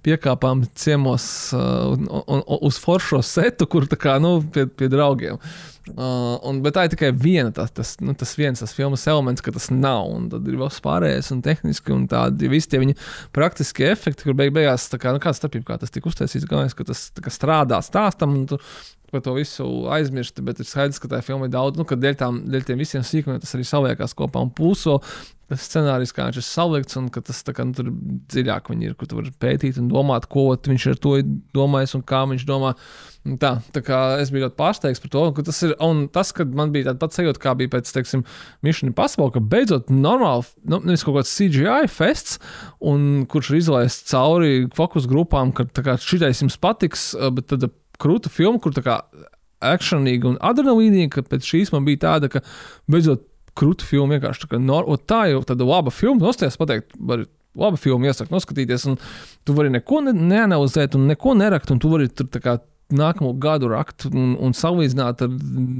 piekāpām 0.06 0.64
ciemos 0.78 1.26
uh, 1.56 1.94
un, 1.94 2.08
un, 2.08 2.40
un, 2.40 2.58
uz 2.68 2.80
foršo 2.82 3.22
setu, 3.24 3.68
kur 3.70 3.88
kā, 4.00 4.18
nu, 4.22 4.38
pie, 4.54 4.66
pie 4.68 4.90
draugiem. 4.92 5.40
Uh, 5.84 6.38
un, 6.48 6.62
bet 6.64 6.78
tā 6.78 6.86
ir 6.86 6.94
tikai 6.94 7.10
viena, 7.12 7.50
tas, 7.52 7.68
tas, 7.76 7.90
nu, 8.00 8.14
tas 8.16 8.30
viens 8.38 8.62
tas 8.62 8.72
filmas 8.72 9.02
elements, 9.10 9.44
ka 9.44 9.52
tas 9.52 9.68
nav. 9.68 10.08
Un 10.14 10.30
tad 10.32 10.46
ir 10.48 10.56
vēl 10.56 10.72
pārējais 10.84 11.28
un 11.34 11.42
tehniski, 11.44 11.92
un 11.92 12.06
tādi 12.08 12.48
visi 12.48 12.70
tie 12.72 12.80
viņa 12.80 12.96
praktiskie 13.36 13.90
efekti, 13.92 14.24
kur 14.24 14.38
beig 14.38 14.54
beigās, 14.56 14.88
tā 14.88 15.00
kā, 15.02 15.12
nu, 15.12 15.20
kāda 15.20 15.36
starpība, 15.36 15.74
kā 15.74 15.78
tas 15.82 15.92
tika 15.92 16.08
uztaisīts, 16.08 16.48
galvenais, 16.48 16.76
ka 16.76 16.88
tas 16.88 17.10
tā 17.12 17.24
kā 17.26 17.32
strādā 17.34 17.82
stāstam, 17.84 18.32
un 18.32 18.48
tu 18.54 18.60
par 19.14 19.22
to 19.22 19.36
visu 19.36 19.64
aizmirsti, 19.94 20.42
bet 20.42 20.58
ir 20.58 20.66
skaidrs, 20.66 20.98
ka 20.98 21.10
tā 21.12 21.20
filma 21.22 21.46
ir 21.46 21.52
daudz, 21.54 21.78
nu, 21.78 21.86
ka 21.86 21.98
dēļ, 22.00 22.16
tām, 22.18 22.40
dēļ 22.50 22.66
tiem 22.66 22.80
visiem 22.80 23.04
sīkumiem 23.06 23.38
tas 23.44 23.54
arī 23.54 23.66
saliekās 23.68 24.16
kopā 24.18 24.42
un 24.42 24.50
pulso. 24.56 24.98
Tas 25.52 25.68
scenārijs, 25.68 26.10
kā 26.16 26.24
viņš 26.26 26.40
ir 26.40 26.46
salikts, 26.48 26.96
un 26.98 27.10
tas 27.14 27.44
tā 27.46 27.52
kā, 27.54 27.66
nu, 27.68 27.76
tur 27.76 27.92
dziļāk 28.32 28.72
viņi 28.72 28.88
ir, 28.88 28.96
kur 28.98 29.10
tu 29.10 29.20
vari 29.20 29.30
pētīt 29.44 29.78
un 29.78 29.92
domāt, 29.92 30.26
ko 30.32 30.48
viņš 30.56 30.86
ar 30.94 31.02
to 31.04 31.18
ir 31.20 31.28
domājis 31.54 31.94
un 31.98 32.02
kā 32.08 32.24
viņš 32.32 32.46
domā. 32.48 32.72
Un 32.72 33.13
Tā, 33.24 33.54
tā 33.72 33.80
kā 33.80 33.98
es 34.20 34.28
biju 34.28 34.44
ļoti 34.44 34.56
pārsteigts 34.58 35.00
par 35.00 35.10
to, 35.14 35.20
ka 35.32 35.42
tas 35.46 35.58
ir. 35.64 35.70
Un 35.82 36.02
tas, 36.12 36.28
kad 36.36 36.50
man 36.52 36.74
bija 36.74 36.90
tāds 36.90 37.00
pats 37.00 37.16
sajūta, 37.16 37.40
kā 37.40 37.54
bija 37.56 37.70
pēc, 37.72 37.88
teiksim, 37.96 38.20
Mission 38.66 38.90
Impossible, 38.90 39.30
ka 39.32 39.40
beidzot 39.40 39.88
normāli, 39.88 40.44
nu, 40.68 40.82
nevis 40.84 41.06
kaut 41.06 41.16
kāds 41.16 41.32
CGI 41.32 41.88
fests, 41.88 42.36
un 42.84 43.24
kurš 43.32 43.54
ir 43.54 43.62
izlaists 43.62 44.12
cauri 44.12 44.66
fokus 44.76 45.08
grupām, 45.08 45.54
ka 45.56 45.64
tā 45.64 45.86
kā 45.86 45.94
šitais 46.00 46.44
jums 46.44 46.58
patiks, 46.60 47.14
eh, 47.16 47.32
bet 47.32 47.48
tad 47.48 47.64
krūta 47.96 48.28
filma, 48.28 48.60
kur 48.60 48.76
tā 48.76 48.84
kā 48.84 48.98
akcionīga 49.64 50.28
un 50.34 50.36
adrenalīnīga, 50.44 51.14
ka 51.16 51.24
pēc 51.30 51.48
šīs 51.48 51.72
man 51.72 51.88
bija 51.88 52.02
tāda, 52.04 52.28
ka 52.28 52.44
beidzot 52.92 53.24
krūta 53.56 53.88
filma 53.88 54.18
vienkārši 54.18 54.44
tā 54.44 54.52
kā 54.52 54.60
nor, 54.60 54.84
tā 55.08 55.22
jau 55.30 55.40
tāda 55.48 55.64
laba 55.64 55.94
filma, 55.94 56.26
nostājās 56.26 56.60
pateikt, 56.60 56.92
var 56.98 57.24
laba 57.56 57.80
filma, 57.80 58.10
iesaka 58.10 58.34
noskatīties, 58.34 58.84
un 58.90 59.00
tu 59.46 59.56
vari 59.56 59.72
neko 59.72 60.02
ne, 60.04 60.12
neanalizēt 60.12 60.98
un 60.98 61.08
neko 61.08 61.36
nerakt, 61.38 61.72
un 61.72 61.80
tu 61.80 61.88
vari 61.92 62.10
tur 62.10 62.28
tā 62.28 62.42
kā 62.44 62.58
nākamo 62.92 63.32
gadu 63.40 63.68
rakt 63.72 64.06
un, 64.10 64.34
un 64.40 64.52
salīdzināt 64.56 65.24
ar 65.24 65.32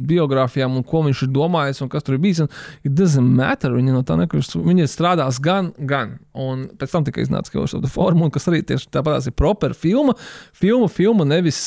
biogrāfijām, 0.08 0.78
un 0.78 0.86
ko 0.86 1.02
viņš 1.04 1.24
ir 1.26 1.32
domājis 1.34 1.82
un 1.84 1.90
kas 1.92 2.06
tur 2.06 2.16
ir 2.16 2.22
bijis. 2.24 2.44
Un 2.44 2.50
it 2.86 2.94
doesn't 2.96 3.34
matter. 3.36 3.74
Viņa 3.74 3.96
no 3.96 4.04
tā 4.06 4.16
nekrist. 4.20 4.56
Viņa 4.56 4.88
strādās 4.90 5.40
gan, 5.44 5.72
gan. 5.78 6.18
Un 6.32 6.68
pēc 6.80 6.94
tam 6.94 7.06
tikai 7.06 7.26
iznāca 7.26 7.52
kaut 7.52 7.74
kāda 7.74 7.90
forma, 7.92 8.30
kas 8.34 8.48
arī 8.50 8.62
tieši 8.66 8.90
tāpat 8.94 9.28
ir 9.28 9.36
proper 9.36 9.76
filma. 9.76 10.16
Filma, 10.56 10.88
filma 10.92 11.28
nevis. 11.28 11.60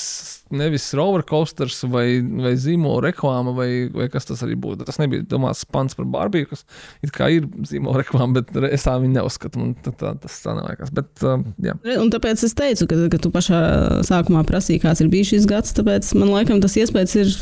Nevis 0.54 0.86
rollercoasters 0.96 1.82
vai, 1.92 2.06
vai 2.22 2.54
zīmola 2.60 3.10
reklāma, 3.10 3.54
vai, 3.56 3.70
vai 3.94 4.08
kas 4.12 4.28
tas 4.30 4.44
arī 4.46 4.56
būtu. 4.60 4.86
Tas 4.88 5.00
nebija 5.02 5.26
domāts 5.28 5.66
pants 5.68 5.98
par 5.98 6.08
Barbiju, 6.12 6.50
kas 6.52 6.64
it 7.06 7.12
kā 7.16 7.30
ir 7.34 7.48
zīmola 7.68 8.04
reklāma, 8.04 8.40
bet 8.40 8.54
es 8.72 8.88
tā 8.88 8.96
viņu 9.02 9.18
neuzskatu. 9.18 9.62
Man 9.62 9.74
tā, 9.84 9.94
tā, 9.98 10.14
tas 10.24 10.40
tā 10.44 10.56
neliekas. 10.58 10.94
Bet, 10.96 11.12
uh, 11.24 11.42
jā. 11.64 11.78
Un 11.98 12.12
tāpēc 12.14 12.44
es 12.48 12.56
teicu, 12.58 12.88
ka, 12.90 13.00
ka 13.14 13.22
tu 13.24 13.32
pašā 13.34 13.62
sākumā 14.08 14.46
prasīji, 14.48 14.84
kāds 14.86 15.04
ir 15.04 15.12
bijis 15.14 15.34
šis 15.34 15.50
gads. 15.50 15.76
Tāpēc 15.78 16.14
man 16.20 16.32
liekas, 16.36 16.64
tas 16.68 16.78
iespējas 16.84 17.18
ir. 17.24 17.34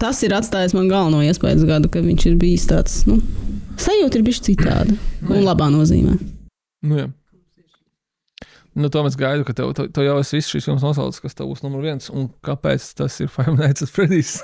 Tas 0.00 0.16
ir 0.24 0.32
atstājis 0.32 0.72
man 0.72 0.88
galveno 0.88 1.20
iespēju 1.26 1.66
gadu, 1.68 1.90
ka 1.92 2.00
viņš 2.00 2.28
ir 2.30 2.36
bijis 2.40 2.64
tāds. 2.70 3.02
Nu, 3.04 3.18
sajūta 3.80 4.16
ir 4.16 4.24
bijusi 4.24 4.46
citāda. 4.52 4.96
Un 5.28 5.44
labā 5.44 5.68
nozīmē. 5.72 6.16
Nu, 6.88 7.02
jā. 7.02 7.10
Nu, 8.80 8.88
to 8.92 9.02
mēs 9.04 9.16
gaidām, 9.20 9.44
ka 9.44 9.54
tev, 9.56 9.72
tev, 9.76 10.04
jau 10.06 10.16
es 10.22 10.32
visu 10.32 10.54
šīs 10.54 10.68
filmas 10.68 10.84
nosaucu, 10.84 11.24
kas 11.26 11.36
tev 11.36 11.50
būs 11.50 11.62
numur 11.64 11.84
viens. 11.84 12.08
Un 12.14 12.30
kāpēc 12.46 12.86
tas 12.96 13.18
ir 13.20 13.28
Five 13.32 13.52
Nights 13.58 13.84
at 13.84 13.92
Freddy's? 13.92 14.38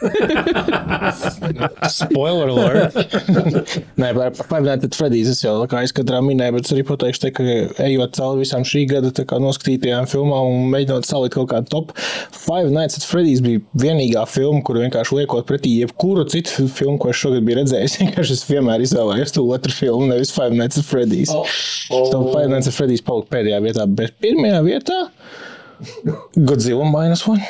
Spoiler 1.96 2.52
alert! 2.52 2.98
Nē, 4.00 4.10
par 4.16 4.36
Five 4.42 4.66
Nights 4.66 4.90
at 4.90 4.98
Freddy's 4.98 5.30
es 5.32 5.40
jau 5.44 5.54
kā 5.70 5.82
izskatrā 5.86 6.20
minēju, 6.24 6.56
bet 6.58 6.68
es 6.68 6.74
arī 6.76 6.84
pateikšu, 6.90 7.22
te, 7.24 7.32
ka 7.36 7.86
ejot 7.86 8.16
cauri 8.18 8.44
visām 8.44 8.66
šī 8.68 8.84
gada 8.90 9.12
kā 9.16 9.40
noskatītajām 9.42 10.08
filmām 10.10 10.52
un 10.52 10.68
mēģinot 10.74 11.08
salikt 11.08 11.36
kaut 11.38 11.50
kādu 11.54 11.72
top, 11.72 11.94
Five 12.36 12.68
Nights 12.74 13.00
at 13.00 13.08
Freddy's 13.08 13.42
bija 13.44 13.62
vienīgā 13.80 14.26
filma, 14.28 14.60
kuru 14.66 14.84
vienkārši 14.84 15.20
liekot 15.20 15.48
pretī 15.48 15.78
jebkuru 15.80 16.26
citu 16.30 16.68
filmu, 16.68 16.98
ko 17.00 17.12
es 17.12 17.20
šogad 17.20 17.46
biju 17.46 17.60
redzējis. 17.62 17.96
Vienkārši 18.02 18.36
es 18.36 18.44
vienmēr 18.48 18.84
izvēlējos 18.84 19.34
to 19.36 19.46
otru 19.56 19.72
filmu, 19.74 20.10
nevis 20.10 20.34
Five 20.34 20.56
Nights 20.56 20.80
at 20.82 20.88
Freddy's. 20.88 21.32
Oh. 21.32 21.46
So 21.88 22.22
Five 22.32 22.50
Nights 22.52 22.70
at 22.70 22.76
Freddy's 22.76 23.04
palika 23.04 23.36
pēdējā 23.36 23.62
vietā, 23.64 23.86
bet 23.98 24.16
pirmajā 24.26 24.60
vietā 24.66 25.00
Godzilla 26.36 26.84
minus 26.88 27.26
one. 27.28 27.44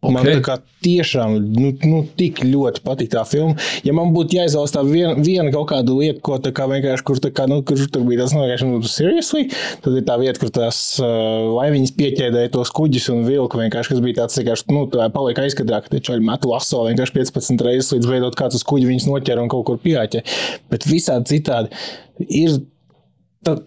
Okay. 0.00 0.14
Man 0.16 0.24
tā 0.24 0.38
kā 0.40 0.54
tiešām 0.80 1.34
nu, 1.52 1.70
nu, 1.84 1.98
tik 2.16 2.38
ļoti 2.40 2.80
patīk 2.86 3.10
tā 3.12 3.20
filma. 3.28 3.52
Ja 3.84 3.92
man 3.92 4.14
būtu 4.14 4.38
jāizvēlas 4.38 4.72
tā 4.72 4.80
viena, 4.86 5.12
viena 5.20 5.52
kaut 5.52 5.68
kāda 5.74 5.92
lieta, 5.92 6.22
ko 6.24 6.38
tā 6.40 6.54
kā 6.56 6.64
vienkārši, 6.70 7.04
kur, 7.04 7.20
kā, 7.36 7.44
nu, 7.50 7.58
kur 7.68 7.82
tur 7.84 8.06
bija 8.08 8.22
tas 8.22 8.32
vienkārši, 8.32 8.68
nu, 8.70 8.80
seriously, 8.88 9.50
tad 9.84 9.98
ir 10.00 10.06
tā 10.08 10.16
vieta, 10.22 10.40
kur 10.40 10.54
tās 10.56 10.78
uh, 11.04 11.50
laiviņas 11.58 11.92
pieķēdēja 12.00 12.52
tos 12.56 12.72
kuģus 12.78 13.10
un 13.12 13.26
vilku 13.28 13.60
vienkārši, 13.60 13.92
kas 13.92 14.00
bija 14.06 14.22
tāds, 14.22 14.40
vienkārši, 14.40 14.68
nu, 14.72 14.86
tā 14.94 15.10
paliek 15.12 15.44
aizskatā, 15.44 15.82
ka 15.84 15.92
tie 15.92 16.00
čaļi 16.08 16.24
metu 16.30 16.48
laso 16.54 16.80
vienkārši 16.88 17.18
15 17.20 17.66
reizes 17.68 17.92
līdz 17.92 18.12
veidot 18.14 18.40
kāds 18.40 18.56
uz 18.56 18.64
kuģi 18.72 18.88
viņus 18.88 19.10
noķer 19.10 19.44
un 19.44 19.52
kaut 19.52 19.68
kur 19.68 19.82
pieķē. 19.84 20.24
Bet 20.72 20.88
visādi 20.88 21.34
citādi 21.36 21.76
ir. 22.24 22.56
Tā, 23.44 23.60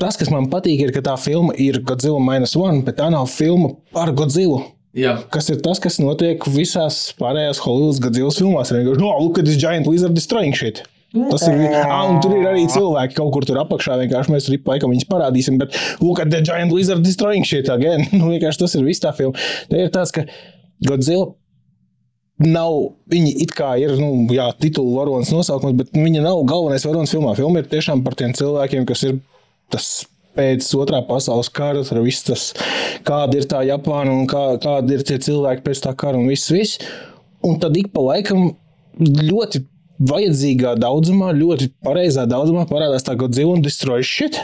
Tas, 0.00 0.16
kas 0.18 0.30
man 0.32 0.48
patīk, 0.50 0.80
ir, 0.86 0.94
ka 0.94 1.04
tā 1.06 1.14
filma 1.20 1.54
ir 1.60 1.78
Godzilla 1.86 2.22
minus 2.22 2.56
one, 2.58 2.82
bet 2.86 2.98
tā 2.98 3.10
nav 3.14 3.28
filma 3.30 3.74
par 3.94 4.10
Godzilla. 4.16 4.64
Jā. 4.94 5.16
Kas 5.34 5.50
ir 5.50 5.60
tas, 5.62 5.80
kas 5.82 5.98
notiek 6.02 6.42
visās 6.54 7.08
pārējās 7.18 7.60
Hollywoods 7.64 8.00
Godzilla 8.02 8.34
filmās? 8.34 8.70
Ir 8.70 8.80
vienkārši, 8.80 9.02
no, 9.02 9.14
look 9.22 9.40
at 9.42 9.48
this 9.48 9.58
giant 9.58 9.90
lizard 9.90 10.14
destroying 10.14 10.54
shit. 10.54 10.84
Tas 11.14 11.44
ir. 11.46 11.60
Ah, 11.78 12.08
un 12.10 12.18
tur 12.22 12.34
ir 12.34 12.46
arī 12.50 12.64
cilvēki 12.70 13.14
kaut 13.18 13.30
kur 13.36 13.46
tur 13.46 13.60
apakšā. 13.62 14.00
Vienkārši 14.02 14.34
mēs 14.34 14.48
tur 14.48 14.56
laikam 14.66 14.90
viņus 14.90 15.06
parādīsim. 15.10 15.60
Bet, 15.62 15.76
look 16.02 16.18
at 16.22 16.32
the 16.32 16.42
giant 16.42 16.74
lizard 16.74 17.04
destroying 17.06 17.46
shit 17.46 17.70
again. 17.70 18.06
Nu, 18.18 18.32
vienkārši 18.32 18.64
tas 18.64 18.74
ir 18.74 18.86
viss 18.86 19.02
tā 19.02 19.14
filma. 19.14 19.38
Tā 19.70 19.84
ir 19.84 19.94
tāds, 19.94 20.14
ka 20.14 20.26
Godzilla 20.86 21.30
nav. 22.42 22.80
Viņi 23.14 23.36
it 23.46 23.54
kā 23.54 23.76
ir, 23.82 23.94
nu, 24.00 24.26
jā, 24.34 24.48
titulu 24.58 24.96
varonis 24.98 25.30
nosaukums, 25.34 25.78
bet 25.78 25.94
viņa 25.94 26.24
nav 26.24 26.42
galvenais 26.50 26.86
varonis 26.86 27.14
filmā. 27.14 27.36
Filma 27.38 27.62
ir 27.62 27.70
tiešām 27.70 28.02
par 28.06 28.18
tiem 28.18 28.34
cilvēkiem, 28.34 28.86
kas 28.90 29.06
ir 29.06 29.22
tas 29.74 29.88
pēc 30.34 30.66
otrā 30.78 31.00
pasaules 31.06 31.50
kara, 31.54 31.84
tur 31.86 32.02
viss 32.04 32.26
tas, 32.26 32.48
kāda 33.06 33.38
ir 33.38 33.46
tā 33.50 33.62
Japāna 33.68 34.14
un 34.14 34.26
kā, 34.30 34.46
kādi 34.62 34.98
ir 34.98 35.04
tie 35.06 35.20
cilvēki 35.22 35.64
pēc 35.66 35.84
tā 35.86 35.94
kara 35.98 36.18
un 36.18 36.30
viss, 36.30 36.50
viss. 36.54 36.82
Un 37.44 37.60
tad 37.62 37.76
ik 37.78 37.92
pa 37.94 38.02
laikam 38.02 38.54
ļoti 38.98 39.62
vajadzīgā 40.04 40.74
daudzumā, 40.82 41.30
ļoti 41.36 41.70
pareizā 41.84 42.26
daudzumā 42.30 42.66
parādās 42.70 43.06
tā 43.06 43.14
Godzilla 43.18 43.54
un 43.54 43.62
Destroy 43.64 44.02
shit. 44.06 44.40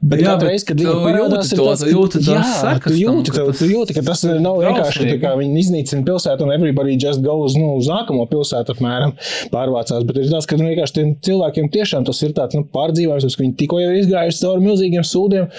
Bet 0.00 0.22
Jā, 0.22 0.32
reiz, 0.40 0.62
kad 0.64 0.78
tu 0.80 0.86
viņi 0.86 1.00
parādās, 1.04 1.50
to- 1.52 1.64
tu 1.76 1.88
jūti 1.92 2.20
jā, 2.24 2.40
sekas 2.40 2.86
tu 2.88 2.96
jūti, 2.96 3.32
tam, 3.34 3.34
ka 3.36 3.42
ka, 3.44 3.52
tas 3.52 3.68
jūti, 3.68 3.96
ka 3.98 4.02
tas 4.06 4.22
nav 4.24 4.56
vienkārši, 4.62 5.02
ka 5.04 5.08
tā 5.10 5.18
kā 5.20 5.32
viņi 5.36 5.60
iznīcina 5.60 6.06
pilsētu 6.06 6.46
un 6.46 6.52
everybody 6.54 6.96
just 6.96 7.20
goes 7.20 7.56
nu, 7.60 7.74
uz 7.76 7.90
nākamo 7.90 8.24
pilsētu 8.30 8.72
apmēram 8.72 9.12
pārvācās. 9.52 10.06
Bet 10.08 10.16
ir 10.16 10.30
tāds, 10.32 10.48
ka 10.48 10.56
nu, 10.56 10.70
vienkārši 10.70 10.96
tiem 10.96 11.12
cilvēkiem 11.28 11.68
tiešām 11.76 12.08
tas 12.08 12.22
ir 12.24 12.32
tāds 12.32 12.56
nu, 12.56 12.64
pārdzīvojums, 12.64 13.36
ka 13.36 13.44
viņi 13.44 13.56
tikko 13.60 13.82
jau 13.82 13.92
ir 13.92 14.00
izgājuši 14.00 14.40
cauri 14.40 14.64
milzīgiem 14.70 15.04
sūdiem. 15.04 15.52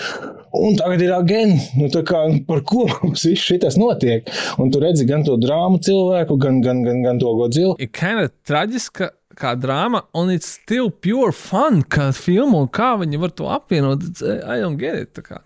Un 0.58 0.76
tagad 0.76 1.06
ir 1.06 1.14
again, 1.16 1.56
nu, 1.78 1.88
kā, 2.02 2.26
par 2.50 2.66
ko 2.66 2.88
mums 3.06 3.24
viss 3.30 3.46
šis 3.46 3.78
notiek. 3.78 4.26
Un 4.58 4.74
tu 4.74 4.82
redzi 4.82 5.06
gan 5.06 5.22
to 5.24 5.38
drāmu 5.38 5.78
cilvēku, 5.86 6.42
gan, 6.42 6.64
gan, 6.66 6.82
gan, 6.84 7.06
gan 7.06 7.22
to 7.22 7.30
godzilu. 7.38 7.78
ir 7.78 7.94
kind 7.94 8.26
of 8.26 8.34
traģiska. 8.50 9.14
Kā 9.42 9.56
drāma, 9.58 10.04
un 10.14 10.30
it's 10.30 10.52
still 10.60 10.92
pure 10.92 11.34
fun, 11.34 11.82
kā 11.82 12.12
filma, 12.14 12.62
un 12.62 12.70
kā 12.70 12.94
viņi 13.02 13.20
var 13.22 13.34
to 13.34 13.50
apvienot. 13.50 14.04
It's- 14.06 14.22
I 14.46 14.60
don't 14.62 14.78
get 14.78 14.96
it. 15.02 15.22
ka 15.24 15.42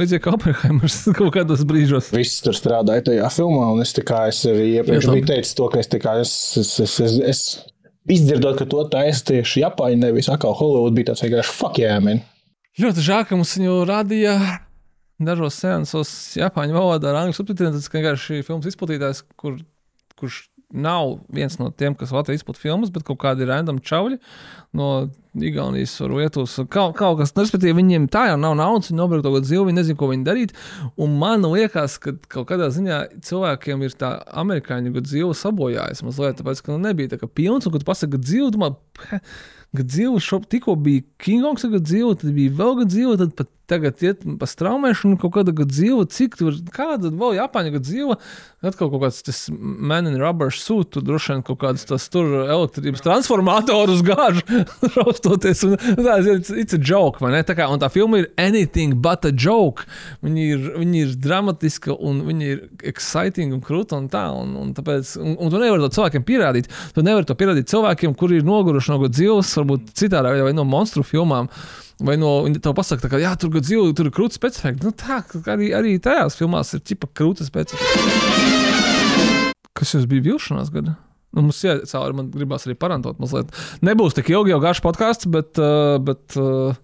līdzīgi 0.00 0.22
kā 0.22 0.32
Oppenheimers 0.36 1.00
kaut 1.18 1.34
kādos 1.34 1.64
brīžos. 1.68 2.12
Viss 2.14 2.40
tur 2.44 2.54
strādāja 2.56 3.04
tajā 3.10 3.28
filmā, 3.34 3.66
un 3.74 3.82
es, 3.82 3.92
kā, 3.92 4.28
es 4.30 4.40
arī 4.48 4.70
iepriekš 4.78 5.10
biju 5.10 5.28
teicis 5.28 5.58
to, 5.58 5.68
ka 5.68 5.82
es, 5.82 5.90
kā, 6.00 6.14
es, 6.22 6.32
es, 6.62 6.72
es, 6.86 6.94
es, 7.04 7.18
es 7.32 7.42
izdzirdot, 8.08 8.56
ka 8.62 8.68
to 8.70 8.84
taisa 8.92 9.26
tieši 9.32 9.64
Japāņi, 9.66 10.00
nevis 10.00 10.30
atkal 10.32 10.54
Hollywood, 10.56 10.94
bija 10.96 11.10
tāds 11.10 11.24
vienkārši 11.26 11.56
fuck 11.58 11.82
yeah, 11.82 12.00
man. 12.02 12.22
Ļoti 12.80 13.04
žēl, 13.04 13.26
ka 13.28 13.36
mums 13.36 13.52
viņu 13.58 13.74
rādīja 13.90 14.38
dažos 15.22 15.58
seansos 15.60 16.12
Japāņu 16.38 16.76
valodā 16.76 17.10
ar 17.12 17.20
angļu 17.22 17.36
subtitriem. 17.36 17.74
Tas 17.76 17.90
vienkārši 17.92 18.40
filmas 18.46 18.70
izplatītājs, 18.70 19.22
kur, 19.36 19.58
kurš 20.18 20.46
nav 20.72 21.18
viens 21.32 21.58
no 21.60 21.70
tiem, 21.70 21.94
kas 21.98 22.12
Latvijas 22.14 22.42
izplatīja 22.42 22.66
filmas, 22.66 22.92
bet 22.92 23.04
kaut 23.06 23.20
kādi 23.22 23.48
random 23.48 23.80
čauļi 23.84 24.18
no 24.78 24.88
Igaunijas 25.32 25.94
vai 26.00 26.22
Lietuvas. 26.22 26.58
Kaut, 26.72 26.94
kaut 26.98 27.18
kas, 27.20 27.32
nu, 27.36 27.44
respektīvi, 27.44 27.76
viņiem 27.78 28.08
tā 28.12 28.26
jau 28.30 28.36
nav 28.40 28.56
naudas, 28.58 28.90
viņi 28.90 29.00
nopirka 29.00 29.28
to 29.28 29.40
dzīvi, 29.44 29.68
viņi 29.68 29.78
nezina, 29.78 29.98
ko 30.00 30.10
viņi 30.10 30.26
darīt. 30.28 30.52
Un 31.00 31.16
man 31.20 31.46
liekas, 31.48 31.96
ka 32.02 32.14
kaut 32.32 32.50
kādā 32.50 32.68
ziņā 32.72 33.00
cilvēkiem 33.24 33.86
ir 33.86 33.96
tā 34.00 34.14
amerikāņu 34.42 34.92
dzīve 35.00 35.32
sabojājusi 35.40 36.08
mazliet, 36.08 36.38
tāpēc, 36.40 36.64
ka 36.64 36.74
nu, 36.74 36.82
nebija 36.84 37.14
tā 37.14 37.20
kā 37.22 37.28
pilns, 37.28 37.68
un 37.68 37.74
kad 37.74 37.84
tu 37.84 37.88
pasaki 37.88 38.20
dzīvi, 38.20 38.52
domā, 38.56 38.74
Kad 39.72 39.88
dzīve 39.88 40.18
šobrīd 40.20 40.50
tikko 40.52 40.74
bija 40.84 41.00
Kingongs, 41.22 41.62
tad 41.64 41.86
dzīve, 41.88 42.12
tad 42.20 42.34
bija 42.36 42.52
vēl 42.58 42.74
kāda 42.76 42.92
dzīve, 42.92 43.14
tad 43.22 43.30
pat 43.38 43.48
tagad 43.70 44.02
iet 44.02 44.24
pa 44.40 44.46
straumēšanu, 44.48 45.18
kaut 45.22 45.34
kāda 45.36 45.52
dzīve, 45.54 46.04
cik 46.10 46.36
tur, 46.40 46.56
kāda 46.74 47.12
vēl 47.14 47.36
Japāņa 47.38 47.80
dzīve, 47.80 48.16
atkal 48.66 48.90
kaut 48.92 49.02
kāds 49.04 49.20
tas 49.26 49.38
man 49.52 50.08
in 50.10 50.18
rubber 50.20 50.52
suit, 50.54 50.90
tur 50.94 51.04
droši 51.06 51.34
vien 51.34 51.44
kaut 51.46 51.60
kāds 51.62 51.86
tas 51.88 52.06
tur 52.12 52.28
elektrības 52.42 53.04
transformatorus 53.04 54.02
gāž, 54.06 54.42
raustoties, 54.96 55.64
un 55.68 55.76
tā, 55.78 56.18
it's, 56.34 56.76
a 56.76 56.80
joke, 56.80 57.22
vai 57.22 57.32
ne? 57.36 57.42
Tā 57.46 57.56
kā, 57.58 57.68
un 57.72 57.82
tā 57.82 57.90
filma 57.92 58.22
ir 58.22 58.30
anything 58.40 58.98
but 59.02 59.26
a 59.28 59.32
joke. 59.32 59.86
Viņi 60.24 60.48
ir, 60.56 60.66
viņi 60.82 61.04
ir 61.06 61.14
dramatiska, 61.22 61.94
un 61.94 62.22
viņi 62.26 62.50
ir 62.54 62.64
exciting 62.92 63.54
un 63.56 63.62
krūta 63.64 63.98
un 63.98 64.10
tā, 64.12 64.26
un, 64.36 64.56
un 64.58 64.74
tāpēc, 64.76 65.16
un, 65.22 65.38
un 65.38 65.52
tu 65.52 65.62
nevari 65.62 65.86
to 65.86 65.92
cilvēkiem 65.98 66.26
pierādīt, 66.28 66.70
tu 66.96 67.06
nevari 67.06 67.28
to 67.28 67.38
pierādīt 67.38 67.70
cilvēkiem, 67.72 68.16
kuri 68.18 68.40
ir 68.40 68.46
noguruši 68.48 68.94
no 68.94 69.00
dzīves, 69.08 69.54
varbūt 69.62 69.94
citādā 69.98 70.34
veidā, 70.34 70.46
vai 70.48 70.56
no 70.56 70.66
monstru 70.68 71.06
filmām. 71.06 71.50
Vai 72.02 72.16
no 72.18 72.32
viņa 72.42 72.60
te 72.64 72.72
pasakā, 72.74 73.10
ka 73.12 73.20
jā, 73.22 73.30
tur 73.38 73.54
ir 73.54 73.62
dzīve, 73.62 73.92
tur 73.98 74.08
ir 74.08 74.14
krūtis 74.14 74.38
specifika. 74.40 74.80
Nu, 74.82 74.90
tā 74.90 75.20
arī, 75.54 75.70
arī 75.76 75.94
tajās 76.02 76.38
filmās 76.38 76.74
ir 76.74 76.82
tipa 76.82 77.06
krūtis 77.06 77.50
specifika. 77.52 77.86
Kas 79.78 79.94
jums 79.94 80.08
bija 80.10 80.26
vilšanās 80.26 80.72
gada? 80.74 80.96
Nu, 81.32 81.46
mums 81.46 81.62
ir 81.64 81.84
cauri, 81.88 82.16
man 82.18 82.32
gribās 82.34 82.66
arī 82.66 82.74
parantot 82.78 83.20
mazliet. 83.22 83.52
Nebūs 83.86 84.18
tik 84.18 84.32
ilgi 84.34 84.52
jau 84.52 84.60
garš 84.62 84.82
podkāsts, 84.84 85.30
bet. 85.32 85.54
Uh, 85.60 85.96
bet 86.02 86.36
uh, 86.40 86.74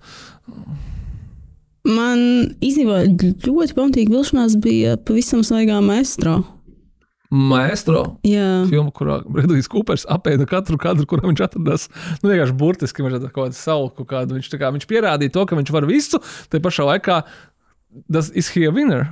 Man 1.89 2.21
īstenībā 2.61 3.05
ļoti 3.09 3.75
pamatīgi 3.77 4.13
vilšanās 4.13 4.59
bija 4.61 4.97
pavisam 5.09 5.45
svaigā 5.47 5.79
maestro. 5.85 6.43
Maestro. 7.29 8.03
Jā, 8.25 8.65
Filma, 8.71 8.93
kurā 8.95 9.19
Bredlīs 9.29 9.69
Kupers 9.69 10.07
apēda 10.09 10.47
katru 10.49 10.79
kadru, 10.81 11.05
kurā 11.09 11.27
viņš 11.29 11.45
atradās. 11.45 11.87
Nu, 12.23 12.31
vienkārši 12.31 12.57
burtiski 12.57 13.05
viņš 13.05 13.19
kaut 13.27 13.35
kādu 13.37 13.59
salku, 13.59 14.07
kādu 14.09 14.39
viņš, 14.39 14.49
kā, 14.57 14.73
viņš 14.73 14.89
pierādīja 14.89 15.35
to, 15.37 15.45
ka 15.49 15.59
viņš 15.59 15.73
var 15.75 15.89
visu, 15.89 16.23
te 16.49 16.61
pašā 16.65 16.89
laikā 16.89 17.23
tas 18.13 18.31
is 18.37 18.49
he 18.55 18.65
a 18.69 18.73
winner. 18.73 19.11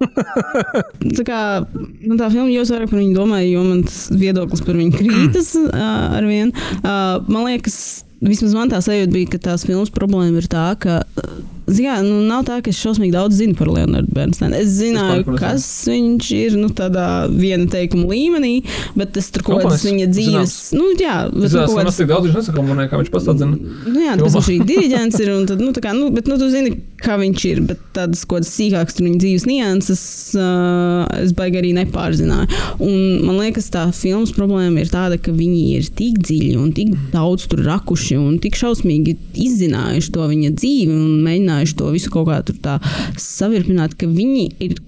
tā 1.18 1.24
kā 1.28 1.40
nu, 1.68 2.16
tā 2.16 2.30
filma 2.32 2.48
jau 2.48 2.64
vairāk 2.64 2.88
par 2.88 3.00
viņu 3.02 3.16
domāju, 3.16 3.50
jo 3.52 3.64
mans 3.66 3.98
viedoklis 4.16 4.64
par 4.64 4.78
viņu 4.80 4.96
krītas 4.96 5.52
uh, 5.60 6.16
ar 6.16 6.24
vienu. 6.24 6.54
Uh, 6.80 7.20
man 7.28 7.44
liekas, 7.50 7.76
vismaz 8.24 8.56
man 8.56 8.72
tā 8.72 8.80
sajūta 8.84 9.12
bija, 9.12 9.34
ka 9.34 9.44
tās 9.50 9.68
filmas 9.68 9.92
problēma 9.92 10.40
ir 10.40 10.48
tā, 10.50 10.70
ka. 10.80 11.02
Uh, 11.20 11.59
Jā, 11.78 12.00
nu, 12.02 12.20
nav 12.26 12.44
tā, 12.48 12.58
ka 12.64 12.72
es 12.72 12.78
šausmīgi 12.80 13.14
daudz 13.14 13.38
zinu 13.38 13.54
par 13.58 13.70
Leonardu 13.70 14.10
Bernsteinu. 14.14 14.56
Es 14.58 14.72
zināju, 14.78 15.22
Vispār, 15.22 15.38
kas 15.42 15.66
viņš 15.90 16.30
ir 16.36 16.56
nu, 16.58 16.70
tādā 16.76 17.06
viena 17.30 17.68
teikuma 17.70 18.08
līmenī, 18.10 18.52
bet 18.98 19.14
tas 19.16 19.30
tur 19.34 19.44
kaut 19.46 19.62
kādas 19.64 19.84
viņa 19.86 20.08
dzīves. 20.10 20.56
Nu, 20.76 20.90
jā, 20.98 21.16
bet 21.30 21.44
nu, 21.44 21.50
Zinās, 21.52 21.70
kaut 21.70 21.76
man 21.76 21.86
kādas 21.86 22.00
tik 22.00 22.10
daudz 22.10 22.28
viņš 22.28 22.38
nesaka, 22.40 22.64
man 22.66 22.82
kā 22.90 23.00
viņš 23.00 23.12
pats 23.14 23.30
atzina. 23.34 23.58
Nu, 23.86 23.98
jā, 24.06 24.16
tas 24.20 24.38
viņš 24.38 24.50
arī 24.50 24.58
diriģents 24.72 25.20
ir. 25.20 25.32
un 25.36 25.48
Tad, 25.50 25.62
nu, 25.62 25.74
tā 25.76 25.82
kā, 25.84 25.94
nu, 25.96 26.10
bet, 26.14 26.28
nu, 26.30 26.38
tu 26.40 26.50
zini, 26.52 26.74
kā 27.02 27.16
viņš 27.20 27.46
ir. 27.50 27.62
Bet 27.70 27.82
tādas 27.96 28.24
kaut 28.24 28.40
kādas 28.40 28.52
sīkākas 28.54 28.96
tur 28.96 29.06
viņa 29.06 29.20
dzīves 29.22 29.46
nianses, 29.48 30.02
uh, 30.38 31.04
es 31.20 31.34
baigi 31.36 31.60
arī 31.60 31.72
nepārzināju. 31.76 32.48
Un 32.84 33.26
man 33.26 33.40
liekas, 33.40 33.70
tā 33.72 33.86
filmas 33.96 34.32
problēma 34.36 34.82
ir 34.82 34.92
tāda, 34.92 35.18
ka 35.20 35.34
viņi 35.34 35.62
ir 35.78 35.88
tik 35.96 36.20
dziļi 36.22 36.54
un 36.60 36.70
tik 36.76 36.94
daudz 37.12 37.48
tur 37.50 37.64
rakuši 37.66 38.18
un 38.20 38.38
tik 38.42 38.58
šausmīgi 38.58 39.16
izzinājuši 39.40 40.12
to 40.14 40.28
viņa 40.30 40.52
dzīvi 40.56 40.94
un 40.94 41.20
mēģinājuši 41.26 41.59
to 41.78 41.90
visu 41.94 42.12
kaut 42.12 42.28
kā 42.30 42.38
tur 42.46 42.60
tā 42.62 42.78
savirpināt, 43.20 43.96
ka 44.00 44.08
viņi 44.10 44.46
ir 44.66 44.78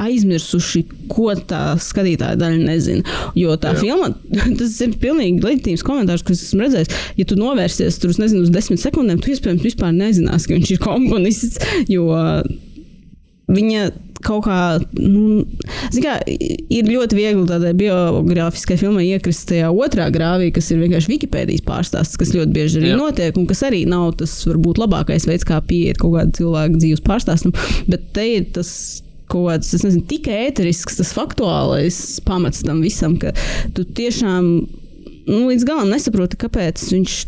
aizmirsuši, 0.00 0.82
ko 1.10 1.30
tā 1.48 1.76
skatītāja 1.82 2.38
daļa 2.40 2.62
nezina. 2.64 3.16
Jo 3.36 3.56
tā 3.60 3.74
Jā. 3.74 3.82
filma, 3.82 4.10
tas 4.60 4.76
ir 4.84 4.96
pilnīgi 5.02 5.44
leģitīvs 5.44 5.84
komentārs, 5.86 6.24
ko 6.26 6.36
esmu 6.36 6.64
redzējis. 6.64 7.02
Ja 7.20 7.28
tu 7.28 7.38
novērsies 7.40 8.00
tur, 8.02 8.14
nezinu, 8.20 8.46
uz 8.46 8.54
desmit 8.54 8.82
sekundēm, 8.82 9.20
tu 9.22 9.32
iespējams 9.34 9.64
vispār 9.66 9.94
nezināsi, 9.96 10.48
ka 10.48 10.58
viņš 10.58 10.74
ir 10.74 10.82
komponists. 10.84 11.60
Jo 11.92 12.08
viņa 13.52 13.90
kaut 14.24 14.44
kā, 14.46 14.58
nu, 14.98 15.44
kā, 16.02 16.16
ir 16.26 16.88
ļoti 16.88 17.18
viegli 17.18 17.46
tādai 17.48 17.72
biogrāfiskai 17.78 18.78
filmai 18.80 19.06
iekrist 19.10 19.48
tajā 19.50 19.70
otrā 19.72 20.08
grāvī, 20.14 20.50
kas 20.54 20.70
ir 20.72 20.82
vienkārši 20.82 21.12
Wikipēdijas 21.12 21.64
pārstāsts, 21.66 22.18
kas 22.20 22.34
ļoti 22.36 22.54
bieži 22.54 22.80
arī 22.80 22.92
Jā. 22.92 23.00
notiek, 23.00 23.40
un 23.40 23.48
kas 23.50 23.64
arī 23.66 23.84
nav 23.88 24.14
tas 24.20 24.34
varbūt 24.48 24.80
labākais 24.82 25.28
veids, 25.28 25.46
kā 25.48 25.60
pieiet 25.66 26.00
kaut 26.02 26.16
kāda 26.16 26.38
cilvēka 26.38 26.80
dzīves 26.80 27.04
pārstāstam. 27.06 27.54
Bet 27.90 28.10
te 28.16 28.26
ir 28.38 28.48
tas 28.56 28.70
kaut 29.30 29.48
kāds, 29.50 29.72
es 29.74 29.84
nezinu, 29.86 30.06
tik 30.10 30.28
ēterisks, 30.30 30.98
tas 31.00 31.12
faktuālais 31.16 31.98
pamats 32.26 32.62
tam 32.66 32.82
visam, 32.84 33.16
ka 33.20 33.34
tu 33.74 33.84
tiešām 33.84 34.44
nu, 35.26 35.40
līdz 35.50 35.66
galam 35.66 35.90
nesaproti, 35.90 36.38
kāpēc 36.40 36.84
viņš 36.94 37.18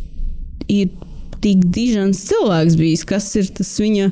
ir 0.70 0.94
tik 1.42 1.66
dižans 1.74 2.20
cilvēks 2.28 2.78
bijis, 2.78 3.04
kas 3.08 3.28
ir 3.38 3.50
tas 3.54 3.70
viņa 3.80 4.10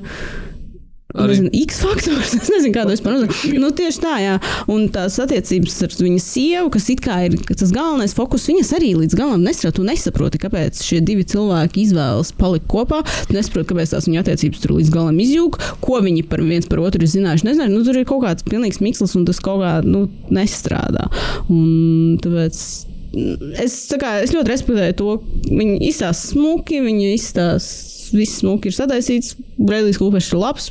Nezinu, 1.17 1.51
X 1.53 1.81
faktors. 1.83 2.35
Es 2.47 2.51
nezinu, 2.53 2.73
kādu 2.75 2.93
vispār 2.93 3.17
uzmanību. 3.17 3.61
Nu, 3.63 3.71
tieši 3.77 4.03
tā, 4.03 4.15
jā. 4.23 4.35
Un 4.73 4.87
tās 4.93 5.17
attiecības 5.23 5.79
ar 5.87 5.95
viņas 6.05 6.27
sievu, 6.35 6.71
kas 6.75 6.89
it 6.93 7.03
kā 7.05 7.19
ir 7.27 7.37
tas 7.49 7.73
galvenais 7.75 8.15
fokus, 8.17 8.47
viņas 8.51 8.73
arī 8.77 8.93
līdz 9.01 9.17
galam 9.19 9.45
nesaprot. 9.47 9.77
Tu 9.77 9.87
nesaproti, 9.87 10.41
kāpēc 10.43 10.81
šie 10.85 11.01
divi 11.05 11.27
cilvēki 11.29 11.87
izvēlas 11.87 12.33
palikt 12.37 12.69
kopā. 12.71 13.03
Tu 13.29 13.37
nesaproti, 13.37 13.71
kāpēc 13.73 13.95
tās 13.95 14.09
viņu 14.09 14.23
attiecības 14.23 14.63
tur 14.63 14.77
līdz 14.77 14.93
galam 14.95 15.23
izjūg, 15.25 15.61
ko 15.85 16.03
viņi 16.05 16.27
par 16.31 16.45
viens 16.45 16.69
par 16.71 16.85
otru 16.85 17.05
ir 17.05 17.13
zinājuši. 17.13 17.49
Nezinu, 17.51 17.73
nu, 17.73 17.85
tur 17.87 18.01
ir 18.01 18.09
kaut 18.09 18.25
kāds 18.27 18.47
pilnīgs 18.47 18.83
mikslis, 18.85 19.17
un 19.19 19.27
tas 19.29 19.41
kaut 19.43 19.65
kā 19.65 19.79
nu, 19.87 20.07
nestrādā. 20.35 21.09
Un 21.53 22.21
tāpēc 22.23 22.63
es, 23.65 23.77
kā, 24.01 24.17
es 24.25 24.35
ļoti 24.35 24.53
respektēju 24.53 24.97
to, 25.01 25.19
viņi 25.49 25.79
izstāsta 25.91 26.33
smuki, 26.35 26.83
viņi 26.85 27.13
izstāsta 27.17 27.96
viss 28.15 28.41
smuki 28.43 28.71
ir 28.71 28.77
sadaisīts. 28.77 29.37
Brīdīs 29.57 30.01
Kūpers 30.01 30.31
ir 30.33 30.41
labs, 30.43 30.71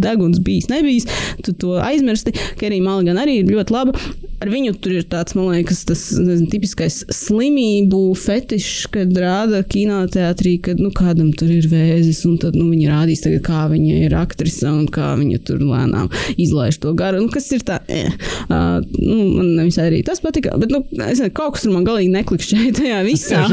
deguns 0.00 0.40
bijis, 0.44 0.70
nebijis. 0.72 1.08
Tu 1.44 1.54
to 1.54 1.78
aizmirsti. 1.80 2.34
Kerija 2.60 2.84
Malgan 2.84 3.20
arī 3.20 3.40
ir 3.40 3.54
ļoti 3.54 3.76
laba 3.76 3.96
ar 4.40 4.48
viņu 4.50 4.72
tur 4.80 4.94
ir 4.96 5.06
tāds, 5.10 5.34
man 5.36 5.50
liekas, 5.52 5.82
tas 5.88 6.02
nezinu, 6.16 6.48
tipiskais 6.52 7.02
slimību 7.12 8.00
fetišs, 8.18 8.88
kad 8.94 9.12
rāda 9.20 9.60
kinoteātrī, 9.68 10.54
kad 10.64 10.80
nu, 10.80 10.90
kādam 10.96 11.30
tur 11.36 11.50
ir 11.52 11.68
vēzis, 11.70 12.22
un 12.28 12.38
tad 12.40 12.56
nu, 12.56 12.66
viņi 12.70 12.88
rādīs, 12.90 13.24
tagad, 13.24 13.42
kā 13.46 13.66
viņa 13.72 13.98
ir 14.06 14.16
aktrise 14.18 14.70
un 14.70 14.86
kā 14.92 15.12
viņa 15.20 15.42
tur 15.48 15.60
lēnām 15.64 16.08
izlaiž 16.40 16.80
to 16.80 16.94
garu. 16.96 17.20
Nu, 17.24 17.28
kas 17.32 17.50
ir 17.56 17.64
tā? 17.66 17.80
Eh. 17.90 18.08
Uh, 18.48 18.80
nu, 18.96 19.18
man 19.36 19.52
nevisai 19.58 19.90
arī 19.90 20.00
tas 20.06 20.22
patika, 20.24 20.56
bet 20.60 20.72
nu, 20.72 20.82
es 20.96 21.20
nezinu, 21.20 21.32
kaut 21.36 21.56
kas 21.56 21.66
tur 21.66 21.76
man 21.76 21.84
galīgi 21.88 22.12
neklikšķēja 22.14 22.76
tajā 22.80 23.02
visā. 23.10 23.44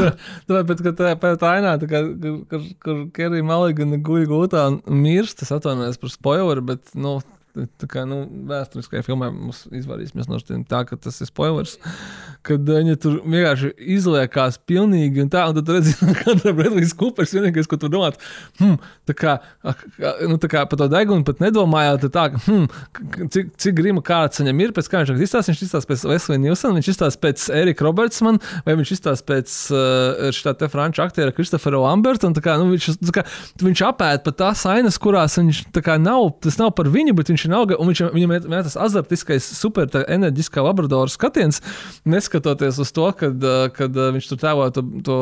Tāpēc, 0.48 0.84
ka 0.86 0.94
tā, 0.96 1.14
tā 1.28 1.52
ainā, 1.58 1.76
tā 1.82 1.90
kā, 1.90 2.04
kur, 2.48 2.64
kur 2.84 2.97
Kerija 3.16 3.46
Maligana 3.46 3.98
guļ 4.04 4.26
gultā 4.30 4.66
un 4.72 5.02
mirst, 5.02 5.42
es 5.44 5.52
atvainojos 5.54 6.00
par 6.02 6.12
spoileru, 6.12 6.64
bet, 6.72 6.94
nu, 6.98 7.18
Tā 7.80 7.88
kā 7.90 8.04
nu, 8.08 8.22
vēsturiskajā 8.48 9.04
filmā 9.06 9.30
mums 9.34 9.64
izvairīsimies 9.74 10.28
no 10.30 10.38
tā, 10.68 10.82
ka 10.88 10.98
tas 11.00 11.18
ir 11.22 11.30
spoilers. 11.30 11.76
Kad 12.46 12.68
viņa 12.68 12.96
tur 13.02 13.18
vienkārši 13.24 13.72
izliekās 13.96 14.60
pilnīgi 14.68 15.24
un 15.24 15.30
tā, 15.32 15.44
un 15.50 15.58
tad 15.58 15.72
redzi, 15.74 15.94
ka 16.20 16.36
Bredlīs 16.46 16.94
Kupers 16.98 17.34
vienīgais, 17.34 17.68
ko 17.68 17.78
tu 17.80 17.90
domā, 17.92 18.12
hmm, 18.60 18.76
tā 19.08 19.16
kā, 19.18 19.34
nu, 20.28 20.38
tā 20.40 20.50
kā 20.52 20.64
par 20.68 20.80
to 20.80 20.88
degunu 20.92 21.26
pat 21.26 21.42
nedomājāt, 21.42 22.06
tā, 22.14 22.28
hmm, 22.46 22.68
cik, 23.34 23.50
cik 23.60 23.76
grima 23.80 24.02
kāds 24.04 24.42
viņam 24.42 24.62
ir, 24.64 24.74
pēc 24.76 24.90
kā 24.92 25.02
viņš 25.02 25.24
izstāsta, 25.26 25.52
viņš 25.52 25.64
izstāsta 25.66 25.92
pēc 25.92 26.06
Wesley 26.12 26.42
Nilsona, 26.42 26.78
viņš 26.78 26.92
izstāsta 26.94 27.22
pēc 27.26 27.48
Erika 27.58 27.86
Robertsman, 27.86 28.40
vai 28.66 28.78
viņš 28.78 28.94
izstāsta 28.96 29.28
pēc 29.32 29.56
uh, 29.74 30.30
šitā 30.34 30.54
te 30.62 30.70
franču 30.72 31.04
aktiera 31.04 31.34
Kristofera 31.34 31.82
Lamberta, 31.82 32.30
un 32.30 32.36
tā 32.36 32.44
kā, 32.44 32.56
nu, 32.60 32.70
viņš, 32.74 32.90
tā 33.10 33.18
kā, 33.18 33.26
viņš 33.64 33.84
apēd 33.90 34.24
pat 34.26 34.40
tās 34.44 34.64
ainas, 34.70 35.00
kurās 35.02 35.38
viņš, 35.40 35.64
tā 35.74 35.82
kā, 35.84 35.98
nav, 36.00 36.30
tas 36.44 36.58
nav 36.60 36.72
par 36.78 36.90
viņu, 36.92 37.16
bet 37.18 37.32
viņš 37.32 37.47
vienalga, 37.48 37.78
un 37.80 37.90
viņš, 37.90 38.02
viņam 38.14 38.34
ir 38.36 38.48
tas 38.68 38.76
azartiskais, 38.78 39.46
super 39.58 39.88
enerģiskā 40.04 40.62
labradora 40.64 41.10
skatiens, 41.12 41.62
neskatoties 42.08 42.80
uz 42.84 42.92
to, 42.94 43.08
kad, 43.18 43.48
kad 43.76 43.96
viņš 44.18 44.30
tur 44.30 44.42
tēvoja 44.42 44.74
to, 44.76 44.84
to 45.06 45.18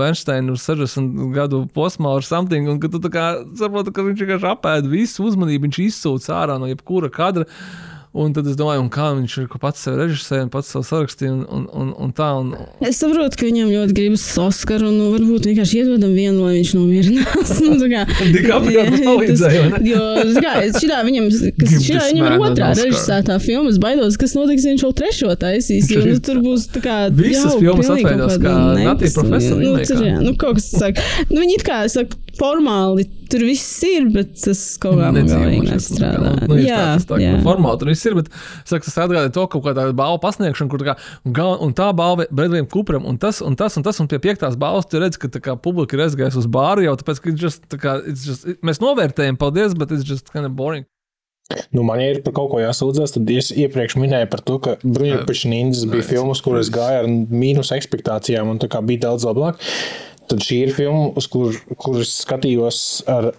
Bernsteinu 0.00 0.58
60 0.58 1.30
gadu 1.36 1.64
posmā 1.74 2.16
ar 2.18 2.26
something, 2.26 2.68
un 2.70 2.82
ka 2.82 2.90
tu 2.92 3.00
kā 3.12 3.30
saproti, 3.58 3.94
ka 3.94 4.04
viņš 4.06 4.26
vienkārši 4.26 4.50
apēda 4.50 4.90
visu 4.90 5.24
uzmanību, 5.28 5.68
viņš 5.68 5.80
izsūc 5.86 6.28
ārā 6.34 6.58
no 6.60 6.68
jebkura 6.70 7.12
kadra. 7.14 7.48
Un 8.10 8.32
tad 8.34 8.48
es 8.50 8.56
domāju, 8.58 8.82
kā 8.90 9.12
viņš 9.14 9.34
ir 9.38 9.44
pats 9.62 9.84
sev 9.86 9.94
režisējis, 10.00 10.48
pats 10.50 10.72
sev 10.74 10.82
sarakstīja. 10.82 11.30
Un, 11.46 11.68
un, 11.70 11.92
un, 11.94 12.10
tā, 12.10 12.32
un... 12.40 12.48
Es 12.82 12.98
saprotu, 12.98 13.38
ka 13.38 13.46
viņam 13.46 13.68
ļoti 13.70 13.94
gribas 13.94 14.24
Oskaru, 14.42 14.88
un 14.90 14.96
nu, 14.98 15.04
varbūt 15.12 15.46
vienkārši 15.46 15.78
iedodam 15.84 16.16
vienu, 16.18 16.42
lai 16.42 16.56
viņš 16.56 16.72
nomierinās. 16.74 17.52
nu, 17.68 17.86
kā, 17.92 18.02
jā, 18.74 18.86
palīdzēja, 18.96 19.62
jo, 19.86 20.02
kā, 20.42 20.56
šitā 20.74 20.98
viņam, 21.06 21.30
kas, 21.60 21.76
šitā 21.86 22.08
viņam 22.08 22.26
ir 22.32 22.44
otrā 22.48 22.72
režisētā 22.80 23.38
filma, 23.46 23.70
es 23.70 23.78
baidos, 23.86 24.18
kas 24.18 24.34
notiks, 24.34 24.66
ja 24.66 24.74
viņš 24.74 24.86
vēl 24.88 24.98
trešo 25.04 25.38
taisīs. 25.46 25.94
Jo, 25.94 26.02
nu, 26.10 26.18
tur 26.18 26.42
būs 26.42 26.66
tā 26.74 26.82
kā. 26.82 26.98
Visas 27.14 27.54
filmas 27.62 27.94
atveidos 27.94 28.42
kā 28.42 28.58
Natī 28.80 29.14
profesori. 29.14 29.70
Nu, 29.70 29.78
tur, 29.86 30.02
jā, 30.10 30.18
nu, 30.18 30.34
kaut 30.34 30.58
kas 30.58 30.72
saka. 30.74 31.06
Nu, 31.30 31.44
viņi 31.44 31.60
it 31.60 31.66
kā, 31.70 31.84
saka, 31.94 32.18
formāli 32.42 33.06
tur 33.32 33.44
viss 33.46 33.80
ir, 33.86 34.08
bet 34.14 34.34
tas 34.42 34.60
kaut 34.82 34.98
kā 35.00 35.10
galīgi 35.14 35.68
nestrādā. 35.68 36.34
Nu, 36.50 36.58
jā, 36.60 36.80
tā, 37.00 37.06
tā, 37.12 37.20
jā. 37.22 37.32
Formāli 37.44 37.80
tur 37.82 37.90
viss 37.92 38.08
ir, 38.10 38.16
bet 38.18 38.30
saka, 38.68 38.82
tas 38.86 38.98
atgādāja 39.06 39.32
to 39.36 39.46
kaut 39.52 39.64
kādā 39.68 39.86
balvu 39.96 40.20
pasniegšanu, 40.24 40.72
kur 40.72 40.82
tā, 40.82 40.90
kā, 40.90 40.96
un, 41.24 41.34
gal, 41.36 41.56
un 41.66 41.74
tā 41.76 41.90
balva 41.96 42.28
Bredlīm 42.28 42.68
Kupram, 42.70 43.06
un 43.08 43.18
tas, 43.22 43.42
un 43.44 43.58
tas, 43.58 43.78
un 43.80 43.86
tas, 43.86 44.00
un 44.02 44.10
pie 44.10 44.20
piektās 44.22 44.58
balvas 44.60 44.90
tu 44.90 45.02
redz, 45.02 45.20
ka 45.20 45.32
kā, 45.38 45.56
publika 45.56 45.98
ir 45.98 46.06
aizgājusi 46.06 46.42
uz 46.42 46.48
bāru 46.50 46.86
jau, 46.86 46.96
tāpēc, 47.00 47.24
ka 47.24 47.36
just, 47.46 47.66
tā 47.70 47.80
kā, 47.82 47.98
just, 48.10 48.48
mēs 48.66 48.82
novērtējam, 48.82 49.40
paldies, 49.40 49.76
bet 49.78 49.94
it's 49.94 50.06
just 50.06 50.32
kind 50.34 50.48
of 50.48 50.56
boring. 50.58 50.88
Nu, 51.74 51.82
man 51.82 52.00
ir 52.02 52.20
par 52.24 52.34
kaut 52.36 52.52
ko 52.52 52.60
jāsūdzas. 52.62 53.16
Tad 53.16 53.30
es 53.34 53.50
iepriekš 53.50 53.96
minēju 53.98 54.28
par 54.30 54.42
to, 54.46 54.58
ka 54.62 54.76
Bruņuļpēča 54.84 55.50
Ninjas 55.50 55.82
bija 55.90 56.06
filmas, 56.06 56.42
kuras 56.44 56.70
gāja 56.72 57.02
ar 57.02 57.10
mīnus 57.10 57.72
ekspektācijām 57.74 58.52
un 58.52 58.62
bija 58.62 59.06
daudz 59.08 59.26
labāk. 59.26 59.58
Tad 60.30 60.44
šī 60.46 60.60
ir 60.66 60.74
filma, 60.74 61.10
uz 61.18 61.26
kur, 61.30 61.56
kuras 61.80 62.12
skatījos 62.22 62.80
ar 63.10 63.32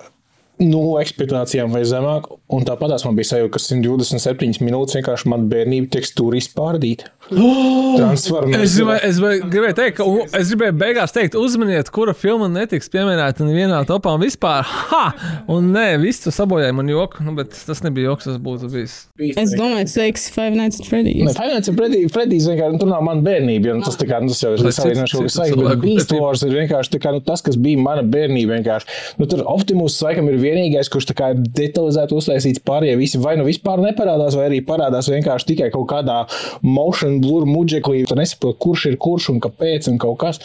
nulli 0.61 1.01
ekspektācijām 1.01 1.73
vai 1.73 1.83
zemāk. 1.87 2.27
Tāpat 2.67 3.05
man 3.07 3.17
bija 3.17 3.31
sajūta, 3.33 3.53
ka 3.55 3.63
127 3.63 4.61
minūtes 4.65 4.99
vienkārši 4.99 5.31
man 5.31 5.47
bērnība 5.51 5.91
tekstūra 5.95 6.39
izpārdīta. 6.41 7.09
Transformers. 7.31 8.61
Es 8.65 8.75
gribēju, 8.75 9.01
es 9.07 9.19
gribēju 9.51 9.75
teikt, 9.77 9.97
ka 9.97 10.39
es 10.39 10.51
gribēju 10.51 10.75
beigās 10.81 11.13
teikt, 11.15 11.37
uzmaniet, 11.39 11.89
kura 11.93 12.13
filma 12.17 12.49
netiks 12.51 12.91
pieminēta 12.91 13.45
nevienā 13.47 13.81
topā 13.89 14.17
vispār. 14.21 14.67
Ha! 14.91 15.03
Un 15.51 15.71
nē, 15.75 15.85
viss 16.01 16.25
tas 16.25 16.37
sabojāja 16.41 16.75
man 16.75 16.89
joku, 16.91 17.23
nu, 17.25 17.35
bet 17.37 17.55
tas 17.67 17.83
nebija 17.85 18.11
joks, 18.11 18.27
tas 18.29 18.39
būtu 18.43 18.71
bijis. 18.73 18.97
Es 19.31 19.55
domāju, 19.55 19.87
tas 19.87 19.97
veiks 20.01 20.27
Five 20.33 20.57
Nights 20.57 20.81
at 20.81 20.89
Freddy's. 20.89 21.23
Ne, 21.27 21.35
Five 21.37 21.53
Nights 21.53 21.71
at 21.71 21.77
Freddy's, 21.79 22.11
Freddy's 22.13 22.49
vienkārši, 22.49 22.81
tur 22.81 22.91
nav 22.91 23.05
mana 23.07 23.23
bērnība, 23.25 23.71
jo 23.71 23.77
nu, 23.79 23.85
tas, 23.87 23.99
tā 23.99 24.09
kā, 24.09 24.19
nu, 24.23 24.33
tas 24.33 24.43
jau 24.43 24.53
ir 24.57 24.65
salīdzinoši, 24.65 25.23
kas 25.27 25.39
sajūta, 25.39 25.67
bet 25.69 25.83
Beast 25.85 26.15
Wars 26.17 26.45
ir 26.47 26.55
vienkārši 26.57 26.95
tā 26.97 27.01
kā, 27.05 27.15
nu, 27.15 27.23
tas, 27.25 27.43
kas 27.45 27.59
bija 27.61 27.79
mana 27.81 28.03
bērnība 28.03 28.57
vienkārši. 28.59 28.99
Nu, 29.21 29.29
tur 29.31 29.45
Optimus, 29.51 29.99
laikam, 30.03 30.27
ir 30.31 30.39
vienīgais, 30.41 30.91
kurš 30.91 31.11
tā 31.11 31.17
kā 31.17 31.31
ir 31.35 31.43
detalizēti 31.61 32.17
uztaisīts 32.17 32.63
pārējie 32.67 32.97
visi, 32.99 33.21
vai 33.21 33.37
nu 33.39 33.47
vispār 33.47 33.81
neparādās, 33.83 34.37
vai 34.39 34.49
arī 34.49 34.61
parādās 34.65 35.09
vienkārši 35.11 35.51
tikai 35.53 35.71
kaut 35.73 35.87
kādā 35.91 36.21
motion 36.65 37.20
blur 37.21 37.47
muģeklī, 37.49 38.03
tu 38.09 38.17
nesaproti, 38.19 38.59
kurš 38.65 38.87
ir 38.91 38.97
kurš 39.01 39.29
un 39.35 39.39
kāpēc 39.43 39.91
un 39.91 40.01
kaut 40.01 40.19
kas. 40.23 40.41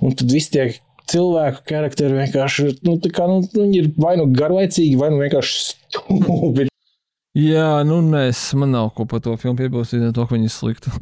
Un 0.00 0.16
tad 0.16 0.32
viss 0.32 0.52
tiek 0.52 0.78
cilvēku 1.10 1.64
charakteri 1.68 2.18
vienkārši 2.18 2.66
nu, 2.86 2.96
kā, 3.10 3.28
nu, 3.30 3.40
viņi 3.54 3.80
ir 3.82 3.88
vai 4.00 4.16
nu 4.20 4.28
garlaicīgi, 4.30 4.98
vai 5.00 5.10
nu 5.12 5.22
vienkārši 5.22 5.62
stūbi. 5.70 6.68
Jā, 7.38 7.80
nu 7.86 8.00
mēs, 8.02 8.48
man 8.58 8.72
nav 8.74 8.90
ko 8.96 9.06
par 9.10 9.22
to 9.22 9.36
filmu 9.38 9.60
piebilst, 9.60 9.94
ne 9.98 10.10
to, 10.14 10.26
ka 10.26 10.34
viņi 10.34 10.50
ir 10.50 10.54
slikti. 10.54 10.94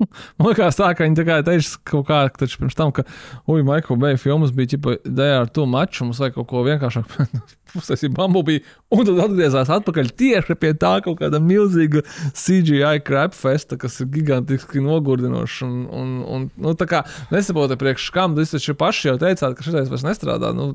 Man 0.38 0.48
liekas, 0.48 0.78
tā, 0.78 0.90
ka 0.96 1.06
viņi 1.06 1.18
tā 1.18 1.24
kā 1.26 1.38
teica 1.46 1.80
kaut 1.88 2.06
kā 2.08 2.20
pirms 2.40 2.76
tam, 2.78 2.92
ka, 2.94 3.04
ui, 3.50 3.62
Maikls 3.66 4.00
Bay 4.02 4.18
filmas 4.20 4.52
bija 4.54 4.74
ģipa 4.74 4.96
dēļ 5.06 5.34
ar 5.40 5.50
to 5.54 5.66
maču, 5.70 6.06
mums 6.06 6.20
vajag 6.22 6.38
kaut 6.38 6.48
ko 6.50 6.62
vienkāršāku. 6.66 7.26
Pusēs 7.72 8.04
ir 8.04 8.12
bambubī, 8.12 8.58
un 8.92 9.06
tad 9.08 9.20
atgriezās 9.24 9.70
atpakaļ 9.72 10.10
tieši 10.20 10.56
pie 10.60 10.74
tā 10.76 10.92
kaut 11.04 11.22
kāda 11.22 11.40
milzīga 11.40 12.02
CGI 12.36 13.00
crap 13.06 13.36
festa, 13.36 13.78
kas 13.80 13.96
ir 14.02 14.10
gigantiski 14.12 14.82
nogurdinoša. 14.84 15.68
Un, 15.68 15.84
un, 15.88 16.14
un 16.26 16.48
nu, 16.52 16.74
tā 16.76 16.88
kā 16.90 17.04
nesaprotu, 17.32 17.78
priekš 17.80 18.10
kam 18.12 18.36
tas 18.36 18.52
taču 18.52 18.76
paši 18.76 19.12
jau 19.12 19.18
teicāt, 19.22 19.56
ka 19.56 19.64
šitais 19.64 19.92
vairs 19.92 20.08
nestrādā. 20.08 20.52
Nu, 20.56 20.74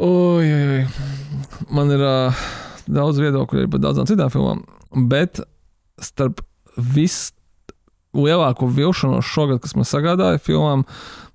Ui, 0.00 0.46
ui, 0.46 0.66
ui. 0.78 0.84
Man 1.74 1.90
ir 1.90 2.00
uh, 2.06 2.44
daudz 2.86 3.18
viedokļu 3.20 3.66
par 3.72 3.82
daudzām 3.82 4.06
citām 4.08 4.30
filmām, 4.32 4.62
bet 5.10 5.42
starp 6.00 6.44
viss 6.80 7.30
lielāko 8.16 8.66
vilšanos 8.74 9.26
šogad, 9.26 9.60
kas 9.62 9.76
man 9.78 9.88
sagādāja 9.88 10.40
filmām. 10.42 10.86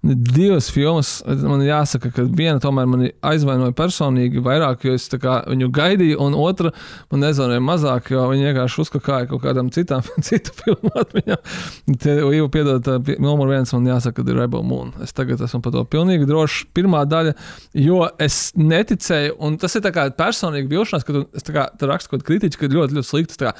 Divas 0.06 0.68
filmas, 0.70 1.24
man 1.26 1.64
jāsaka, 1.66 2.12
ka 2.14 2.24
viena 2.30 2.60
tomēr 2.62 2.86
mani 2.86 3.08
aizvainoja 3.26 3.74
personīgi 3.74 4.44
vairāk, 4.46 4.84
jo 4.86 4.94
es 4.94 5.08
kā, 5.10 5.40
viņu 5.50 5.72
gaidīju, 5.74 6.20
un 6.22 6.36
otra 6.38 6.70
man 7.10 7.24
nezvanīja 7.26 7.64
mazāk, 7.66 8.12
jo 8.14 8.28
viņi 8.30 8.46
vienkārši 8.52 8.84
uzkakāja 8.84 9.30
kaut 9.32 9.42
kādam 9.48 9.72
citam, 9.74 10.06
citu 10.28 10.54
filmu 10.60 10.92
atmiņām. 11.02 11.56
Tie 12.04 12.20
jau 12.22 12.52
piedod, 12.54 12.92
numur 13.18 13.50
viens 13.50 13.74
man 13.74 13.90
jāsaka, 13.96 14.22
ka 14.22 14.30
ir 14.30 14.38
Rebel 14.44 14.62
Moon. 14.68 14.94
Es 15.02 15.16
tagad 15.18 15.42
esmu 15.42 15.64
par 15.66 15.74
to 15.74 15.82
pilnīgi 15.90 16.30
drošs. 16.30 16.68
Pirmā 16.78 17.02
daļa, 17.10 17.34
jo 17.82 18.04
es 18.22 18.52
neticēju, 18.62 19.40
un 19.42 19.58
tas 19.58 19.74
ir 19.74 19.88
tā 19.88 19.96
kā 19.96 20.06
personīgi 20.14 20.70
vilšanās, 20.70 21.08
ka 21.08 21.18
tu, 21.18 21.26
es 21.34 21.50
tā 21.50 21.56
kā 21.56 21.66
tu 21.74 21.90
rakstu 21.90 22.14
kaut 22.14 22.22
kādu 22.22 22.30
kritiķu, 22.30 22.62
ka 22.62 22.74
ļoti, 22.78 23.00
ļoti 23.00 23.10
slikti. 23.10 23.56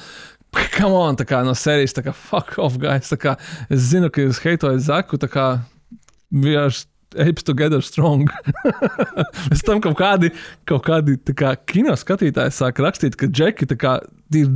Come 0.76 0.96
on, 0.96 1.16
tā 1.18 1.26
kā 1.28 1.42
no 1.46 1.54
sērijas, 1.56 1.94
tā 1.96 2.04
kā 2.06 2.12
fuck 2.16 2.58
off, 2.62 2.76
guys. 2.80 3.12
Kā 3.20 3.36
es 3.72 3.88
zinu, 3.92 4.10
ka 4.12 4.24
jūs 4.24 4.42
heitojat 4.44 4.84
Zaku, 4.86 5.18
tā 5.20 5.28
kā 5.32 5.46
vienkārši 6.32 6.86
apes 7.16 7.42
together 7.46 7.80
strong. 7.84 8.28
Pēc 9.50 9.62
tam 9.66 9.80
kaut 9.84 9.96
kādi, 10.00 10.32
kaut 10.68 10.84
kādi 10.86 11.16
kā, 11.36 11.54
kino 11.68 11.94
skatītāji 11.96 12.54
sāk 12.56 12.80
rakstīt, 12.82 13.16
ka 13.18 13.28
džeki 13.30 13.68
kā, 13.80 13.96
ir 14.34 14.50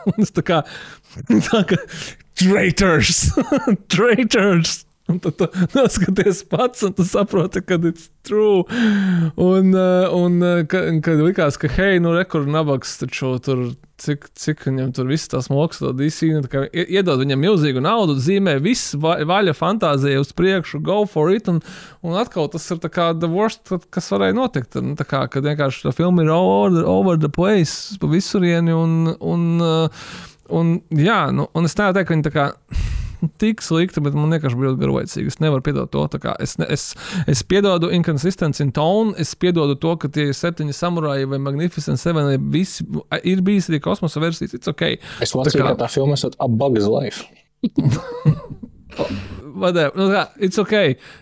es 0.22 0.32
tā 0.34 0.44
kā, 0.46 0.62
tā 1.28 1.62
kā 1.68 1.80
traitors, 2.38 3.26
traitors. 3.92 4.82
Un 5.12 5.20
tad 5.22 5.38
tu 5.38 5.48
noskaties 5.76 6.42
pats, 6.50 6.82
un 6.88 6.96
tu 6.96 7.06
saproti, 7.06 7.62
ka 7.64 7.78
tas 7.82 8.08
ir 8.08 8.10
true. 8.26 8.64
Un, 9.36 9.72
uh, 9.76 10.08
un 10.16 10.42
uh, 10.42 10.60
kad 10.68 11.20
likās, 11.20 11.58
ka, 11.60 11.70
hei, 11.76 12.00
nu, 12.02 12.14
rekur 12.16 12.46
nabaks 12.48 12.96
taču 13.02 13.36
tur 13.44 13.66
cik, 14.02 14.26
cik 14.38 14.64
viņam 14.66 14.92
tur 14.96 15.08
viss 15.10 15.30
tās 15.30 15.48
mākslas, 15.52 15.92
tad 15.92 16.02
īstenībā 16.02 16.42
nu, 16.42 16.68
iedod 16.82 17.22
viņam 17.22 17.42
milzīgu 17.42 17.82
naudu, 17.84 18.16
zīmē 18.22 18.56
viss 18.62 18.96
vaļa 18.98 19.54
fantāzija 19.56 20.22
uz 20.22 20.32
priekšu, 20.36 20.82
go 20.84 21.02
for 21.10 21.32
it. 21.34 21.50
Un, 21.52 21.60
un 22.06 22.18
atkal 22.18 22.50
tas 22.52 22.68
ir 22.72 22.82
kā 22.92 23.12
the 23.18 23.30
worst, 23.30 23.74
kas 23.94 24.10
varēja 24.14 24.38
notikt. 24.38 24.78
Nu, 24.82 24.96
kā, 24.98 25.24
kad 25.32 25.46
vienkārši 25.46 25.86
tā 25.86 25.94
filma 25.96 26.24
ir 26.24 26.32
over, 26.34 26.82
over 26.88 27.20
the 27.20 27.30
place, 27.32 27.98
pa 28.00 28.10
visurieni. 28.10 28.74
Un, 28.74 29.14
un, 29.18 29.46
uh, 29.62 30.08
un, 30.52 30.74
jā, 30.98 31.24
nu, 31.34 31.48
un 31.54 31.68
es 31.68 31.78
nevaru 31.78 32.00
teikt, 32.00 32.10
ka 32.10 32.16
viņi 32.16 32.28
tā 32.28 32.34
kā 32.34 32.48
tik 33.42 33.62
slikta, 33.64 34.02
bet 34.04 34.16
man 34.16 34.32
vienkārši 34.34 34.58
bija 34.58 34.70
ļoti 34.70 34.82
garlaicīga. 34.82 35.32
Es 35.32 35.38
nevaru 35.42 35.64
piedot 35.66 35.92
to. 35.92 36.06
Es, 36.42 36.56
ne, 36.60 36.68
es, 36.72 36.88
es 37.30 37.44
piedodu 37.46 37.90
inconsistenci 37.94 38.64
in 38.66 38.72
tone, 38.76 39.14
es 39.22 39.34
piedodu 39.38 39.76
to, 39.82 39.94
ka 40.00 40.10
tie 40.12 40.28
septiņi 40.36 40.76
samuraji 40.76 41.30
vai 41.30 41.40
Magnificent 41.42 42.00
Seven 42.02 42.32
visi 42.52 42.86
ir 43.28 43.44
bijis 43.44 43.70
arī 43.72 43.82
kosmosa 43.84 44.22
versijas. 44.22 44.56
It's 44.58 44.70
okay. 44.70 44.98
Es 45.22 45.36
lasīju, 45.38 45.66
ka 45.72 45.78
tā 45.84 45.92
filma 45.92 46.18
ir 46.18 46.36
A 46.38 46.50
Bug's 46.50 46.90
Life. 46.90 47.28
whatever. 49.54 49.92
Nu, 49.96 50.08
kā, 50.12 50.24
it's 50.42 50.58
ok, 50.60 50.72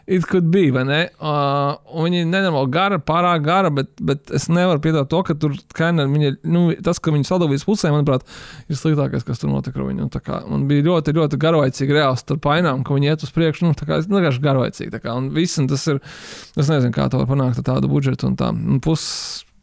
it 0.06 0.26
could 0.28 0.50
be, 0.52 0.68
vai 0.74 0.84
ne? 0.88 1.00
Uh, 1.18 1.76
viņi 2.04 2.24
nenormāli 2.30 2.70
gara, 2.72 2.98
pārāk 3.02 3.44
gara, 3.46 3.72
bet, 3.74 3.92
bet 4.06 4.32
es 4.36 4.48
nevaru 4.52 4.82
piedāvāt 4.84 5.10
to, 5.12 5.22
ka 5.26 5.36
tur 5.40 5.56
kaina, 5.76 6.06
viņa, 6.10 6.32
nu, 6.50 6.66
tas, 6.84 7.00
ka 7.02 7.14
viņi 7.14 7.28
sadalīs 7.28 7.66
pusē, 7.68 7.92
manuprāt, 7.94 8.26
ir 8.70 8.78
sliktākais, 8.78 9.26
kas 9.26 9.42
tur 9.42 9.52
notika 9.52 9.80
ar 9.80 9.88
viņu. 9.88 10.06
Nu, 10.06 10.22
kā, 10.24 10.40
man 10.50 10.66
bija 10.70 10.86
ļoti, 10.88 11.16
ļoti 11.18 11.40
garlaicīgi 11.42 11.98
reāls 11.98 12.24
tur 12.26 12.40
painām, 12.42 12.84
ka 12.86 12.96
viņi 12.96 13.12
iet 13.12 13.26
uz 13.26 13.34
priekšu, 13.36 13.68
nu, 13.68 13.78
tā 13.78 13.88
kā 13.88 14.00
es 14.00 14.08
vienkārši 14.10 14.44
garlaicīgi. 14.46 15.02
Kā, 15.02 15.16
un 15.16 15.30
viss, 15.36 15.60
un 15.62 15.68
tas 15.70 15.86
ir, 15.90 16.00
es 16.56 16.70
nezinu, 16.70 16.94
kā 16.96 17.10
to 17.10 17.22
var 17.22 17.30
panākt 17.30 17.62
ar 17.62 17.68
tādu 17.74 17.90
budžetu 17.92 18.30
un 18.30 18.38
tā. 18.40 18.52
Un 18.54 18.80
pus, 18.84 19.04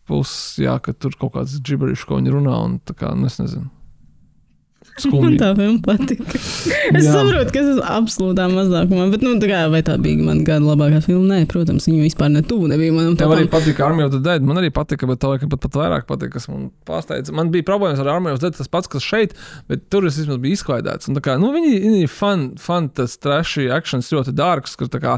pus, 0.09 0.31
jā, 0.61 0.77
ka 0.83 0.95
tur 0.95 1.17
kaut 1.19 1.37
kāds 1.39 1.57
gibberišs, 1.63 2.07
ko 2.07 2.21
viņi 2.21 2.37
runā, 2.37 2.61
un 2.67 2.79
tā 2.85 2.97
kā, 2.97 3.13
nu, 3.17 3.29
es 3.31 3.41
nezinu. 3.41 3.69
Skumji. 4.97 5.21
Man 5.23 5.37
tā 5.39 5.51
filma 5.57 5.81
patika. 5.85 6.25
es 6.33 7.05
Jā. 7.05 7.13
saprotu, 7.13 7.53
ka 7.53 7.61
es 7.61 7.69
esmu 7.73 7.85
absolūtā 7.97 8.47
mazākumā, 8.51 9.07
bet, 9.13 9.23
nu, 9.25 9.35
tā 9.41 9.49
kā, 9.51 9.61
vai 9.73 9.81
tā 9.85 9.97
bija 10.01 10.21
mana 10.23 10.45
gada 10.47 10.65
labākā 10.65 11.01
filma? 11.05 11.37
Nē, 11.37 11.47
protams, 11.51 11.87
viņa 11.89 12.05
vispār 12.07 12.31
ne 12.33 12.43
tuvu 12.47 12.69
nebija 12.71 12.95
manam. 12.95 13.17
Tev 13.19 13.33
arī 13.35 13.47
patika 13.51 13.85
Army 13.87 14.05
of 14.07 14.13
the 14.15 14.21
Dead. 14.23 14.45
Man 14.47 14.59
arī 14.61 14.71
patika, 14.73 15.09
bet 15.09 15.21
tā 15.21 15.31
laikam 15.33 15.51
pat, 15.53 15.61
pat 15.67 15.77
vairāk 15.81 16.07
patika, 16.09 16.37
kas 16.37 16.49
man 16.49 16.69
pārsteidza. 16.87 17.35
Man 17.37 17.51
bija 17.53 17.67
problēmas 17.67 18.01
ar 18.03 18.11
Army 18.15 18.33
of 18.33 18.41
the 18.41 18.49
Dead, 18.49 18.57
tas 18.57 18.71
pats, 18.71 18.89
kas 18.91 19.05
šeit, 19.05 19.35
bet 19.69 19.85
tur 19.93 20.07
es 20.09 20.17
vismaz 20.19 20.41
biju 20.41 20.57
izklaidēts. 20.57 21.11
Un, 21.11 21.19
kā, 21.23 21.37
nu, 21.41 21.51
viņi, 21.53 21.75
viņi 21.85 22.03
ir 22.07 22.11
fan, 22.11 22.47
fan 22.61 22.89
tas 22.97 23.17
trashy 23.21 23.67
actions 23.73 24.09
ļoti 24.13 24.33
dārgs, 24.37 24.77
kur, 24.79 24.89
kā, 24.97 25.17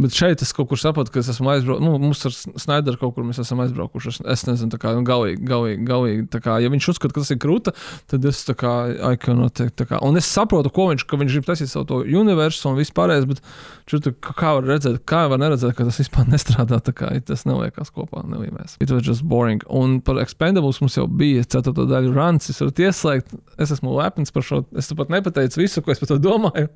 bet 0.00 0.16
šeit 0.16 0.44
es 0.46 0.54
kaut 0.56 0.70
kur 0.72 0.80
saprotu, 0.80 1.12
ka 1.14 1.22
es 1.22 1.30
esmu 1.34 1.52
aizbraucis, 1.52 1.84
nu, 1.84 1.96
mums 2.00 2.24
ar 2.28 2.36
Snaideru 2.38 3.00
kaut 3.00 3.16
kur 3.16 3.26
mēs 3.28 3.42
esam 3.42 3.60
aizbraukuši. 3.64 4.14
Es, 4.14 4.20
es 4.38 4.46
nezinu, 4.48 4.72
tā 4.72 4.80
kā, 4.80 4.94
nu, 4.96 5.04
galīgi, 5.06 5.42
galīgi, 5.48 5.84
galīgi, 5.88 6.26
tā 6.32 6.40
kā, 6.44 6.58
ja 6.62 6.72
viņš 6.72 6.90
uzskata, 6.94 7.14
ka 7.14 7.24
tas 7.24 7.34
ir 7.34 7.40
krūta, 7.42 7.74
tad 8.10 8.24
es 8.28 8.44
tā 8.48 8.56
kā, 8.58 8.74
I 8.96 9.17
cannot, 9.20 9.60
tā 9.78 9.86
kā, 9.88 9.98
un 10.04 10.18
es 10.20 10.28
saprotu, 10.30 10.70
ko 10.74 10.88
viņš, 10.90 11.04
viņš 11.08 11.34
grib 11.36 11.46
taisīt 11.48 11.70
savu 11.70 12.02
universu 12.20 12.70
un 12.70 12.78
vispārējais, 12.78 13.26
bet 13.28 13.42
čutu, 13.88 14.12
kā 14.22 14.54
var 14.56 14.66
redzēt, 14.68 15.00
kā 15.08 15.24
var 15.30 15.40
neredzēt, 15.42 15.74
ka 15.76 15.86
tas 15.88 15.98
vispār 16.00 16.28
nestrādā. 16.34 16.80
Kā, 16.98 17.10
tas 17.26 17.44
neliekas 17.48 17.92
kopā, 17.94 18.22
nelīmēs. 18.28 18.78
It 18.84 18.92
was 18.94 19.04
just 19.06 19.26
boring. 19.28 19.62
Un 19.68 19.98
par 20.04 20.20
Expendables 20.22 20.80
mums 20.82 20.96
jau 20.98 21.06
bija 21.10 21.44
ceturto 21.44 21.86
daļu 21.88 22.14
runs. 22.16 22.48
Es 22.52 22.62
varu 22.62 22.74
ieslēgt, 22.86 23.34
es 23.60 23.74
esmu 23.74 23.96
lepns 23.98 24.34
par 24.34 24.46
šo. 24.46 24.62
Es 24.78 24.90
pat 24.98 25.12
nepateicu 25.12 25.62
visu, 25.62 25.84
ko 25.84 25.94
es 25.94 26.02
par 26.02 26.12
to 26.12 26.20
domāju. 26.22 26.70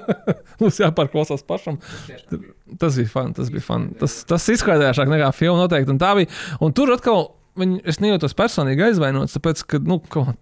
mums 0.60 0.82
jāpārklausās 0.82 1.46
pašam. 1.46 1.80
Tas 2.80 2.98
bija 2.98 3.10
fun, 3.12 3.32
tas 3.36 3.50
bija 3.52 3.64
fun. 3.64 3.90
Tas, 4.00 4.20
tas 4.28 4.50
izklaidēšāk 4.56 5.10
nekā 5.10 5.32
filma 5.36 5.64
noteikti. 5.64 5.94
Un 5.94 6.02
tā 6.02 6.12
bija. 6.18 6.32
Un 6.62 6.74
tur 6.76 6.92
atkal 6.94 7.28
Viņi, 7.56 7.78
es 7.88 7.96
nejūtos 8.02 8.34
personīgi 8.36 8.84
aizvainots, 8.90 9.32
tāpēc, 9.36 9.62
ka, 9.70 9.78
nu, 9.80 9.96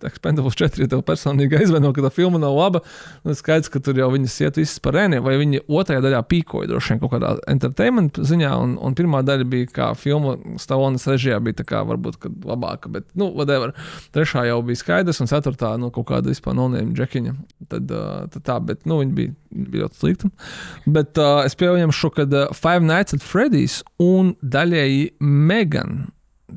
Expendables 0.08 0.56
4 0.58 0.82
ir 0.82 0.90
tev 0.90 1.04
personīgi 1.06 1.60
aizvaino, 1.60 1.92
ka 1.94 2.02
tā 2.02 2.10
filma 2.14 2.40
nav 2.42 2.56
laba. 2.58 2.80
Nu, 3.22 3.36
skaidrs, 3.38 3.70
ka 3.70 3.78
tur 3.84 3.98
jau 4.00 4.08
viņas 4.10 4.34
iet 4.42 4.58
visas 4.58 4.80
par 4.82 4.98
ēniem, 4.98 5.22
vai 5.22 5.36
viņi 5.38 5.62
otrajā 5.64 6.02
daļā 6.02 6.22
pīkoja 6.30 6.70
droši 6.72 6.94
vien 6.94 7.02
kaut 7.04 7.12
kādā 7.14 7.34
entertainment 7.50 8.18
ziņā, 8.18 8.50
un, 8.64 8.74
un 8.82 8.96
pirmā 8.98 9.22
daļa 9.26 9.46
bija 9.50 9.70
kā 9.76 9.90
filma 9.98 10.34
Stalonas 10.60 11.06
režijā, 11.10 11.38
bija 11.44 11.60
tā 11.60 11.68
kā 11.68 11.84
varbūt 11.86 12.26
labāka, 12.50 12.90
bet, 12.96 13.06
nu, 13.18 13.30
whatever. 13.36 13.74
Trešā 14.16 14.46
jau 14.48 14.58
bija 14.66 14.82
skaidrs, 14.82 15.22
un 15.22 15.30
ceturtā, 15.30 15.74
nu, 15.78 15.92
kaut 15.94 16.08
kāda 16.10 16.32
vispār 16.32 16.58
nonēma 16.58 16.98
džekiņa. 16.98 17.36
Tad, 17.70 17.94
uh, 17.94 18.26
tad 18.34 18.46
tā, 18.50 18.58
bet, 18.72 18.82
nu, 18.90 18.98
viņi 19.04 19.16
bija, 19.20 19.36
bija 19.54 19.86
ļoti 19.86 20.02
slikti. 20.02 20.32
Bet 20.98 21.22
uh, 21.22 21.44
es 21.46 21.54
pieņemšu, 21.62 22.12
ka 22.18 22.26
uh, 22.26 22.50
Five 22.58 22.82
Nights 22.82 23.14
at 23.14 23.22
Freddy's 23.22 23.80
un 24.02 24.34
daļēji 24.42 25.14
Megan 25.22 26.08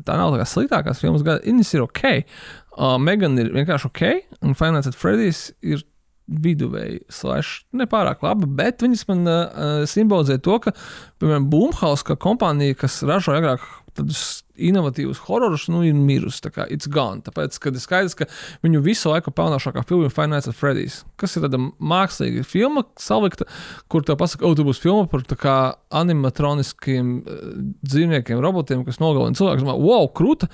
tā 0.06 0.18
nav 0.20 0.34
tā 0.34 0.42
kā 0.42 0.48
sliktākās 0.50 1.02
filmas 1.04 1.26
gada. 1.26 1.44
Viņas 1.46 1.74
ir 1.76 1.86
ok. 1.86 2.04
Uh, 2.78 2.98
Megan 3.02 3.38
ir 3.42 3.54
vienkārši 3.56 3.90
ok, 3.90 4.04
un 4.46 4.58
Finance 4.58 4.92
at 4.92 4.98
Freddy's 4.98 5.48
ir 5.66 5.82
viduvēji, 6.28 7.06
slash, 7.14 7.64
nepārāk 7.78 8.22
laba, 8.26 8.48
bet 8.60 8.84
viņas 8.84 9.06
man 9.08 9.24
uh, 9.32 9.84
simbolizē 9.88 10.36
to, 10.44 10.58
ka, 10.64 10.74
piemēram, 11.22 11.48
Boomhouse, 11.52 12.04
kā 12.08 12.18
kompānija, 12.20 12.76
kas 12.84 13.00
ražoja 13.08 13.40
agrāk 13.40 13.64
tādus 13.98 14.22
inovatīvus 14.58 15.22
hororus, 15.28 15.68
nu, 15.72 15.84
ir 15.86 15.98
mirusi. 15.98 16.42
Tā 16.46 16.52
kā 16.54 16.68
it's 16.74 16.90
gone. 16.92 17.22
Tāpēc, 17.26 17.58
kad 17.64 17.78
ir 17.78 17.84
skaidrs, 17.84 18.16
ka 18.18 18.30
viņu 18.66 18.82
visu 18.86 19.12
laiku 19.12 19.34
pelnošākā 19.36 19.84
filma 19.88 20.08
ir 20.08 20.16
Finance 20.16 20.52
at 20.52 20.58
Freddy's, 20.58 21.02
kas 21.22 21.38
ir 21.38 21.46
tāda 21.46 21.60
mākslīga 21.62 22.46
filma, 22.48 22.86
salikta, 23.02 23.48
kur 23.92 24.06
te 24.08 24.18
pasaka, 24.20 24.48
o, 24.48 24.54
tu 24.58 24.66
būs 24.68 24.82
filma 24.84 25.10
par 25.12 25.26
tā 25.28 25.38
kā 25.40 25.58
animatroniskiem 26.02 27.18
uh, 27.20 27.50
dzīvniekiem, 27.88 28.42
robotiem, 28.44 28.86
kas 28.88 29.02
nogalina 29.04 29.38
cilvēkus. 29.38 29.68
Wow, 29.68 30.10
krūta! 30.18 30.50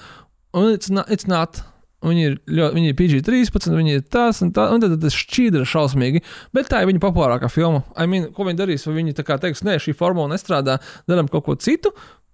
Un 0.54 0.70
it's 0.76 0.92
not, 0.94 1.10
it's 1.10 1.26
not 1.26 1.64
Viņi 2.04 2.26
ir, 2.28 2.34
ļoti, 2.52 2.76
viņi 2.76 2.90
ir 2.92 2.96
PG-13, 3.00 3.76
viņi 3.78 3.94
ir 3.98 4.02
tas 4.12 4.42
un 4.44 4.52
tā, 4.56 4.68
un 4.76 4.84
tad 4.84 4.96
tas 5.00 5.16
šķīdra 5.16 5.64
šausmīgi. 5.70 6.24
Bet 6.56 6.68
tā 6.72 6.82
ir 6.84 6.90
viņa 6.92 7.02
populārākā 7.04 7.48
filma. 7.52 7.84
I 7.96 8.10
mean, 8.12 8.28
ko 8.36 8.48
viņi 8.48 8.60
darīs? 8.60 8.84
Vai 8.90 8.98
viņi 8.98 9.16
tā 9.16 9.26
kā 9.28 9.40
teiks, 9.42 9.64
nē, 9.64 9.78
šī 9.84 9.96
formula 9.98 10.34
nestrādā, 10.34 10.82
darām 11.10 11.32
kaut 11.32 11.48
ko 11.48 11.56
citu? 11.56 11.94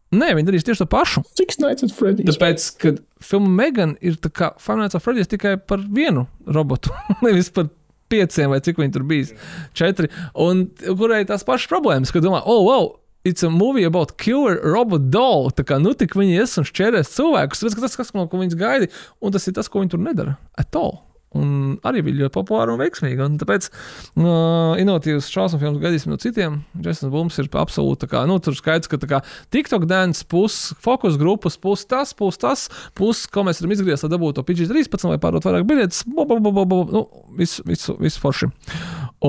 Nē, 0.10 0.31
viņi 0.34 0.48
darīs 0.48 0.65
tieši 0.65 0.81
to 0.81 0.88
pašu. 0.90 1.22
Six 1.38 1.60
Nights 1.61 1.86
at 1.86 1.94
Freddy's. 1.94 2.31
Tāpēc, 2.31 2.69
kad 2.81 3.02
filma 3.22 3.52
Megan 3.60 3.94
ir 4.02 4.18
tā 4.18 4.31
kā 4.34 4.53
Five 4.61 4.80
Nights 4.81 4.98
at 4.98 5.06
Freddy's 5.06 5.30
tikai 5.30 5.53
par 5.61 5.84
vienu 5.86 6.26
robotu, 6.49 6.94
nevis 7.26 7.52
par 7.53 7.69
pieciem 8.10 8.49
vai 8.49 8.61
cik 8.65 8.81
viņi 8.81 8.95
tur 8.95 9.06
bijis. 9.10 9.36
Četri. 9.77 10.10
Un 10.34 10.65
kurai 10.98 11.22
tās 11.30 11.45
pašas 11.45 11.69
problēmas, 11.69 12.14
kad 12.14 12.26
domā, 12.26 12.41
oh, 12.45 12.65
wow! 12.65 12.95
It's 13.27 13.44
a 13.44 13.49
movie 13.52 13.84
about 13.84 14.15
killer 14.18 14.61
robot 14.64 15.10
doll. 15.11 15.52
Tā 15.53 15.65
kā 15.68 15.77
nu 15.77 15.91
tik 15.94 16.15
viņi 16.18 16.40
ies 16.40 16.56
un 16.57 16.65
šķērēs 16.65 17.11
cilvēkus. 17.18 17.61
Tas, 17.65 17.76
tas, 17.76 17.98
kas, 17.99 18.14
ko 18.15 18.40
viņas 18.40 18.57
gaida, 18.57 18.88
un 19.19 19.36
tas 19.36 19.45
ir 19.45 19.57
tas, 19.57 19.68
ko 19.69 19.84
viņi 19.84 19.91
tur 19.94 20.02
nedara. 20.02 20.38
At 20.57 20.73
all. 20.80 21.02
Un 21.38 21.76
arī 21.86 22.02
bija 22.08 22.24
ļoti 22.24 22.34
populāra 22.34 22.74
un 22.74 22.80
veiksmīga. 22.82 23.28
Un 23.30 23.38
tāpēc 23.38 23.68
uh, 23.70 24.74
inovatīvas 24.82 25.30
šausmu 25.30 25.60
filmas 25.62 25.84
gaidīsim 25.84 26.10
no 26.10 26.18
citiem. 26.22 26.60
Jasons 26.82 27.14
Blūms 27.14 27.38
ir 27.42 27.50
absolūti 27.54 28.10
kā, 28.10 28.24
nu, 28.30 28.40
tur 28.42 28.58
skaidrs, 28.58 28.90
ka 28.90 28.98
tā 29.02 29.10
kā 29.12 29.22
TikTok 29.54 29.86
dance, 29.90 30.26
puses, 30.26 30.74
fokus 30.82 31.20
grupas, 31.22 31.60
puses 31.62 31.86
tas, 31.90 32.16
puses 32.18 32.42
tas, 32.42 32.68
puses, 32.98 33.28
ko 33.30 33.46
mēs 33.46 33.62
varam 33.62 33.76
izgriezt, 33.78 34.08
lai 34.08 34.14
dabūtu 34.16 34.40
to 34.40 34.46
PG13 34.48 35.12
vai 35.12 35.20
pārdot 35.22 35.46
vairāk 35.46 35.68
biļetes. 35.70 36.08
Nu, 36.10 37.04
viss, 37.38 37.62
viss, 37.68 37.92
viss 38.02 38.22
forši. 38.22 38.50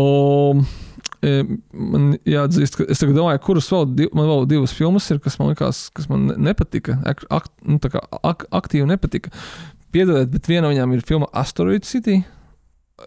Un, 0.01 0.65
man 1.21 2.15
jāatzīst, 2.29 2.79
ka 2.79 2.87
es 2.89 3.03
domāju, 3.05 3.43
kuras 3.45 3.69
vēl, 3.73 3.89
div, 3.99 4.15
man 4.17 4.31
vēl 4.31 4.47
divas 4.55 4.73
filmas 4.77 5.09
ir, 5.13 5.21
kas 5.21 5.37
man 5.41 5.53
likās, 5.53 5.89
kas 5.93 6.09
man 6.09 6.31
nepatika, 6.41 6.97
ak, 7.05 7.27
ak, 7.29 7.51
nu, 7.69 7.81
ak, 8.25 8.47
aktīvi 8.63 8.89
nepatika. 8.89 9.33
Piedodiet, 9.95 10.31
bet 10.31 10.47
viena 10.51 10.69
no 10.69 10.75
viņām 10.75 10.95
ir 10.95 11.07
filma 11.07 11.29
Asteroid 11.37 11.87
City. 11.89 12.21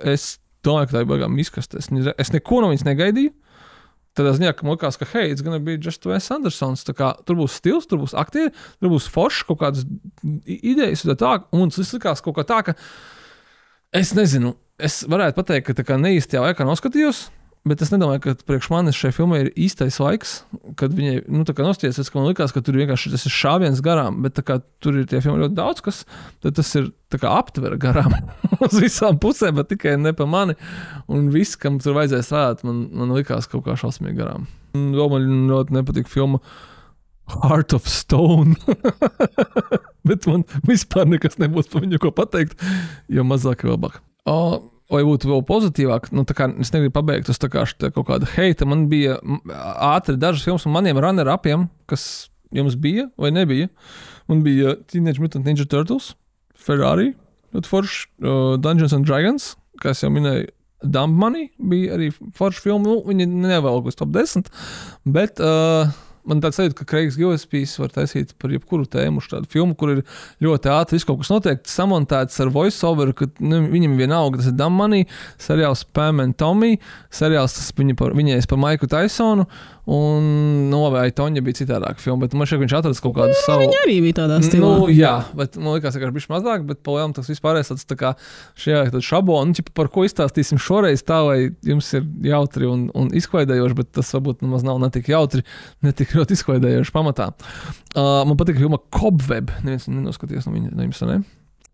Es 0.03 0.37
domāju, 0.65 0.89
ka 0.89 0.97
tā 0.97 1.03
ir 1.03 1.09
baigām 1.11 1.39
izkasta. 1.39 1.79
Es, 1.79 1.89
es 1.91 2.33
neko 2.33 2.63
no 2.63 2.71
viņas 2.71 2.85
negaidīju. 2.87 3.33
Es 4.13 4.37
domāju, 4.37 4.55
ka 4.57 4.67
man 4.67 4.75
liekas, 4.75 4.97
ka 5.01 5.07
hei, 5.13 5.31
it's 5.33 5.41
gonna 5.45 5.61
be 5.63 5.77
just 5.77 6.05
Wes 6.05 6.29
Andersons. 6.33 6.85
Kā, 6.93 7.13
tur 7.25 7.39
būs 7.39 7.55
stils, 7.61 7.87
tur 7.89 8.03
būs 8.03 8.15
aktieri, 8.19 8.53
tur 8.77 8.91
būs 8.93 9.07
foršs, 9.09 9.45
kaut 9.47 9.61
kādas 9.63 9.87
idejas. 10.45 11.05
un 11.05 11.15
tā, 11.17 11.31
un 11.51 11.73
tas 11.73 11.93
likās 11.95 12.21
kaut 12.21 12.37
kā 12.37 12.45
tā, 12.45 12.59
ka 12.67 12.75
es 13.93 14.13
nezinu, 14.17 14.53
es 14.77 15.01
varētu 15.09 15.39
pateikt, 15.39 15.67
ka 15.67 15.77
tā 15.79 15.87
kā 15.87 15.97
neīstajā 16.01 16.43
laikā 16.45 16.67
noskatījos. 16.67 17.25
Bet 17.63 17.79
es 17.79 17.93
nedomāju, 17.93 18.19
ka 18.25 18.33
priekš 18.43 18.67
manis 18.73 18.97
šai 18.99 19.13
filmai 19.15 19.37
ir 19.45 19.49
īstais 19.55 19.95
laiks, 20.03 20.33
kad 20.79 20.91
viņai 20.97 21.21
nu, 21.31 21.45
nostieties, 21.47 22.09
ka 22.11 22.19
man 22.19 22.27
liekas, 22.27 22.51
ka 22.51 22.59
tur 22.59 22.75
vienkārši 22.75 23.13
tas 23.13 23.23
ir 23.23 23.31
šāviens 23.31 23.79
garām, 23.85 24.17
bet 24.25 24.41
kā 24.43 24.57
tur 24.83 24.97
ir 24.99 25.07
tie 25.07 25.21
filmi 25.23 25.39
ļoti 25.45 25.55
daudz, 25.55 25.83
kas 25.85 26.01
tas 26.43 26.73
ir 26.75 26.91
aptvera 27.29 27.79
garām 27.79 28.17
uz 28.67 28.75
visām 28.83 29.15
pusēm, 29.23 29.55
bet 29.61 29.71
tikai 29.71 29.95
ne 30.01 30.11
pa 30.17 30.27
mani. 30.27 30.57
Un 31.07 31.31
viss, 31.31 31.55
kam 31.59 31.79
tur 31.79 31.95
vajadzēja 31.95 32.27
strādāt, 32.27 32.67
man, 32.67 32.83
man 32.91 33.15
likās 33.15 33.47
kaut 33.47 33.63
kā 33.69 33.77
šausmīgi 33.79 34.19
garām. 34.19 34.49
Vēl 34.75 35.15
man 35.15 35.31
ļoti 35.53 35.77
nepatīk 35.77 36.11
filma 36.11 36.43
Heart 37.31 37.77
of 37.79 37.87
Stone. 37.87 38.59
bet 40.09 40.27
man 40.27 40.43
vispār 40.67 41.07
nekas 41.07 41.39
nebūs 41.39 41.71
par 41.71 41.87
viņu 41.87 42.03
ko 42.03 42.11
pateikt, 42.11 42.59
jo 43.07 43.23
mazāk, 43.27 43.63
jo 43.63 43.77
labāk. 43.77 44.01
O, 44.27 44.35
Vai 44.93 45.01
būtu 45.07 45.29
vēl 45.31 45.41
pozitīvāk, 45.47 46.11
nu, 46.13 46.25
kā 46.29 46.47
es 46.61 46.69
negribu 46.73 46.93
pabeigt 46.99 47.31
uz 47.31 47.39
kā 47.41 47.63
kaut 47.65 48.05
kāda 48.05 48.29
heita. 48.35 48.67
Man 48.69 48.85
bija 48.91 49.17
ātri 49.89 50.19
dažas 50.21 50.45
filmas, 50.45 50.67
un 50.69 50.75
maniem 50.75 50.99
runner-upiem, 51.01 51.65
kas 51.89 52.27
jums 52.53 52.77
bija 52.77 53.07
vai 53.17 53.31
nebija, 53.33 53.71
man 54.29 54.43
bija 54.45 54.75
Teenage 54.85 55.21
Mutant 55.23 55.47
Ninja 55.49 55.65
Turtles, 55.65 56.13
Ferrari, 56.53 57.13
forši, 57.65 58.07
uh, 58.21 58.53
Dungeons 58.61 58.93
and 58.93 59.09
Dragons, 59.09 59.55
kā 59.81 59.93
es 59.93 60.03
jau 60.05 60.11
minēju, 60.13 60.51
Dump 60.83 61.15
Money 61.15 61.47
bija 61.57 61.95
arī 61.97 62.09
forša 62.11 62.63
filma. 62.65 62.89
Nu, 62.89 62.97
viņa 63.07 63.27
nevelk 63.31 63.87
uz 63.87 63.95
top 63.95 64.11
10, 64.15 64.49
bet 65.07 65.39
uh, 65.39 65.87
man 66.29 66.41
tāds 66.43 66.59
sajūta, 66.59 66.77
ka 66.79 66.87
Kreigs 66.87 67.17
Gillespijs 67.19 67.75
var 67.81 67.91
taisīt 67.93 68.33
par 68.41 68.53
jebkuru 68.53 68.87
tēmu 68.89 69.23
šādu 69.23 69.49
filmu, 69.51 69.75
kur 69.79 69.93
ir 69.95 70.01
ļoti 70.43 70.71
ātri 70.73 70.97
viss 70.97 71.07
kaut 71.07 71.21
kas 71.21 71.31
notiek, 71.33 71.63
samontēts 71.69 72.39
ar 72.43 72.51
voiceover, 72.53 73.13
ka 73.17 73.27
nu, 73.43 73.63
viņam 73.71 73.97
vienalga 73.99 74.41
tas 74.41 74.51
ir 74.51 74.73
Money, 74.73 75.07
seriāls 75.41 75.83
Pam 75.93 76.23
and 76.23 76.37
Tommy, 76.39 76.77
seriāls 77.13 77.57
tas 77.57 77.71
viņa 77.77 77.97
par, 77.99 78.15
viņais 78.17 78.49
par 78.49 78.61
Maiku 78.61 78.89
Tysonu, 78.89 79.47
un, 79.85 80.27
nu, 80.71 80.79
vai 80.93 81.09
Toņa 81.15 81.41
bija 81.43 81.57
citādāka 81.59 81.99
filma, 81.99 82.23
bet 82.23 82.35
man 82.37 82.47
šķiet, 82.47 82.59
ka 82.59 82.63
viņš 82.63 82.75
atradis 82.77 83.01
kaut 83.03 83.15
kādu 83.17 83.35
savu. 83.41 83.65
Viņa 83.65 83.81
arī 83.83 83.97
bija 84.05 84.17
tādā 84.21 84.37
stilā. 84.45 84.69
Nu, 84.79 84.87
jā, 84.93 85.11
bet 85.35 85.57
man 85.59 85.75
liekas, 85.75 85.97
ka 85.99 86.07
viņš 86.07 86.27
bija 86.29 86.33
mazāk, 86.37 86.63
bet 86.69 86.79
palielam 86.87 87.15
tas 87.17 87.27
vispārējais 87.31 87.73
tāds 87.73 87.87
tā 87.89 87.97
kā 87.99 88.13
šajā 88.63 89.03
šablonā, 89.03 89.51
nu, 89.51 89.67
par 89.75 89.91
ko 89.91 90.05
izstāstīsim 90.07 90.61
šoreiz, 90.61 91.03
tā 91.03 91.19
lai 91.27 91.37
jums 91.67 91.91
ir 91.97 92.07
jautri 92.29 92.69
un, 92.69 92.87
un 92.95 93.11
izklaidējoši, 93.19 93.79
bet 93.81 93.91
tas 93.99 94.13
varbūt 94.15 94.45
nemaz 94.45 94.63
nav 94.67 94.79
ne 94.83 94.91
tik 94.93 95.11
jautri, 95.11 95.43
ne 95.83 95.91
tik 95.91 96.15
ļoti 96.15 96.39
izklaidējoši 96.39 96.95
pamatā. 96.95 97.33
Uh, 97.93 98.23
man 98.29 98.39
patīk 98.39 98.61
filma 98.61 98.79
Cobweb, 98.95 99.51
neviens 99.65 99.89
nenoskatījās 99.91 100.47
no, 100.47 100.55
viņa, 100.55 100.71
no 100.77 100.87
jums, 100.87 101.03
ne? 101.11 101.19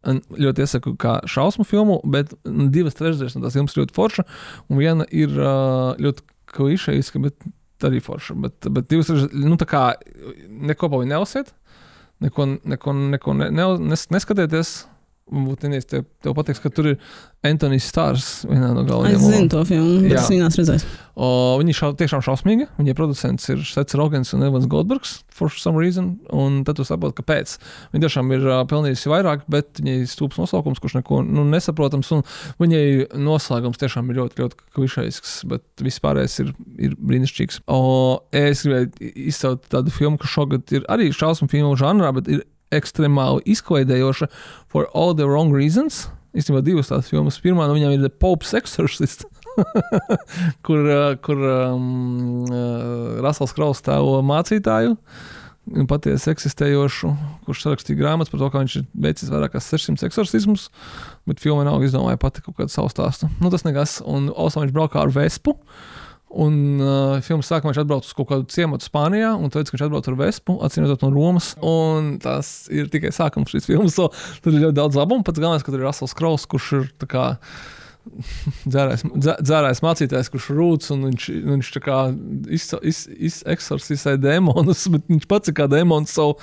Un 0.09 0.21
ļoti 0.31 0.63
iesaku, 0.63 0.95
kā 0.99 1.17
šausmu 1.27 1.65
filmu, 1.67 1.99
bet 2.07 2.31
nu, 2.47 2.69
divas 2.71 2.95
trešdaļas 2.95 3.35
no 3.35 3.43
tās 3.43 3.57
ir 3.59 3.81
ļoti 3.81 3.95
forša, 3.95 4.23
un 4.71 4.79
viena 4.79 5.07
ir 5.11 5.33
uh, 5.35 5.91
ļoti 5.99 6.23
klišejiska, 6.55 7.21
bet 7.21 7.49
arī 7.87 8.01
forša. 8.03 8.35
Bet, 8.45 8.69
bet 8.75 8.89
divas 8.91 9.09
trešdaļas, 9.09 9.47
nu 9.47 9.57
tā 9.59 9.67
kā 9.69 9.83
neko 10.71 10.89
pa 10.91 11.01
viņu 11.01 11.11
nelasiet, 11.13 11.51
neko, 12.25 12.47
neko, 12.67 12.95
neko 13.15 13.35
ne, 13.39 13.49
ne, 13.55 13.67
nes, 13.91 14.07
neskatieties. 14.13 14.73
Varbūt 15.29 15.67
Inês, 15.69 15.85
tev, 15.85 16.05
patiks, 16.33 16.59
ka 16.63 16.71
tur 16.73 16.87
ir 16.93 16.95
Antonius 17.45 17.85
Stars 17.87 18.29
vienā 18.49 18.71
no 18.73 18.81
Es 18.81 18.87
galvenajiem. 18.89 19.21
zinu 19.23 19.49
to 19.53 19.61
filmu, 19.69 20.01
bet 20.03 20.17
es 20.19 20.27
viņu 20.31 20.41
neesmu 20.43 20.63
redzējis. 20.63 20.85
O, 21.19 21.27
viņi 21.59 21.75
šau, 21.75 21.89
tiešām 21.99 22.23
šausmīgi. 22.25 22.65
Viņiem 22.79 22.95
producents 22.97 23.47
ir 23.51 23.61
Sets 23.67 23.95
Rogans 23.99 24.33
un 24.35 24.43
Evans 24.47 24.67
Goldbergs 24.71 25.13
for 25.35 25.51
some 25.51 25.77
reason. 25.79 26.13
Un 26.35 26.63
tad 26.67 26.79
tu 26.79 26.85
saproti, 26.87 27.17
kāpēc. 27.21 27.55
Viņi 27.93 28.03
tiešām 28.05 28.33
ir 28.35 28.45
uh, 28.47 28.59
pelnījusi 28.67 29.11
vairāk, 29.11 29.45
bet 29.51 29.79
viņai 29.79 30.07
stūps 30.11 30.39
nosaukums, 30.41 30.79
kurš 30.83 30.97
neko 30.99 31.21
nu, 31.27 31.45
nesaprotams. 31.53 32.11
Un 32.17 32.23
viņai 32.59 32.83
noslēgums 33.19 33.79
tiešām 33.79 34.11
ir 34.11 34.21
ļoti, 34.23 34.39
ļoti 34.43 34.61
klišejisks, 34.79 35.35
bet 35.51 35.85
vispārējais 35.85 36.39
ir, 36.45 36.53
ir 36.89 36.95
brīnišķīgs. 36.99 37.61
O, 37.71 37.81
es 38.35 38.63
gribēju 38.65 39.13
izcelt 39.29 39.67
tādu 39.71 39.93
filmu, 39.95 40.19
kas 40.19 40.33
šogad 40.35 40.75
ir 40.75 40.87
arī 40.91 41.11
šausmu 41.15 41.51
filmu 41.51 41.75
žanrā, 41.79 42.11
bet 42.15 42.31
ir 42.31 42.45
ekstremāli 42.75 43.43
izklaidējoša 43.55 44.29
for 44.69 44.87
all 44.93 45.15
the 45.17 45.27
wrong 45.27 45.55
reasons. 45.55 46.07
Īstenībā 46.37 46.61
divas 46.61 46.91
tādas 46.91 47.09
filmas. 47.09 47.39
Pirmā 47.41 47.65
no 47.65 47.73
viņām 47.73 47.95
ir 47.95 48.03
The 48.03 48.13
Pope's 48.13 48.53
Exorcist 48.57 49.25
kur, 50.65 50.79
uh, 50.85 51.15
kur 51.25 51.37
um, 51.37 52.45
uh, 52.45 53.19
Rasels 53.23 53.53
Kraus 53.55 53.83
tēlo 53.85 54.19
mācītāju. 54.25 54.95
Patiesi 55.89 56.31
eksistējošu, 56.31 57.11
kurš 57.45 57.67
rakstīja 57.69 57.99
grāmatas 57.99 58.31
par 58.31 58.41
to, 58.41 58.47
kā 58.49 58.61
viņš 58.63 58.75
ir 58.79 58.85
veicis 59.05 59.29
vairāk 59.29 59.53
kā 59.53 59.61
600 59.61 60.07
eksorcismus, 60.07 60.63
bet 61.29 61.43
filmā 61.43 61.61
nav 61.67 61.83
izdomāja 61.85 62.17
pati 62.21 62.41
kaut 62.41 62.57
kādu 62.57 62.73
savu 62.73 62.89
stāstu. 62.89 63.29
Nu, 63.37 63.51
tas 63.53 63.67
nekas. 63.67 63.99
Un 64.01 64.31
Osam 64.33 64.63
viņš 64.63 64.73
braukā 64.73 65.03
ar 65.03 65.13
Vespu. 65.13 65.53
Un 66.29 66.77
uh, 66.77 67.15
filmas 67.25 67.47
sākumā 67.49 67.71
viņš 67.71 67.79
atbrauc 67.81 68.05
uz 68.05 68.13
kaut 68.13 68.27
kādu 68.29 68.45
ciematu 68.53 68.85
Spānijā, 68.85 69.31
un 69.33 69.49
teica, 69.49 69.71
ka 69.71 69.77
viņš 69.77 69.85
atbrauc 69.87 70.09
ar 70.11 70.17
Vespu, 70.19 70.57
atcīmredzot 70.67 71.01
no 71.07 71.09
Romas. 71.15 71.47
Un 71.65 72.11
tas 72.21 72.67
ir 72.69 72.85
tikai 72.93 73.09
sākums 73.15 73.49
šīs 73.49 73.65
filmas. 73.65 73.95
So, 73.97 74.11
tur 74.45 74.53
ir 74.53 74.67
ļoti 74.67 74.77
daudz 74.77 74.99
labumu. 74.99 75.25
Pats 75.25 75.41
galvenais, 75.41 75.65
ka 75.65 75.73
tur 75.73 75.81
ir 75.81 75.87
Rasels 75.89 76.13
Kraus, 76.13 76.45
kurš 76.45 76.67
ir 76.77 76.85
kā 77.09 77.31
dzērājs, 78.69 79.03
dzē- 79.11 79.37
dzērājs 79.45 79.81
mācītājs, 79.85 80.29
kurš 80.33 80.47
rūc, 80.57 80.87
un 80.95 81.07
viņš, 81.09 81.25
viņš 81.49 81.71
tā 81.75 81.81
kā 81.87 81.97
iz- 82.57 82.69
iz- 82.81 83.03
iz- 83.17 83.41
demonus, 84.21 84.85
bet 84.93 85.09
viņš 85.09 85.27
pats 85.29 85.49
ir 85.51 85.57
kā 85.57 85.65
demons. 85.71 86.13
So 86.13 86.35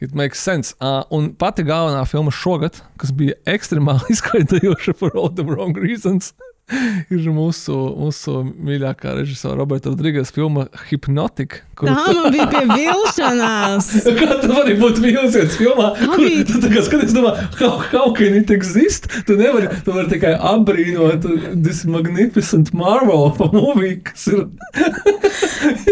it 0.00 0.14
makes 0.14 0.38
sense. 0.42 0.74
Uh, 0.78 1.02
un 1.14 1.32
pati 1.38 1.66
galvenā 1.66 2.06
filma 2.10 2.30
šogad, 2.34 2.80
kas 3.02 3.10
bija 3.14 3.34
ekstremāli 3.50 4.10
izklaidējoša 4.14 4.94
for 4.98 5.10
all 5.18 5.30
the 5.30 5.44
wrong 5.46 5.74
reasons. 5.78 6.32
Ir 7.12 7.26
mūsu, 7.28 7.74
mūsu 8.00 8.38
mīļākā 8.64 9.10
režisora 9.18 9.58
Roberta 9.60 9.90
Rodrīgas 9.92 10.30
filma 10.32 10.64
Hypnotic. 10.88 11.58
kur- 11.76 11.90
Tā 11.90 12.14
man 12.16 12.32
bija 12.32 12.46
pie 12.48 12.62
vilšanās. 12.70 13.90
Kā 14.20 14.38
tu 14.40 14.48
vari 14.48 14.76
būt 14.80 15.00
mīlestības 15.04 15.58
filmā? 15.60 15.90
Kur 16.14 16.24
tu 16.48 16.62
tā 16.62 16.70
kā 16.72 16.84
skaties, 16.86 17.12
domā, 17.12 17.34
how, 17.60 17.74
how 17.92 18.06
can 18.16 18.38
it 18.40 18.50
exist? 18.54 19.10
Tu 19.28 19.36
nevari, 19.36 19.68
tu 19.84 19.92
vari 19.92 20.08
tikai 20.14 20.32
apbrīnot 20.54 21.28
this 21.66 21.82
magnificent 21.84 22.72
Marvel 22.72 23.34
movie, 23.52 23.98
kas 24.08 24.24
ir. 24.32 24.46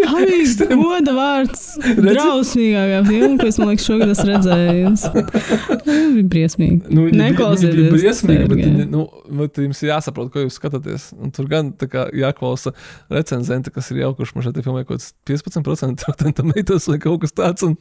Tā 0.02 0.24
bija 0.24 0.70
goda 0.72 1.14
vārds. 1.16 1.66
Drausmīgākā 2.00 3.02
filma, 3.08 3.36
ko 3.42 3.50
es 3.52 3.60
man 3.60 3.70
liekas 3.72 3.86
šogad 3.90 4.12
esmu 4.14 4.28
redzējis. 4.32 5.04
Tā 5.12 5.84
bija 5.84 6.26
briesmīgi. 6.32 6.80
Nu, 6.92 7.06
Neklausieties, 7.12 7.92
briesmīgi, 7.92 8.48
bet, 8.52 8.90
nu, 8.92 9.06
bet 9.42 9.60
jums 9.66 9.84
jāsaprot, 9.84 10.32
ko 10.34 10.44
jūs 10.46 10.60
skatāties. 10.62 11.10
Un 11.18 11.34
tur 11.34 11.50
gan 11.50 11.72
kā 11.76 12.06
jāklausa 12.16 12.72
recenzenti, 13.12 13.74
kas 13.74 13.90
ir 13.92 14.04
jaukuši 14.06 14.38
man 14.38 14.46
šeit 14.48 14.62
filmē 14.64 14.86
kaut 14.86 15.02
kāds 15.02 15.12
15% 15.28 16.06
Rotten 16.08 16.38
Tomatoes 16.38 16.88
vai 16.88 17.00
kaut 17.02 17.20
kas 17.26 17.34
tāds. 17.36 17.66
Un, 17.66 17.76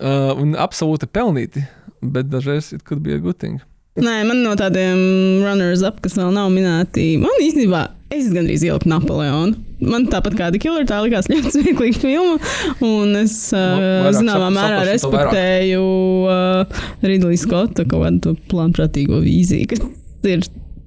uh, 0.00 0.32
un 0.40 0.54
absolūti 0.56 1.08
pelnīti, 1.10 1.66
bet 2.02 2.30
dažreiz 2.32 2.72
it 2.76 2.84
could 2.86 3.02
be 3.04 3.12
a 3.16 3.18
good 3.20 3.38
thing. 3.42 3.58
Nē, 3.96 4.26
man 4.28 4.42
no 4.44 4.50
tādiem 4.60 4.98
runners-up, 5.40 6.02
kas 6.04 6.18
vēl 6.18 6.28
nav 6.36 6.50
minēti, 6.52 7.14
man 7.16 7.32
īstenībā 7.40 7.78
es 8.12 8.26
gandrīz 8.28 8.60
ieliku 8.66 8.90
Napoleonu. 8.92 9.56
Man 9.80 10.04
tāpat 10.12 10.36
kā 10.36 10.50
Killer, 10.60 10.84
tā 10.88 10.98
likās 11.04 11.30
ļoti 11.32 11.52
smieklīga 11.54 12.02
filma. 12.02 12.36
Un 12.84 13.16
es 13.22 13.38
uh, 13.56 13.78
vairāk 13.80 14.18
zināmā 14.18 14.50
sap- 14.50 14.56
mērā 14.58 14.82
respektēju 14.90 15.80
uh, 16.28 16.84
Ridley 17.08 17.40
Scotta 17.40 17.86
kaut 17.88 18.04
kādu 18.04 18.36
plānprātīgo 18.52 19.22
vīziju, 19.24 19.70
kas 19.72 20.28
ir 20.28 20.44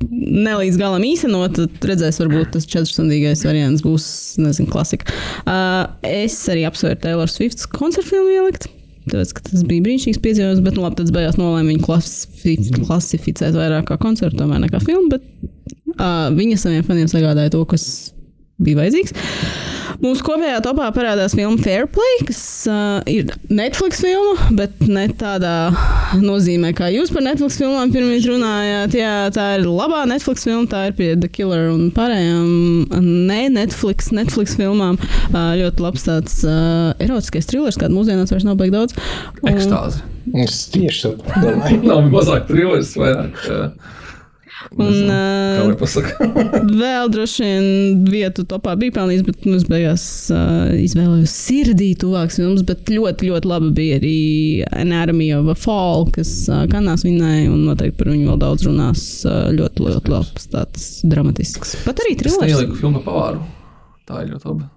nelīdz 0.07 0.79
galam 0.79 1.05
īstenot. 1.05 1.57
Tad 1.59 1.87
redzēs, 1.91 2.19
varbūt 2.23 2.53
tas 2.55 2.67
četrstundīgais 2.69 3.45
variants 3.47 3.83
būs, 3.85 4.09
nezinu, 4.41 4.69
klasika. 4.71 5.09
Uh, 5.43 5.85
es 6.07 6.37
arī 6.51 6.65
apsvēru 6.69 6.99
Taylor 7.03 7.31
Swift's 7.31 7.69
koncertu 7.71 8.15
filmu 8.15 8.35
ielikt. 8.37 8.69
Tāpēc, 9.09 9.33
tas 9.47 9.65
bija 9.65 9.83
brīnišķīgs 9.87 10.21
piedzīvojums, 10.21 10.63
bet 10.65 10.77
nu, 10.77 10.83
labi, 10.85 10.99
tad 10.99 11.11
beigās 11.15 11.39
nolēma 11.39 11.71
viņu 11.71 11.85
klasifi 11.87 12.55
klasificēt 12.77 13.57
vairāk 13.57 13.87
kā 13.89 13.97
koncertu, 14.01 14.37
tomēr 14.41 14.61
nekā 14.67 14.81
filmu. 14.83 15.15
Bet 15.15 15.25
uh, 15.95 16.29
viņa 16.35 16.59
saviem 16.61 16.85
faniem 16.85 17.09
sagādāja 17.11 17.55
to, 17.55 17.63
kas 17.69 17.87
bija 18.61 18.83
vajadzīgs. 18.83 19.15
Mūsu 20.03 20.23
kopējā 20.27 20.59
topā 20.65 20.87
parādās 20.95 21.33
filma 21.37 21.57
Fairplay, 21.63 22.19
kas 22.27 22.41
uh, 22.69 22.99
ir 23.09 23.31
Netflix 23.49 24.03
filma, 24.03 24.35
bet 24.55 24.77
ne 24.87 25.07
tādā 25.19 25.53
nozīmē, 26.21 26.71
kā 26.77 26.91
jūs 26.93 27.11
par 27.13 27.25
Netflix 27.25 27.57
filmām 27.61 27.91
pirmie 27.93 28.19
runājāt. 28.23 28.95
Jā, 28.99 29.13
tā 29.35 29.47
ir 29.57 29.65
labā 29.67 30.03
Netflix 30.09 30.45
filma, 30.47 30.67
tā 30.71 30.85
ir 30.89 30.95
pie 30.99 31.09
The 31.19 31.31
Killer 31.33 31.69
un 31.73 31.89
pārējām 31.95 33.01
ne 33.01 33.41
Netflix, 33.57 34.11
Netflix 34.15 34.55
filmām. 34.59 34.99
Uh, 35.33 35.53
ļoti 35.59 35.85
labs 35.85 36.05
tāds 36.07 36.39
uh, 36.47 36.93
erotiskais 37.01 37.49
thrillers, 37.49 37.79
kāda 37.79 37.95
mūsdienās 37.95 38.33
vairs 38.33 38.47
nav 38.47 38.59
baigi 38.61 38.77
daudz. 38.77 38.97
Un- 39.43 39.53
Ekstāzi. 39.55 40.05
Es 40.37 40.67
tieši 40.69 41.15
tā 41.25 41.41
domāju. 41.41 41.79
Nav 41.89 42.03
mazāk 42.13 42.45
trilers, 42.51 42.91
vairāk. 42.99 43.39
Uh, 43.49 43.95
Un, 44.75 45.07
uh, 45.07 45.85
vēl 46.81 47.11
droši 47.13 47.45
vien 47.45 48.01
vietu 48.11 48.43
topā 48.49 48.73
bija 48.79 48.97
pelnījis, 48.97 49.21
bet 49.27 49.45
nu, 49.47 49.55
es 49.55 49.63
beigās 49.69 50.03
uh, 50.35 50.73
izvēlējos 50.75 51.35
sirdī 51.47 51.93
tuvāks 51.99 52.39
filmas, 52.41 52.65
bet 52.67 52.91
ļoti, 52.91 53.29
ļoti 53.31 53.49
labi 53.49 53.69
bija 53.77 53.99
arī 54.01 54.15
Anatomy 54.81 55.29
of 55.37 55.47
a 55.53 55.55
Fall, 55.59 56.09
kas 56.15 56.33
uh, 56.51 56.65
kanās 56.71 57.05
vinnēja, 57.07 57.47
un 57.53 57.63
noteikti 57.69 58.01
par 58.01 58.11
viņu 58.11 58.33
vēl 58.33 58.41
daudz 58.43 58.67
runās. 58.67 59.05
Uh, 59.23 59.47
ļoti, 59.55 59.87
ļoti 59.87 60.13
labs, 60.13 60.49
tāds 60.51 60.89
dramatisks. 61.07 61.77
Pat 61.87 62.03
arī 62.03 62.17
Es 62.17 62.21
trilers. 62.25 62.43
neieliku 62.43 62.81
filmu 62.81 63.03
pavāru. 63.07 63.41
Tā 64.09 64.25
ir 64.25 64.33
ļoti 64.35 64.51
labi. 64.51 64.67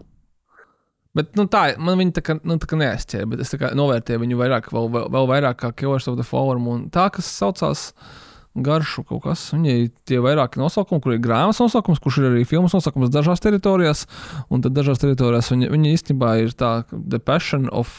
Bet 1.13 1.35
nu, 1.37 1.45
tā, 1.51 1.67
man 1.77 1.99
viņa 2.01 2.15
tā 2.17 2.23
kā, 2.25 2.39
nu, 2.41 2.57
tā 2.61 2.69
kā 2.71 2.79
neaizķēra, 2.81 3.29
bet 3.29 3.43
es 3.45 3.51
tā 3.53 3.59
kā 3.61 3.75
novērtēju 3.77 4.23
viņu 4.23 4.39
vairāk, 4.39 4.71
vēl, 4.73 4.87
vēl, 4.95 5.11
vēl 5.13 5.27
vairāk 5.29 5.59
kā 5.61 5.73
Killers 5.77 6.07
of 6.09 6.17
the 6.17 6.25
Fallen. 6.25 6.87
Tā, 6.95 7.11
kas 7.13 7.29
saucās 7.29 7.91
garšu 8.55 9.05
kaut 9.09 9.25
kas. 9.27 9.45
Viņai 9.55 9.91
tie 10.09 10.21
vairāki 10.23 10.61
nosaukumi, 10.61 11.03
kur 11.05 11.17
ir 11.17 11.23
grāmatas 11.25 11.63
nosaukums, 11.63 12.03
kurš 12.03 12.23
ir 12.23 12.31
arī 12.31 12.47
filmas 12.49 12.75
nosaukums 12.77 13.13
dažās 13.13 13.43
teritorijās, 13.45 14.07
un 14.53 14.65
tad 14.65 14.77
dažās 14.77 15.01
teritorijās 15.03 15.53
viņa, 15.55 15.71
viņa 15.73 15.95
īstenībā 15.97 16.35
ir 16.45 16.57
tā 16.57 16.75
The 16.93 17.23
Passion 17.23 17.71
of 17.73 17.93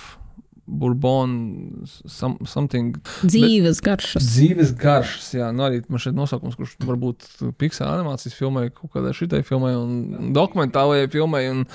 Bourbon, 0.64 1.84
some, 2.08 2.38
something 2.48 2.96
Dzīves 3.26 3.82
garšas. 3.84 4.24
Dzīves 4.24 4.72
garšas, 4.80 5.34
jā, 5.36 5.50
nu 5.52 5.66
arī 5.66 5.82
man 5.92 6.00
šeit 6.00 6.16
nosaukums, 6.16 6.56
kurš 6.56 6.78
varbūt 6.88 7.26
Pixar 7.60 7.90
animācijas 7.98 8.38
filmai, 8.38 8.70
kaut 8.72 8.94
kādai 8.94 9.12
šitai 9.18 9.42
filmai, 9.44 9.74
un 9.76 10.32
dokumentālajai 10.36 11.12
filmai, 11.12 11.44
un, 11.52 11.66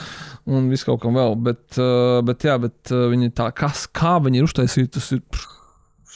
un 0.49 0.73
visu 0.73 0.89
kaut 0.89 1.03
kam 1.05 1.21
vēl. 1.21 1.37
Bet, 1.51 1.67
uh, 1.77 2.23
bet 2.25 2.49
jā, 2.49 2.57
bet 2.63 2.95
uh, 2.95 3.05
viņi 3.13 3.35
tā, 3.37 3.51
kas, 3.57 3.85
kā 3.93 4.17
viņi 4.25 4.41
ir 4.41 4.49
uztaisīti, 4.49 4.95
tas 4.97 5.13
ir, 5.19 5.45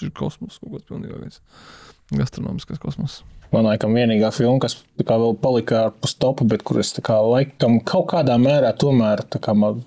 ir 0.00 0.16
kosmos, 0.16 0.56
kaut 0.62 0.78
kāds 0.78 0.88
pilnīgākais. 0.88 1.42
Gastronomiskais 2.18 2.82
kosmos. 2.82 3.22
Man 3.52 3.66
laikam 3.68 3.92
vienīgā 3.92 4.30
filma, 4.32 4.56
kas 4.62 4.78
vēl 4.96 5.34
palika 5.42 5.82
ārpus 5.82 6.14
topa, 6.16 6.46
bet 6.48 6.62
kuras 6.64 6.94
tā 6.96 7.02
kā 7.04 7.18
laikam 7.20 7.74
kaut 7.84 8.06
kādā 8.14 8.38
mērā 8.40 8.70
tomēr, 8.80 9.20
kā 9.44 9.52
man 9.52 9.82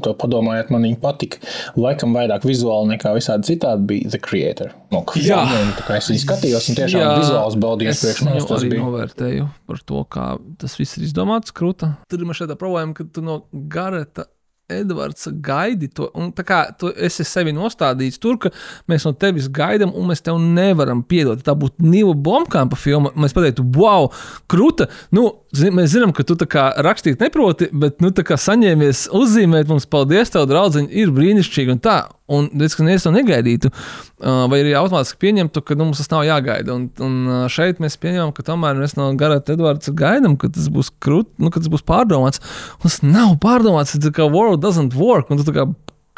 to 0.00 0.14
padomājot, 0.16 0.70
man 0.72 0.86
viņa 0.88 0.98
patika. 1.02 1.42
Laikam 1.76 2.16
vairāk 2.16 2.46
vizuāli 2.48 2.94
nekā 2.94 3.12
visādi 3.18 3.52
citādi 3.52 3.84
bija 3.92 4.14
The 4.14 4.22
Creator. 4.24 4.72
No, 4.94 5.04
Jā. 5.20 5.42
un 5.44 5.74
tā 5.76 5.84
kā 5.84 6.00
es 6.00 6.08
viņu 6.08 6.24
skatījos, 6.24 6.70
un 6.72 6.80
tiešām 6.80 7.12
vizuāls 7.20 7.60
baudījums 7.60 7.98
es 7.98 8.06
priekš 8.06 8.24
manis 8.30 8.48
tas 8.48 8.56
arī 8.62 8.72
bija. 8.72 8.88
novērtēju 8.88 9.48
par 9.68 9.84
to, 9.92 10.04
kā 10.16 10.26
tas 10.64 10.80
viss 10.80 10.96
ir 10.96 11.04
izdomāts. 11.10 11.52
Krūta. 11.52 11.98
Tur 12.08 12.24
ir 12.24 12.36
šāda 12.40 12.56
problēma, 12.56 12.96
ka 12.96 13.04
tu 13.04 13.20
no 13.26 13.42
Gareta. 13.52 14.30
Edvards 14.70 15.28
gaidi 15.44 15.90
to, 15.94 16.08
un 16.18 16.30
kā 16.32 16.62
tu 16.78 16.92
esi 16.96 17.26
sevi 17.26 17.54
nostādījis 17.56 18.20
tur, 18.22 18.38
ka 18.40 18.52
mēs 18.90 19.06
no 19.08 19.12
tevis 19.18 19.48
gaidām, 19.52 19.92
un 19.96 20.10
mēs 20.10 20.24
tev 20.26 20.40
nevaram 20.40 21.02
piedot. 21.06 21.42
Tā 21.44 21.56
būtu 21.58 21.84
Nīla 21.84 22.14
Blomkampa 22.14 22.78
filma. 22.78 23.12
Mēs 23.18 23.34
pateiktu, 23.36 23.66
wow, 23.76 24.10
krūta. 24.50 24.88
Nu, 25.14 25.26
zi, 25.56 25.70
mēs 25.74 25.92
zinām, 25.94 26.12
ka 26.14 26.24
tu 26.26 26.36
rakstīt 26.36 27.20
neproti, 27.22 27.68
bet, 27.72 27.98
nu, 28.02 28.10
saņēmies 28.12 29.08
uzzīmēt 29.16 29.70
mums, 29.70 29.86
paldies, 29.90 30.32
tev, 30.32 30.46
draudziņ, 30.50 30.88
ir 30.90 31.12
brīnišķīgi 31.16 31.76
un 31.76 31.82
tā. 31.82 31.98
Un 32.30 32.46
es 32.62 32.76
ka 32.78 32.84
neviens 32.86 33.02
to 33.02 33.10
negaidītu, 33.10 33.72
uh, 33.72 34.44
vai 34.50 34.60
arī 34.62 34.76
automātiski 34.78 35.18
pieņemtu, 35.24 35.62
ka 35.66 35.74
nu, 35.74 35.88
mums 35.88 35.98
tas 35.98 36.10
nav 36.12 36.22
jāgaida. 36.28 36.76
Un, 36.76 36.86
un 37.02 37.16
uh, 37.26 37.44
šeit 37.50 37.82
mēs 37.82 37.98
pieņemam, 37.98 38.30
ka 38.36 38.44
tomēr 38.46 38.78
mēs 38.78 38.94
no 38.98 39.08
Garata 39.18 39.56
Edvards 39.56 39.90
gaidām, 39.98 40.36
ka 40.38 40.52
tas 40.54 40.68
būs 40.70 40.92
krūti, 41.02 41.32
nu, 41.42 41.50
ka 41.50 41.62
tas 41.62 41.72
būs 41.72 41.82
pārdomāts. 41.88 42.42
Un 42.78 42.86
tas 42.86 43.00
nav 43.02 43.34
pārdomāts, 43.42 43.96
tas 43.98 44.14
kā 44.14 44.28
world 44.30 44.62
doesn't 44.62 44.94
work. 44.98 45.32
Un 45.34 45.42
tu 45.42 45.56
kā, 45.56 45.66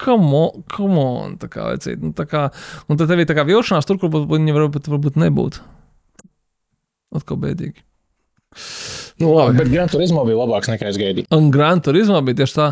come 0.05 0.35
on, 0.37 0.67
come 0.73 1.01
on 1.01 1.39
tā 1.41 1.49
kā 1.53 1.71
vecīt. 1.71 2.03
Nu, 2.05 2.13
tā 2.17 2.27
kā, 2.29 2.51
un 2.93 3.01
tad 3.01 3.09
tev 3.09 3.23
ir 3.23 3.31
tā 3.31 3.39
kā 3.39 3.47
vilšanās 3.49 3.89
tur, 3.89 3.97
kur 4.03 4.13
viņi 4.13 4.59
varbūt, 4.59 4.93
varbūt 4.93 5.17
nebūtu. 5.25 5.65
Atkal 7.17 7.41
bēdīgi. 7.41 7.81
Nu, 9.21 9.33
labi. 9.37 9.57
Bet 9.61 9.71
Gran 9.73 9.91
Turismo 9.93 10.25
bija 10.29 10.39
labāks 10.41 10.71
nekā 10.73 10.89
es 10.91 10.99
gaidīju. 11.01 11.29
Un 11.37 11.51
Gran 11.55 11.83
Turismo 11.85 12.21
bija 12.25 12.43
tieši 12.43 12.57
tā 12.59 12.69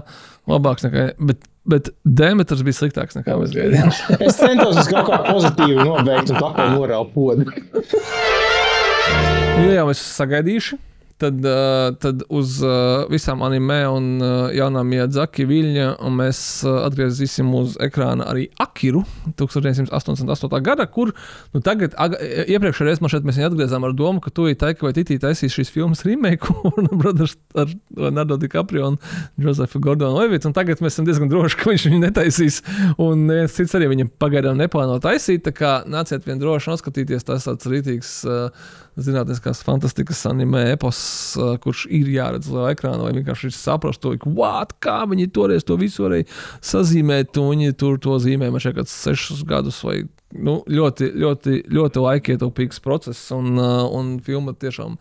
labāks 0.51 0.87
nekā. 0.87 1.07
Bet, 1.31 1.45
bet 1.69 1.91
Demetrs 2.05 2.65
bija 2.67 2.79
sliktāks 2.81 3.19
nekā 3.19 3.37
mēs 3.41 3.55
gaidījām. 3.57 3.93
Es 4.27 4.39
centos 4.41 4.81
uz 4.81 4.91
kaut 4.91 5.11
kā 5.11 5.21
pozitīvu 5.29 5.85
nobeigt, 5.85 6.33
un 6.33 6.41
tā 6.41 6.53
kā 6.57 6.69
morāli 6.75 7.13
podu. 7.15 7.47
Ja 9.61 9.73
jau 9.81 9.89
mēs 9.91 10.01
sagaidījuši, 10.17 10.79
tad, 11.21 11.45
uh, 11.45 11.91
tad 12.01 12.23
uz 12.33 12.59
uh, 12.65 13.05
visām 13.13 13.43
anime 13.45 13.79
un 13.91 14.09
uh, 14.19 14.31
jaunām 14.57 14.89
Miyazaki 14.91 15.45
viļņa 15.49 15.89
un 16.07 16.17
mēs 16.19 16.41
uh, 16.65 16.81
atgriezīsim 16.87 17.51
uz 17.57 17.77
ekrāna 17.83 18.27
arī 18.31 18.47
Akiru 18.61 19.03
1988. 19.41 20.61
gada, 20.65 20.87
kur 20.91 21.13
nu, 21.55 21.63
tagad, 21.65 21.95
aga, 22.01 22.19
iepriekšējā 22.47 22.89
reizē 22.89 23.05
man 23.05 23.13
šeit 23.13 23.29
mēs 23.29 23.41
atgriezām 23.51 23.87
ar 23.87 23.95
domu, 23.97 24.23
ka 24.25 24.33
tu 24.35 24.49
ir 24.51 24.59
taika 24.61 24.87
vai 24.87 24.95
titī 24.97 25.19
taisīs 25.21 25.55
šīs 25.57 25.73
filmas 25.75 26.05
remake 26.09 26.49
Warner 26.65 26.97
Brothers 26.97 27.37
ar 27.59 27.71
Leonardo 27.97 28.41
DiCaprio 28.41 28.93
un 28.93 29.01
Josefu 29.41 29.83
Gordonu 29.85 30.23
Levitu, 30.23 30.49
un 30.51 30.57
tagad 30.57 30.81
mēs 30.81 30.97
esam 30.97 31.09
diezgan 31.09 31.31
droši, 31.33 31.61
ka 31.61 31.71
viņš 31.71 31.89
viņu 31.91 32.03
netaisīs, 32.07 32.61
un 32.99 33.27
neviens 33.29 33.57
cits 33.57 33.77
arī 33.79 33.91
viņam 33.93 34.13
pagaidām 34.21 34.61
neplāno 34.61 34.99
taisīt, 35.03 35.45
tā 35.47 35.55
kā 35.57 35.75
nāciet 35.91 36.25
vien 36.29 36.41
droši 36.41 36.73
noskatīties, 36.73 37.27
tas 37.29 37.49
tāds 37.49 37.69
rītīgs 37.71 38.15
uh, 38.29 38.71
zinātniskās 38.99 39.63
fantastikas 39.67 40.23
anime 40.29 40.63
epos, 40.73 41.01
kurš 41.63 41.87
ir 41.95 42.11
jāredz 42.11 42.51
lielā 42.51 42.73
ekrānā, 42.75 43.05
lai 43.05 43.15
vienkārši 43.19 43.53
saprast 43.55 44.03
to, 44.03 44.15
ka, 44.21 44.31
what, 44.37 44.75
kā 44.83 45.03
viņi 45.11 45.31
toreiz 45.35 45.67
to 45.67 45.79
visu 45.81 46.07
varēja 46.07 46.29
sazīmēt, 46.73 47.37
viņi 47.37 47.77
tur 47.81 48.01
to 48.03 48.19
zīmē, 48.23 48.51
man 48.51 48.63
šeit 48.63 48.79
kāds 48.79 48.95
sešus 48.95 49.45
gadus 49.49 49.83
vai 49.87 50.03
nu, 50.35 50.61
ļoti, 50.71 51.13
ļoti, 51.21 51.63
ļoti 51.71 52.05
laikietilpīgs 52.07 52.83
process, 52.85 53.31
un, 53.35 53.55
un 53.61 54.17
filma 54.25 54.55
tiešām 54.59 54.97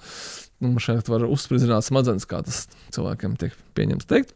nu, 0.59 0.73
šeit 0.83 1.09
var 1.11 1.25
uzspridzināt 1.27 1.87
smadzenes, 1.87 2.27
kā 2.29 2.41
tas 2.45 2.65
cilvēkiem 2.95 3.37
tiek 3.39 3.55
pieņemts 3.77 4.09
teikt. 4.09 4.35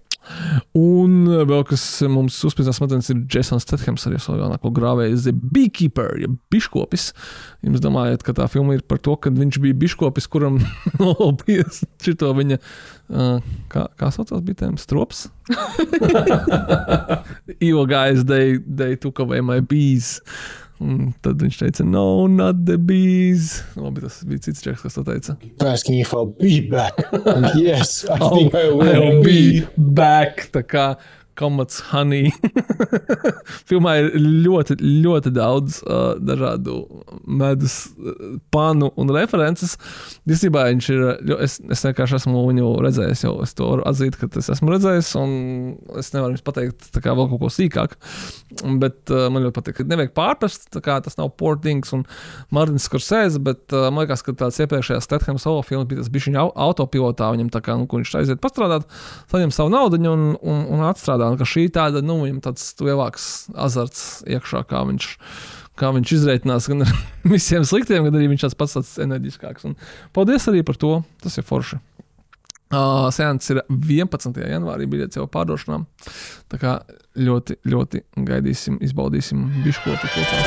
Un 0.77 1.15
uh, 1.27 1.41
vēl 1.47 1.65
kas 1.67 1.83
mums 2.11 2.37
uzspēlēja 2.47 2.75
smadzenes, 2.77 3.09
ir 3.11 3.23
Jasons 3.31 3.65
Stathams 3.65 4.07
ar 4.07 4.15
savu 4.23 4.39
jaunāko 4.39 4.71
grāvēju, 4.75 5.19
The 5.25 5.33
Beekeeper, 5.35 6.15
ja 6.21 6.31
biškopis. 6.53 7.11
Jums 7.65 7.83
domājat, 7.83 8.23
ka 8.25 8.35
tā 8.37 8.47
filma 8.51 8.77
ir 8.77 8.85
par 8.87 9.01
to, 9.03 9.17
ka 9.19 9.33
viņš 9.33 9.59
bija 9.63 9.77
biškopis, 9.83 10.29
kuram 10.31 10.61
nolapīja 11.01 11.67
šito 12.03 12.31
viņa, 12.39 12.59
uh, 13.13 13.55
kā, 13.73 13.87
kā 13.99 14.11
saucās 14.15 14.43
bitēm, 14.47 14.79
strops? 14.81 15.27
Evil 17.59 17.85
guys, 17.89 18.23
they, 18.25 18.57
they 18.63 18.95
took 18.95 19.19
away 19.19 19.43
my 19.43 19.59
bees. 19.59 20.21
Un 20.83 21.13
tad 21.23 21.39
viņš 21.39 21.57
teica, 21.61 21.85
no, 21.87 22.27
not 22.27 22.65
the 22.67 22.75
bees. 22.77 23.61
Labi, 23.79 24.03
tas 24.03 24.19
bija 24.27 24.43
cits 24.49 24.63
čeks, 24.65 24.81
kas 24.83 24.97
to 24.97 25.03
teica. 25.07 25.37
Asking 25.63 26.01
if 26.03 26.11
I'll 26.13 26.27
be 26.27 26.59
back. 26.67 26.97
yes, 27.55 28.03
I 28.11 28.19
think 28.33 28.53
I 28.55 28.67
will 28.73 28.91
I'll 28.91 29.23
be. 29.23 29.61
be 29.61 29.67
back. 29.77 30.49
Tā 30.51 30.65
kā 30.67 30.87
komats 31.39 31.79
honey. 31.91 32.31
Filmā 33.69 33.95
ir 34.01 34.09
ļoti, 34.17 34.77
ļoti 35.03 35.33
daudz 35.35 35.79
uh, 35.83 36.13
dažādu 36.21 36.79
medus 37.25 37.77
panu 38.53 38.91
un 38.99 39.11
references. 39.15 39.75
Īstenībā 40.29 40.67
viņš 40.71 40.89
ir, 40.93 41.03
es, 41.43 41.57
es 41.73 41.83
vienkārši 41.87 42.19
esmu 42.21 42.45
viņu 42.49 42.69
redzējis, 42.85 43.25
jau 43.25 43.35
es 43.45 43.55
to 43.57 43.69
varu 43.71 43.85
atzīt, 43.89 44.17
ka 44.19 44.29
es 44.39 44.51
esmu 44.53 44.73
redzējis, 44.75 45.13
un 45.19 45.35
es 45.99 46.13
nevaru 46.15 46.35
jums 46.35 46.45
pateikt 46.45 47.01
kā 47.03 47.15
vēl 47.17 47.29
kaut 47.31 47.43
ko 47.43 47.51
sīkāk. 47.53 47.97
Bet 48.81 49.13
uh, 49.13 49.27
man 49.33 49.45
ļoti 49.45 49.57
patīk, 49.59 49.79
ka 49.79 49.87
nevajag 49.89 50.13
pārprast, 50.17 50.69
kā 50.85 50.99
tas 51.03 51.17
nav 51.19 51.33
portings 51.39 51.93
un 51.95 52.05
Martins 52.53 52.87
Skorsēze, 52.89 53.41
bet 53.43 53.73
uh, 53.73 53.89
man 53.89 54.05
liekas, 54.05 54.23
ka 54.25 54.35
tāds 54.37 54.59
iepriekšējais 54.63 55.07
Statham 55.07 55.39
solo 55.41 55.63
filmas 55.65 55.89
bija 55.89 56.03
tas 56.03 56.11
bišķiņa 56.13 56.43
au- 56.43 56.53
autopilotā, 56.69 57.31
viņam 57.33 57.49
tā 57.53 57.63
kā, 57.65 57.75
nu, 57.79 57.87
kur 57.89 58.03
viņš 58.03 58.13
aiziet 58.21 58.43
pastrādāt, 58.43 58.87
saņem 59.31 59.53
savu 59.55 59.73
naudu 59.73 59.99
un, 60.03 60.33
un, 60.41 60.63
un 60.73 60.83
atstrādā. 61.23 61.31
Un 61.31 61.39
ka 61.39 61.47
šī 61.47 61.67
tāda, 61.71 62.03
nu, 62.03 62.19
viņam 62.23 62.41
tāds 62.43 62.73
lielāks 62.81 63.49
azarts 63.55 64.23
iekšā, 64.27 64.65
kā 64.67 64.83
viņš. 64.87 65.17
Kā 65.73 65.89
viņš 65.89 66.11
izreikinās 66.13 66.67
gan 66.69 66.83
ar 66.85 66.91
visiem 67.33 67.63
sliktiem, 67.65 68.03
gan 68.05 68.13
arī 68.13 68.27
viņš 68.29 68.43
tāds 68.45 68.57
pats 68.59 68.75
tāds 68.77 68.91
enerģiskāks. 69.01 69.65
Un 69.65 69.73
paldies 70.13 70.45
arī 70.51 70.61
par 70.61 70.77
to. 70.77 71.01
Tas 71.23 71.37
ir 71.39 71.47
forši. 71.47 71.79
Uh, 72.73 73.09
Sēns 73.13 73.49
ir 73.53 73.63
11. 73.69 74.37
janvārī, 74.49 74.85
biļets 74.89 75.17
jau 75.17 75.25
pārdošanā. 75.29 75.79
Tā 76.49 76.59
kā 76.61 76.75
ļoti, 77.17 77.57
ļoti 77.69 78.03
gaidīsim, 78.25 78.77
izbaudīsim 78.85 79.43
biškotu 79.65 80.09
kopā. 80.13 80.37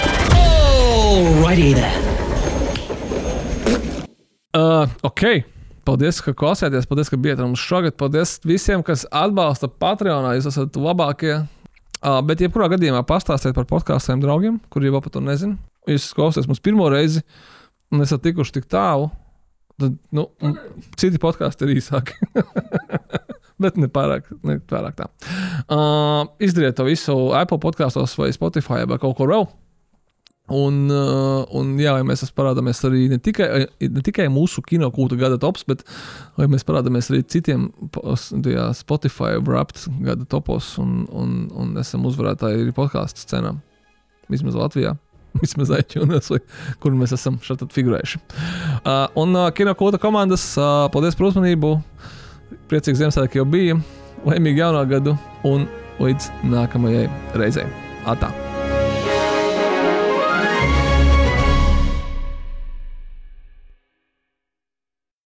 Alrighty 0.87 1.75
then. 1.75 2.07
Uh, 4.55 4.87
ok. 5.07 5.56
Paldies, 5.87 6.19
ka 6.25 6.35
klausāties. 6.35 6.87
Paldies, 6.91 7.11
ka 7.13 7.19
bijāt 7.21 7.39
ar 7.39 7.47
mums 7.47 7.63
šogad. 7.63 7.95
Paldies 8.01 8.37
visiem, 8.47 8.83
kas 8.87 9.05
atbalsta 9.15 9.69
Patreonā. 9.71 10.35
Jūs 10.35 10.49
esat 10.51 10.79
labākie. 10.81 11.37
Uh, 12.03 12.19
bet, 12.27 12.43
jebkurā 12.43 12.69
gadījumā, 12.75 13.05
pastāstiet 13.07 13.55
par 13.57 13.69
podkāstiem 13.71 14.21
draugiem, 14.23 14.59
kuri 14.73 14.91
vēl 14.93 15.03
par 15.05 15.15
to 15.15 15.23
nezina. 15.25 15.57
Jūs 15.87 16.11
klausāties 16.17 16.49
mums 16.51 16.63
pirmo 16.63 16.89
reizi, 16.91 17.23
un 17.95 18.03
esat 18.03 18.25
tikuši 18.27 18.59
tik 18.59 18.67
tālu. 18.71 19.09
Tad, 19.81 19.95
nu, 20.17 20.27
citi 20.99 21.21
podkāsti 21.23 21.69
ir 21.69 21.79
īsāki. 21.79 22.17
Bet 23.63 23.79
ne 23.81 23.89
pārāk, 23.93 24.27
ne 24.45 24.59
pārāk 24.69 24.99
tā. 24.99 25.07
Uh, 25.65 26.27
izdariet 26.43 26.77
to 26.77 26.85
visu 26.89 27.15
Apple 27.37 27.61
podkāstos 27.63 28.17
vai 28.19 28.33
Spotify 28.35 28.83
vai 28.89 28.99
kaut 29.01 29.17
kur 29.17 29.31
vēl. 29.33 29.47
Un, 30.47 30.85
uh, 30.95 31.43
un 31.59 31.73
jā, 31.83 31.91
vai 31.97 32.05
mēs 32.07 32.23
parādāmies 32.37 32.79
arī 32.87 33.09
ne 33.11 33.19
tikai, 33.19 33.49
ne 33.83 34.03
tikai 34.07 34.29
mūsu 34.31 34.63
kino 34.63 34.93
kūta 34.95 35.19
gada 35.19 35.41
tops, 35.43 35.65
bet 35.67 35.83
vai 36.39 36.47
mēs 36.53 36.63
parādāmies 36.67 37.11
arī 37.11 37.25
citiem 37.27 37.67
tajā 37.91 38.69
Spotify 38.79 39.41
wrapped 39.41 39.89
gada 40.07 40.29
topos 40.31 40.77
un, 40.83 41.03
un, 41.11 41.35
un 41.51 41.75
esam 41.83 42.07
uzvarētāji 42.07 42.63
arī 42.63 42.77
podkāstu 42.77 43.27
scenā. 43.27 43.57
Vismaz 44.31 44.55
Latvijā. 44.59 44.95
Vismaz 45.43 45.71
vai 45.75 45.83
kur 46.81 46.95
mēs 46.97 47.15
esam 47.17 47.41
šeit 47.43 47.67
figurējuši. 47.75 48.23
Uh, 48.87 49.07
un 49.19 49.35
uh, 49.35 49.51
kino 49.51 49.75
kūta 49.75 50.01
komandas, 50.03 50.49
uh, 50.61 50.87
paldies 50.95 51.19
par 51.19 51.33
uzmanību. 51.33 51.75
Priecīgs 52.71 53.03
Ziemassvētku 53.03 53.43
jau 53.43 53.49
bija. 53.51 53.79
Laimīgu 54.27 54.63
jaunā 54.63 54.87
gadu 54.91 55.19
un 55.47 55.67
līdz 56.03 56.31
nākamajai 56.55 57.09
reizei. 57.39 57.69
Atā! 58.07 58.46